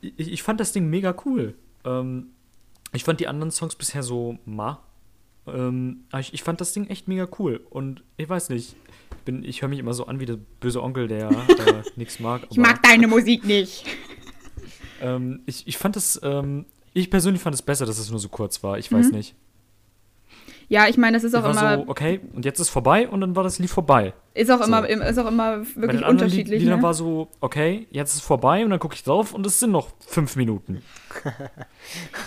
Ich, 0.00 0.32
ich 0.32 0.42
fand 0.42 0.60
das 0.60 0.72
Ding 0.72 0.88
mega 0.88 1.14
cool. 1.24 1.54
Ähm, 1.84 2.28
ich 2.92 3.04
fand 3.04 3.20
die 3.20 3.28
anderen 3.28 3.50
Songs 3.50 3.76
bisher 3.76 4.02
so 4.02 4.38
ma. 4.44 4.82
Ähm, 5.46 6.04
aber 6.10 6.20
ich, 6.20 6.34
ich 6.34 6.42
fand 6.42 6.60
das 6.60 6.72
Ding 6.72 6.86
echt 6.88 7.08
mega 7.08 7.28
cool. 7.38 7.60
Und 7.70 8.02
ich 8.16 8.28
weiß 8.28 8.50
nicht, 8.50 8.76
bin, 9.24 9.44
ich 9.44 9.62
höre 9.62 9.68
mich 9.68 9.78
immer 9.78 9.94
so 9.94 10.06
an 10.06 10.20
wie 10.20 10.26
der 10.26 10.38
böse 10.60 10.82
Onkel, 10.82 11.08
der 11.08 11.30
äh, 11.30 11.82
nichts 11.96 12.20
mag. 12.20 12.46
Ich 12.50 12.56
mag 12.56 12.82
deine 12.82 13.06
Musik 13.06 13.44
nicht. 13.44 13.84
Ähm, 15.00 15.40
ich, 15.46 15.66
ich 15.66 15.78
fand 15.78 15.96
es, 15.96 16.20
ähm, 16.22 16.66
ich 16.92 17.10
persönlich 17.10 17.42
fand 17.42 17.54
es 17.54 17.62
besser, 17.62 17.86
dass 17.86 17.98
es 17.98 18.10
nur 18.10 18.18
so 18.20 18.28
kurz 18.28 18.62
war. 18.62 18.78
Ich 18.78 18.92
weiß 18.92 19.10
nicht. 19.12 19.34
Ja, 20.68 20.86
ich 20.86 20.96
meine, 20.96 21.16
das 21.16 21.24
ist 21.24 21.34
auch 21.34 21.42
war 21.42 21.50
immer, 21.50 21.78
so, 21.78 21.88
okay, 21.88 22.20
und 22.32 22.44
jetzt 22.44 22.60
ist 22.60 22.68
vorbei 22.68 23.08
und 23.08 23.20
dann 23.20 23.34
war 23.34 23.42
das 23.42 23.58
Lied 23.58 23.70
vorbei. 23.70 24.12
ist 24.34 24.52
auch 24.52 24.58
so. 24.58 24.64
immer, 24.66 24.88
ist 24.88 25.18
auch 25.18 25.26
immer 25.26 25.58
Bei 25.58 25.82
wirklich 25.82 26.00
Lied- 26.02 26.08
unterschiedlich. 26.08 26.60
Liedern 26.62 26.78
Ne? 26.78 26.82
war 26.84 26.94
so, 26.94 27.26
okay, 27.40 27.88
jetzt 27.90 28.10
ist 28.10 28.16
es 28.16 28.22
vorbei 28.22 28.62
und 28.64 28.70
dann 28.70 28.78
gucke 28.78 28.94
ich 28.94 29.02
drauf 29.02 29.34
und 29.34 29.44
es 29.46 29.58
sind 29.58 29.72
noch 29.72 29.88
fünf 30.06 30.36
Minuten. 30.36 30.80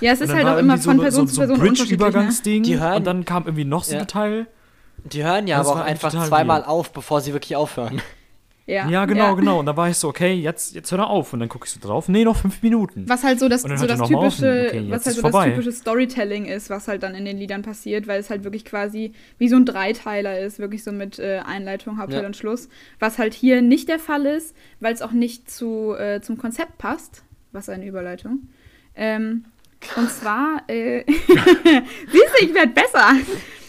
Ja, 0.01 0.11
es 0.11 0.19
ist 0.19 0.33
halt 0.33 0.45
auch 0.45 0.57
immer 0.57 0.77
von 0.77 0.97
so, 0.97 1.01
Person 1.03 1.27
so, 1.27 1.33
zu 1.35 1.39
Person 1.39 1.55
so 1.55 1.61
unterschiedlich. 1.61 1.91
Ne? 1.91 1.97
Bridge-Übergangsding 2.05 2.63
Die 2.63 2.79
hören- 2.81 2.97
und 2.97 3.03
dann 3.05 3.23
kam 3.23 3.45
irgendwie 3.45 3.63
noch 3.63 3.85
so 3.85 3.95
Ja. 3.95 4.01
ein 4.01 4.07
Teil. 4.09 4.47
Die 5.05 5.23
hören 5.23 5.47
ja 5.47 5.59
aber 5.61 5.69
auch 5.69 5.75
einfach 5.77 6.11
zweimal 6.11 6.59
weird. 6.61 6.67
auf, 6.69 6.91
bevor 6.91 7.21
sie 7.21 7.31
wirklich 7.31 7.55
aufhören. 7.55 8.01
Ja, 8.65 8.87
Ja, 8.87 9.03
genau, 9.05 9.35
genau. 9.35 9.59
Und 9.59 9.65
da 9.65 9.75
war 9.75 9.89
ich 9.89 9.97
so, 9.97 10.07
okay, 10.07 10.33
jetzt, 10.33 10.73
jetzt 10.73 10.89
hör 10.91 10.99
er 10.99 11.09
auf. 11.09 11.33
Und 11.33 11.41
dann 11.41 11.49
gucke 11.49 11.65
ich 11.65 11.71
so 11.71 11.79
drauf. 11.81 12.07
Nee, 12.07 12.23
noch 12.23 12.37
fünf 12.37 12.61
Minuten. 12.63 13.03
Was 13.09 13.23
halt 13.23 13.39
so 13.39 13.49
das, 13.49 13.63
dann 13.63 13.77
so 13.77 13.85
das 13.85 13.99
typische, 14.07 14.67
Okay, 14.69 14.85
was 14.89 15.05
halt 15.05 15.15
so 15.15 15.21
vorbei. 15.21 15.45
das 15.47 15.55
typische 15.55 15.71
Storytelling 15.73 16.45
ist, 16.45 16.69
was 16.69 16.87
halt 16.87 17.03
dann 17.03 17.13
in 17.13 17.25
den 17.25 17.37
Liedern 17.37 17.61
passiert, 17.61 18.07
weil 18.07 18.21
es 18.21 18.29
halt 18.29 18.45
wirklich 18.45 18.63
quasi 18.63 19.11
wie 19.37 19.49
so 19.49 19.57
ein 19.57 19.65
Dreiteiler 19.65 20.39
ist, 20.39 20.59
wirklich 20.59 20.83
so 20.85 20.93
mit 20.93 21.19
äh, 21.19 21.39
Einleitung, 21.45 21.97
Hauptteil 21.99 22.21
Ja. 22.21 22.27
und 22.27 22.37
Schluss. 22.37 22.69
Was 22.99 23.17
halt 23.17 23.33
hier 23.33 23.61
nicht 23.61 23.89
der 23.89 23.99
Fall 23.99 24.25
ist, 24.25 24.55
weil 24.79 24.93
es 24.93 25.01
auch 25.01 25.11
nicht 25.11 25.51
zu, 25.51 25.93
äh, 25.95 26.21
zum 26.21 26.37
Konzept 26.37 26.77
passt. 26.77 27.23
Was 27.51 27.67
eine 27.67 27.85
Überleitung. 27.85 28.47
Ähm, 28.95 29.43
und 29.97 30.09
zwar, 30.09 30.61
äh, 30.67 31.03
siehst 31.07 32.31
du, 32.39 32.45
ich 32.45 32.53
werde 32.53 32.71
besser. 32.71 33.11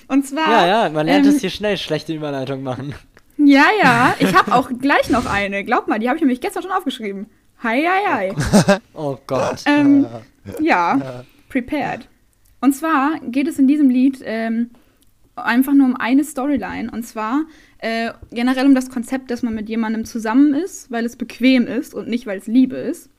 Und 0.06 0.24
zwar. 0.26 0.48
Ja, 0.48 0.66
ja, 0.84 0.90
man 0.90 1.06
lernt 1.06 1.26
ähm, 1.26 1.32
es 1.34 1.40
hier 1.40 1.50
schnell, 1.50 1.76
schlechte 1.78 2.14
Überleitung 2.14 2.62
machen. 2.62 2.94
Ja, 3.36 3.66
ja, 3.82 4.14
ich 4.18 4.34
habe 4.34 4.54
auch 4.54 4.70
gleich 4.80 5.10
noch 5.10 5.26
eine. 5.26 5.64
Glaub 5.64 5.88
mal, 5.88 5.98
die 5.98 6.08
habe 6.08 6.16
ich 6.16 6.22
nämlich 6.22 6.40
gestern 6.40 6.62
schon 6.62 6.72
aufgeschrieben. 6.72 7.26
Hi, 7.62 7.82
hi, 7.82 8.32
hi. 8.32 8.78
Oh 8.94 9.16
Gott. 9.26 9.62
Ähm, 9.66 10.06
ja, 10.60 11.24
prepared. 11.48 12.08
Und 12.60 12.74
zwar 12.74 13.18
geht 13.20 13.48
es 13.48 13.58
in 13.58 13.66
diesem 13.66 13.90
Lied 13.90 14.20
ähm, 14.24 14.70
einfach 15.36 15.72
nur 15.72 15.86
um 15.86 15.96
eine 15.96 16.24
Storyline. 16.24 16.90
Und 16.90 17.04
zwar 17.04 17.44
äh, 17.78 18.12
generell 18.30 18.66
um 18.66 18.74
das 18.74 18.90
Konzept, 18.90 19.30
dass 19.30 19.42
man 19.42 19.54
mit 19.54 19.68
jemandem 19.68 20.04
zusammen 20.04 20.54
ist, 20.54 20.90
weil 20.90 21.04
es 21.04 21.16
bequem 21.16 21.66
ist 21.66 21.94
und 21.94 22.08
nicht, 22.08 22.26
weil 22.26 22.38
es 22.38 22.46
Liebe 22.46 22.76
ist. 22.76 23.10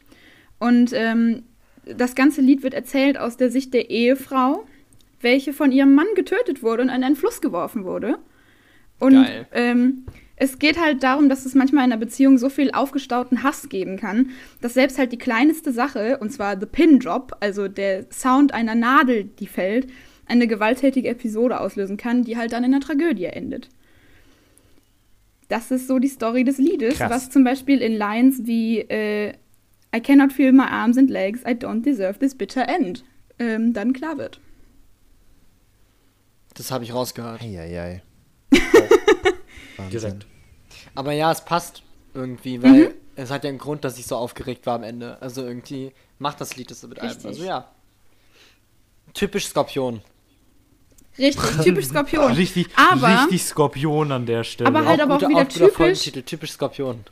Und 0.59 0.91
ähm, 0.93 1.43
das 1.85 2.15
ganze 2.15 2.41
Lied 2.41 2.63
wird 2.63 2.73
erzählt 2.73 3.17
aus 3.17 3.37
der 3.37 3.51
Sicht 3.51 3.73
der 3.73 3.89
Ehefrau, 3.89 4.65
welche 5.21 5.53
von 5.53 5.71
ihrem 5.71 5.93
Mann 5.93 6.07
getötet 6.15 6.63
wurde 6.63 6.83
und 6.83 6.89
in 6.89 7.03
einen 7.03 7.15
Fluss 7.15 7.41
geworfen 7.41 7.83
wurde. 7.83 8.17
Und 8.99 9.27
ähm, 9.51 10.05
es 10.37 10.59
geht 10.59 10.79
halt 10.79 11.03
darum, 11.03 11.29
dass 11.29 11.45
es 11.45 11.55
manchmal 11.55 11.85
in 11.85 11.91
einer 11.91 11.99
Beziehung 11.99 12.37
so 12.37 12.49
viel 12.49 12.71
aufgestauten 12.71 13.43
Hass 13.43 13.69
geben 13.69 13.97
kann, 13.97 14.31
dass 14.61 14.73
selbst 14.73 14.97
halt 14.97 15.11
die 15.11 15.17
kleinste 15.17 15.71
Sache, 15.71 16.17
und 16.19 16.31
zwar 16.31 16.59
the 16.59 16.65
Pin 16.65 16.99
Drop, 16.99 17.37
also 17.39 17.67
der 17.67 18.05
Sound 18.11 18.53
einer 18.53 18.75
Nadel, 18.75 19.25
die 19.25 19.47
fällt, 19.47 19.87
eine 20.25 20.47
gewalttätige 20.47 21.09
Episode 21.09 21.59
auslösen 21.59 21.97
kann, 21.97 22.23
die 22.23 22.37
halt 22.37 22.51
dann 22.53 22.63
in 22.63 22.73
einer 22.73 22.83
Tragödie 22.83 23.25
endet. 23.25 23.69
Das 25.47 25.69
ist 25.71 25.87
so 25.87 25.99
die 25.99 26.07
Story 26.07 26.43
des 26.43 26.57
Liedes, 26.57 26.97
Krass. 26.97 27.11
was 27.11 27.29
zum 27.29 27.43
Beispiel 27.43 27.79
in 27.79 27.93
Lines 27.93 28.41
wie 28.45 28.79
äh, 28.79 29.33
I 29.95 30.01
cannot 30.01 30.33
feel 30.33 30.51
my 30.51 30.63
arms 30.63 30.97
and 30.97 31.09
legs, 31.09 31.41
I 31.41 31.51
don't 31.51 31.83
deserve 31.83 32.19
this 32.19 32.35
bitter 32.35 32.67
end 32.67 33.05
ähm, 33.39 33.73
dann 33.73 33.93
klar 33.93 34.17
wird. 34.17 34.41
Das 36.55 36.71
habe 36.71 36.83
ich 36.83 36.93
rausgehört. 36.93 37.41
Eieiei. 37.41 38.01
Wahnsinn. 38.01 38.14
Direkt. 39.91 40.25
Aber 40.95 41.11
ja, 41.11 41.31
es 41.31 41.43
passt 41.43 41.83
irgendwie, 42.13 42.61
weil 42.63 42.95
es 43.15 43.29
hat 43.31 43.43
ja 43.43 43.49
einen 43.49 43.59
Grund, 43.59 43.83
dass 43.83 43.97
ich 43.99 44.05
so 44.07 44.15
aufgeregt 44.15 44.65
war 44.65 44.75
am 44.75 44.83
Ende. 44.83 45.21
Also 45.21 45.43
irgendwie 45.43 45.91
macht 46.19 46.39
das 46.41 46.55
Lied 46.55 46.71
das 46.71 46.81
so 46.81 46.87
mit 46.87 46.99
einem. 46.99 47.09
Richtig. 47.09 47.25
Also 47.27 47.43
ja. 47.43 47.69
Typisch 49.13 49.47
Skorpion. 49.47 50.01
Richtig, 51.17 51.45
typisch 51.63 51.85
Skorpion. 51.87 52.33
Richtig, 52.33 52.67
Aber- 52.75 53.21
richtig 53.23 53.43
Skorpion 53.43 54.11
an 54.11 54.25
der 54.25 54.43
Stelle. 54.43 54.67
Aber 54.67 54.85
halt 54.85 54.99
aber 55.01 55.15
auch 55.15 55.29
wieder 55.29 55.47
typisch- 55.47 56.11
typisch 56.25 56.51
Skorpion. 56.51 57.03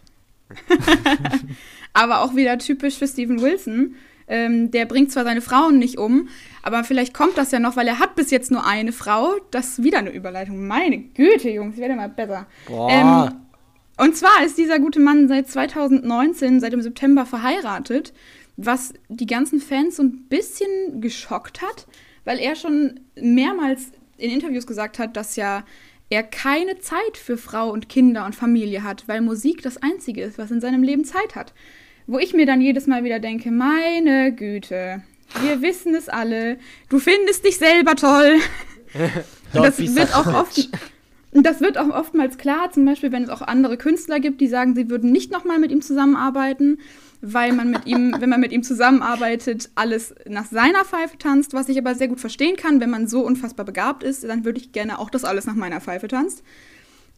aber 1.93 2.21
auch 2.21 2.35
wieder 2.35 2.57
typisch 2.59 2.95
für 2.97 3.07
Steven 3.07 3.41
Wilson. 3.41 3.95
Ähm, 4.33 4.71
der 4.71 4.87
bringt 4.87 5.11
zwar 5.11 5.25
seine 5.25 5.41
Frauen 5.41 5.77
nicht 5.77 5.99
um, 5.99 6.27
aber 6.63 6.83
vielleicht 6.83 7.13
kommt 7.13 7.37
das 7.37 7.51
ja 7.51 7.59
noch, 7.59 7.75
weil 7.75 7.87
er 7.87 7.99
hat 7.99 8.15
bis 8.15 8.31
jetzt 8.31 8.49
nur 8.49 8.65
eine 8.65 8.91
Frau. 8.91 9.35
Das 9.51 9.77
ist 9.77 9.83
wieder 9.83 9.99
eine 9.99 10.09
Überleitung. 10.09 10.65
Meine 10.65 10.97
Güte, 10.97 11.51
Jungs, 11.51 11.75
ich 11.75 11.81
werde 11.81 11.95
mal 11.95 12.09
besser. 12.09 12.47
Boah. 12.67 12.89
Ähm, 12.89 13.31
und 14.03 14.17
zwar 14.17 14.43
ist 14.43 14.57
dieser 14.57 14.79
gute 14.79 14.99
Mann 14.99 15.27
seit 15.27 15.47
2019, 15.47 16.59
seit 16.59 16.73
dem 16.73 16.81
September 16.81 17.27
verheiratet, 17.27 18.11
was 18.57 18.95
die 19.07 19.27
ganzen 19.27 19.59
Fans 19.59 19.97
so 19.97 20.03
ein 20.03 20.25
bisschen 20.29 20.99
geschockt 20.99 21.61
hat, 21.61 21.85
weil 22.25 22.39
er 22.39 22.55
schon 22.55 23.01
mehrmals 23.15 23.91
in 24.17 24.31
Interviews 24.31 24.65
gesagt 24.65 24.97
hat, 24.97 25.15
dass 25.15 25.35
ja 25.35 25.63
er 26.09 26.23
keine 26.23 26.79
Zeit 26.79 27.17
für 27.17 27.37
Frau 27.37 27.69
und 27.69 27.87
Kinder 27.87 28.25
und 28.25 28.33
Familie 28.33 28.81
hat, 28.81 29.07
weil 29.07 29.21
Musik 29.21 29.61
das 29.61 29.77
Einzige 29.77 30.23
ist, 30.23 30.39
was 30.39 30.49
in 30.49 30.59
seinem 30.59 30.81
Leben 30.81 31.05
Zeit 31.05 31.35
hat. 31.35 31.53
Wo 32.07 32.19
ich 32.19 32.33
mir 32.33 32.45
dann 32.45 32.61
jedes 32.61 32.87
Mal 32.87 33.03
wieder 33.03 33.19
denke, 33.19 33.51
meine 33.51 34.33
Güte, 34.33 35.03
wir 35.41 35.61
wissen 35.61 35.95
es 35.95 36.09
alle, 36.09 36.57
du 36.89 36.99
findest 36.99 37.45
dich 37.45 37.57
selber 37.57 37.95
toll. 37.95 38.39
Das 39.53 39.77
wird 39.77 40.15
auch 40.15 40.25
oft, 40.33 40.69
und 41.33 41.45
das 41.45 41.61
wird 41.61 41.77
auch 41.77 41.89
oftmals 41.89 42.37
klar, 42.37 42.71
zum 42.71 42.85
Beispiel, 42.85 43.11
wenn 43.11 43.23
es 43.23 43.29
auch 43.29 43.41
andere 43.41 43.77
Künstler 43.77 44.19
gibt, 44.19 44.39
die 44.41 44.47
sagen, 44.47 44.75
sie 44.75 44.89
würden 44.89 45.11
nicht 45.11 45.31
nochmal 45.31 45.59
mit 45.59 45.71
ihm 45.71 45.81
zusammenarbeiten, 45.81 46.79
weil 47.21 47.53
man 47.53 47.71
mit 47.71 47.85
ihm, 47.85 48.15
wenn 48.19 48.29
man 48.29 48.39
mit 48.39 48.51
ihm 48.51 48.63
zusammenarbeitet, 48.63 49.69
alles 49.75 50.13
nach 50.27 50.45
seiner 50.45 50.85
Pfeife 50.85 51.17
tanzt, 51.17 51.53
was 51.53 51.69
ich 51.69 51.77
aber 51.77 51.95
sehr 51.95 52.07
gut 52.07 52.19
verstehen 52.19 52.55
kann, 52.55 52.81
wenn 52.81 52.89
man 52.89 53.07
so 53.07 53.21
unfassbar 53.21 53.65
begabt 53.65 54.03
ist, 54.03 54.23
dann 54.23 54.45
würde 54.45 54.59
ich 54.59 54.71
gerne 54.73 54.99
auch, 54.99 55.09
dass 55.09 55.23
alles 55.23 55.45
nach 55.45 55.55
meiner 55.55 55.81
Pfeife 55.81 56.07
tanzt. 56.07 56.43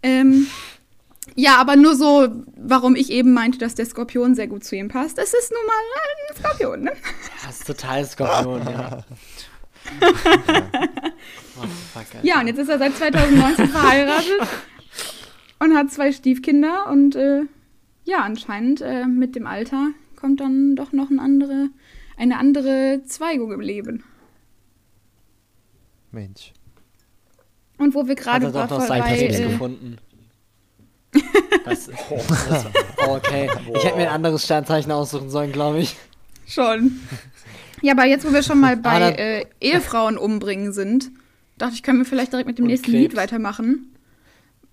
Ähm, 0.04 0.48
ja, 1.36 1.58
aber 1.58 1.76
nur 1.76 1.96
so, 1.96 2.28
warum 2.56 2.96
ich 2.96 3.10
eben 3.12 3.34
meinte, 3.34 3.58
dass 3.58 3.76
der 3.76 3.86
Skorpion 3.86 4.36
sehr 4.36 4.48
gut 4.48 4.64
zu 4.64 4.76
ihm 4.76 4.90
passt. 4.90 5.18
Es 5.18 5.34
ist 5.34 5.52
nun 5.52 5.66
mal 5.66 5.74
ein 5.74 6.38
Skorpion, 6.38 6.82
ne? 6.84 6.92
Das 7.46 7.60
ist 7.60 7.68
total 7.68 8.06
Skorpion, 8.06 8.62
ja. 8.66 9.04
oh, 10.02 11.68
fuck, 11.94 12.16
Alter. 12.16 12.24
Ja, 12.24 12.40
und 12.40 12.48
jetzt 12.48 12.60
ist 12.60 12.70
er 12.70 12.80
seit 12.80 12.96
2019 12.96 13.70
verheiratet 13.70 14.48
und 15.60 15.76
hat 15.76 15.92
zwei 15.92 16.12
Stiefkinder 16.12 16.88
und 16.90 17.16
äh, 17.16 17.42
ja, 18.04 18.20
anscheinend 18.20 18.82
äh, 18.82 19.06
mit 19.06 19.36
dem 19.36 19.48
Alter 19.48 19.90
kommt 20.16 20.40
dann 20.40 20.76
doch 20.76 20.92
noch 20.92 21.10
eine 21.12 21.22
andere, 21.22 21.70
eine 22.18 22.38
andere 22.38 23.02
Zweigung 23.06 23.52
im 23.52 23.62
Leben. 23.62 24.04
Mensch. 26.12 26.54
Und 27.78 27.94
wo 27.94 28.08
wir 28.08 28.16
gerade 28.16 28.46
er 28.46 28.52
doch 28.52 28.70
noch 28.70 28.80
bei, 28.80 28.88
sein 28.88 29.04
Prinz 29.04 29.40
äh, 29.40 29.48
gefunden. 29.50 29.98
Das, 31.66 31.88
das, 32.50 32.66
oh, 33.08 33.16
okay. 33.16 33.50
Ich 33.76 33.84
hätte 33.84 33.98
mir 33.98 34.04
ein 34.10 34.16
anderes 34.16 34.44
Sternzeichen 34.46 34.92
aussuchen 34.92 35.30
sollen, 35.30 35.52
glaube 35.52 35.80
ich. 35.80 35.96
schon. 36.48 37.00
Ja, 37.82 37.94
aber 37.94 38.06
jetzt, 38.06 38.26
wo 38.28 38.34
wir 38.34 38.42
schon 38.44 38.60
mal 38.60 38.78
bei 38.78 39.00
dann- 39.00 39.16
äh, 39.16 39.46
Ehefrauen 39.62 40.18
umbringen 40.18 40.72
sind, 40.74 41.12
dachte 41.58 41.74
ich, 41.76 41.84
können 41.84 42.00
wir 42.00 42.06
vielleicht 42.06 42.32
direkt 42.32 42.48
mit 42.48 42.58
dem 42.58 42.66
nächsten 42.66 42.92
Krebs. 42.92 43.02
Lied 43.02 43.16
weitermachen. 43.16 43.96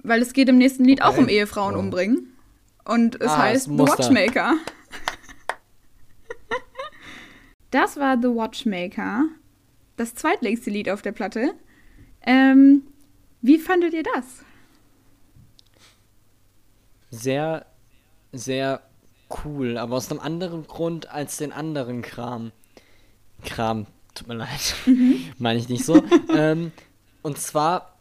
Weil 0.02 0.22
es 0.22 0.32
geht 0.32 0.48
im 0.48 0.58
nächsten 0.58 0.84
Lied 0.84 1.02
auch 1.02 1.10
Okay. 1.12 1.20
um 1.20 1.28
Ehefrauen 1.28 1.76
umbringen. 1.76 2.32
Und 2.84 3.20
es 3.20 3.28
Ah, 3.30 3.42
heißt 3.42 3.66
The. 3.66 3.78
Watchmaker. 3.78 4.54
Das 7.70 7.96
war 7.96 8.16
The 8.20 8.28
Watchmaker. 8.28 9.24
Das 9.96 10.14
zweitlängste 10.14 10.70
Lied 10.70 10.90
auf 10.90 11.02
der 11.02 11.12
Platte. 11.12 11.54
Ähm, 12.26 12.82
wie 13.40 13.58
fandet 13.58 13.94
ihr 13.94 14.02
das? 14.02 14.42
Sehr, 17.12 17.66
sehr 18.32 18.80
cool, 19.44 19.76
aber 19.76 19.96
aus 19.96 20.10
einem 20.10 20.18
anderen 20.18 20.66
Grund 20.66 21.10
als 21.10 21.36
den 21.36 21.52
anderen 21.52 22.00
Kram. 22.00 22.52
Kram, 23.44 23.86
tut 24.14 24.28
mir 24.28 24.34
leid. 24.34 24.74
Meine 25.38 25.58
ich 25.58 25.68
nicht 25.68 25.84
so. 25.84 26.02
ähm, 26.34 26.72
und 27.20 27.38
zwar 27.38 27.96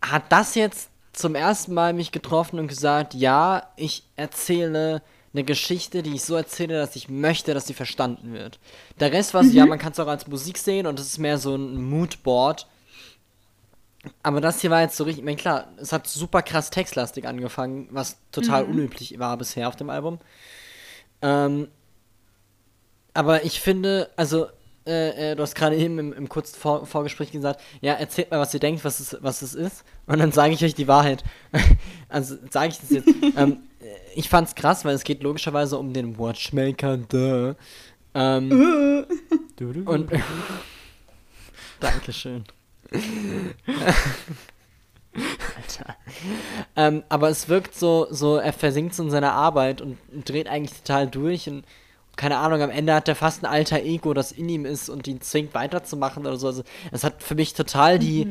hat 0.00 0.30
das 0.30 0.54
jetzt 0.54 0.90
zum 1.12 1.34
ersten 1.34 1.74
Mal 1.74 1.92
mich 1.92 2.12
getroffen 2.12 2.60
und 2.60 2.68
gesagt, 2.68 3.14
ja, 3.14 3.64
ich 3.76 4.04
erzähle 4.14 5.02
eine 5.32 5.42
Geschichte, 5.42 6.04
die 6.04 6.14
ich 6.14 6.22
so 6.22 6.36
erzähle, 6.36 6.74
dass 6.74 6.94
ich 6.94 7.08
möchte, 7.08 7.52
dass 7.52 7.66
sie 7.66 7.74
verstanden 7.74 8.32
wird. 8.32 8.60
Der 9.00 9.12
Rest 9.12 9.34
war 9.34 9.42
so, 9.42 9.50
ja, 9.50 9.66
man 9.66 9.80
kann 9.80 9.90
es 9.90 9.98
auch 9.98 10.06
als 10.06 10.28
Musik 10.28 10.56
sehen 10.56 10.86
und 10.86 11.00
es 11.00 11.06
ist 11.06 11.18
mehr 11.18 11.38
so 11.38 11.56
ein 11.56 11.82
Moodboard. 11.90 12.68
Aber 14.22 14.40
das 14.40 14.60
hier 14.60 14.70
war 14.70 14.80
jetzt 14.80 14.96
so 14.96 15.04
richtig, 15.04 15.20
ich 15.20 15.24
meine, 15.24 15.36
klar, 15.36 15.68
es 15.76 15.92
hat 15.92 16.06
super 16.06 16.42
krass 16.42 16.70
textlastig 16.70 17.26
angefangen, 17.26 17.88
was 17.90 18.16
total 18.32 18.64
unüblich 18.64 19.18
war 19.18 19.36
bisher 19.36 19.68
auf 19.68 19.76
dem 19.76 19.90
Album. 19.90 20.18
Ähm, 21.20 21.68
aber 23.12 23.44
ich 23.44 23.60
finde, 23.60 24.10
also, 24.16 24.46
äh, 24.86 25.32
äh, 25.32 25.36
du 25.36 25.42
hast 25.42 25.54
gerade 25.54 25.76
eben 25.76 25.98
im, 25.98 26.12
im 26.12 26.28
kurzen 26.28 26.58
Vor 26.58 26.86
Vorgespräch 26.86 27.30
gesagt, 27.32 27.60
ja, 27.82 27.94
erzählt 27.94 28.30
mal, 28.30 28.40
was 28.40 28.54
ihr 28.54 28.60
denkt, 28.60 28.84
was 28.84 29.00
es, 29.00 29.16
was 29.20 29.42
es 29.42 29.54
ist. 29.54 29.84
Und 30.06 30.18
dann 30.18 30.32
sage 30.32 30.54
ich 30.54 30.64
euch 30.64 30.74
die 30.74 30.88
Wahrheit. 30.88 31.22
also 32.08 32.36
sage 32.50 32.68
ich 32.68 32.78
das 32.78 32.90
jetzt. 32.90 33.08
ähm, 33.36 33.58
äh, 33.80 33.84
ich 34.14 34.28
fand's 34.30 34.54
krass, 34.54 34.84
weil 34.84 34.94
es 34.94 35.04
geht 35.04 35.22
logischerweise 35.22 35.76
um 35.76 35.92
den 35.92 36.18
Watchmaker, 36.18 36.96
duh. 36.96 37.54
Ähm, 38.14 39.06
und. 39.84 40.10
Dankeschön. 41.80 42.44
Alter. 45.12 45.96
Ähm, 46.76 47.02
aber 47.08 47.28
es 47.28 47.48
wirkt 47.48 47.74
so, 47.74 48.06
so, 48.10 48.36
er 48.36 48.52
versinkt 48.52 48.94
so 48.94 49.02
in 49.02 49.10
seiner 49.10 49.32
Arbeit 49.32 49.80
und 49.80 49.98
dreht 50.24 50.48
eigentlich 50.48 50.78
total 50.82 51.08
durch 51.08 51.48
und 51.48 51.64
keine 52.16 52.36
Ahnung, 52.36 52.60
am 52.60 52.70
Ende 52.70 52.92
hat 52.94 53.08
er 53.08 53.14
fast 53.14 53.42
ein 53.42 53.46
alter 53.46 53.82
Ego, 53.82 54.12
das 54.12 54.30
in 54.30 54.48
ihm 54.48 54.66
ist 54.66 54.90
und 54.90 55.08
ihn 55.08 55.22
zwingt 55.22 55.54
weiterzumachen 55.54 56.26
oder 56.26 56.36
so. 56.36 56.48
Also, 56.48 56.64
es 56.92 57.02
hat 57.02 57.22
für 57.22 57.34
mich 57.34 57.54
total 57.54 57.98
die, 57.98 58.26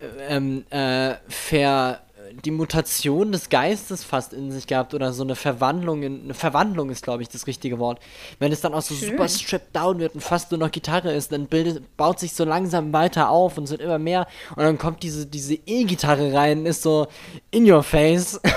äh, 0.00 0.36
ähm, 0.36 0.64
äh, 0.70 1.14
ver, 1.28 2.00
die 2.44 2.50
Mutation 2.50 3.32
des 3.32 3.48
Geistes 3.48 4.04
fast 4.04 4.32
in 4.32 4.50
sich 4.52 4.66
gehabt 4.66 4.94
oder 4.94 5.12
so 5.12 5.22
eine 5.22 5.36
Verwandlung, 5.36 6.02
in, 6.02 6.24
eine 6.24 6.34
Verwandlung 6.34 6.90
ist, 6.90 7.02
glaube 7.02 7.22
ich, 7.22 7.28
das 7.28 7.46
richtige 7.46 7.78
Wort. 7.78 8.00
Wenn 8.38 8.52
es 8.52 8.60
dann 8.60 8.74
auch 8.74 8.82
so 8.82 8.94
Schön. 8.94 9.10
super 9.10 9.28
stripped 9.28 9.74
down 9.74 9.98
wird 9.98 10.14
und 10.14 10.20
fast 10.20 10.50
nur 10.50 10.58
noch 10.58 10.70
Gitarre 10.70 11.12
ist, 11.12 11.32
dann 11.32 11.46
bildet, 11.46 11.96
baut 11.96 12.18
sich 12.20 12.34
so 12.34 12.44
langsam 12.44 12.92
weiter 12.92 13.28
auf 13.30 13.58
und 13.58 13.64
es 13.64 13.70
wird 13.70 13.80
immer 13.80 13.98
mehr 13.98 14.26
und 14.56 14.62
dann 14.62 14.78
kommt 14.78 15.02
diese, 15.02 15.26
diese 15.26 15.54
E-Gitarre 15.54 16.32
rein, 16.32 16.66
ist 16.66 16.82
so 16.82 17.06
in 17.50 17.70
your 17.70 17.82
face. 17.82 18.40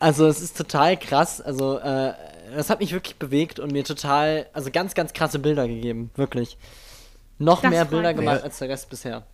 Also 0.00 0.28
es 0.28 0.40
ist 0.40 0.56
total 0.56 0.96
krass, 0.96 1.40
also 1.40 1.76
äh, 1.78 2.12
das 2.54 2.70
hat 2.70 2.80
mich 2.80 2.92
wirklich 2.92 3.16
bewegt 3.16 3.58
und 3.58 3.72
mir 3.72 3.82
total, 3.84 4.46
also 4.52 4.70
ganz, 4.70 4.94
ganz 4.94 5.12
krasse 5.12 5.40
Bilder 5.40 5.66
gegeben, 5.66 6.10
wirklich. 6.14 6.56
Noch 7.38 7.62
Das 7.62 7.70
mehr 7.70 7.84
Bilder 7.84 8.10
mich. 8.12 8.20
gemacht 8.20 8.42
als 8.42 8.58
der 8.58 8.68
Rest 8.68 8.88
bisher. 8.90 9.26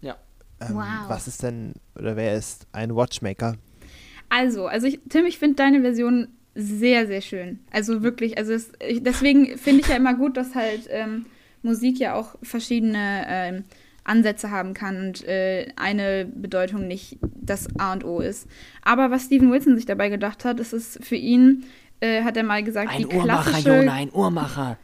Ja. 0.00 0.16
Ähm, 0.60 0.76
Wow. 0.76 1.08
Was 1.08 1.28
ist 1.28 1.42
denn, 1.42 1.74
oder 1.98 2.16
wer 2.16 2.34
ist 2.34 2.66
ein 2.72 2.94
Watchmaker? 2.94 3.56
Also, 4.28 4.66
also 4.66 4.86
ich, 4.86 5.00
Tim, 5.08 5.24
ich 5.26 5.38
finde 5.38 5.56
deine 5.56 5.80
Version 5.80 6.28
sehr, 6.54 7.06
sehr 7.06 7.20
schön. 7.20 7.60
Also 7.70 8.02
wirklich, 8.02 8.36
also 8.36 8.52
es, 8.52 8.72
ich, 8.86 9.02
deswegen 9.02 9.56
finde 9.58 9.82
ich 9.82 9.88
ja 9.88 9.96
immer 9.96 10.14
gut, 10.14 10.36
dass 10.36 10.54
halt 10.54 10.88
ähm, 10.90 11.26
Musik 11.62 11.98
ja 11.98 12.14
auch 12.14 12.34
verschiedene 12.42 13.24
ähm, 13.28 13.64
Ansätze 14.04 14.50
haben 14.50 14.74
kann 14.74 15.08
und 15.08 15.24
äh, 15.28 15.68
eine 15.76 16.24
Bedeutung 16.26 16.88
nicht 16.88 17.18
das 17.40 17.68
A 17.78 17.92
und 17.92 18.04
O 18.04 18.20
ist. 18.20 18.48
Aber 18.82 19.10
was 19.10 19.24
Steven 19.24 19.50
Wilson 19.52 19.76
sich 19.76 19.86
dabei 19.86 20.08
gedacht 20.08 20.44
hat, 20.44 20.60
ist 20.60 20.72
es 20.72 20.98
für 21.02 21.16
ihn, 21.16 21.64
äh, 22.00 22.22
hat 22.22 22.36
er 22.36 22.42
mal 22.42 22.62
gesagt, 22.62 22.90
Ein 22.90 22.98
die 22.98 23.06
Uhrmacher, 23.06 23.50
klassische, 23.50 23.76
Jona, 23.76 23.92
ein 23.92 24.10
Uhrmacher. 24.12 24.78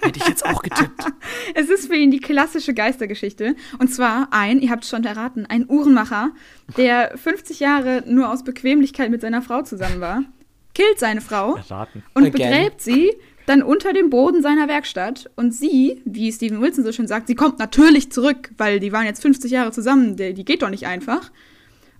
Hätte 0.00 0.18
ich 0.18 0.28
jetzt 0.28 0.44
auch 0.44 0.62
getippt. 0.62 1.04
es 1.54 1.68
ist 1.68 1.88
für 1.88 1.96
ihn 1.96 2.10
die 2.10 2.20
klassische 2.20 2.74
Geistergeschichte. 2.74 3.56
Und 3.78 3.88
zwar 3.88 4.28
ein, 4.30 4.60
ihr 4.60 4.70
habt 4.70 4.84
es 4.84 4.90
schon 4.90 5.04
erraten, 5.04 5.46
ein 5.46 5.68
Uhrenmacher, 5.68 6.30
der 6.76 7.16
50 7.16 7.60
Jahre 7.60 8.04
nur 8.06 8.30
aus 8.30 8.44
Bequemlichkeit 8.44 9.10
mit 9.10 9.20
seiner 9.20 9.42
Frau 9.42 9.62
zusammen 9.62 10.00
war, 10.00 10.24
killt 10.74 10.98
seine 10.98 11.20
Frau 11.20 11.56
Erraten. 11.56 12.02
und 12.14 12.26
Again. 12.26 12.32
begräbt 12.32 12.80
sie 12.80 13.12
dann 13.46 13.62
unter 13.62 13.92
dem 13.92 14.10
Boden 14.10 14.42
seiner 14.42 14.68
Werkstatt. 14.68 15.30
Und 15.36 15.52
sie, 15.52 16.00
wie 16.04 16.32
Steven 16.32 16.60
Wilson 16.60 16.84
so 16.84 16.92
schön 16.92 17.08
sagt, 17.08 17.26
sie 17.26 17.34
kommt 17.34 17.58
natürlich 17.58 18.12
zurück, 18.12 18.50
weil 18.56 18.80
die 18.80 18.92
waren 18.92 19.06
jetzt 19.06 19.22
50 19.22 19.50
Jahre 19.50 19.72
zusammen, 19.72 20.16
die, 20.16 20.34
die 20.34 20.44
geht 20.44 20.62
doch 20.62 20.70
nicht 20.70 20.86
einfach. 20.86 21.30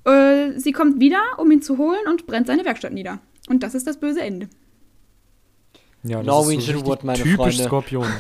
Äh, 0.05 0.59
sie 0.59 0.73
kommt 0.73 1.01
wieder, 1.01 1.21
um 1.39 1.51
ihn 1.51 1.63
zu 1.63 1.79
holen 1.79 2.07
und 2.09 2.27
brennt 2.27 2.47
seine 2.47 2.65
Werkstatt 2.65 2.93
nieder. 2.93 3.21
Und 3.49 3.63
das 3.63 3.75
ist 3.75 3.87
das 3.87 3.99
böse 3.99 4.21
Ende. 4.21 4.49
Ja, 6.03 6.19
das 6.19 6.27
Norwegian 6.27 6.77
ist 6.77 6.85
so 6.85 6.87
Wood, 6.87 7.05
meine 7.05 7.19
typisch 7.19 7.37
Freunde. 7.37 7.65
Skorpion. 7.65 8.07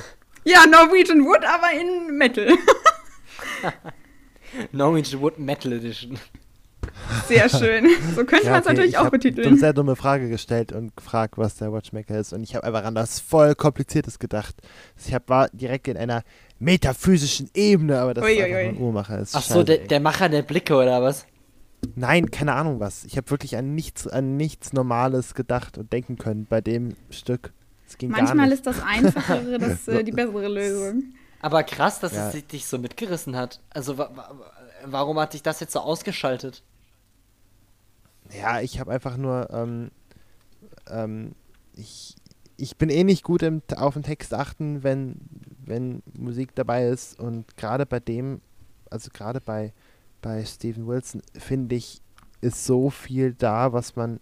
Ja, 0.44 0.64
Norwegian 0.66 1.24
Wood, 1.24 1.44
aber 1.44 1.68
in 1.80 2.16
Metal. 2.18 2.48
Norwegian 4.72 5.20
Wood 5.20 5.38
Metal 5.38 5.72
Edition. 5.72 6.18
Sehr 7.28 7.48
schön. 7.48 7.86
So 8.16 8.24
könnte 8.24 8.50
man 8.50 8.60
es 8.60 8.66
natürlich 8.66 8.90
ich 8.90 8.96
auch 8.98 9.04
hab 9.04 9.12
eine 9.12 9.18
betiteln. 9.20 9.56
sehr 9.56 9.72
dumme 9.72 9.94
Frage 9.94 10.28
gestellt 10.28 10.72
und 10.72 10.96
gefragt, 10.96 11.38
was 11.38 11.54
der 11.56 11.72
Watchmaker 11.72 12.18
ist. 12.18 12.32
Und 12.32 12.42
ich 12.42 12.54
habe 12.56 12.66
einfach 12.66 12.84
an 12.84 12.94
das 12.96 13.20
voll 13.20 13.54
Kompliziertes 13.54 14.18
gedacht. 14.18 14.56
Ich 15.04 15.14
hab, 15.14 15.28
war 15.28 15.48
direkt 15.52 15.86
in 15.88 15.96
einer 15.96 16.22
metaphysischen 16.59 17.48
Ebene, 17.54 18.00
aber 18.00 18.14
das 18.14 18.24
ist 18.24 18.30
Uiuiui. 18.30 18.44
einfach 18.44 18.72
nur 18.72 18.80
ein 18.80 18.86
Uhrmacher. 18.88 19.18
Ist 19.20 19.34
Ach 19.36 19.42
so, 19.42 19.54
scheiße, 19.54 19.64
der, 19.64 19.82
ey. 19.82 19.88
der 19.88 20.00
Macher 20.00 20.28
der 20.28 20.42
Blicke 20.42 20.74
oder 20.74 21.02
was? 21.02 21.24
Nein, 21.94 22.30
keine 22.30 22.54
Ahnung 22.54 22.80
was. 22.80 23.04
Ich 23.04 23.16
habe 23.16 23.30
wirklich 23.30 23.56
an 23.56 23.74
nichts, 23.74 24.06
an 24.09 24.36
nichts 24.36 24.72
Normales 24.72 25.34
gedacht 25.34 25.78
und 25.78 25.92
denken 25.92 26.18
können 26.18 26.46
bei 26.48 26.60
dem 26.60 26.94
Stück. 27.10 27.52
Manchmal 28.01 28.47
nicht. 28.48 28.55
ist 28.59 28.66
das 28.66 28.81
Einfachere 28.82 29.59
das, 29.60 29.89
äh, 29.89 30.02
die 30.05 30.12
bessere 30.12 30.48
Lösung. 30.48 31.14
Aber 31.40 31.62
krass, 31.64 31.98
dass 32.01 32.12
Ja. 32.12 32.31
es 32.31 32.47
dich 32.47 32.66
so 32.66 32.78
mitgerissen 32.78 33.36
hat. 33.36 33.60
Also 33.70 33.98
wa 33.98 34.10
wa 34.14 34.35
warum 34.86 35.19
hat 35.19 35.32
dich 35.35 35.43
das 35.43 35.60
jetzt 35.60 35.73
so 35.73 35.81
ausgeschaltet? 35.81 36.62
Ja, 38.36 38.60
ich 38.60 38.81
habe 38.81 38.90
einfach 38.93 39.16
nur, 39.16 39.48
ähm, 39.52 39.90
ähm, 40.89 41.35
ich, 41.74 42.16
ich 42.56 42.77
bin 42.77 42.89
eh 42.90 43.05
nicht 43.05 43.24
gut 43.24 43.43
im, 43.43 43.62
auf 43.77 43.94
den 43.94 44.02
Text 44.02 44.32
achten, 44.35 44.82
wenn, 44.82 45.16
wenn 45.64 46.02
Musik 46.19 46.55
dabei 46.55 46.86
ist 46.86 47.19
und 47.19 47.56
gerade 47.56 47.86
bei 47.86 48.01
dem, 48.01 48.40
also 48.90 49.10
gerade 49.12 49.40
bei, 49.40 49.73
bei 50.20 50.44
Steven 50.44 50.86
Wilson, 50.86 51.23
finde 51.39 51.74
ich, 51.77 52.01
ist 52.40 52.64
so 52.64 52.90
viel 52.90 53.35
da, 53.35 53.73
was 53.73 53.97
man 53.97 54.19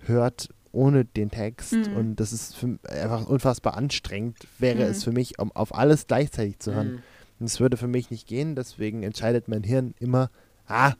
hört 0.00 0.48
ohne 0.72 1.04
den 1.04 1.30
Text 1.30 1.72
Mhm. 1.72 1.96
und 1.96 2.16
das 2.16 2.32
ist 2.32 2.54
für, 2.56 2.78
einfach 2.88 3.26
unfassbar 3.28 3.76
anstrengend, 3.76 4.36
wäre 4.58 4.84
Mhm. 4.84 4.90
es 4.90 5.04
für 5.04 5.12
mich, 5.12 5.38
um 5.38 5.50
auf 5.52 5.74
alles 5.74 6.06
gleichzeitig 6.06 6.58
zu 6.58 6.74
hören. 6.74 6.92
Mhm. 6.92 7.02
Und 7.40 7.46
es 7.46 7.60
würde 7.60 7.76
für 7.76 7.86
mich 7.88 8.10
nicht 8.10 8.26
gehen, 8.26 8.54
deswegen 8.56 9.02
entscheidet 9.02 9.48
mein 9.48 9.62
Hirn 9.62 9.94
immer, 10.00 10.30
ah, 10.66 10.92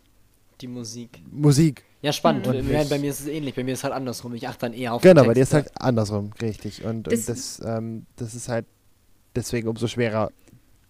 Die 0.61 0.69
Musik. 0.69 1.23
Musik. 1.31 1.85
Ja, 2.03 2.13
spannend. 2.13 2.47
Und 2.47 2.53
Bei- 2.55 2.63
nicht- 2.63 2.91
bei 2.91 2.99
mir 2.99 3.11
ist 3.11 3.21
es 3.21 3.27
ähnlich. 3.29 3.55
Bei 3.55 3.63
mir 3.65 3.73
ist 3.73 3.79
es 3.81 3.85
halt 3.85 3.95
andersrum. 3.95 4.35
Ich 4.35 4.49
achte 4.49 4.61
dann 4.67 4.73
eher 4.73 4.93
auf 4.95 5.03
Genau, 5.03 5.23
den 5.23 5.29
bei 5.29 5.35
dir 5.35 5.43
ist 5.43 5.51
Text. 5.51 5.71
halt 5.73 5.81
andersrum, 5.83 6.33
richtig. 6.43 6.85
Und, 6.85 7.07
Das- 7.07 7.15
und 7.21 7.29
das, 7.29 7.61
ähm, 7.65 8.07
das 8.17 8.35
ist 8.35 8.49
halt 8.49 8.67
deswegen 9.37 9.69
umso 9.69 9.87
schwerer 9.87 10.31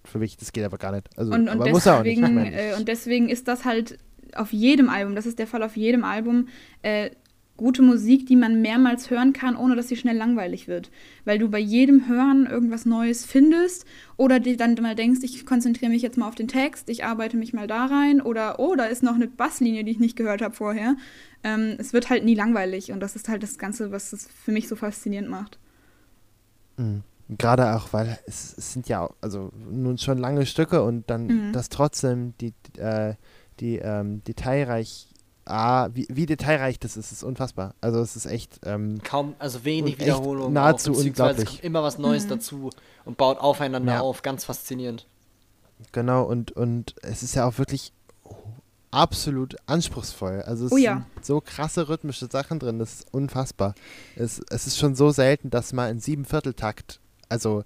für 0.05 0.19
mich. 0.19 0.37
Das 0.39 0.53
geht 0.53 0.65
aber 0.65 0.79
gar 0.79 0.93
nicht. 0.93 1.09
Also, 1.19 1.33
Und, 1.33 1.43
und, 1.43 1.61
aber 1.61 1.69
muss 1.71 1.87
auch 1.87 2.03
nicht. 2.03 2.13
Ich 2.15 2.19
deswegen, 2.21 2.35
mein, 2.35 2.53
äh, 2.55 2.75
und 2.79 2.89
deswegen 2.89 3.29
ist 3.29 3.47
das 3.49 3.65
halt 3.67 3.99
auf 4.35 4.53
jedem 4.53 4.89
Album, 4.91 5.15
das 5.15 5.27
ist 5.27 5.39
der 5.39 5.47
Fall 5.47 5.63
auf 5.63 5.77
jedem 5.77 6.05
Album, 6.05 6.49
äh, 6.83 7.11
gute 7.59 7.83
Musik, 7.83 8.27
die 8.27 8.37
man 8.37 8.63
mehrmals 8.63 9.11
hören 9.11 9.35
kann, 9.35 9.57
ohne 9.57 9.77
dass 9.77 9.89
sie 9.89 9.97
schnell 9.97 10.17
langweilig 10.17 10.67
wird. 10.69 10.91
Weil 11.27 11.39
du 11.39 11.51
bei 11.51 11.59
jedem 11.59 12.09
Hören 12.09 12.47
irgendwas 12.47 12.87
Neues 12.87 13.27
findest 13.27 13.85
oder 14.17 14.41
dir 14.41 14.57
dann 14.57 14.75
mal 14.81 14.95
denkst, 14.95 15.21
ich 15.23 15.45
konzentriere 15.45 15.91
mich 15.93 16.01
jetzt 16.01 16.17
mal 16.17 16.29
auf 16.29 16.35
den 16.37 16.49
Text, 16.49 16.89
ich 16.89 17.05
arbeite 17.05 17.37
mich 17.37 17.53
mal 17.53 17.67
da 17.67 17.85
rein 17.87 18.23
oder 18.23 18.59
oh, 18.59 18.75
da 18.77 18.87
ist 18.87 19.03
noch 19.03 19.17
eine 19.17 19.29
Basslinie, 19.29 19.85
die 19.85 19.91
ich 19.93 20.01
nicht 20.01 20.17
gehört 20.17 20.41
habe 20.41 20.55
vorher. 20.55 20.97
Ähm, 21.45 21.75
es 21.79 21.93
wird 21.93 22.09
halt 22.09 22.25
nie 22.25 22.35
langweilig 22.35 22.93
und 22.93 23.01
das 23.01 23.15
ist 23.17 23.29
halt 23.29 23.43
das 23.43 23.59
Ganze, 23.59 23.93
was 23.93 24.13
es 24.15 24.27
für 24.29 24.53
mich 24.53 24.69
so 24.69 24.77
faszinierend 24.77 25.29
macht. 25.29 25.59
mh. 26.77 27.03
Gerade 27.37 27.75
auch, 27.77 27.93
weil 27.93 28.19
es, 28.27 28.55
es 28.57 28.73
sind 28.73 28.89
ja 28.89 29.11
also 29.21 29.53
nun 29.71 29.99
schon 29.99 30.17
lange 30.17 30.47
Stücke 30.47 30.83
und 30.83 31.11
dann 31.11 31.35
Mhm. 31.49 31.53
das 31.53 31.69
trotzdem 31.69 32.33
die, 32.41 32.55
die, 32.75 32.81
äh, 32.81 33.15
die 33.61 33.77
ähm, 33.77 34.25
detailreich, 34.25 35.09
ah, 35.49 35.89
wie, 35.95 36.07
wie 36.11 36.27
detailreich 36.27 36.79
das 36.79 36.97
ist, 36.97 37.11
ist 37.13 37.23
unfassbar. 37.23 37.75
Also 37.81 38.01
es 38.01 38.17
ist 38.17 38.27
echt, 38.27 38.61
ähm, 38.65 39.01
Kaum, 39.03 39.35
also 39.39 39.65
wenig 39.65 39.99
Wiederholungen. 39.99 40.53
nahezu 40.53 40.93
auch, 40.93 40.99
unglaublich. 40.99 41.39
Es 41.45 41.51
kommt 41.51 41.65
immer 41.65 41.83
was 41.83 41.99
Neues 41.99 42.25
Mhm. 42.25 42.29
dazu 42.29 42.71
und 43.05 43.17
baut 43.17 43.39
aufeinander 43.39 43.95
Ja. 43.95 44.01
auf. 44.01 44.23
Ganz 44.23 44.45
faszinierend. 44.45 45.07
Genau, 45.93 46.25
und, 46.25 46.53
und 46.53 46.95
es 47.03 47.23
ist 47.23 47.35
ja 47.35 47.47
auch 47.47 47.59
wirklich 47.59 47.93
absolut 48.91 49.57
anspruchsvoll. 49.67 50.43
Also 50.43 50.67
es 50.67 50.73
Oh 50.73 50.77
ja. 50.77 51.05
sind 51.15 51.25
so 51.25 51.41
krasse 51.41 51.89
rhythmische 51.89 52.27
Sachen 52.31 52.59
drin, 52.59 52.79
das 52.79 52.95
ist 53.01 53.07
unfassbar. 53.13 53.75
Es, 54.17 54.41
es 54.51 54.67
ist 54.67 54.79
schon 54.79 54.95
so 54.95 55.11
selten, 55.11 55.51
dass 55.51 55.73
mal 55.73 55.91
in 55.91 56.01
sieben 56.01 56.25
Vierteltakt, 56.25 57.01
also 57.29 57.65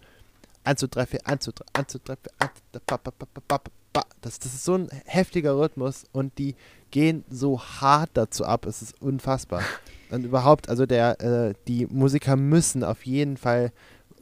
1, 0.64 0.80
2, 0.80 0.86
3, 0.88 1.06
4, 1.06 1.26
1, 1.26 1.44
2, 1.44 1.52
3, 1.54 1.64
1, 1.74 1.92
2, 1.92 1.98
3, 2.04 2.16
4, 2.16 2.32
1, 2.38 2.50
2, 2.72 2.80
3, 2.86 2.86
ba, 2.86 2.96
ba, 2.98 3.12
ba, 3.18 3.26
ba, 3.34 3.40
ba, 3.48 3.58
ba. 3.92 4.02
Das, 4.20 4.38
das 4.38 4.54
ist 4.54 4.64
so 4.64 4.74
ein 4.74 4.88
heftiger 5.04 5.56
Rhythmus 5.58 6.04
und 6.12 6.38
die 6.38 6.54
gehen 6.92 7.24
so 7.28 7.60
hart 7.60 8.10
dazu 8.14 8.44
ab, 8.44 8.64
es 8.66 8.80
ist 8.82 9.02
unfassbar. 9.02 9.62
Und 10.10 10.24
überhaupt, 10.24 10.68
also 10.68 10.86
der, 10.86 11.20
äh, 11.20 11.54
die 11.66 11.86
Musiker 11.86 12.36
müssen 12.36 12.84
auf 12.84 13.04
jeden 13.04 13.36
Fall 13.36 13.72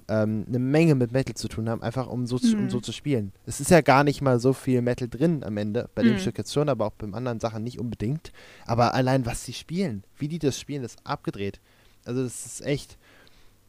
ähm, 0.09 0.45
eine 0.49 0.59
Menge 0.59 0.95
mit 0.97 1.13
Metal 1.13 1.35
zu 1.37 1.47
tun 1.47 1.69
haben, 1.69 1.83
einfach 1.83 2.09
um 2.09 2.27
so, 2.27 2.37
zu, 2.39 2.57
um 2.57 2.65
Mhm. 2.65 2.71
so 2.71 2.81
zu 2.81 2.91
spielen. 2.93 3.33
Es 3.47 3.61
ist 3.61 3.71
ja 3.71 3.81
gar 3.81 4.03
nicht 4.03 4.23
mal 4.23 4.41
so 4.41 4.53
viel 4.53 4.83
Metal 4.83 5.09
drin 5.09 5.45
am 5.45 5.57
Ende, 5.57 5.89
bei 5.95 6.03
dem 6.03 6.15
Mhm. 6.15 6.19
Stück 6.19 6.37
jetzt 6.39 6.53
schon, 6.53 6.69
aber 6.69 6.87
auch 6.87 6.93
bei 6.93 7.07
anderen 7.13 7.39
Sachen 7.39 7.63
nicht 7.63 7.79
unbedingt. 7.79 8.33
Aber 8.67 8.95
allein 8.95 9.25
was 9.27 9.45
sie 9.45 9.53
spielen, 9.53 10.03
wie 10.19 10.27
die 10.27 10.39
das 10.41 10.59
spielen, 10.59 10.83
ist 10.83 10.99
abgedreht. 11.05 11.61
Also 12.05 12.25
das 12.25 12.45
ist 12.47 12.65
echt, 12.67 12.99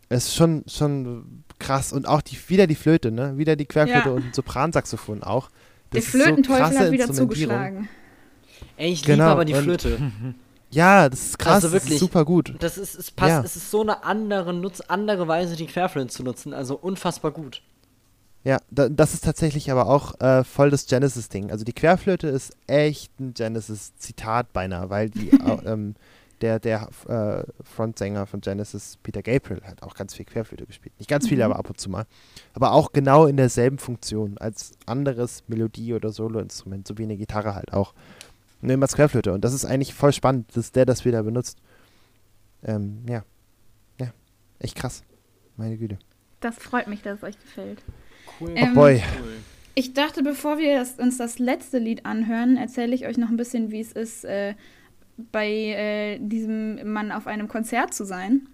es 0.10 0.28
ist 0.30 0.36
schon, 0.36 0.64
schon 0.68 1.44
krass. 1.60 1.94
Und 1.94 2.08
auch 2.08 2.22
die, 2.22 2.38
wieder 2.50 2.66
die 2.66 2.76
Flöte, 2.76 3.12
ne? 3.12 3.38
Wieder 3.38 3.56
die 3.56 3.66
Querflöte 3.66 4.10
Ja. 4.10 4.16
und 4.16 4.26
ein 4.26 4.34
Sopransaxophon 4.34 5.22
auch. 5.22 5.50
Der 5.94 6.02
Das 6.02 6.12
so 6.12 6.18
Flötenteufel 6.20 6.58
krasse 6.64 6.80
hat 6.80 6.92
wieder 6.92 7.12
zugeschlagen. 7.12 7.88
Ey, 8.78 8.92
ich 8.92 9.02
liebe 9.02 9.14
Genau, 9.18 9.26
aber 9.30 9.46
die 9.46 9.54
Flöte. 9.54 9.98
Ja, 10.74 11.10
das 11.10 11.20
ist 11.22 11.38
krass, 11.38 11.56
Also 11.56 11.68
das 11.68 11.76
ist 11.80 11.84
wirklich. 11.90 12.00
super 12.00 12.24
gut. 12.24 12.56
Das 12.60 12.78
ist, 12.78 12.96
es 12.96 13.12
passt, 13.12 13.30
Ja. 13.30 13.42
es 13.44 13.58
ist 13.58 13.70
so 13.72 13.82
eine 13.82 14.06
andere, 14.06 14.54
Nutz, 14.54 14.80
andere 14.80 15.28
Weise, 15.28 15.58
die 15.58 15.66
Querflöte 15.66 16.08
zu 16.08 16.24
nutzen. 16.24 16.54
Also 16.54 16.78
unfassbar 16.78 17.32
gut. 17.32 17.62
Ja, 18.46 18.58
da, 18.72 18.88
das 18.88 19.14
ist 19.14 19.26
tatsächlich 19.26 19.70
aber 19.70 19.88
auch 19.88 20.18
äh, 20.22 20.46
voll 20.46 20.70
das 20.70 20.86
Genesis-Ding. 20.86 21.52
Also 21.52 21.66
die 21.66 21.74
Querflöte 21.74 22.30
ist 22.30 22.56
echt 22.68 23.12
ein 23.20 23.34
Genesis-Zitat 23.34 24.54
beinahe, 24.54 24.90
weil 24.90 25.10
die, 25.10 25.30
ähm, 25.66 25.96
der, 26.40 26.60
der 26.60 26.88
äh, 27.10 27.44
Frontsänger 27.66 28.26
von 28.26 28.40
Genesis, 28.40 28.98
Peter 29.04 29.22
Gabriel, 29.22 29.62
hat 29.66 29.84
auch 29.84 29.94
ganz 29.94 30.14
viel 30.16 30.26
Querflöte 30.26 30.66
gespielt. 30.66 30.94
Nicht 31.00 31.10
ganz 31.10 31.28
viel, 31.28 31.38
Mhm. 31.40 31.44
aber 31.44 31.58
ab 31.58 31.70
und 31.70 31.82
zu 31.82 31.90
mal. 31.90 32.06
Aber 32.54 32.72
auch 32.72 32.94
genau 32.94 33.26
in 33.26 33.36
derselben 33.36 33.78
Funktion 33.78 34.38
als 34.38 34.72
anderes 34.86 35.44
Melodie- 35.50 35.94
oder 35.94 36.12
Soloinstrument, 36.12 36.88
so 36.88 36.98
wie 36.98 37.04
eine 37.04 37.18
Gitarre 37.18 37.56
halt 37.56 37.74
auch. 37.74 37.94
Wir 38.62 38.82
als 38.82 38.96
Querflöte. 38.96 39.34
Und 39.34 39.44
das 39.44 39.54
ist 39.54 39.66
eigentlich 39.66 39.94
voll 39.94 40.14
spannend, 40.14 40.56
dass 40.56 40.72
der 40.72 40.86
das 40.86 41.06
wieder 41.06 41.24
benutzt. 41.24 41.58
Ähm, 42.64 43.04
ja. 43.10 43.24
Ja. 44.00 44.14
Echt 44.60 44.76
krass. 44.76 45.04
Meine 45.58 45.78
Güte. 45.78 45.98
Das 46.40 46.56
freut 46.58 46.88
mich, 46.88 47.02
dass 47.02 47.18
es 47.18 47.24
euch 47.24 47.40
gefällt. 47.40 47.84
Cool. 48.40 48.52
Oh 48.52 48.56
Ähm, 48.56 48.74
boy. 48.74 49.02
Ich 49.74 49.94
dachte, 49.94 50.22
bevor 50.22 50.58
wir 50.58 50.76
das, 50.78 51.00
uns 51.00 51.18
das 51.18 51.40
letzte 51.40 51.80
Lied 51.80 52.06
anhören, 52.06 52.58
erzähle 52.58 52.94
ich 52.94 53.08
euch 53.08 53.18
noch 53.18 53.30
ein 53.30 53.38
bisschen, 53.38 53.72
wie 53.72 53.80
es 53.80 53.94
ist, 53.94 54.26
äh, 54.26 54.54
bei 55.32 55.50
äh, 55.50 56.20
diesem 56.20 56.92
Mann 56.92 57.12
auf 57.12 57.28
einem 57.28 57.48
Konzert 57.48 57.94
zu 57.94 58.06
sein. 58.06 58.48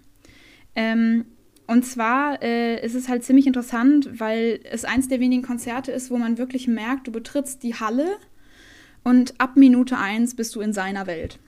Ähm, 0.76 1.26
und 1.66 1.86
zwar 1.86 2.42
äh, 2.42 2.84
ist 2.86 2.96
es 2.96 3.10
halt 3.10 3.24
ziemlich 3.24 3.48
interessant, 3.48 4.20
weil 4.20 4.60
es 4.72 4.86
eins 4.86 5.08
der 5.08 5.20
wenigen 5.20 5.42
Konzerte 5.42 5.92
ist, 5.92 6.12
wo 6.12 6.18
man 6.18 6.38
wirklich 6.38 6.68
merkt, 6.68 7.08
du 7.08 7.12
betrittst 7.12 7.64
die 7.64 7.76
Halle 7.76 8.18
und 9.10 9.34
ab 9.38 9.56
Minute 9.56 9.98
eins 9.98 10.36
bist 10.36 10.56
du 10.56 10.62
in 10.62 10.74
seiner 10.74 11.08
Welt. 11.08 11.40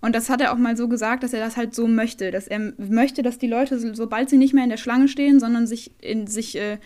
Und 0.00 0.14
das 0.14 0.28
hat 0.30 0.40
er 0.40 0.52
auch 0.52 0.58
mal 0.58 0.76
so 0.76 0.88
gesagt, 0.88 1.22
dass 1.22 1.32
er 1.32 1.40
das 1.40 1.56
halt 1.56 1.74
so 1.74 1.86
möchte, 1.88 2.30
dass 2.30 2.46
er 2.48 2.72
möchte, 2.78 3.22
dass 3.22 3.38
die 3.38 3.46
Leute, 3.48 3.78
so- 3.78 3.94
sobald 3.94 4.28
sie 4.30 4.36
nicht 4.36 4.54
mehr 4.54 4.64
in 4.64 4.70
der 4.70 4.76
Schlange 4.76 5.08
stehen, 5.08 5.40
sondern 5.40 5.66
sich 5.66 5.90
in 6.00 6.26
sich 6.26 6.56
äh, 6.56 6.78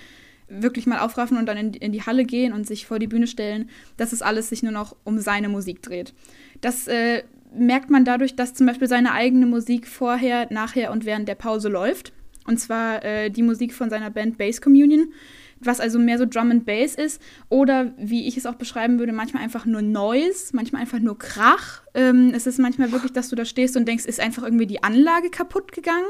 wirklich 0.48 0.86
mal 0.86 1.00
aufraffen 1.00 1.36
und 1.38 1.46
dann 1.46 1.56
in, 1.56 1.74
in 1.74 1.92
die 1.92 2.02
Halle 2.02 2.24
gehen 2.24 2.52
und 2.52 2.66
sich 2.66 2.86
vor 2.86 2.98
die 2.98 3.06
Bühne 3.06 3.26
stellen, 3.26 3.68
dass 3.96 4.12
es 4.12 4.22
alles 4.22 4.48
sich 4.48 4.62
nur 4.62 4.72
noch 4.72 4.96
um 5.04 5.18
seine 5.18 5.48
Musik 5.48 5.82
dreht. 5.82 6.12
Das 6.60 6.88
äh, 6.88 7.22
merkt 7.54 7.90
man 7.90 8.04
dadurch, 8.04 8.36
dass 8.36 8.54
zum 8.54 8.66
Beispiel 8.66 8.88
seine 8.88 9.12
eigene 9.12 9.46
Musik 9.46 9.86
vorher, 9.86 10.48
nachher 10.50 10.90
und 10.92 11.04
während 11.04 11.28
der 11.28 11.34
Pause 11.36 11.68
läuft. 11.68 12.12
Und 12.46 12.58
zwar 12.58 13.04
äh, 13.04 13.30
die 13.30 13.42
Musik 13.42 13.74
von 13.74 13.90
seiner 13.90 14.10
Band 14.10 14.38
Bass 14.38 14.60
Communion, 14.60 15.12
was 15.60 15.80
also 15.80 15.98
mehr 15.98 16.18
so 16.18 16.26
Drum 16.26 16.50
and 16.50 16.64
Bass 16.64 16.94
ist. 16.94 17.20
Oder 17.48 17.92
wie 17.98 18.26
ich 18.26 18.36
es 18.36 18.46
auch 18.46 18.54
beschreiben 18.54 18.98
würde, 18.98 19.12
manchmal 19.12 19.42
einfach 19.42 19.66
nur 19.66 19.82
Noise, 19.82 20.50
manchmal 20.52 20.82
einfach 20.82 20.98
nur 20.98 21.18
Krach. 21.18 21.82
Ähm, 21.94 22.32
es 22.34 22.46
ist 22.46 22.58
manchmal 22.58 22.92
wirklich, 22.92 23.12
dass 23.12 23.28
du 23.28 23.36
da 23.36 23.44
stehst 23.44 23.76
und 23.76 23.86
denkst, 23.86 24.06
ist 24.06 24.20
einfach 24.20 24.42
irgendwie 24.42 24.66
die 24.66 24.82
Anlage 24.82 25.30
kaputt 25.30 25.72
gegangen. 25.72 26.06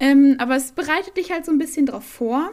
Ähm, 0.00 0.36
aber 0.38 0.56
es 0.56 0.72
bereitet 0.72 1.16
dich 1.16 1.32
halt 1.32 1.44
so 1.44 1.52
ein 1.52 1.58
bisschen 1.58 1.86
drauf 1.86 2.04
vor. 2.04 2.50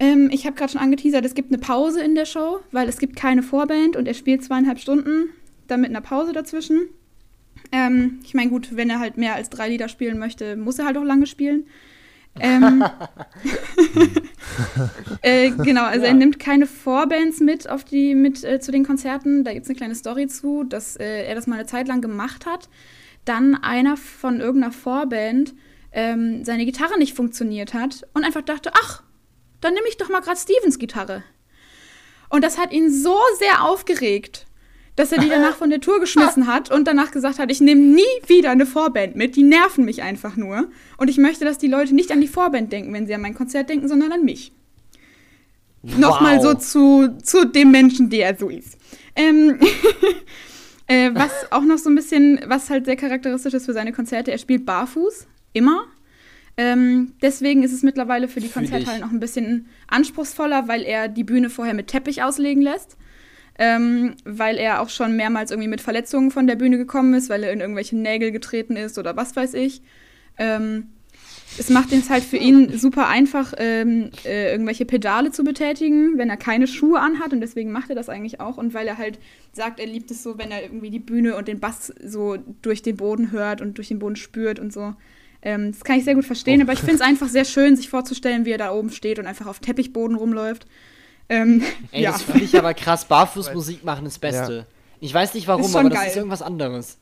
Ähm, 0.00 0.30
ich 0.32 0.46
habe 0.46 0.56
gerade 0.56 0.72
schon 0.72 0.80
angeteasert, 0.80 1.24
es 1.24 1.34
gibt 1.34 1.50
eine 1.50 1.58
Pause 1.58 2.02
in 2.02 2.14
der 2.14 2.24
Show, 2.24 2.60
weil 2.70 2.88
es 2.88 2.98
gibt 2.98 3.16
keine 3.16 3.42
Vorband 3.42 3.96
und 3.96 4.06
er 4.06 4.14
spielt 4.14 4.44
zweieinhalb 4.44 4.78
Stunden, 4.78 5.30
dann 5.66 5.80
mit 5.80 5.90
einer 5.90 6.00
Pause 6.00 6.32
dazwischen. 6.32 6.88
Ähm, 7.72 8.20
ich 8.24 8.34
meine, 8.34 8.50
gut, 8.50 8.76
wenn 8.76 8.90
er 8.90 9.00
halt 9.00 9.16
mehr 9.16 9.34
als 9.34 9.50
drei 9.50 9.68
Lieder 9.68 9.88
spielen 9.88 10.18
möchte, 10.18 10.56
muss 10.56 10.78
er 10.78 10.86
halt 10.86 10.96
auch 10.96 11.04
lange 11.04 11.26
spielen. 11.26 11.66
Ähm, 12.40 12.84
äh, 15.22 15.50
genau, 15.50 15.84
also 15.84 16.04
er 16.04 16.14
nimmt 16.14 16.38
keine 16.38 16.66
Vorbands 16.66 17.40
mit 17.40 17.68
auf 17.68 17.84
die 17.84 18.14
mit 18.14 18.44
äh, 18.44 18.60
zu 18.60 18.72
den 18.72 18.84
Konzerten. 18.84 19.44
Da 19.44 19.52
gibt 19.52 19.64
es 19.64 19.70
eine 19.70 19.76
kleine 19.76 19.94
Story 19.94 20.26
zu, 20.26 20.64
dass 20.64 20.96
äh, 20.96 21.24
er 21.24 21.34
das 21.34 21.46
mal 21.46 21.56
eine 21.56 21.66
Zeit 21.66 21.88
lang 21.88 22.00
gemacht 22.00 22.46
hat. 22.46 22.68
Dann 23.24 23.54
einer 23.54 23.96
von 23.96 24.40
irgendeiner 24.40 24.72
Vorband 24.72 25.54
ähm, 25.92 26.44
seine 26.44 26.64
Gitarre 26.64 26.98
nicht 26.98 27.14
funktioniert 27.14 27.74
hat 27.74 28.06
und 28.14 28.24
einfach 28.24 28.42
dachte, 28.42 28.72
ach, 28.74 29.02
dann 29.60 29.74
nehme 29.74 29.88
ich 29.88 29.96
doch 29.96 30.08
mal 30.08 30.20
gerade 30.20 30.38
Stevens 30.38 30.78
Gitarre. 30.78 31.22
Und 32.30 32.44
das 32.44 32.58
hat 32.58 32.72
ihn 32.72 32.92
so 32.92 33.16
sehr 33.38 33.64
aufgeregt, 33.64 34.46
dass 34.98 35.12
er 35.12 35.20
die 35.20 35.28
danach 35.28 35.54
von 35.54 35.70
der 35.70 35.80
Tour 35.80 36.00
geschmissen 36.00 36.48
hat 36.48 36.72
und 36.72 36.88
danach 36.88 37.12
gesagt 37.12 37.38
hat, 37.38 37.52
ich 37.52 37.60
nehme 37.60 37.80
nie 37.80 38.02
wieder 38.26 38.50
eine 38.50 38.66
Vorband 38.66 39.14
mit, 39.14 39.36
die 39.36 39.44
nerven 39.44 39.84
mich 39.84 40.02
einfach 40.02 40.34
nur. 40.34 40.68
Und 40.96 41.08
ich 41.08 41.18
möchte, 41.18 41.44
dass 41.44 41.56
die 41.56 41.68
Leute 41.68 41.94
nicht 41.94 42.10
an 42.10 42.20
die 42.20 42.26
Vorband 42.26 42.72
denken, 42.72 42.92
wenn 42.92 43.06
sie 43.06 43.14
an 43.14 43.20
mein 43.20 43.34
Konzert 43.34 43.68
denken, 43.68 43.86
sondern 43.86 44.10
an 44.10 44.24
mich. 44.24 44.50
Nochmal 45.84 46.40
so 46.40 46.54
zu, 46.54 47.16
zu 47.22 47.46
dem 47.46 47.70
Menschen, 47.70 48.10
der 48.10 48.30
er 48.30 48.36
so 48.36 48.48
ist. 48.48 48.76
Ähm, 49.14 49.60
äh, 50.88 51.10
was 51.14 51.30
auch 51.52 51.62
noch 51.62 51.78
so 51.78 51.90
ein 51.90 51.94
bisschen, 51.94 52.40
was 52.46 52.68
halt 52.68 52.86
sehr 52.86 52.96
charakteristisch 52.96 53.54
ist 53.54 53.66
für 53.66 53.74
seine 53.74 53.92
Konzerte, 53.92 54.32
er 54.32 54.38
spielt 54.38 54.66
barfuß, 54.66 55.28
immer. 55.52 55.84
Ähm, 56.56 57.12
deswegen 57.22 57.62
ist 57.62 57.72
es 57.72 57.84
mittlerweile 57.84 58.26
für 58.26 58.40
die. 58.40 58.48
Konzerthallen 58.48 59.04
auch 59.04 59.12
ein 59.12 59.20
bisschen 59.20 59.68
anspruchsvoller, 59.86 60.66
weil 60.66 60.82
er 60.82 61.06
die 61.06 61.22
Bühne 61.22 61.50
vorher 61.50 61.74
mit 61.74 61.86
Teppich 61.86 62.24
auslegen 62.24 62.64
lässt. 62.64 62.96
Ähm, 63.60 64.14
weil 64.24 64.56
er 64.56 64.80
auch 64.80 64.88
schon 64.88 65.16
mehrmals 65.16 65.50
irgendwie 65.50 65.68
mit 65.68 65.80
Verletzungen 65.80 66.30
von 66.30 66.46
der 66.46 66.54
Bühne 66.54 66.78
gekommen 66.78 67.14
ist, 67.14 67.28
weil 67.28 67.42
er 67.42 67.52
in 67.52 67.60
irgendwelche 67.60 67.96
Nägel 67.96 68.30
getreten 68.30 68.76
ist 68.76 68.98
oder 68.98 69.16
was 69.16 69.34
weiß 69.34 69.54
ich. 69.54 69.82
Ähm, 70.38 70.88
es 71.58 71.70
macht 71.70 71.92
es 71.92 72.08
halt 72.10 72.22
für 72.22 72.36
ihn 72.36 72.78
super 72.78 73.08
einfach, 73.08 73.54
ähm, 73.56 74.10
äh, 74.24 74.52
irgendwelche 74.52 74.84
Pedale 74.84 75.32
zu 75.32 75.42
betätigen, 75.42 76.18
wenn 76.18 76.30
er 76.30 76.36
keine 76.36 76.66
Schuhe 76.68 77.00
anhat 77.00 77.32
und 77.32 77.40
deswegen 77.40 77.72
macht 77.72 77.88
er 77.90 77.96
das 77.96 78.08
eigentlich 78.08 78.38
auch 78.38 78.58
und 78.58 78.74
weil 78.74 78.86
er 78.86 78.98
halt 78.98 79.18
sagt, 79.52 79.80
er 79.80 79.86
liebt 79.86 80.10
es 80.10 80.22
so, 80.22 80.38
wenn 80.38 80.50
er 80.52 80.62
irgendwie 80.62 80.90
die 80.90 80.98
Bühne 81.00 81.34
und 81.36 81.48
den 81.48 81.58
Bass 81.58 81.92
so 82.04 82.36
durch 82.62 82.82
den 82.82 82.96
Boden 82.96 83.32
hört 83.32 83.60
und 83.60 83.78
durch 83.78 83.88
den 83.88 83.98
Boden 83.98 84.16
spürt 84.16 84.60
und 84.60 84.72
so. 84.72 84.94
Ähm, 85.42 85.72
das 85.72 85.82
kann 85.84 85.98
ich 85.98 86.04
sehr 86.04 86.14
gut 86.14 86.26
verstehen, 86.26 86.60
Oh. 86.60 86.62
aber 86.64 86.74
ich 86.74 86.80
finde 86.80 86.96
es 86.96 87.00
einfach 87.00 87.28
sehr 87.28 87.44
schön, 87.44 87.74
sich 87.76 87.88
vorzustellen, 87.88 88.44
wie 88.44 88.50
er 88.50 88.58
da 88.58 88.72
oben 88.72 88.90
steht 88.90 89.18
und 89.18 89.26
einfach 89.26 89.46
auf 89.46 89.58
Teppichboden 89.58 90.16
rumläuft. 90.16 90.66
Ähm, 91.28 91.62
Ey, 91.92 92.02
ja. 92.02 92.12
das 92.12 92.22
finde 92.22 92.44
ich 92.44 92.56
aber 92.56 92.74
krass. 92.74 93.04
Barfußmusik 93.04 93.84
machen 93.84 94.06
ist 94.06 94.14
das 94.14 94.18
Beste. 94.20 94.66
Ich 95.00 95.12
weiß 95.12 95.34
nicht 95.34 95.46
warum, 95.46 95.74
aber 95.76 95.90
das 95.90 95.98
geil. 95.98 96.08
ist 96.08 96.16
irgendwas 96.16 96.42
anderes. 96.42 96.98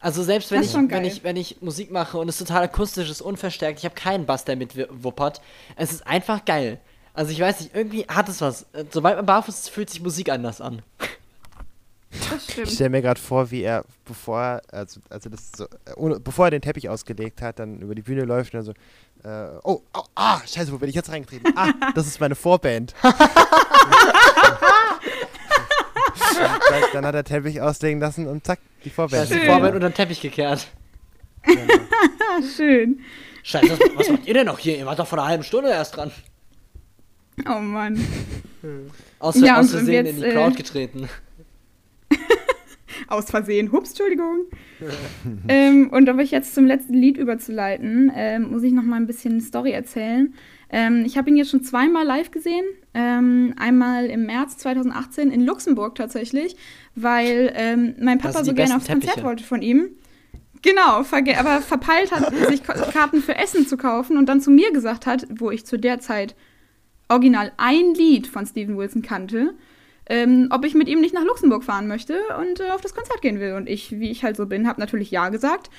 Also 0.00 0.22
selbst 0.24 0.50
wenn 0.50 0.62
ich, 0.62 0.74
wenn 0.74 0.88
geil. 0.88 1.06
ich, 1.06 1.22
wenn 1.22 1.36
ich 1.36 1.62
Musik 1.62 1.92
mache 1.92 2.18
und 2.18 2.28
es 2.28 2.36
total 2.36 2.64
akustisch 2.64 3.08
ist, 3.08 3.22
unverstärkt, 3.22 3.78
ich 3.78 3.84
habe 3.84 3.94
keinen 3.94 4.26
Bass, 4.26 4.44
der 4.44 4.56
mitwuppert. 4.56 5.40
Es 5.76 5.92
ist 5.92 6.06
einfach 6.06 6.44
geil. 6.44 6.80
Also 7.14 7.30
ich 7.30 7.40
weiß 7.40 7.60
nicht, 7.60 7.74
irgendwie 7.74 8.04
hat 8.08 8.28
es 8.28 8.40
was. 8.40 8.66
Sobald 8.90 9.16
man 9.16 9.26
barfuß 9.26 9.54
ist, 9.54 9.68
fühlt 9.70 9.90
sich 9.90 10.02
Musik 10.02 10.28
anders 10.30 10.60
an. 10.60 10.82
Das 12.10 12.46
Ich 12.46 12.52
stimmt. 12.52 12.70
stelle 12.70 12.90
mir 12.90 13.00
gerade 13.02 13.20
vor, 13.20 13.50
wie 13.50 13.62
er, 13.62 13.84
bevor 14.04 14.40
er, 14.40 14.62
also, 14.70 15.00
also 15.08 15.30
das 15.30 15.50
so, 15.56 15.64
äh, 15.64 15.94
ohne, 15.96 16.20
bevor 16.20 16.46
er 16.46 16.50
den 16.50 16.60
Teppich 16.60 16.88
ausgelegt 16.88 17.40
hat, 17.40 17.58
dann 17.58 17.80
über 17.80 17.94
die 17.94 18.02
Bühne 18.02 18.24
läuft 18.24 18.52
und 18.52 18.58
dann 18.58 18.64
so, 18.66 18.74
äh, 19.24 19.58
oh, 19.62 19.82
oh, 19.94 20.02
ah, 20.14 20.40
scheiße, 20.40 20.72
wo 20.72 20.78
bin 20.78 20.88
ich 20.88 20.94
jetzt 20.94 21.10
reingetreten? 21.10 21.52
Ah, 21.56 21.72
das 21.94 22.06
ist 22.06 22.20
meine 22.20 22.34
Vorband. 22.34 22.94
dann, 23.02 23.14
dann 26.92 27.06
hat 27.06 27.14
er 27.14 27.24
Teppich 27.24 27.60
auslegen 27.60 28.00
lassen 28.00 28.26
und 28.26 28.44
zack, 28.44 28.58
die 28.84 28.90
Vorband. 28.90 29.24
ist 29.24 29.32
die 29.32 29.38
Schön. 29.38 29.46
Vorband 29.46 29.74
unter 29.74 29.88
den 29.90 29.94
Teppich 29.94 30.20
gekehrt. 30.20 30.66
Ah, 31.46 31.50
schön. 32.56 33.00
Scheiße, 33.44 33.70
was, 33.70 33.78
was 33.96 34.08
macht 34.08 34.26
ihr 34.26 34.34
denn 34.34 34.46
noch 34.46 34.58
hier? 34.58 34.76
Ihr 34.78 34.86
wart 34.86 34.98
doch 34.98 35.06
vor 35.06 35.18
einer 35.18 35.28
halben 35.28 35.44
Stunde 35.44 35.70
erst 35.70 35.96
dran. 35.96 36.10
Oh 37.48 37.58
Mann. 37.60 38.04
Aus, 39.18 39.40
Ja, 39.40 39.58
aus 39.60 39.70
Versehen 39.70 40.06
jetzt, 40.06 40.16
in 40.16 40.22
die 40.22 40.28
äh, 40.28 40.32
Crowd 40.34 40.56
getreten. 40.56 41.08
Aus 43.08 43.30
Versehen. 43.30 43.72
Hups, 43.72 43.90
Entschuldigung. 43.90 44.46
ähm, 45.48 45.90
und 45.90 46.08
um 46.08 46.18
euch 46.18 46.30
jetzt 46.30 46.54
zum 46.54 46.66
letzten 46.66 46.94
Lied 46.94 47.16
überzuleiten, 47.16 48.10
ähm, 48.14 48.50
muss 48.50 48.62
ich 48.62 48.72
noch 48.72 48.82
mal 48.82 48.96
ein 48.96 49.06
bisschen 49.06 49.40
Story 49.40 49.72
erzählen. 49.72 50.34
Ähm, 50.70 51.04
ich 51.04 51.18
habe 51.18 51.28
ihn 51.28 51.36
jetzt 51.36 51.50
schon 51.50 51.62
zweimal 51.62 52.06
live 52.06 52.30
gesehen. 52.30 52.64
Ähm, 52.94 53.54
einmal 53.58 54.06
im 54.06 54.26
März 54.26 54.56
2018 54.58 55.30
in 55.30 55.44
Luxemburg 55.44 55.94
tatsächlich, 55.94 56.56
weil 56.94 57.52
ähm, 57.54 57.94
mein 58.00 58.18
Papa 58.18 58.42
so 58.42 58.54
gerne 58.54 58.76
aufs 58.76 58.86
Konzert 58.86 59.14
Teppiche. 59.14 59.26
wollte 59.26 59.44
von 59.44 59.62
ihm. 59.62 59.90
Genau, 60.62 61.02
aber 61.02 61.60
verpeilt 61.60 62.12
hat, 62.12 62.32
sich 62.48 62.62
Karten 62.62 63.20
für 63.20 63.36
Essen 63.36 63.66
zu 63.66 63.76
kaufen 63.76 64.16
und 64.16 64.26
dann 64.26 64.40
zu 64.40 64.50
mir 64.50 64.72
gesagt 64.72 65.06
hat, 65.06 65.26
wo 65.30 65.50
ich 65.50 65.66
zu 65.66 65.76
der 65.78 66.00
Zeit 66.00 66.34
original 67.08 67.52
ein 67.58 67.94
Lied 67.94 68.26
von 68.26 68.46
Steven 68.46 68.76
Wilson 68.78 69.02
kannte, 69.02 69.54
ähm, 70.12 70.48
ob 70.50 70.66
ich 70.66 70.74
mit 70.74 70.88
ihm 70.88 71.00
nicht 71.00 71.14
nach 71.14 71.24
Luxemburg 71.24 71.64
fahren 71.64 71.88
möchte 71.88 72.18
und 72.38 72.60
äh, 72.60 72.68
auf 72.74 72.82
das 72.82 72.94
Konzert 72.94 73.22
gehen 73.22 73.40
will. 73.40 73.54
Und 73.54 73.66
ich, 73.66 73.98
wie 73.98 74.10
ich 74.10 74.22
halt 74.22 74.36
so 74.36 74.44
bin, 74.44 74.68
habe 74.68 74.78
natürlich 74.78 75.10
ja 75.10 75.30
gesagt. 75.30 75.70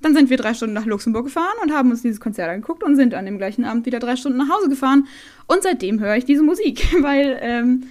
Dann 0.00 0.14
sind 0.14 0.30
wir 0.30 0.38
drei 0.38 0.54
Stunden 0.54 0.72
nach 0.72 0.86
Luxemburg 0.86 1.26
gefahren 1.26 1.58
und 1.62 1.72
haben 1.72 1.90
uns 1.90 2.00
dieses 2.00 2.18
Konzert 2.18 2.48
angeguckt 2.48 2.82
und 2.82 2.96
sind 2.96 3.12
an 3.12 3.26
dem 3.26 3.36
gleichen 3.36 3.66
Abend 3.66 3.84
wieder 3.84 3.98
drei 3.98 4.16
Stunden 4.16 4.38
nach 4.38 4.48
Hause 4.48 4.70
gefahren. 4.70 5.06
Und 5.46 5.62
seitdem 5.62 6.00
höre 6.00 6.16
ich 6.16 6.24
diese 6.24 6.42
Musik, 6.42 6.86
weil 7.02 7.38
ähm, 7.42 7.82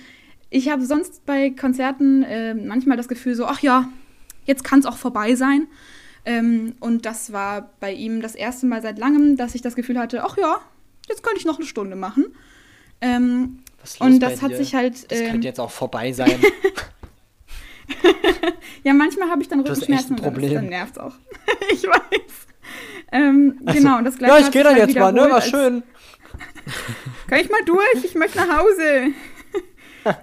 ich 0.50 0.70
habe 0.70 0.84
sonst 0.84 1.24
bei 1.28 1.52
Konzerten 1.52 2.24
äh, 2.24 2.56
manchmal 2.56 2.98
das 2.98 3.08
Gefühl 3.08 3.36
so, 3.36 3.46
ach 3.46 3.60
ja, 3.60 3.88
jetzt 4.46 4.64
kann 4.64 4.80
es 4.80 4.88
auch 4.88 4.98
vorbei 4.98 5.36
sein. 5.36 5.68
Ähm, 6.26 6.74
und 6.80 7.06
das 7.06 7.32
war 7.32 7.70
bei 7.80 7.94
ihm 7.94 8.22
das 8.22 8.34
erste 8.34 8.66
Mal 8.66 8.82
seit 8.82 8.98
langem, 8.98 9.38
dass 9.38 9.54
ich 9.54 9.62
das 9.62 9.76
Gefühl 9.76 10.00
hatte, 10.00 10.24
ach 10.24 10.36
ja, 10.36 10.62
jetzt 11.08 11.22
könnte 11.22 11.40
ich 11.40 11.46
noch 11.46 11.60
eine 11.60 11.68
Stunde 11.68 11.96
machen. 11.96 12.26
Ähm, 13.02 13.60
und 14.00 14.20
das 14.20 14.42
hat 14.42 14.52
dir? 14.52 14.58
sich 14.58 14.76
halt. 14.76 15.12
Das 15.12 15.20
ähm, 15.20 15.32
könnte 15.32 15.48
jetzt 15.48 15.60
auch 15.60 15.72
vorbei 15.72 16.12
sein. 16.12 16.32
ja, 18.84 18.94
manchmal 18.94 19.30
habe 19.30 19.42
ich 19.42 19.48
dann 19.48 19.62
Rückenschmerzen 19.62 20.12
und 20.12 20.24
dann, 20.24 20.34
Problem. 20.34 20.54
dann 20.54 20.68
nervt 20.68 21.00
auch. 21.00 21.14
ich 21.72 21.84
weiß. 21.84 22.48
Ähm, 23.12 23.60
Also, 23.66 23.82
genau, 23.82 23.98
und 23.98 24.06
das 24.06 24.18
gleiche 24.18 24.34
ja, 24.34 24.40
ich 24.40 24.52
gehe 24.52 24.64
dann 24.64 24.76
halt 24.76 24.88
jetzt 24.88 24.98
mal, 24.98 25.12
ne? 25.12 25.30
War 25.30 25.42
schön. 25.42 25.84
Kann 27.28 27.40
ich 27.40 27.50
mal 27.50 27.64
durch? 27.66 28.04
Ich 28.04 28.16
möchte 28.16 28.38
nach 28.38 28.60
Hause. 28.60 29.14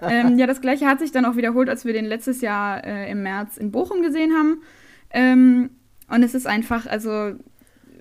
ähm, 0.03 0.39
ja, 0.39 0.47
das 0.47 0.61
gleiche 0.61 0.87
hat 0.87 0.99
sich 0.99 1.13
dann 1.13 1.25
auch 1.25 1.37
wiederholt, 1.37 1.69
als 1.69 1.85
wir 1.85 1.93
den 1.93 2.07
letztes 2.07 2.41
Jahr 2.41 2.85
äh, 2.85 3.11
im 3.11 3.23
März 3.23 3.57
in 3.57 3.71
Bochum 3.71 4.03
gesehen 4.03 4.33
haben. 4.33 4.63
Ähm, 5.11 5.71
und 6.09 6.23
es 6.23 6.35
ist 6.35 6.47
einfach, 6.47 6.87
also 6.87 7.35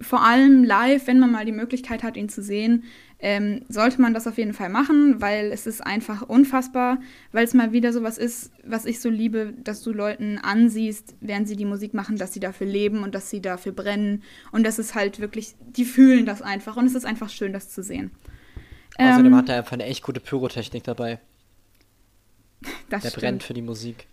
vor 0.01 0.23
allem 0.23 0.63
live, 0.63 1.07
wenn 1.07 1.19
man 1.19 1.31
mal 1.31 1.45
die 1.45 1.51
Möglichkeit 1.51 2.03
hat, 2.03 2.17
ihn 2.17 2.29
zu 2.29 2.41
sehen, 2.41 2.83
ähm, 3.19 3.65
sollte 3.67 3.99
man 3.99 4.13
das 4.13 4.27
auf 4.27 4.37
jeden 4.37 4.53
Fall 4.53 4.69
machen, 4.69 5.21
weil 5.21 5.51
es 5.51 5.65
ist 5.65 5.81
einfach 5.85 6.21
unfassbar, 6.21 6.99
weil 7.31 7.43
es 7.45 7.53
mal 7.55 7.71
wieder 7.71 7.91
sowas 7.91 8.17
ist, 8.19 8.51
was 8.63 8.85
ich 8.85 8.99
so 9.01 9.09
liebe, 9.09 9.53
dass 9.63 9.81
du 9.81 9.91
Leuten 9.91 10.37
ansiehst, 10.37 11.15
während 11.19 11.47
sie 11.47 11.55
die 11.55 11.65
Musik 11.65 11.95
machen, 11.95 12.17
dass 12.17 12.33
sie 12.33 12.39
dafür 12.39 12.67
leben 12.67 13.01
und 13.03 13.15
dass 13.15 13.29
sie 13.31 13.41
dafür 13.41 13.71
brennen. 13.71 14.21
Und 14.51 14.63
das 14.67 14.77
ist 14.77 14.93
halt 14.93 15.19
wirklich, 15.19 15.55
die 15.61 15.85
fühlen 15.85 16.25
das 16.27 16.43
einfach 16.43 16.77
und 16.77 16.85
es 16.85 16.93
ist 16.93 17.05
einfach 17.05 17.29
schön, 17.29 17.53
das 17.53 17.69
zu 17.69 17.81
sehen. 17.81 18.11
Außerdem 18.99 19.25
Ähm, 19.27 19.35
hat 19.35 19.49
er 19.49 19.57
einfach 19.57 19.73
eine 19.73 19.85
echt 19.85 20.03
gute 20.03 20.19
Pyrotechnik 20.19 20.83
dabei. 20.83 21.19
das 22.89 23.01
Der 23.01 23.09
stimmt. 23.09 23.21
brennt 23.21 23.43
für 23.43 23.53
die 23.53 23.61
Musik. 23.63 24.07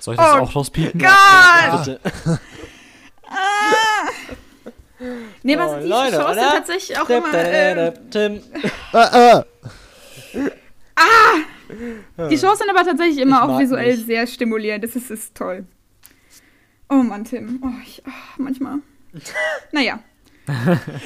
Soll 0.00 0.14
ich 0.14 0.20
das 0.20 0.34
Oh 0.34 0.38
auch 0.40 0.54
rauspiepen? 0.54 1.00
Gott! 1.00 1.84
Bitte. 1.84 2.00
Nee, 5.44 5.56
was 5.58 5.72
Oh, 5.72 5.76
die 5.80 5.86
Leute, 5.86 6.16
Shows 6.16 6.34
sind 6.34 6.38
oder? 6.38 6.50
tatsächlich 6.52 6.98
auch 6.98 7.08
immer. 7.08 7.34
Äh, 7.34 7.92
Tim. 8.10 8.40
Äh, 8.92 9.38
äh. 9.38 9.42
die 12.30 12.38
Shows 12.38 12.58
sind 12.58 12.70
aber 12.70 12.82
tatsächlich 12.84 13.18
immer 13.18 13.36
Ich 13.36 13.42
auch 13.42 13.58
visuell 13.60 13.94
nicht. 13.94 14.06
sehr 14.06 14.26
stimulierend. 14.26 14.82
Das 14.84 14.96
ist, 14.96 15.10
ist 15.10 15.34
toll. 15.36 15.64
Oh 16.88 16.94
Mann, 16.96 17.24
Tim. 17.24 17.60
Oh, 17.62 17.68
ich, 17.84 18.02
oh, 18.06 18.10
manchmal. 18.38 18.78
naja, 19.72 20.00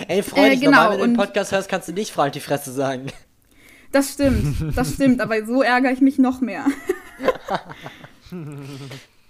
Ey, 0.09 0.23
freu 0.23 0.40
Äh, 0.40 0.56
genau, 0.56 0.90
wenn 0.90 0.98
du 1.01 1.06
den 1.06 1.16
Podcast 1.16 1.52
hörst, 1.52 1.69
kannst 1.69 1.89
du 1.89 1.93
nicht 1.93 2.12
frei 2.12 2.27
auf 2.27 2.32
die 2.32 2.40
Fresse 2.40 2.73
sagen. 2.73 3.06
das 3.93 4.12
stimmt. 4.15 4.77
Das 4.77 4.94
stimmt, 4.94 5.20
aber 5.20 5.44
so 5.47 5.62
ärgere 5.62 5.93
ich 5.93 6.01
mich 6.01 6.19
noch 6.19 6.40
mehr. 6.40 6.65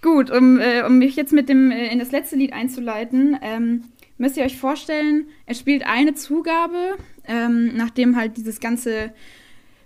Gut, 0.01 0.31
um, 0.31 0.59
äh, 0.59 0.83
um 0.83 0.97
mich 0.97 1.15
jetzt 1.15 1.33
mit 1.33 1.49
dem 1.49 1.71
äh, 1.71 1.87
in 1.91 1.99
das 1.99 2.11
letzte 2.11 2.35
Lied 2.37 2.53
einzuleiten, 2.53 3.37
ähm, 3.41 3.83
müsst 4.19 4.37
ihr 4.37 4.43
euch 4.43 4.57
vorstellen, 4.57 5.27
er 5.45 5.55
spielt 5.55 5.85
eine 5.87 6.13
Zugabe, 6.13 6.97
ähm, 7.25 7.75
nachdem 7.75 8.15
halt 8.15 8.37
dieses 8.37 8.59
ganze 8.59 9.13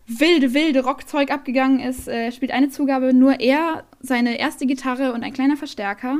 wilde, 0.07 0.53
wilde 0.53 0.83
Rockzeug 0.83 1.31
abgegangen 1.31 1.79
ist, 1.79 2.07
äh, 2.07 2.31
spielt 2.31 2.51
eine 2.51 2.69
Zugabe 2.69 3.13
nur 3.13 3.39
er, 3.39 3.85
seine 4.01 4.39
erste 4.39 4.65
Gitarre 4.65 5.13
und 5.13 5.23
ein 5.23 5.33
kleiner 5.33 5.55
Verstärker. 5.55 6.19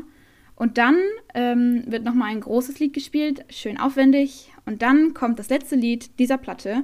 Und 0.56 0.78
dann 0.78 0.98
ähm, 1.34 1.84
wird 1.88 2.04
nochmal 2.04 2.30
ein 2.30 2.40
großes 2.40 2.80
Lied 2.80 2.94
gespielt, 2.94 3.44
schön 3.50 3.80
aufwendig. 3.80 4.52
Und 4.66 4.82
dann 4.84 5.14
kommt 5.14 5.40
das 5.40 5.50
letzte 5.50 5.76
Lied 5.76 6.20
dieser 6.20 6.38
Platte, 6.38 6.84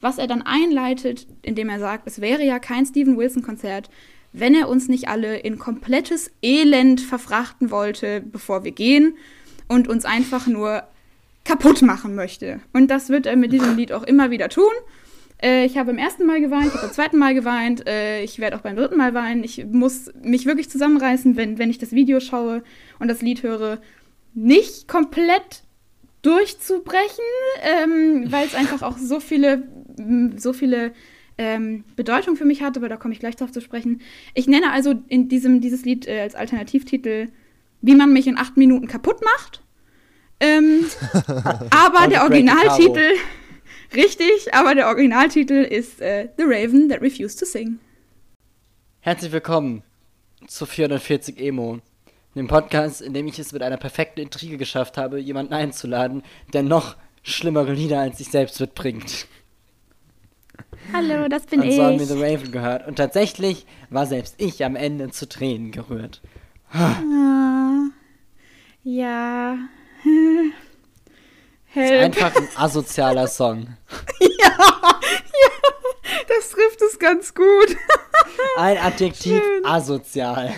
was 0.00 0.18
er 0.18 0.26
dann 0.26 0.42
einleitet, 0.42 1.26
indem 1.42 1.68
er 1.68 1.78
sagt, 1.78 2.06
es 2.06 2.20
wäre 2.20 2.44
ja 2.44 2.58
kein 2.58 2.84
Steven 2.84 3.16
Wilson-Konzert, 3.16 3.88
wenn 4.32 4.54
er 4.56 4.68
uns 4.68 4.88
nicht 4.88 5.08
alle 5.08 5.38
in 5.38 5.58
komplettes 5.58 6.32
Elend 6.42 7.00
verfrachten 7.00 7.70
wollte, 7.70 8.20
bevor 8.20 8.64
wir 8.64 8.72
gehen 8.72 9.16
und 9.68 9.88
uns 9.88 10.04
einfach 10.04 10.46
nur 10.46 10.84
kaputt 11.44 11.82
machen 11.82 12.14
möchte. 12.14 12.60
Und 12.72 12.90
das 12.90 13.08
wird 13.08 13.26
er 13.26 13.36
mit 13.36 13.52
diesem 13.52 13.76
Lied 13.76 13.92
auch 13.92 14.02
immer 14.02 14.30
wieder 14.30 14.48
tun. 14.48 14.72
Äh, 15.42 15.66
ich 15.66 15.76
habe 15.76 15.92
beim 15.92 15.98
ersten 15.98 16.26
Mal 16.26 16.40
geweint, 16.40 16.66
ich 16.66 16.72
habe 16.72 16.86
beim 16.86 16.92
zweiten 16.92 17.18
Mal 17.18 17.34
geweint, 17.34 17.86
äh, 17.86 18.22
ich 18.22 18.38
werde 18.38 18.56
auch 18.56 18.62
beim 18.62 18.76
dritten 18.76 18.96
Mal 18.96 19.14
weinen. 19.14 19.44
Ich 19.44 19.64
muss 19.66 20.10
mich 20.22 20.46
wirklich 20.46 20.70
zusammenreißen, 20.70 21.36
wenn, 21.36 21.58
wenn 21.58 21.70
ich 21.70 21.78
das 21.78 21.92
Video 21.92 22.20
schaue 22.20 22.62
und 22.98 23.08
das 23.08 23.20
Lied 23.20 23.42
höre, 23.42 23.78
nicht 24.32 24.88
komplett 24.88 25.62
durchzubrechen, 26.22 27.24
ähm, 27.62 28.32
weil 28.32 28.46
es 28.46 28.54
einfach 28.54 28.82
auch 28.82 28.96
so 28.96 29.20
viele, 29.20 29.68
so 30.36 30.54
viele 30.54 30.92
ähm, 31.36 31.84
Bedeutung 31.96 32.36
für 32.36 32.44
mich 32.44 32.62
hat, 32.62 32.76
aber 32.76 32.88
da 32.88 32.96
komme 32.96 33.12
ich 33.12 33.20
gleich 33.20 33.36
drauf 33.36 33.52
zu 33.52 33.60
sprechen. 33.60 34.00
Ich 34.32 34.46
nenne 34.46 34.72
also 34.72 34.94
in 35.08 35.28
diesem 35.28 35.60
dieses 35.60 35.84
Lied 35.84 36.06
äh, 36.06 36.20
als 36.20 36.34
Alternativtitel, 36.34 37.28
wie 37.84 37.94
man 37.94 38.12
mich 38.12 38.26
in 38.26 38.38
acht 38.38 38.56
Minuten 38.56 38.88
kaputt 38.88 39.20
macht. 39.22 39.62
Ähm, 40.40 40.86
aber 41.70 42.04
Und 42.04 42.12
der 42.12 42.22
Originaltitel, 42.22 43.10
richtig, 43.94 44.54
aber 44.54 44.74
der 44.74 44.88
Originaltitel 44.88 45.52
ist 45.52 46.00
äh, 46.00 46.30
The 46.38 46.44
Raven 46.44 46.88
That 46.88 47.02
Refused 47.02 47.38
to 47.38 47.44
Sing. 47.44 47.78
Herzlich 49.00 49.32
willkommen 49.32 49.82
zu 50.46 50.64
440 50.64 51.38
Emo, 51.38 51.80
dem 52.34 52.48
Podcast, 52.48 53.02
in 53.02 53.12
dem 53.12 53.26
ich 53.26 53.38
es 53.38 53.52
mit 53.52 53.62
einer 53.62 53.76
perfekten 53.76 54.20
Intrige 54.20 54.56
geschafft 54.56 54.96
habe, 54.96 55.20
jemanden 55.20 55.52
einzuladen, 55.52 56.22
der 56.54 56.62
noch 56.62 56.96
schlimmere 57.22 57.74
Lieder 57.74 58.00
als 58.00 58.16
sich 58.16 58.28
selbst 58.28 58.58
mitbringt. 58.60 59.26
Hallo, 60.90 61.28
das 61.28 61.44
bin 61.44 61.60
Und 61.60 61.70
so 61.70 61.82
haben 61.82 61.98
wir 61.98 62.06
The 62.06 62.18
Raven 62.18 62.50
gehört. 62.50 62.86
Und 62.86 62.96
tatsächlich 62.96 63.66
war 63.90 64.06
selbst 64.06 64.36
ich 64.38 64.64
am 64.64 64.74
Ende 64.74 65.10
zu 65.10 65.28
Tränen 65.28 65.70
gerührt. 65.70 66.22
Ah, 66.72 66.96
ja. 68.84 69.58
Es 70.02 70.06
ist 71.74 71.90
Help. 71.90 72.02
einfach 72.04 72.36
ein 72.36 72.48
asozialer 72.56 73.26
Song. 73.26 73.66
Das 76.28 76.50
trifft 76.50 76.82
es 76.82 76.98
ganz 76.98 77.34
gut. 77.34 77.76
Ein 78.56 78.78
Adjektiv 78.78 79.42
Schön. 79.42 79.64
asozial. 79.64 80.52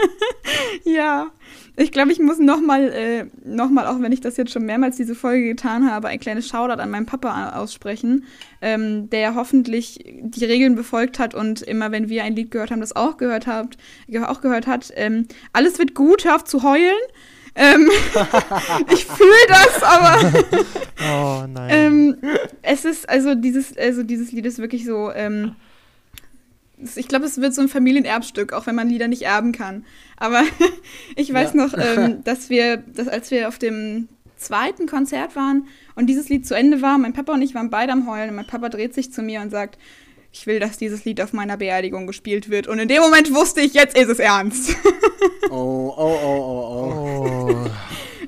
ja. 0.84 1.30
Ich 1.78 1.92
glaube, 1.92 2.10
ich 2.10 2.18
muss 2.18 2.38
nochmal, 2.38 2.88
äh, 2.90 3.26
noch 3.44 3.68
mal, 3.68 3.86
auch 3.86 4.00
wenn 4.00 4.12
ich 4.12 4.22
das 4.22 4.38
jetzt 4.38 4.50
schon 4.52 4.64
mehrmals 4.64 4.96
diese 4.96 5.14
Folge 5.14 5.48
getan 5.48 5.90
habe, 5.90 6.08
ein 6.08 6.18
kleines 6.18 6.48
Shoutout 6.48 6.80
an 6.80 6.90
meinen 6.90 7.04
Papa 7.04 7.50
aussprechen, 7.58 8.24
ähm, 8.62 9.10
der 9.10 9.34
hoffentlich 9.34 10.02
die 10.04 10.44
Regeln 10.46 10.74
befolgt 10.74 11.18
hat 11.18 11.34
und 11.34 11.60
immer, 11.60 11.92
wenn 11.92 12.08
wir 12.08 12.24
ein 12.24 12.34
Lied 12.34 12.50
gehört 12.50 12.70
haben, 12.70 12.80
das 12.80 12.96
auch 12.96 13.18
gehört 13.18 13.46
habt, 13.46 13.76
auch 14.24 14.40
gehört 14.40 14.66
hat. 14.66 14.90
Ähm, 14.96 15.28
alles 15.52 15.78
wird 15.78 15.94
gut, 15.94 16.24
hör 16.24 16.36
auf 16.36 16.44
zu 16.44 16.62
heulen. 16.62 16.96
Ähm, 17.56 17.88
ich 18.92 19.06
fühle 19.06 19.46
das, 19.48 19.82
aber 19.82 20.20
Oh 21.10 21.46
nein. 21.48 21.70
ähm, 21.70 22.16
es 22.62 22.84
ist, 22.84 23.08
also 23.08 23.34
dieses, 23.34 23.76
also 23.76 24.02
dieses 24.02 24.30
Lied 24.32 24.44
ist 24.46 24.58
wirklich 24.58 24.84
so, 24.84 25.10
ähm, 25.12 25.56
ich 26.94 27.08
glaube, 27.08 27.24
es 27.24 27.40
wird 27.40 27.54
so 27.54 27.62
ein 27.62 27.68
Familienerbstück, 27.68 28.52
auch 28.52 28.66
wenn 28.66 28.74
man 28.74 28.88
Lieder 28.90 29.08
nicht 29.08 29.22
erben 29.22 29.52
kann. 29.52 29.84
Aber 30.18 30.42
ich 31.16 31.32
weiß 31.32 31.54
Ja. 31.54 31.66
noch, 31.66 31.74
ähm, 31.78 32.22
dass 32.24 32.50
wir, 32.50 32.76
dass 32.76 33.08
als 33.08 33.30
wir 33.30 33.48
auf 33.48 33.58
dem 33.58 34.08
zweiten 34.36 34.86
Konzert 34.86 35.34
waren 35.34 35.66
und 35.94 36.08
dieses 36.08 36.28
Lied 36.28 36.46
zu 36.46 36.54
Ende 36.54 36.82
war, 36.82 36.98
mein 36.98 37.14
Papa 37.14 37.32
und 37.32 37.40
ich 37.40 37.54
waren 37.54 37.70
beide 37.70 37.92
am 37.92 38.06
Heulen 38.06 38.30
und 38.30 38.36
mein 38.36 38.46
Papa 38.46 38.68
dreht 38.68 38.92
sich 38.92 39.10
zu 39.10 39.22
mir 39.22 39.40
und 39.40 39.50
sagt, 39.50 39.78
ich 40.36 40.46
will, 40.46 40.60
dass 40.60 40.76
dieses 40.76 41.04
Lied 41.06 41.22
auf 41.22 41.32
meiner 41.32 41.56
Beerdigung 41.56 42.06
gespielt 42.06 42.50
wird. 42.50 42.66
Und 42.66 42.78
in 42.78 42.88
dem 42.88 43.00
Moment 43.00 43.34
wusste 43.34 43.62
ich, 43.62 43.72
jetzt 43.72 43.96
ist 43.96 44.08
es 44.08 44.18
ernst. 44.18 44.76
Oh, 45.48 45.94
oh, 45.96 46.18
oh, 46.24 46.26
oh, 46.26 47.24
oh. 47.24 47.50
oh. 47.52 47.70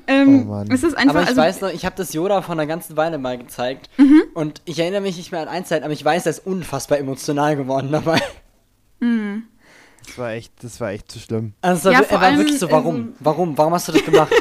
ähm, 0.07 0.43
Oh 0.43 0.45
Mann. 0.49 0.71
es 0.71 0.83
ist 0.83 0.97
einfach, 0.97 1.15
aber 1.15 1.23
ich 1.23 1.29
also, 1.29 1.41
weiß 1.41 1.61
noch, 1.61 1.69
ich 1.73 1.85
habe 1.85 1.95
das 1.97 2.13
Yoda 2.13 2.41
vor 2.41 2.53
einer 2.53 2.65
ganzen 2.65 2.95
Weile 2.95 3.17
mal 3.17 3.37
gezeigt. 3.37 3.89
Mhm. 3.97 4.23
Und 4.33 4.61
ich 4.65 4.79
erinnere 4.79 5.01
mich 5.01 5.17
nicht 5.17 5.31
mehr 5.31 5.41
an 5.41 5.49
Einzelheiten, 5.49 5.83
aber 5.83 5.93
ich 5.93 6.03
weiß, 6.03 6.25
er 6.25 6.29
ist 6.31 6.45
unfassbar 6.45 6.97
emotional 6.97 7.57
geworden 7.57 7.89
dabei. 7.91 8.21
Das 10.05 10.17
war 10.17 10.31
echt, 10.31 10.53
das 10.63 10.79
war 10.79 10.91
echt 10.91 11.11
zu 11.11 11.19
schlimm. 11.19 11.53
Also 11.61 11.91
Ja, 11.91 11.99
er 11.99 12.05
vor 12.05 12.19
war 12.19 12.27
allem, 12.27 12.37
wirklich 12.39 12.57
so, 12.59 12.71
warum? 12.71 12.95
ähm, 12.95 13.13
warum? 13.19 13.57
Warum 13.57 13.73
hast 13.73 13.87
du 13.89 13.91
das 13.91 14.03
gemacht? 14.05 14.33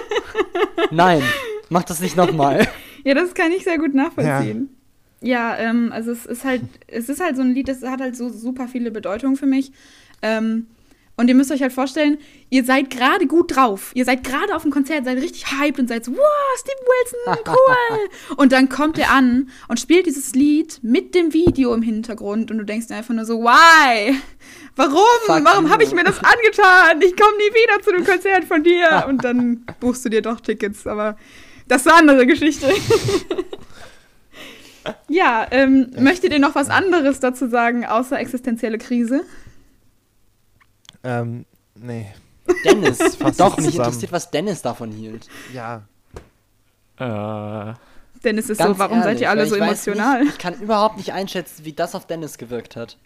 Nein, 0.91 1.23
mach 1.69 1.83
das 1.83 2.01
nicht 2.01 2.17
nochmal. 2.17 2.67
Ja, 3.05 3.15
das 3.15 3.35
kann 3.35 3.51
ich 3.53 3.65
sehr 3.65 3.79
gut 3.79 3.95
nachvollziehen. 3.95 4.69
Ja, 4.71 4.78
ähm, 5.59 5.93
also 5.93 6.13
es 6.13 6.27
ist 6.27 6.45
halt, 6.45 6.63
es 6.87 7.09
ist 7.09 7.21
halt 7.21 7.37
so 7.37 7.43
ein 7.43 7.53
Lied, 7.53 7.69
das 7.69 7.83
hat 7.83 8.01
halt 8.01 8.17
so 8.17 8.29
super 8.29 8.69
viele 8.69 8.91
Bedeutungen 8.91 9.37
für 9.37 9.47
mich. 9.47 9.73
Ähm, 10.23 10.67
und 11.17 11.27
ihr 11.27 11.35
müsst 11.35 11.51
euch 11.51 11.63
halt 11.63 11.73
vorstellen, 11.73 12.19
ihr 12.49 12.65
seid 12.65 12.91
gerade 12.91 13.27
gut 13.27 13.57
drauf. 13.57 13.91
Ihr 13.95 14.05
seid 14.05 14.23
gerade 14.23 14.55
auf 14.55 14.63
dem 14.63 14.71
Konzert, 14.71 15.05
seid 15.05 15.19
richtig 15.19 15.51
hyped 15.51 15.81
und 15.81 15.89
seid 15.89 16.05
so, 16.05 16.13
wow, 16.13 16.57
Steve 16.57 16.77
Wilson, 16.87 17.45
cool. 17.49 18.37
und 18.37 18.53
dann 18.53 18.69
kommt 18.69 18.99
er 18.99 19.11
an 19.11 19.51
und 19.67 19.81
spielt 19.81 20.07
dieses 20.07 20.37
Lied 20.37 20.79
mit 20.83 21.17
dem 21.17 21.35
Video 21.35 21.75
im 21.75 21.83
Hintergrund 21.83 22.53
und 22.53 22.59
du 22.59 22.65
denkst 22.65 22.87
dir 22.87 22.95
einfach 22.95 23.15
nur 23.15 23.25
so, 23.25 23.41
why? 23.41 24.17
Warum? 24.77 24.95
Fuck 25.27 25.45
Warum 25.45 25.71
habe 25.71 25.83
ich 25.83 25.93
mir 25.93 26.05
das 26.05 26.19
angetan? 26.19 27.03
Ich 27.03 27.17
komme 27.17 27.37
nie 27.37 27.53
wieder 27.53 27.83
zu 27.83 27.91
einem 27.93 28.07
Konzert 28.07 28.45
von 28.45 28.63
dir. 28.63 29.07
Und 29.09 29.25
dann 29.25 29.67
buchst 29.81 30.05
du 30.05 30.09
dir 30.09 30.23
doch 30.23 30.41
Tickets, 30.41 30.87
aber 30.87 31.17
das 31.67 31.85
ist 31.85 31.89
eine 31.89 32.13
andere 32.13 32.27
Geschichte. 32.27 32.69
ja, 35.09 35.47
ähm, 35.51 35.91
möchtet 35.99 36.33
ihr 36.33 36.39
noch 36.39 36.55
was 36.55 36.71
anderes 36.71 37.21
dazu 37.21 37.49
sagen, 37.49 37.85
außer 37.87 38.19
existenzielle 38.19 38.79
Krise? 38.79 39.23
Ähm, 41.05 41.45
nee. 41.75 42.13
Dennis, 42.65 42.99
doch, 43.19 43.19
mich 43.19 43.37
zusammen. 43.37 43.67
interessiert, 43.69 44.13
was 44.13 44.31
Dennis 44.31 44.63
davon 44.63 44.91
hielt. 44.91 45.29
Ja. 45.53 45.83
Äh, 46.99 47.75
Denn 48.25 48.39
es 48.39 48.51
ist 48.51 48.59
Ganz 48.59 48.77
so, 48.77 48.79
warum 48.79 48.99
seid 49.03 49.21
ehrlich, 49.21 49.23
ihr 49.23 49.31
alle 49.31 49.47
so 49.47 49.55
emotional? 49.55 50.23
Nicht, 50.25 50.33
ich 50.33 50.39
kann 50.39 50.55
überhaupt 50.61 50.97
nicht 50.97 51.13
einschätzen, 51.13 51.65
wie 51.65 51.73
das 51.73 51.95
auf 51.95 52.07
Dennis 52.07 52.39
gewirkt 52.39 52.75
hat. 52.77 52.99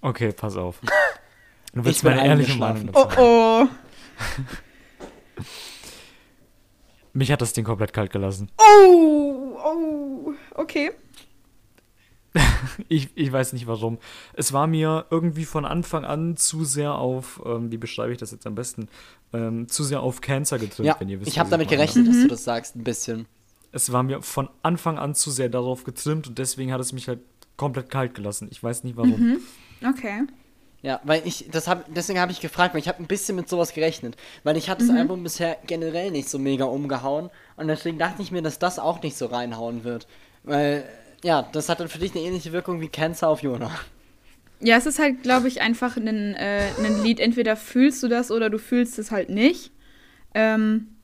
okay, 0.00 0.32
pass 0.32 0.56
auf. 0.56 0.80
Du 1.72 1.80
Ich 1.80 1.86
willst 1.86 2.02
bin 2.04 2.14
meine 2.16 2.26
ehrliche. 2.26 2.58
Meinung 2.58 2.86
dazu. 2.90 3.06
Oh 3.18 3.20
oh. 3.20 3.68
Mich 7.16 7.32
hat 7.32 7.40
das 7.40 7.54
Ding 7.54 7.64
komplett 7.64 7.94
kalt 7.94 8.12
gelassen. 8.12 8.50
Oh, 8.58 9.56
oh. 9.64 10.34
Okay. 10.54 10.90
Ich, 12.88 13.08
ich 13.14 13.32
weiß 13.32 13.54
nicht 13.54 13.66
warum. 13.66 13.98
Es 14.34 14.52
war 14.52 14.66
mir 14.66 15.06
irgendwie 15.10 15.46
von 15.46 15.64
Anfang 15.64 16.04
an 16.04 16.36
zu 16.36 16.64
sehr 16.66 16.94
auf, 16.94 17.40
ähm, 17.46 17.72
wie 17.72 17.78
beschreibe 17.78 18.12
ich 18.12 18.18
das 18.18 18.32
jetzt 18.32 18.46
am 18.46 18.54
besten, 18.54 18.88
ähm, 19.32 19.66
zu 19.68 19.82
sehr 19.82 20.02
auf 20.02 20.20
Cancer 20.20 20.58
getrimmt, 20.58 20.86
Ja, 20.86 20.96
wenn 20.98 21.08
ihr 21.08 21.18
wisst. 21.18 21.30
ich 21.30 21.38
habe 21.38 21.48
damit 21.48 21.68
gerechnet, 21.68 22.06
dass 22.06 22.16
du 22.20 22.28
das 22.28 22.44
sagst, 22.44 22.76
ein 22.76 22.84
bisschen. 22.84 23.24
Es 23.72 23.90
war 23.92 24.02
mir 24.02 24.20
von 24.20 24.50
Anfang 24.62 24.98
an 24.98 25.14
zu 25.14 25.30
sehr 25.30 25.48
darauf 25.48 25.84
getrimmt 25.84 26.28
und 26.28 26.36
deswegen 26.38 26.70
hat 26.72 26.80
es 26.82 26.92
mich 26.92 27.08
halt 27.08 27.20
komplett 27.56 27.88
kalt 27.88 28.14
gelassen. 28.14 28.48
Ich 28.50 28.62
weiß 28.62 28.84
nicht 28.84 28.98
warum. 28.98 29.38
Okay. 29.82 30.24
Ja, 30.86 31.00
weil 31.02 31.22
ich, 31.24 31.46
das 31.50 31.66
hab, 31.66 31.92
deswegen 31.92 32.20
habe 32.20 32.30
ich 32.30 32.38
gefragt, 32.38 32.72
weil 32.72 32.80
ich 32.80 32.86
habe 32.86 33.02
ein 33.02 33.08
bisschen 33.08 33.34
mit 33.34 33.48
sowas 33.48 33.72
gerechnet. 33.72 34.16
Weil 34.44 34.56
ich 34.56 34.70
hatte 34.70 34.86
das 34.86 34.96
Album 34.96 35.24
bisher 35.24 35.58
generell 35.66 36.12
nicht 36.12 36.28
so 36.28 36.38
mega 36.38 36.64
umgehauen 36.64 37.28
und 37.56 37.66
deswegen 37.66 37.98
dachte 37.98 38.22
ich 38.22 38.30
mir, 38.30 38.40
dass 38.40 38.60
das 38.60 38.78
auch 38.78 39.02
nicht 39.02 39.16
so 39.16 39.26
reinhauen 39.26 39.82
wird. 39.82 40.06
Weil, 40.44 40.84
ja, 41.24 41.42
das 41.42 41.68
hat 41.68 41.80
dann 41.80 41.88
für 41.88 41.98
dich 41.98 42.14
eine 42.14 42.22
ähnliche 42.22 42.52
Wirkung 42.52 42.80
wie 42.80 42.86
Cancer 42.86 43.26
auf 43.26 43.42
Jonah. 43.42 43.72
Ja, 44.60 44.76
es 44.76 44.86
ist 44.86 45.00
halt, 45.00 45.24
glaube 45.24 45.48
ich, 45.48 45.60
einfach 45.60 45.96
ein, 45.96 46.34
äh, 46.36 46.68
ein 46.78 47.02
Lied. 47.02 47.18
Entweder 47.18 47.56
fühlst 47.56 48.00
du 48.04 48.06
das 48.06 48.30
oder 48.30 48.48
du 48.48 48.60
fühlst 48.60 49.00
es 49.00 49.10
halt 49.10 49.28
nicht. 49.28 49.72
Ähm, 50.34 50.95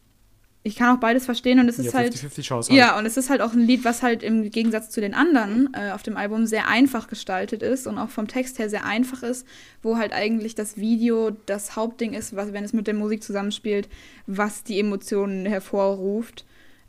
ich 0.65 0.77
kann 0.77 0.95
auch 0.97 1.01
beides 1.01 1.25
verstehen 1.25 1.59
und 1.59 1.69
es 1.69 1.79
ist 1.79 1.87
Ja, 1.87 1.95
halt. 1.95 2.15
50-50 2.15 2.43
Chance 2.43 2.71
halt. 2.71 2.79
Ja, 2.79 2.97
und 2.99 3.05
es 3.05 3.17
ist 3.17 3.31
halt 3.31 3.41
auch 3.41 3.53
ein 3.53 3.61
Lied, 3.67 3.85
was 3.85 4.03
halt 4.03 4.23
im 4.23 4.49
Gegensatz 4.51 4.91
zu 4.91 5.01
den 5.01 5.13
anderen 5.13 5.71
äh, 5.75 5.91
auf 5.91 6.03
dem 6.05 6.17
Album 6.17 6.47
sehr 6.47 6.69
einfach 6.69 7.09
gestaltet 7.09 7.63
ist 7.63 7.87
und 7.89 7.99
auch 7.99 8.11
vom 8.11 8.29
Text 8.29 8.59
her 8.61 8.71
sehr 8.71 8.85
einfach 8.85 9.23
ist, 9.25 9.47
wo 9.83 9.97
halt 9.97 10.13
eigentlich 10.13 10.55
das 10.55 10.77
Video 10.77 11.31
das 11.47 11.75
Hauptding 11.75 12.13
ist, 12.15 12.37
was, 12.37 12.53
wenn 12.53 12.63
es 12.65 12.73
mit 12.73 12.87
der 12.87 12.95
Musik 12.95 13.25
zusammenspielt, 13.25 13.89
was 14.27 14.63
die 14.63 14.79
Emotionen 14.79 15.47
hervorruft, 15.47 16.45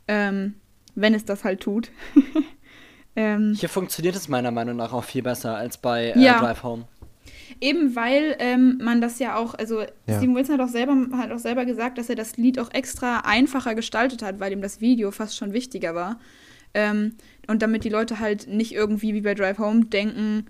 ähm, 0.06 0.54
wenn 0.94 1.14
es 1.14 1.24
das 1.24 1.42
halt 1.42 1.60
tut. 1.60 1.90
ähm, 3.16 3.54
Hier 3.58 3.68
funktioniert 3.68 4.16
es 4.16 4.28
meiner 4.28 4.50
Meinung 4.50 4.76
nach 4.76 4.92
auch 4.92 5.04
viel 5.04 5.22
besser 5.22 5.56
als 5.56 5.78
bei 5.78 6.10
äh, 6.10 6.18
Ja. 6.20 6.38
Drive 6.40 6.62
Home. 6.62 6.84
Eben 7.64 7.96
weil 7.96 8.36
ähm, 8.40 8.78
man 8.82 9.00
das 9.00 9.18
ja 9.18 9.36
auch, 9.36 9.54
also 9.54 9.80
Ja. 9.80 10.18
Steven 10.18 10.34
Wilson 10.34 10.58
hat 10.58 10.68
auch, 10.68 10.70
selber, 10.70 11.08
hat 11.16 11.32
auch 11.32 11.38
selber 11.38 11.64
gesagt, 11.64 11.96
dass 11.96 12.10
er 12.10 12.14
das 12.14 12.36
Lied 12.36 12.58
auch 12.58 12.70
extra 12.74 13.20
einfacher 13.20 13.74
gestaltet 13.74 14.22
hat, 14.22 14.38
weil 14.38 14.52
ihm 14.52 14.60
das 14.60 14.82
Video 14.82 15.10
fast 15.10 15.34
schon 15.34 15.54
wichtiger 15.54 15.94
war. 15.94 16.20
Ähm, 16.74 17.14
und 17.46 17.62
damit 17.62 17.84
die 17.84 17.88
Leute 17.88 18.20
halt 18.20 18.48
nicht 18.48 18.74
irgendwie 18.74 19.14
wie 19.14 19.22
bei 19.22 19.32
Drive 19.32 19.58
Home 19.58 19.86
denken, 19.86 20.44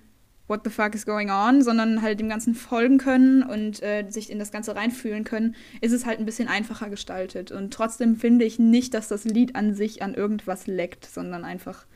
what 0.49 0.63
the 0.65 0.71
fuck 0.71 0.97
is 0.97 1.07
going 1.07 1.31
on, 1.31 1.63
sondern 1.63 2.03
halt 2.03 2.19
dem 2.19 2.29
Ganzen 2.29 2.57
folgen 2.57 2.99
können 2.99 3.45
und 3.45 3.81
äh, 3.85 4.07
sich 4.09 4.29
in 4.29 4.41
das 4.41 4.51
Ganze 4.51 4.75
reinfühlen 4.75 5.23
können, 5.23 5.55
ist 5.81 5.93
es 5.93 6.07
halt 6.07 6.19
ein 6.19 6.27
bisschen 6.27 6.49
einfacher 6.49 6.91
gestaltet. 6.91 7.53
Und 7.53 7.73
trotzdem 7.73 8.17
finde 8.17 8.45
ich 8.45 8.59
nicht, 8.59 8.93
dass 8.93 9.07
das 9.07 9.25
Lied 9.25 9.55
an 9.55 9.73
sich 9.73 10.03
an 10.03 10.15
irgendwas 10.15 10.67
leckt, 10.67 11.07
sondern 11.07 11.45
einfach 11.45 11.87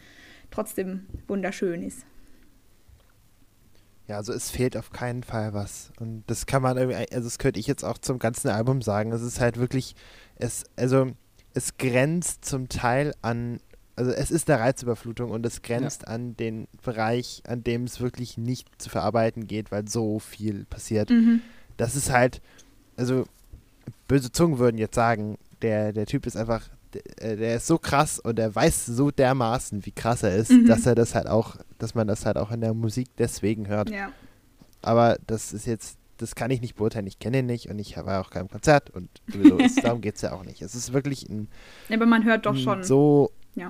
trotzdem 0.53 1.07
wunderschön 1.27 1.83
ist. 1.83 2.07
Ja, 4.09 4.17
also 4.17 4.33
es 4.33 4.51
fehlt 4.51 4.77
auf 4.77 4.91
keinen 4.91 5.23
Fall 5.23 5.53
was. 5.53 5.93
Und 6.01 6.25
das 6.27 6.47
kann 6.47 6.63
man 6.63 6.79
irgendwie, 6.79 6.97
also 6.97 7.29
das 7.29 7.39
könnte 7.39 7.61
ich 7.61 7.67
jetzt 7.67 7.85
auch 7.85 7.99
zum 7.99 8.19
ganzen 8.19 8.49
Album 8.49 8.81
sagen. 8.81 9.13
Es 9.13 9.21
ist 9.21 9.39
halt 9.39 9.59
wirklich, 9.59 9.95
es, 10.37 10.65
also 10.77 11.13
es 11.53 11.77
grenzt 11.77 12.47
zum 12.47 12.71
Teil 12.71 13.15
an, 13.21 13.61
also 13.97 14.11
es 14.11 14.31
ist 14.31 14.49
der 14.49 14.61
Reizüberflutung 14.61 15.31
und 15.31 15.45
es 15.45 15.61
grenzt 15.61 16.09
an 16.09 16.37
den 16.37 16.69
Bereich, 16.83 17.43
an 17.47 17.63
dem 17.63 17.85
es 17.85 18.01
wirklich 18.01 18.39
nicht 18.39 18.69
zu 18.81 18.89
verarbeiten 18.89 19.47
geht, 19.47 19.71
weil 19.71 19.87
so 19.89 20.19
viel 20.19 20.65
passiert. 20.65 21.11
Mhm. 21.11 21.43
Das 21.77 21.95
ist 21.95 22.11
halt, 22.11 22.41
also 22.97 23.27
böse 24.07 24.33
Zungen 24.33 24.59
würden 24.59 24.79
jetzt 24.79 24.95
sagen, 24.95 25.37
der, 25.61 25.93
der 25.93 26.07
Typ 26.07 26.25
ist 26.25 26.37
einfach, 26.37 26.71
der, 26.95 27.37
der 27.37 27.57
ist 27.57 27.67
so 27.67 27.79
krass 27.79 28.19
und 28.19 28.39
er 28.39 28.55
weiß 28.55 28.87
so 28.87 29.11
dermaßen, 29.11 29.85
wie 29.87 29.93
krass 29.93 30.23
er 30.23 30.35
ist, 30.37 30.51
Mhm. 30.51 30.67
dass 30.67 30.87
er 30.87 30.95
das 30.95 31.15
halt 31.15 31.27
auch, 31.27 31.57
dass 31.79 31.95
man 31.95 32.07
das 32.07 32.25
halt 32.27 32.37
auch 32.37 32.51
in 32.51 32.61
der 32.61 32.75
Musik 32.75 33.09
deswegen 33.19 33.69
hört. 33.69 33.91
Ja. 33.91 34.11
Aber 34.83 35.19
das 35.27 35.53
ist 35.53 35.67
jetzt, 35.67 35.99
das 36.19 36.35
kann 36.35 36.51
ich 36.51 36.61
nicht 36.61 36.77
beurteilen. 36.77 37.07
Ich 37.07 37.19
kenne 37.19 37.41
ihn 37.41 37.47
nicht 37.47 37.69
und 37.69 37.79
ich 37.79 37.97
war 37.97 38.21
auch 38.21 38.31
keinem 38.31 38.49
Konzert 38.49 38.91
und 38.91 39.09
sowieso 39.33 39.59
ist, 39.59 39.83
darum 39.85 40.01
geht 40.01 40.17
es 40.17 40.23
ja 40.23 40.33
auch 40.33 40.45
nicht. 40.45 40.63
Es 40.63 40.75
ist 40.75 40.93
wirklich 40.93 41.29
ein, 41.29 41.49
Aber 41.93 42.07
man 42.07 42.25
hört 42.25 42.47
doch 42.47 42.57
schon. 42.57 42.83
so, 42.83 43.31
Ja. 43.55 43.69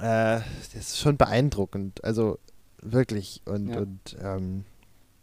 äh, 0.00 0.40
das 0.74 0.74
ist 0.74 0.98
schon 0.98 1.16
beeindruckend. 1.16 2.02
Also 2.04 2.38
wirklich 2.82 3.42
und, 3.46 3.68
Ja. 3.68 3.78
und 3.80 4.16
ähm, 4.22 4.64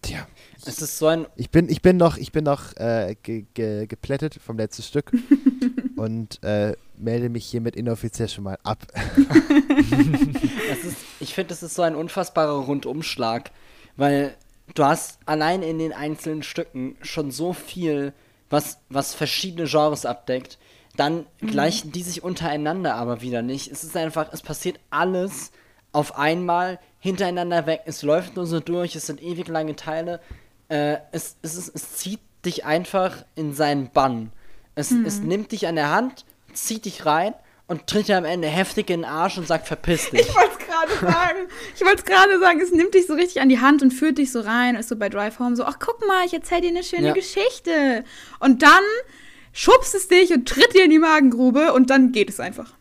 tja, 0.02 0.28
Es 0.66 0.82
ist 0.82 0.98
so 0.98 1.08
ein 1.08 1.26
ich 1.36 1.50
bin, 1.50 1.70
ich 1.70 1.82
bin 1.82 1.98
noch, 1.98 2.18
ich 2.18 2.32
bin 2.32 2.44
noch 2.44 2.76
äh, 2.78 3.16
ge, 3.24 3.46
ge, 3.54 3.88
geplättet 3.88 4.36
vom 4.36 4.58
letzten 4.58 4.84
Stück 4.84 5.12
und 5.96 6.44
äh, 6.44 6.76
melde 6.98 7.30
mich 7.30 7.46
hiermit 7.46 7.76
inoffiziell 7.76 8.30
schon 8.30 8.44
mal 8.46 8.58
ab. 8.64 8.80
Es 10.72 10.84
ist, 10.84 10.98
ich 11.20 11.34
finde, 11.34 11.50
das 11.50 11.62
ist 11.64 11.76
so 11.76 11.84
ein 11.84 11.96
unfassbarer 11.96 12.66
Rundumschlag, 12.66 13.52
weil 13.96 14.36
du 14.74 14.84
hast 14.84 15.20
allein 15.26 15.62
in 15.62 15.78
den 15.78 15.94
einzelnen 15.94 16.44
Stücken 16.44 16.98
schon 17.02 17.32
so 17.32 17.54
viel, 17.54 18.14
was, 18.50 18.80
was 18.90 19.14
verschiedene 19.14 19.68
Genres 19.68 20.06
abdeckt. 20.06 20.58
Dann 20.98 21.26
gleichen 21.40 21.92
die 21.92 22.04
sich 22.04 22.24
untereinander 22.24 22.96
aber 22.96 23.22
wieder 23.22 23.42
nicht. 23.42 23.72
Es 23.72 23.84
ist 23.84 23.96
einfach, 23.96 24.32
es 24.32 24.42
passiert 24.42 24.80
alles 24.90 25.52
auf 25.92 26.18
einmal 26.18 26.80
hintereinander 27.00 27.66
weg. 27.68 27.82
Es 27.86 28.02
läuft 28.02 28.36
nur 28.36 28.46
so 28.46 28.60
durch, 28.60 28.96
es 28.96 29.06
sind 29.06 29.22
ewig 29.22 29.48
lange 29.48 29.76
Teile. 29.76 30.20
Äh, 30.70 30.98
es, 31.12 31.38
es, 31.42 31.56
ist, 31.56 31.76
es 31.76 31.94
zieht 31.94 32.22
dich 32.46 32.66
einfach 32.66 33.26
in 33.36 33.54
seinen 33.54 33.92
Bann. 33.92 34.32
Es, 34.76 34.92
es 34.92 35.20
nimmt 35.22 35.52
dich 35.52 35.68
an 35.68 35.76
der 35.76 35.90
Hand, 35.90 36.26
zieht 36.56 36.86
dich 36.86 37.06
rein 37.06 37.34
und 37.68 37.88
tritt 37.88 38.08
dir 38.08 38.18
am 38.18 38.26
Ende 38.26 38.48
heftig 38.48 38.90
in 38.90 39.02
den 39.02 39.10
Arsch 39.10 39.38
und 39.38 39.48
sagt, 39.48 39.68
verpiss 39.68 40.10
dich. 40.12 40.22
Ich 40.22 40.36
wollte 40.36 40.52
es 40.60 40.66
gerade 40.66 40.92
sagen. 41.14 41.40
Ich 41.76 41.82
wollte 41.82 41.98
es 41.98 42.06
gerade 42.06 42.40
sagen. 42.40 42.62
Es 42.62 42.72
nimmt 42.72 42.94
dich 42.94 43.08
so 43.08 43.14
richtig 43.14 43.42
an 43.42 43.50
die 43.50 43.60
Hand 43.60 43.82
und 43.82 43.92
führt 43.92 44.18
dich 44.18 44.32
so 44.32 44.42
rein. 44.42 44.76
Ist 44.76 44.90
so 44.90 44.96
bei 44.96 45.10
Drive 45.10 45.40
Home 45.40 45.56
so, 45.56 45.64
ach 45.66 45.78
guck 45.80 46.06
mal, 46.08 46.26
ich 46.26 46.34
erzähl 46.34 46.62
dir 46.62 46.70
eine 46.70 46.84
schöne 46.84 47.08
Ja. 47.08 47.14
Geschichte. 47.14 48.04
Und 48.40 48.62
dann 48.62 48.84
schubst 49.54 49.96
es 49.96 50.08
dich 50.08 50.32
und 50.34 50.48
tritt 50.48 50.74
dir 50.74 50.84
in 50.84 50.92
die 50.92 51.00
Magengrube 51.00 51.74
und 51.74 51.90
dann 51.90 52.12
geht 52.12 52.30
es 52.30 52.40
einfach. 52.40 52.74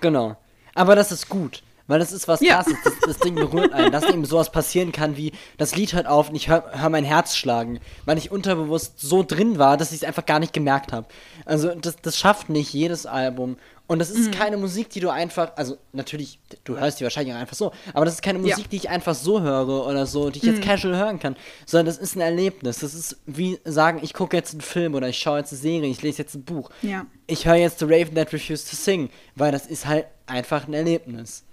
Genau. 0.00 0.36
Aber 0.74 0.94
das 0.96 1.12
ist 1.12 1.28
gut. 1.28 1.62
Weil 1.86 1.98
das 1.98 2.12
ist 2.12 2.28
was 2.28 2.40
Ja. 2.40 2.54
krasses. 2.56 2.74
Das, 2.84 2.92
das 3.06 3.18
Ding 3.18 3.34
berührt 3.34 3.72
einen. 3.72 3.92
Dass 3.92 4.04
eben 4.04 4.24
sowas 4.24 4.50
passieren 4.52 4.92
kann 4.92 5.16
wie, 5.16 5.32
das 5.58 5.74
Lied 5.76 5.92
hört 5.94 6.06
auf 6.06 6.28
und 6.30 6.36
ich 6.36 6.48
höre 6.48 6.64
hör 6.72 6.88
mein 6.88 7.04
Herz 7.04 7.34
schlagen. 7.36 7.80
Weil 8.04 8.18
ich 8.18 8.30
unterbewusst 8.30 9.00
so 9.00 9.22
drin 9.22 9.58
war, 9.58 9.76
dass 9.76 9.90
ich 9.92 9.98
es 9.98 10.04
einfach 10.04 10.26
gar 10.26 10.38
nicht 10.38 10.52
gemerkt 10.52 10.92
habe. 10.92 11.06
Also 11.44 11.74
das, 11.74 11.96
das 12.02 12.16
schafft 12.18 12.48
nicht 12.48 12.72
jedes 12.72 13.06
Album. 13.06 13.56
Und 13.88 13.98
das 13.98 14.08
ist 14.08 14.32
keine 14.32 14.56
Musik, 14.56 14.88
die 14.88 15.00
du 15.00 15.10
einfach, 15.10 15.52
also 15.56 15.76
natürlich, 15.92 16.38
du 16.64 16.78
hörst 16.78 16.98
die 17.00 17.04
wahrscheinlich 17.04 17.34
auch 17.34 17.40
einfach 17.40 17.56
so, 17.56 17.72
aber 17.92 18.06
das 18.06 18.14
ist 18.14 18.22
keine 18.22 18.38
Ja. 18.38 18.46
Musik, 18.54 18.70
die 18.70 18.76
ich 18.76 18.88
einfach 18.88 19.14
so 19.14 19.42
höre 19.42 19.86
oder 19.86 20.06
so, 20.06 20.30
die 20.30 20.38
ich 20.38 20.44
jetzt 20.44 20.62
casual 20.62 20.96
hören 20.96 21.18
kann, 21.18 21.36
sondern 21.66 21.86
das 21.86 21.98
ist 21.98 22.16
ein 22.16 22.22
Erlebnis. 22.22 22.78
Das 22.78 22.94
ist 22.94 23.18
wie 23.26 23.58
sagen, 23.66 24.00
ich 24.02 24.14
gucke 24.14 24.34
jetzt 24.34 24.52
einen 24.52 24.62
Film 24.62 24.94
oder 24.94 25.08
ich 25.10 25.18
schaue 25.18 25.40
jetzt 25.40 25.52
eine 25.52 25.60
Serie, 25.60 25.90
ich 25.90 26.00
lese 26.00 26.22
jetzt 26.22 26.34
ein 26.34 26.44
Buch. 26.44 26.70
Ja. 26.80 27.04
Ich 27.26 27.44
höre 27.44 27.56
jetzt 27.56 27.80
The 27.80 27.84
Raven 27.84 28.14
That 28.14 28.32
Refused 28.32 28.70
to 28.70 28.76
Sing, 28.76 29.10
weil 29.34 29.52
das 29.52 29.66
ist 29.66 29.84
halt 29.84 30.06
einfach 30.26 30.66
ein 30.66 30.72
Erlebnis. 30.72 31.44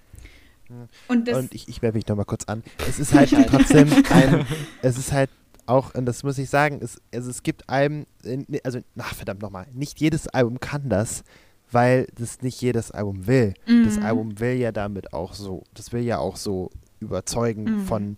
Und 1.07 1.27
das, 1.27 1.37
Und 1.37 1.53
ich, 1.53 1.67
ich 1.67 1.81
werfe 1.81 1.97
mich 1.97 2.07
nochmal 2.07 2.25
kurz 2.25 2.45
an. 2.45 2.63
Es 2.87 2.99
ist 2.99 3.13
halt 3.15 3.31
trotzdem 3.49 3.91
ein, 4.11 4.45
es 4.81 4.97
ist 4.97 5.11
halt 5.11 5.29
auch, 5.65 5.93
und 5.95 6.05
das 6.05 6.23
muss 6.23 6.37
ich 6.37 6.49
sagen, 6.49 6.79
es, 6.81 6.99
also 7.13 7.29
es 7.29 7.43
gibt 7.43 7.69
Alben, 7.69 8.05
äh, 8.23 8.43
also, 8.63 8.79
ach 8.97 9.13
verdammt 9.15 9.41
nochmal, 9.41 9.67
nicht 9.73 9.99
jedes 9.99 10.27
Album 10.27 10.59
kann 10.59 10.89
das, 10.89 11.23
weil 11.71 12.07
das 12.15 12.41
nicht 12.41 12.59
jedes 12.61 12.89
Album 12.91 13.27
will. 13.27 13.53
Das 13.85 13.97
Mhm. 13.97 14.03
Album 14.03 14.39
will 14.39 14.53
ja 14.53 14.71
damit 14.71 15.13
auch 15.13 15.33
so, 15.33 15.63
das 15.75 15.91
will 15.93 16.01
ja 16.01 16.17
auch 16.17 16.37
so 16.37 16.71
überzeugen 16.99 17.63
Mhm. 17.63 17.85
von, 17.85 18.17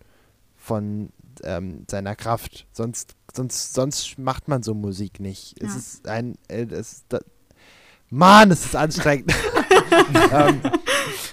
von 0.56 1.10
ähm, 1.44 1.86
seiner 1.90 2.16
Kraft. 2.16 2.68
Sonst, 2.72 3.16
sonst, 3.36 3.74
sonst 3.74 4.18
macht 4.18 4.48
man 4.48 4.64
so 4.64 4.74
Musik 4.74 5.20
nicht. 5.20 5.62
Es 5.62 5.72
Ja. 5.74 5.78
ist 5.78 6.08
ein, 6.08 6.36
äh, 6.48 6.64
es 6.70 6.94
ist 6.94 7.06
da, 7.10 7.20
Mann, 8.10 8.52
es 8.52 8.66
ist 8.66 8.76
anstrengend. 8.76 9.34
ähm, 10.32 10.62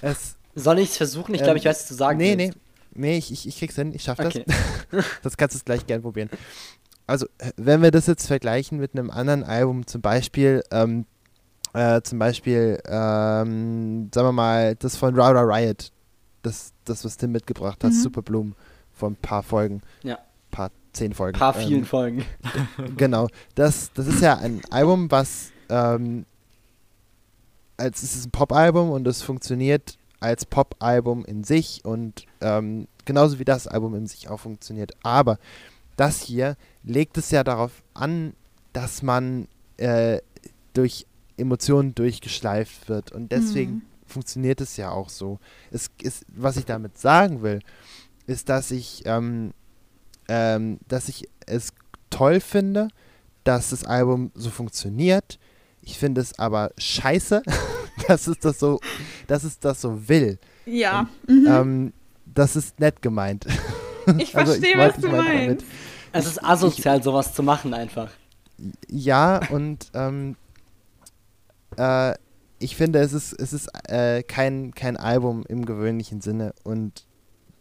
es, 0.01 0.35
Soll 0.59 0.79
ich 0.79 0.89
es 0.91 0.97
versuchen? 0.97 1.33
Ich 1.33 1.41
Ähm, 1.41 1.45
glaube, 1.45 1.59
ich 1.59 1.65
weiß, 1.65 1.81
was 1.81 1.87
du 1.87 1.93
sagen 1.93 2.17
nee, 2.17 2.37
willst. 2.37 2.55
nee. 2.55 2.61
Nee, 2.95 3.17
ich, 3.17 3.31
ich, 3.31 3.47
ich 3.47 3.57
krieg's 3.59 3.75
hin, 3.75 3.93
ich 3.93 4.03
schaff 4.03 4.17
das. 4.17 4.35
Okay. 4.35 4.45
das 5.23 5.37
kannst 5.37 5.55
du 5.55 5.63
gleich 5.63 5.85
gern 5.85 6.01
probieren. 6.01 6.29
Also, 7.07 7.27
äh, 7.37 7.51
wenn 7.55 7.81
wir 7.81 7.91
das 7.91 8.07
jetzt 8.07 8.27
vergleichen 8.27 8.79
mit 8.79 8.93
einem 8.93 9.09
anderen 9.11 9.43
Album, 9.43 9.85
zum 9.87 10.01
Beispiel, 10.01 10.63
ähm, 10.71 11.05
äh, 11.73 12.01
zum 12.01 12.17
Beispiel, 12.19 12.79
ähm, 12.87 14.09
sagen 14.13 14.27
wir 14.27 14.31
mal, 14.31 14.75
das 14.75 14.95
von 14.95 15.15
Rowder 15.15 15.47
Riot, 15.47 15.91
das, 16.41 16.73
das, 16.85 17.05
was 17.05 17.17
Tim 17.17 17.31
mitgebracht 17.31 17.83
hat, 17.83 17.91
Mhm. 17.91 18.01
Super 18.01 18.21
Bloom, 18.23 18.55
vor 18.91 19.09
ein 19.11 19.15
paar 19.15 19.43
Folgen. 19.43 19.81
Ja. 20.03 20.17
Paar, 20.49 20.71
zehn 20.93 21.13
Folgen. 21.13 21.35
Ein 21.35 21.39
paar 21.39 21.53
vielen 21.53 21.79
Ähm, 21.81 21.85
Folgen. 21.85 22.25
Genau. 22.97 23.27
Das, 23.53 23.91
das 23.93 24.07
ist 24.07 24.21
ja 24.21 24.37
ein 24.37 24.61
Album, 24.71 25.11
was 25.11 25.51
ähm, 25.69 26.25
als 27.77 28.01
es 28.03 28.15
ist 28.15 28.25
ein 28.27 28.31
Pop-Album 28.31 28.89
und 28.89 29.07
es 29.07 29.21
funktioniert 29.21 29.97
als 30.19 30.45
Pop-Album 30.45 31.25
in 31.25 31.43
sich 31.43 31.81
und 31.85 32.25
ähm, 32.41 32.87
genauso 33.05 33.39
wie 33.39 33.45
das 33.45 33.67
Album 33.67 33.95
in 33.95 34.07
sich 34.07 34.27
auch 34.29 34.39
funktioniert. 34.39 34.91
Aber 35.03 35.37
das 35.95 36.21
hier 36.21 36.55
legt 36.83 37.17
es 37.17 37.31
ja 37.31 37.43
darauf 37.43 37.71
an, 37.93 38.33
dass 38.73 39.01
man 39.01 39.47
äh, 39.77 40.19
durch 40.73 41.05
Emotionen 41.37 41.95
durchgeschleift 41.95 42.89
wird 42.89 43.11
und 43.11 43.31
deswegen 43.31 43.71
Mhm. 43.75 43.81
funktioniert 44.05 44.59
es 44.61 44.75
ja 44.77 44.91
auch 44.91 45.09
so. 45.09 45.39
Es 45.71 45.89
ist, 46.01 46.25
was 46.27 46.57
ich 46.57 46.65
damit 46.65 46.97
sagen 46.97 47.41
will, 47.41 47.59
ist, 48.27 48.49
dass 48.49 48.71
ich, 48.71 49.03
ähm, 49.05 49.53
ähm, 50.27 50.79
dass 50.87 51.09
ich 51.09 51.27
es 51.45 51.73
toll 52.09 52.39
finde, 52.41 52.89
dass 53.43 53.69
das 53.69 53.85
Album 53.85 54.31
so 54.35 54.49
funktioniert. 54.49 55.39
Ich 55.81 55.97
finde 55.97 56.21
es 56.21 56.37
aber 56.37 56.71
scheiße, 56.77 57.41
dass 58.07 58.27
es 58.27 58.39
das 58.39 58.59
so, 58.59 58.79
dass 59.27 59.43
es 59.43 59.59
das 59.59 59.81
so 59.81 60.07
will. 60.07 60.39
ja. 60.65 61.07
Mhm. 61.27 61.47
Ähm, 61.47 61.93
das 62.25 62.55
ist 62.55 62.79
nett 62.79 63.01
gemeint. 63.01 63.45
ich 64.17 64.35
also 64.35 64.53
verstehe, 64.53 64.77
was 64.77 64.97
du 64.97 65.09
meinst. 65.09 65.65
Es 66.11 66.25
ist 66.27 66.43
asozial, 66.43 67.01
sowas 67.03 67.33
zu 67.33 67.43
machen 67.43 67.73
einfach. 67.73 68.09
Ja, 68.87 69.41
und 69.49 69.89
ähm, 69.93 70.35
äh, 71.77 72.13
ich 72.59 72.75
finde, 72.75 72.99
es 72.99 73.13
ist, 73.13 73.33
es 73.33 73.53
ist 73.53 73.69
äh, 73.87 74.21
kein, 74.23 74.73
kein 74.73 74.97
Album 74.97 75.43
im 75.47 75.65
gewöhnlichen 75.65 76.21
Sinne 76.21 76.53
und 76.63 77.05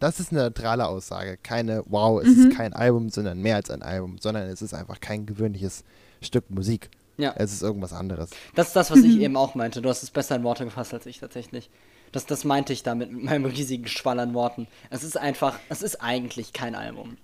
das 0.01 0.21
ist 0.21 0.33
eine 0.33 0.43
neutrale 0.43 0.87
Aussage. 0.87 1.37
Keine, 1.43 1.83
wow, 1.87 2.21
es 2.23 2.37
Mhm. 2.37 2.49
ist 2.51 2.57
kein 2.57 2.73
Album, 2.73 3.09
sondern 3.11 3.41
mehr 3.41 3.57
als 3.57 3.71
ein 3.71 3.83
Album, 3.83 4.17
sondern 4.21 4.49
es 4.49 4.63
ist 4.63 4.75
einfach 4.75 5.01
kein 5.01 5.27
gewöhnliches 5.27 5.83
Stück 6.21 6.51
Musik. 6.51 6.91
Ja. 7.19 7.35
Es 7.37 7.53
ist 7.53 7.63
irgendwas 7.63 7.93
anderes. 7.93 8.31
Das 8.55 8.69
ist 8.69 8.77
das, 8.77 8.91
was 8.91 9.01
ich 9.01 9.17
Mhm. 9.17 9.21
eben 9.23 9.37
auch 9.37 9.55
meinte. 9.55 9.83
Du 9.83 9.89
hast 9.89 10.03
es 10.03 10.11
besser 10.11 10.37
in 10.37 10.45
Worte 10.45 10.65
gefasst 10.65 10.95
als 10.95 11.05
ich 11.07 11.19
tatsächlich. 11.19 11.69
Das, 12.13 12.25
das 12.25 12.45
meinte 12.45 12.73
ich 12.73 12.83
damit 12.83 13.13
mit 13.13 13.23
meinem 13.25 13.45
riesigen 13.45 13.87
Schwall 13.87 14.19
an 14.21 14.33
Worten. 14.35 14.67
Es 14.89 15.03
ist 15.03 15.19
einfach, 15.19 15.59
es 15.69 15.83
ist 15.83 15.97
eigentlich 16.03 16.53
kein 16.55 16.75
Album. 16.75 17.19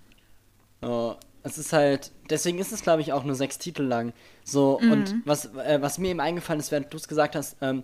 So, 0.81 1.15
es 1.41 1.57
ist 1.57 1.73
halt, 1.73 2.11
deswegen 2.29 2.59
ist 2.59 2.71
es, 2.71 2.81
glaube 2.83 3.01
ich, 3.01 3.13
auch 3.13 3.23
nur 3.23 3.35
sechs 3.35 3.57
Titel 3.57 3.81
lang. 3.83 4.13
So, 4.43 4.77
und 4.79 5.15
was, 5.25 5.45
äh, 5.55 5.81
was 5.81 5.97
mir 5.97 6.09
eben 6.09 6.19
eingefallen 6.19 6.59
ist, 6.59 6.71
während 6.71 6.93
du 6.93 6.97
es 6.97 7.07
gesagt 7.07 7.35
hast, 7.35 7.55
ähm, 7.61 7.83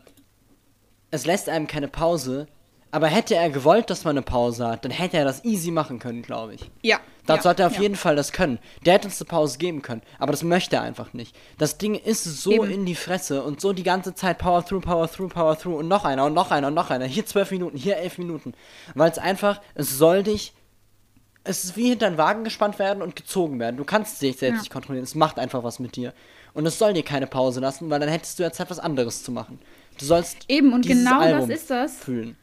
es 1.10 1.26
lässt 1.26 1.50
einem 1.50 1.66
keine 1.68 1.88
Pause, 1.88 2.48
aber 2.92 3.08
hätte 3.08 3.36
er 3.36 3.50
gewollt, 3.50 3.90
dass 3.90 4.04
man 4.04 4.12
eine 4.18 4.22
Pause 4.22 4.68
hat, 4.68 4.84
dann 4.86 4.92
hätte 4.92 5.18
er 5.18 5.24
das 5.26 5.44
easy 5.46 5.72
machen 5.72 5.98
können, 6.00 6.22
glaube 6.22 6.54
ich. 6.56 6.70
Ja. 6.82 7.00
Dazu 7.26 7.46
ja, 7.46 7.52
hat 7.52 7.60
er 7.60 7.68
auf 7.68 7.76
ja. 7.76 7.82
jeden 7.84 7.96
Fall 7.96 8.16
das 8.16 8.32
können. 8.34 8.60
Der 8.86 8.96
hätte 8.96 9.08
uns 9.08 9.22
eine 9.22 9.28
Pause 9.28 9.58
geben 9.58 9.82
können, 9.82 10.02
aber 10.20 10.32
das 10.32 10.44
möchte 10.44 10.76
er 10.76 10.82
einfach 10.82 11.14
nicht. 11.14 11.36
Das 11.58 11.78
Ding 11.78 11.96
ist 11.96 12.24
so 12.24 12.52
Eben. 12.52 12.72
in 12.72 12.86
die 12.86 12.96
Fresse 12.96 13.44
und 13.44 13.62
so 13.62 13.74
die 13.74 13.84
ganze 13.84 14.14
Zeit 14.16 14.38
Power 14.40 14.66
through, 14.66 14.82
Power 14.82 15.10
through, 15.10 15.30
Power 15.32 15.58
through 15.58 15.78
und 15.80 15.88
noch 15.88 16.04
einer 16.04 16.26
und 16.26 16.34
noch 16.34 16.52
einer 16.52 16.68
und 16.68 16.74
noch 16.74 16.90
einer. 16.90 17.06
Hier 17.06 17.26
zwölf 17.26 17.52
Minuten, 17.52 17.78
hier 17.78 17.98
elf 17.98 18.18
Minuten. 18.18 18.54
Weil 18.96 19.10
es 19.12 19.18
einfach, 19.18 19.62
es 19.76 19.98
soll 19.98 20.24
dich, 20.24 20.54
es 21.44 21.64
ist 21.64 21.78
wie 21.78 21.90
hinter 21.90 22.08
einen 22.08 22.18
Wagen 22.18 22.44
gespannt 22.44 22.78
werden 22.78 23.02
und 23.02 23.16
gezogen 23.16 23.60
werden. 23.60 23.78
Du 23.78 23.84
kannst 23.86 24.22
dich 24.22 24.38
selbst 24.38 24.58
Ja. 24.58 24.62
nicht 24.64 24.72
kontrollieren. 24.72 25.04
Es 25.04 25.16
macht 25.16 25.40
einfach 25.40 25.64
was 25.64 25.80
mit 25.80 25.96
dir. 25.96 26.14
Und 26.54 26.66
es 26.66 26.78
soll 26.78 26.94
dir 26.94 27.04
keine 27.04 27.28
Pause 27.28 27.62
lassen, 27.62 27.90
weil 27.90 28.00
dann 28.02 28.10
hättest 28.10 28.38
du 28.38 28.44
ja 28.44 28.52
Zeit, 28.52 28.70
was 28.70 28.80
anderes 28.80 29.24
zu 29.24 29.32
machen. 29.32 29.60
Du 29.98 30.06
sollst 30.06 30.46
Eben, 30.50 30.74
und 30.74 30.86
genau 30.86 31.20
Album 31.20 31.48
das 31.50 31.60
ist 31.62 31.70
das. 31.70 31.96
fühlen. 31.96 32.36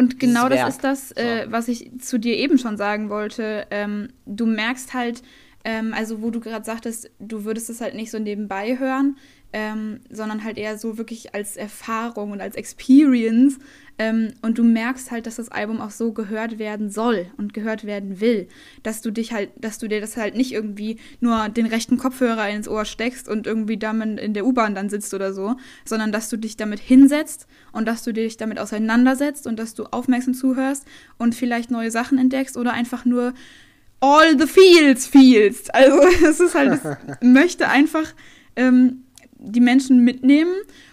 Und 0.00 0.18
genau 0.18 0.48
das 0.48 0.60
Werk. 0.60 0.68
ist 0.70 0.82
das, 0.82 1.12
äh, 1.12 1.46
was 1.50 1.68
ich 1.68 1.90
zu 2.00 2.18
dir 2.18 2.34
eben 2.38 2.56
schon 2.56 2.78
sagen 2.78 3.10
wollte. 3.10 3.66
Ähm, 3.70 4.08
du 4.24 4.46
merkst 4.46 4.94
halt, 4.94 5.22
ähm, 5.62 5.92
also 5.92 6.22
wo 6.22 6.30
du 6.30 6.40
gerade 6.40 6.64
sagtest, 6.64 7.10
du 7.18 7.44
würdest 7.44 7.68
es 7.68 7.82
halt 7.82 7.94
nicht 7.94 8.10
so 8.10 8.18
nebenbei 8.18 8.78
hören, 8.78 9.18
ähm, 9.52 10.00
sondern 10.10 10.44
halt 10.44 10.58
eher 10.58 10.78
so 10.78 10.96
wirklich 10.96 11.34
als 11.34 11.56
Erfahrung 11.56 12.30
und 12.30 12.40
als 12.40 12.56
Experience. 12.56 13.58
Ähm, 13.98 14.32
und 14.42 14.56
du 14.58 14.64
merkst 14.64 15.10
halt, 15.10 15.26
dass 15.26 15.36
das 15.36 15.50
Album 15.50 15.80
auch 15.80 15.90
so 15.90 16.12
gehört 16.12 16.58
werden 16.58 16.88
soll 16.88 17.26
und 17.36 17.52
gehört 17.52 17.84
werden 17.84 18.20
will. 18.20 18.48
Dass 18.82 19.02
du 19.02 19.10
dich 19.10 19.32
halt, 19.32 19.50
dass 19.56 19.78
du 19.78 19.88
dir 19.88 20.00
das 20.00 20.16
halt 20.16 20.36
nicht 20.36 20.52
irgendwie 20.52 20.98
nur 21.20 21.48
den 21.48 21.66
rechten 21.66 21.98
Kopfhörer 21.98 22.48
ins 22.48 22.68
Ohr 22.68 22.84
steckst 22.84 23.28
und 23.28 23.46
irgendwie 23.46 23.76
damit 23.76 24.20
in 24.20 24.32
der 24.32 24.46
U-Bahn 24.46 24.74
dann 24.74 24.88
sitzt 24.88 25.12
oder 25.12 25.34
so, 25.34 25.56
sondern 25.84 26.12
dass 26.12 26.30
du 26.30 26.36
dich 26.36 26.56
damit 26.56 26.78
hinsetzt 26.78 27.46
und 27.72 27.86
dass 27.86 28.02
du 28.04 28.12
dich 28.12 28.36
damit 28.36 28.58
auseinandersetzt 28.58 29.46
und 29.46 29.58
dass 29.58 29.74
du 29.74 29.84
aufmerksam 29.84 30.34
zuhörst 30.34 30.86
und 31.18 31.34
vielleicht 31.34 31.70
neue 31.70 31.90
Sachen 31.90 32.18
entdeckst 32.18 32.56
oder 32.56 32.72
einfach 32.72 33.04
nur 33.04 33.34
all 34.00 34.38
the 34.38 34.46
feels 34.46 35.06
feels. 35.06 35.68
Also 35.70 36.00
es 36.26 36.40
ist 36.40 36.54
halt, 36.54 36.80
es 36.84 37.16
möchte 37.20 37.68
einfach 37.68 38.14
ähm, 38.56 39.04
die 39.42 39.60
Menschen 39.60 40.04
mitnehmen. 40.04 40.52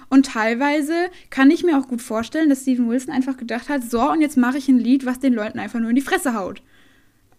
Und 0.09 0.25
teilweise 0.25 0.93
kann 1.29 1.51
ich 1.51 1.63
mir 1.63 1.77
auch 1.77 1.87
gut 1.87 2.01
vorstellen, 2.01 2.49
dass 2.49 2.61
Steven 2.61 2.89
Wilson 2.89 3.13
einfach 3.13 3.35
gedacht 3.37 3.67
hat, 3.69 3.83
so, 3.89 4.09
und 4.09 4.21
jetzt 4.21 4.37
mache 4.37 4.57
ich 4.57 4.67
ein 4.69 4.79
Lied, 4.79 5.05
was 5.05 5.19
den 5.19 5.33
Leuten 5.33 5.59
einfach 5.59 5.79
nur 5.79 5.89
in 5.89 5.95
die 5.95 6.01
Fresse 6.01 6.33
haut. 6.33 6.61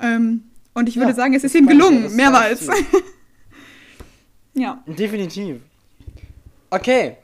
Ähm, 0.01 0.44
und 0.74 0.89
ich 0.89 0.97
würde 0.97 1.10
Ja, 1.10 1.14
sagen, 1.14 1.35
es 1.35 1.44
ist 1.44 1.55
ihm 1.55 1.66
gelungen, 1.66 2.14
mehrmals. 2.14 2.68
ja. 4.55 4.82
Definitiv. 4.86 5.56
Okay. 6.70 7.16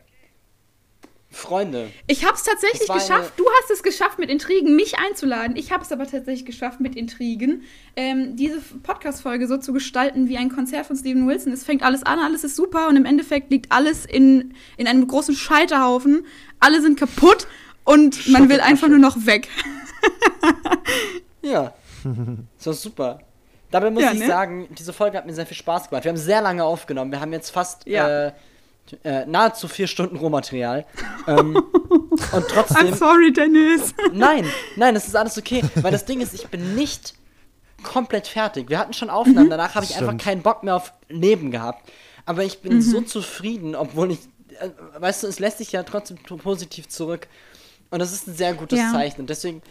Freunde. 1.34 1.90
Ich 2.06 2.24
habe 2.24 2.34
es 2.34 2.42
tatsächlich 2.44 2.88
geschafft. 2.88 3.32
Du 3.36 3.44
hast 3.60 3.70
es 3.70 3.82
geschafft, 3.82 4.18
mit 4.18 4.30
Intrigen 4.30 4.74
mich 4.76 4.98
einzuladen. 4.98 5.56
Ich 5.56 5.72
habe 5.72 5.82
es 5.82 5.92
aber 5.92 6.04
tatsächlich 6.06 6.44
geschafft, 6.46 6.80
mit 6.80 6.96
Intrigen 6.96 7.62
ähm, 7.96 8.36
diese 8.36 8.60
Podcast-Folge 8.82 9.46
so 9.46 9.56
zu 9.58 9.72
gestalten 9.72 10.28
wie 10.28 10.36
ein 10.38 10.48
Konzert 10.50 10.86
von 10.86 10.96
Steven 10.96 11.26
Wilson. 11.28 11.52
Es 11.52 11.64
fängt 11.64 11.82
alles 11.82 12.02
an, 12.04 12.18
alles 12.18 12.44
ist 12.44 12.56
super 12.56 12.88
und 12.88 12.96
im 12.96 13.04
Endeffekt 13.04 13.50
liegt 13.50 13.70
alles 13.72 14.06
in, 14.06 14.54
in 14.76 14.86
einem 14.86 15.06
großen 15.06 15.34
Scheiterhaufen. 15.34 16.24
Alle 16.60 16.80
sind 16.80 16.98
kaputt 16.98 17.46
und 17.84 18.28
man 18.28 18.48
will 18.48 18.60
einfach 18.60 18.88
nur 18.88 18.98
noch 18.98 19.26
weg. 19.26 19.48
Ja. 21.42 21.74
Das 22.58 22.66
war 22.66 22.72
super. 22.74 23.18
Dabei 23.70 23.90
muss 23.90 24.02
Ja, 24.02 24.12
ich 24.12 24.18
ne? 24.18 24.26
sagen, 24.26 24.68
diese 24.78 24.92
Folge 24.92 25.16
hat 25.16 25.24
mir 25.24 25.32
sehr 25.32 25.46
viel 25.46 25.56
Spaß 25.56 25.88
gemacht. 25.88 26.04
Wir 26.04 26.10
haben 26.10 26.18
sehr 26.18 26.42
lange 26.42 26.62
aufgenommen. 26.62 27.10
Wir 27.10 27.18
haben 27.20 27.32
jetzt 27.32 27.48
fast 27.48 27.86
Ja. 27.86 28.26
äh, 28.26 28.32
äh, 29.02 29.24
nahezu 29.26 29.68
vier 29.68 29.86
Stunden 29.86 30.16
Rohmaterial. 30.16 30.84
ähm, 31.26 31.56
und 32.32 32.48
trotzdem. 32.48 32.88
I'm 32.88 32.94
sorry, 32.96 33.32
Dennis. 33.32 33.94
Nein, 34.12 34.46
nein, 34.76 34.94
es 34.96 35.06
ist 35.06 35.16
alles 35.16 35.38
okay. 35.38 35.62
Weil 35.76 35.92
das 35.92 36.04
Ding 36.04 36.20
ist, 36.20 36.34
ich 36.34 36.46
bin 36.48 36.74
nicht 36.74 37.14
komplett 37.82 38.26
fertig. 38.26 38.68
Wir 38.70 38.78
hatten 38.78 38.92
schon 38.92 39.10
Aufnahmen, 39.10 39.50
danach 39.50 39.74
habe 39.74 39.84
ich 39.84 39.92
einfach 39.94 40.08
Stimmt. 40.08 40.22
keinen 40.22 40.42
Bock 40.42 40.62
mehr 40.62 40.76
auf 40.76 40.92
Leben 41.08 41.50
gehabt. 41.50 41.90
Aber 42.26 42.42
ich 42.44 42.60
bin 42.60 42.80
so 42.80 43.00
zufrieden, 43.02 43.74
obwohl 43.74 44.12
ich. 44.12 44.18
Äh, 44.60 44.70
weißt 44.98 45.22
du, 45.22 45.26
es 45.26 45.38
lässt 45.40 45.58
sich 45.58 45.72
ja 45.72 45.82
trotzdem 45.82 46.16
positiv 46.18 46.88
zurück. 46.88 47.26
Und 47.90 47.98
das 47.98 48.12
ist 48.12 48.26
ein 48.26 48.34
sehr 48.34 48.54
gutes 48.54 48.78
Ja. 48.78 48.90
Zeichen. 48.92 49.20
Und 49.22 49.30
deswegen 49.30 49.62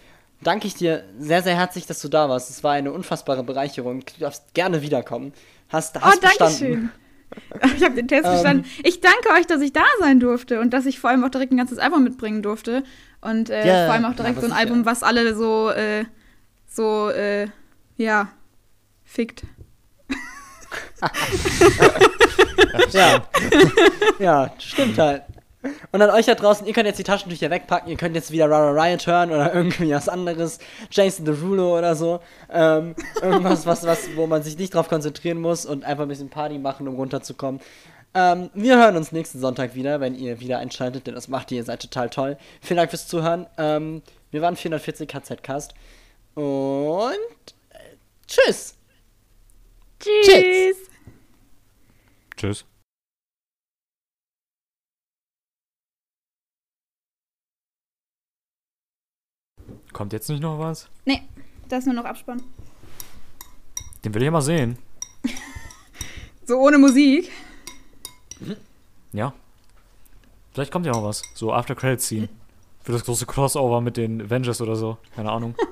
danke 0.42 0.68
ich 0.68 0.76
dir 0.76 1.04
sehr, 1.20 1.42
sehr 1.42 1.56
herzlich, 1.56 1.86
dass 1.88 2.02
du 2.02 2.08
da 2.10 2.30
warst. 2.30 2.50
Es 2.50 2.64
war 2.64 2.74
eine 2.74 2.92
unfassbare 2.92 3.44
Bereicherung. 3.44 4.02
Du 4.02 4.20
darfst 4.20 4.54
gerne 4.54 4.82
wiederkommen. 4.82 5.34
Hast, 5.70 5.98
Oh, 5.98 6.02
hast 6.02 6.22
danke 6.24 6.38
bestanden. 6.38 6.58
schön. 6.58 6.92
Ich 7.78 7.84
habe 7.84 7.96
den 7.96 8.08
Test 8.08 8.26
Ähm. 8.26 8.32
bestanden. 8.34 8.66
Ich 8.84 9.00
danke 9.02 9.30
euch, 9.38 9.46
dass 9.48 9.62
ich 9.62 9.72
da 9.74 9.84
sein 10.00 10.20
durfte 10.20 10.60
und 10.60 10.72
dass 10.74 10.86
ich 10.86 11.00
vor 11.00 11.10
allem 11.10 11.24
auch 11.24 11.30
direkt 11.30 11.52
ein 11.52 11.58
ganzes 11.58 11.78
Album 11.78 12.04
mitbringen 12.04 12.42
durfte. 12.42 12.84
Und 13.22 13.50
äh, 13.50 13.66
Ja, 13.66 13.86
vor 13.86 13.94
allem 13.94 14.06
auch 14.06 14.10
ja, 14.10 14.16
direkt 14.16 14.38
aber 14.38 14.48
so 14.48 14.54
ein. 14.54 14.60
Album, 14.60 14.86
was 14.86 15.04
alle 15.04 15.34
so, 15.36 15.70
äh, 15.70 16.06
so, 16.68 17.10
äh, 17.10 17.48
ja, 17.98 18.30
fickt. 19.04 19.44
Ja. 22.92 23.28
ja, 24.20 24.54
stimmt 24.60 24.98
halt. 24.98 25.24
Und 25.92 26.02
an 26.02 26.10
euch 26.10 26.26
da 26.26 26.36
draußen, 26.36 26.68
ihr 26.68 26.74
könnt 26.74 26.88
jetzt 26.88 27.00
die 27.00 27.04
Taschentücher 27.04 27.50
wegpacken, 27.50 27.90
ihr 27.90 27.98
könnt 27.98 28.16
jetzt 28.16 28.32
wieder 28.32 28.50
Rara 28.50 28.72
Riot 28.72 29.08
hören 29.08 29.32
oder 29.32 29.54
irgendwie 29.56 29.92
was 29.92 30.10
anderes, 30.10 30.60
Jason 30.92 31.26
Derulo 31.26 31.78
oder 31.78 31.96
so. 31.96 32.20
Ähm, 32.52 32.96
irgendwas, 33.22 33.66
was, 33.66 33.86
was, 33.86 34.16
wo 34.16 34.28
man 34.28 34.44
sich 34.44 34.58
nicht 34.58 34.74
drauf 34.74 34.90
konzentrieren 34.90 35.40
muss 35.40 35.66
und 35.66 35.86
einfach 35.86 36.04
ein 36.04 36.10
bisschen 36.10 36.30
Party 36.30 36.58
machen, 36.58 36.88
um 36.88 36.96
runterzukommen. 36.96 37.62
Ähm, 38.14 38.50
wir 38.54 38.78
hören 38.78 38.96
uns 38.96 39.12
nächsten 39.12 39.40
Sonntag 39.40 39.74
wieder, 39.74 40.00
wenn 40.00 40.16
ihr 40.16 40.40
wieder 40.40 40.60
einschaltet, 40.60 41.08
denn 41.08 41.16
das 41.16 41.28
macht 41.28 41.52
ihr, 41.52 41.58
ihr 41.58 41.64
seid 41.64 41.82
total 41.82 42.10
toll. 42.10 42.38
Vielen 42.62 42.78
Dank 42.78 42.90
fürs 42.90 43.08
Zuhören. 43.08 43.48
Ähm, 43.58 44.04
wir 44.32 44.42
waren 44.42 44.56
440 44.56 45.08
KZ-Cast. 45.08 45.74
Und 46.36 47.14
äh, 47.70 47.78
tschüss. 48.28 48.76
Tschüss. 50.00 50.78
Tschüss. 52.36 52.66
Kommt 59.94 60.12
jetzt 60.12 60.30
nicht 60.30 60.42
noch 60.42 60.60
was? 60.60 60.90
Nee, 61.06 61.22
das 61.70 61.80
ist 61.80 61.86
nur 61.86 61.96
noch 61.96 62.06
Abspann. 62.06 62.42
Den 64.04 64.14
will 64.14 64.22
ich 64.22 64.26
ja 64.26 64.32
mal 64.32 64.42
sehen. 64.42 64.78
So 66.46 66.58
ohne 66.58 66.78
Musik. 66.78 67.32
Ja. 69.14 69.34
Vielleicht 70.52 70.74
kommt 70.74 70.86
ja 70.86 70.92
noch 70.92 71.06
was. 71.06 71.22
So 71.36 71.54
After 71.54 71.74
Credit 71.74 72.02
Scene. 72.02 72.30
Für 72.84 72.92
das 72.92 73.06
große 73.06 73.26
Crossover 73.26 73.80
mit 73.80 73.96
den 73.96 74.22
Avengers 74.24 74.60
oder 74.60 74.76
so. 74.76 74.98
Keine 75.16 75.32
Ahnung. 75.32 75.56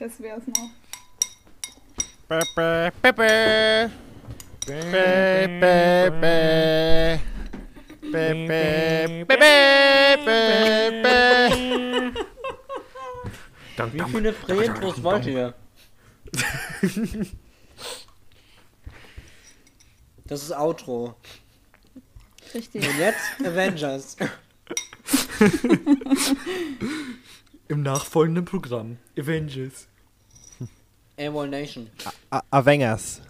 Das 0.00 0.20
wär's 0.20 0.42
noch. 0.46 0.70
Bäh, 2.28 2.40
bäh, 2.54 2.90
bäh, 3.02 3.12
bäh. 3.12 3.90
Bäh, 4.66 5.48
bäh, 5.60 6.10
bäh. 6.20 7.18
Bäh, 8.10 8.46
bäh, 8.46 9.24
bäh, 9.24 10.16
bäh, 10.24 11.02
bäh, 11.02 12.27
bäh. 13.86 14.04
Wie 14.04 14.10
viele 14.10 14.32
Pre-Intros 14.32 15.02
wollt 15.02 15.26
ihr? 15.26 15.54
Das 20.24 20.42
ist 20.42 20.52
Outro. 20.52 21.14
Richtig. 22.54 22.86
Und 22.88 22.98
jetzt 22.98 23.20
Avengers. 23.44 24.16
Im 27.68 27.82
nachfolgenden 27.82 28.44
Programm. 28.44 28.98
Avengers. 29.18 29.88
AWOL 31.18 31.48
Nation. 31.48 31.90
A- 32.30 32.42
Avengers. 32.50 33.20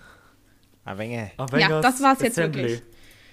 Avengers. 0.84 1.30
Avengers 1.36 1.82
das 1.82 2.00
war's 2.02 2.20
jetzt 2.20 2.38
Assembly. 2.38 2.62
wirklich. 2.62 2.82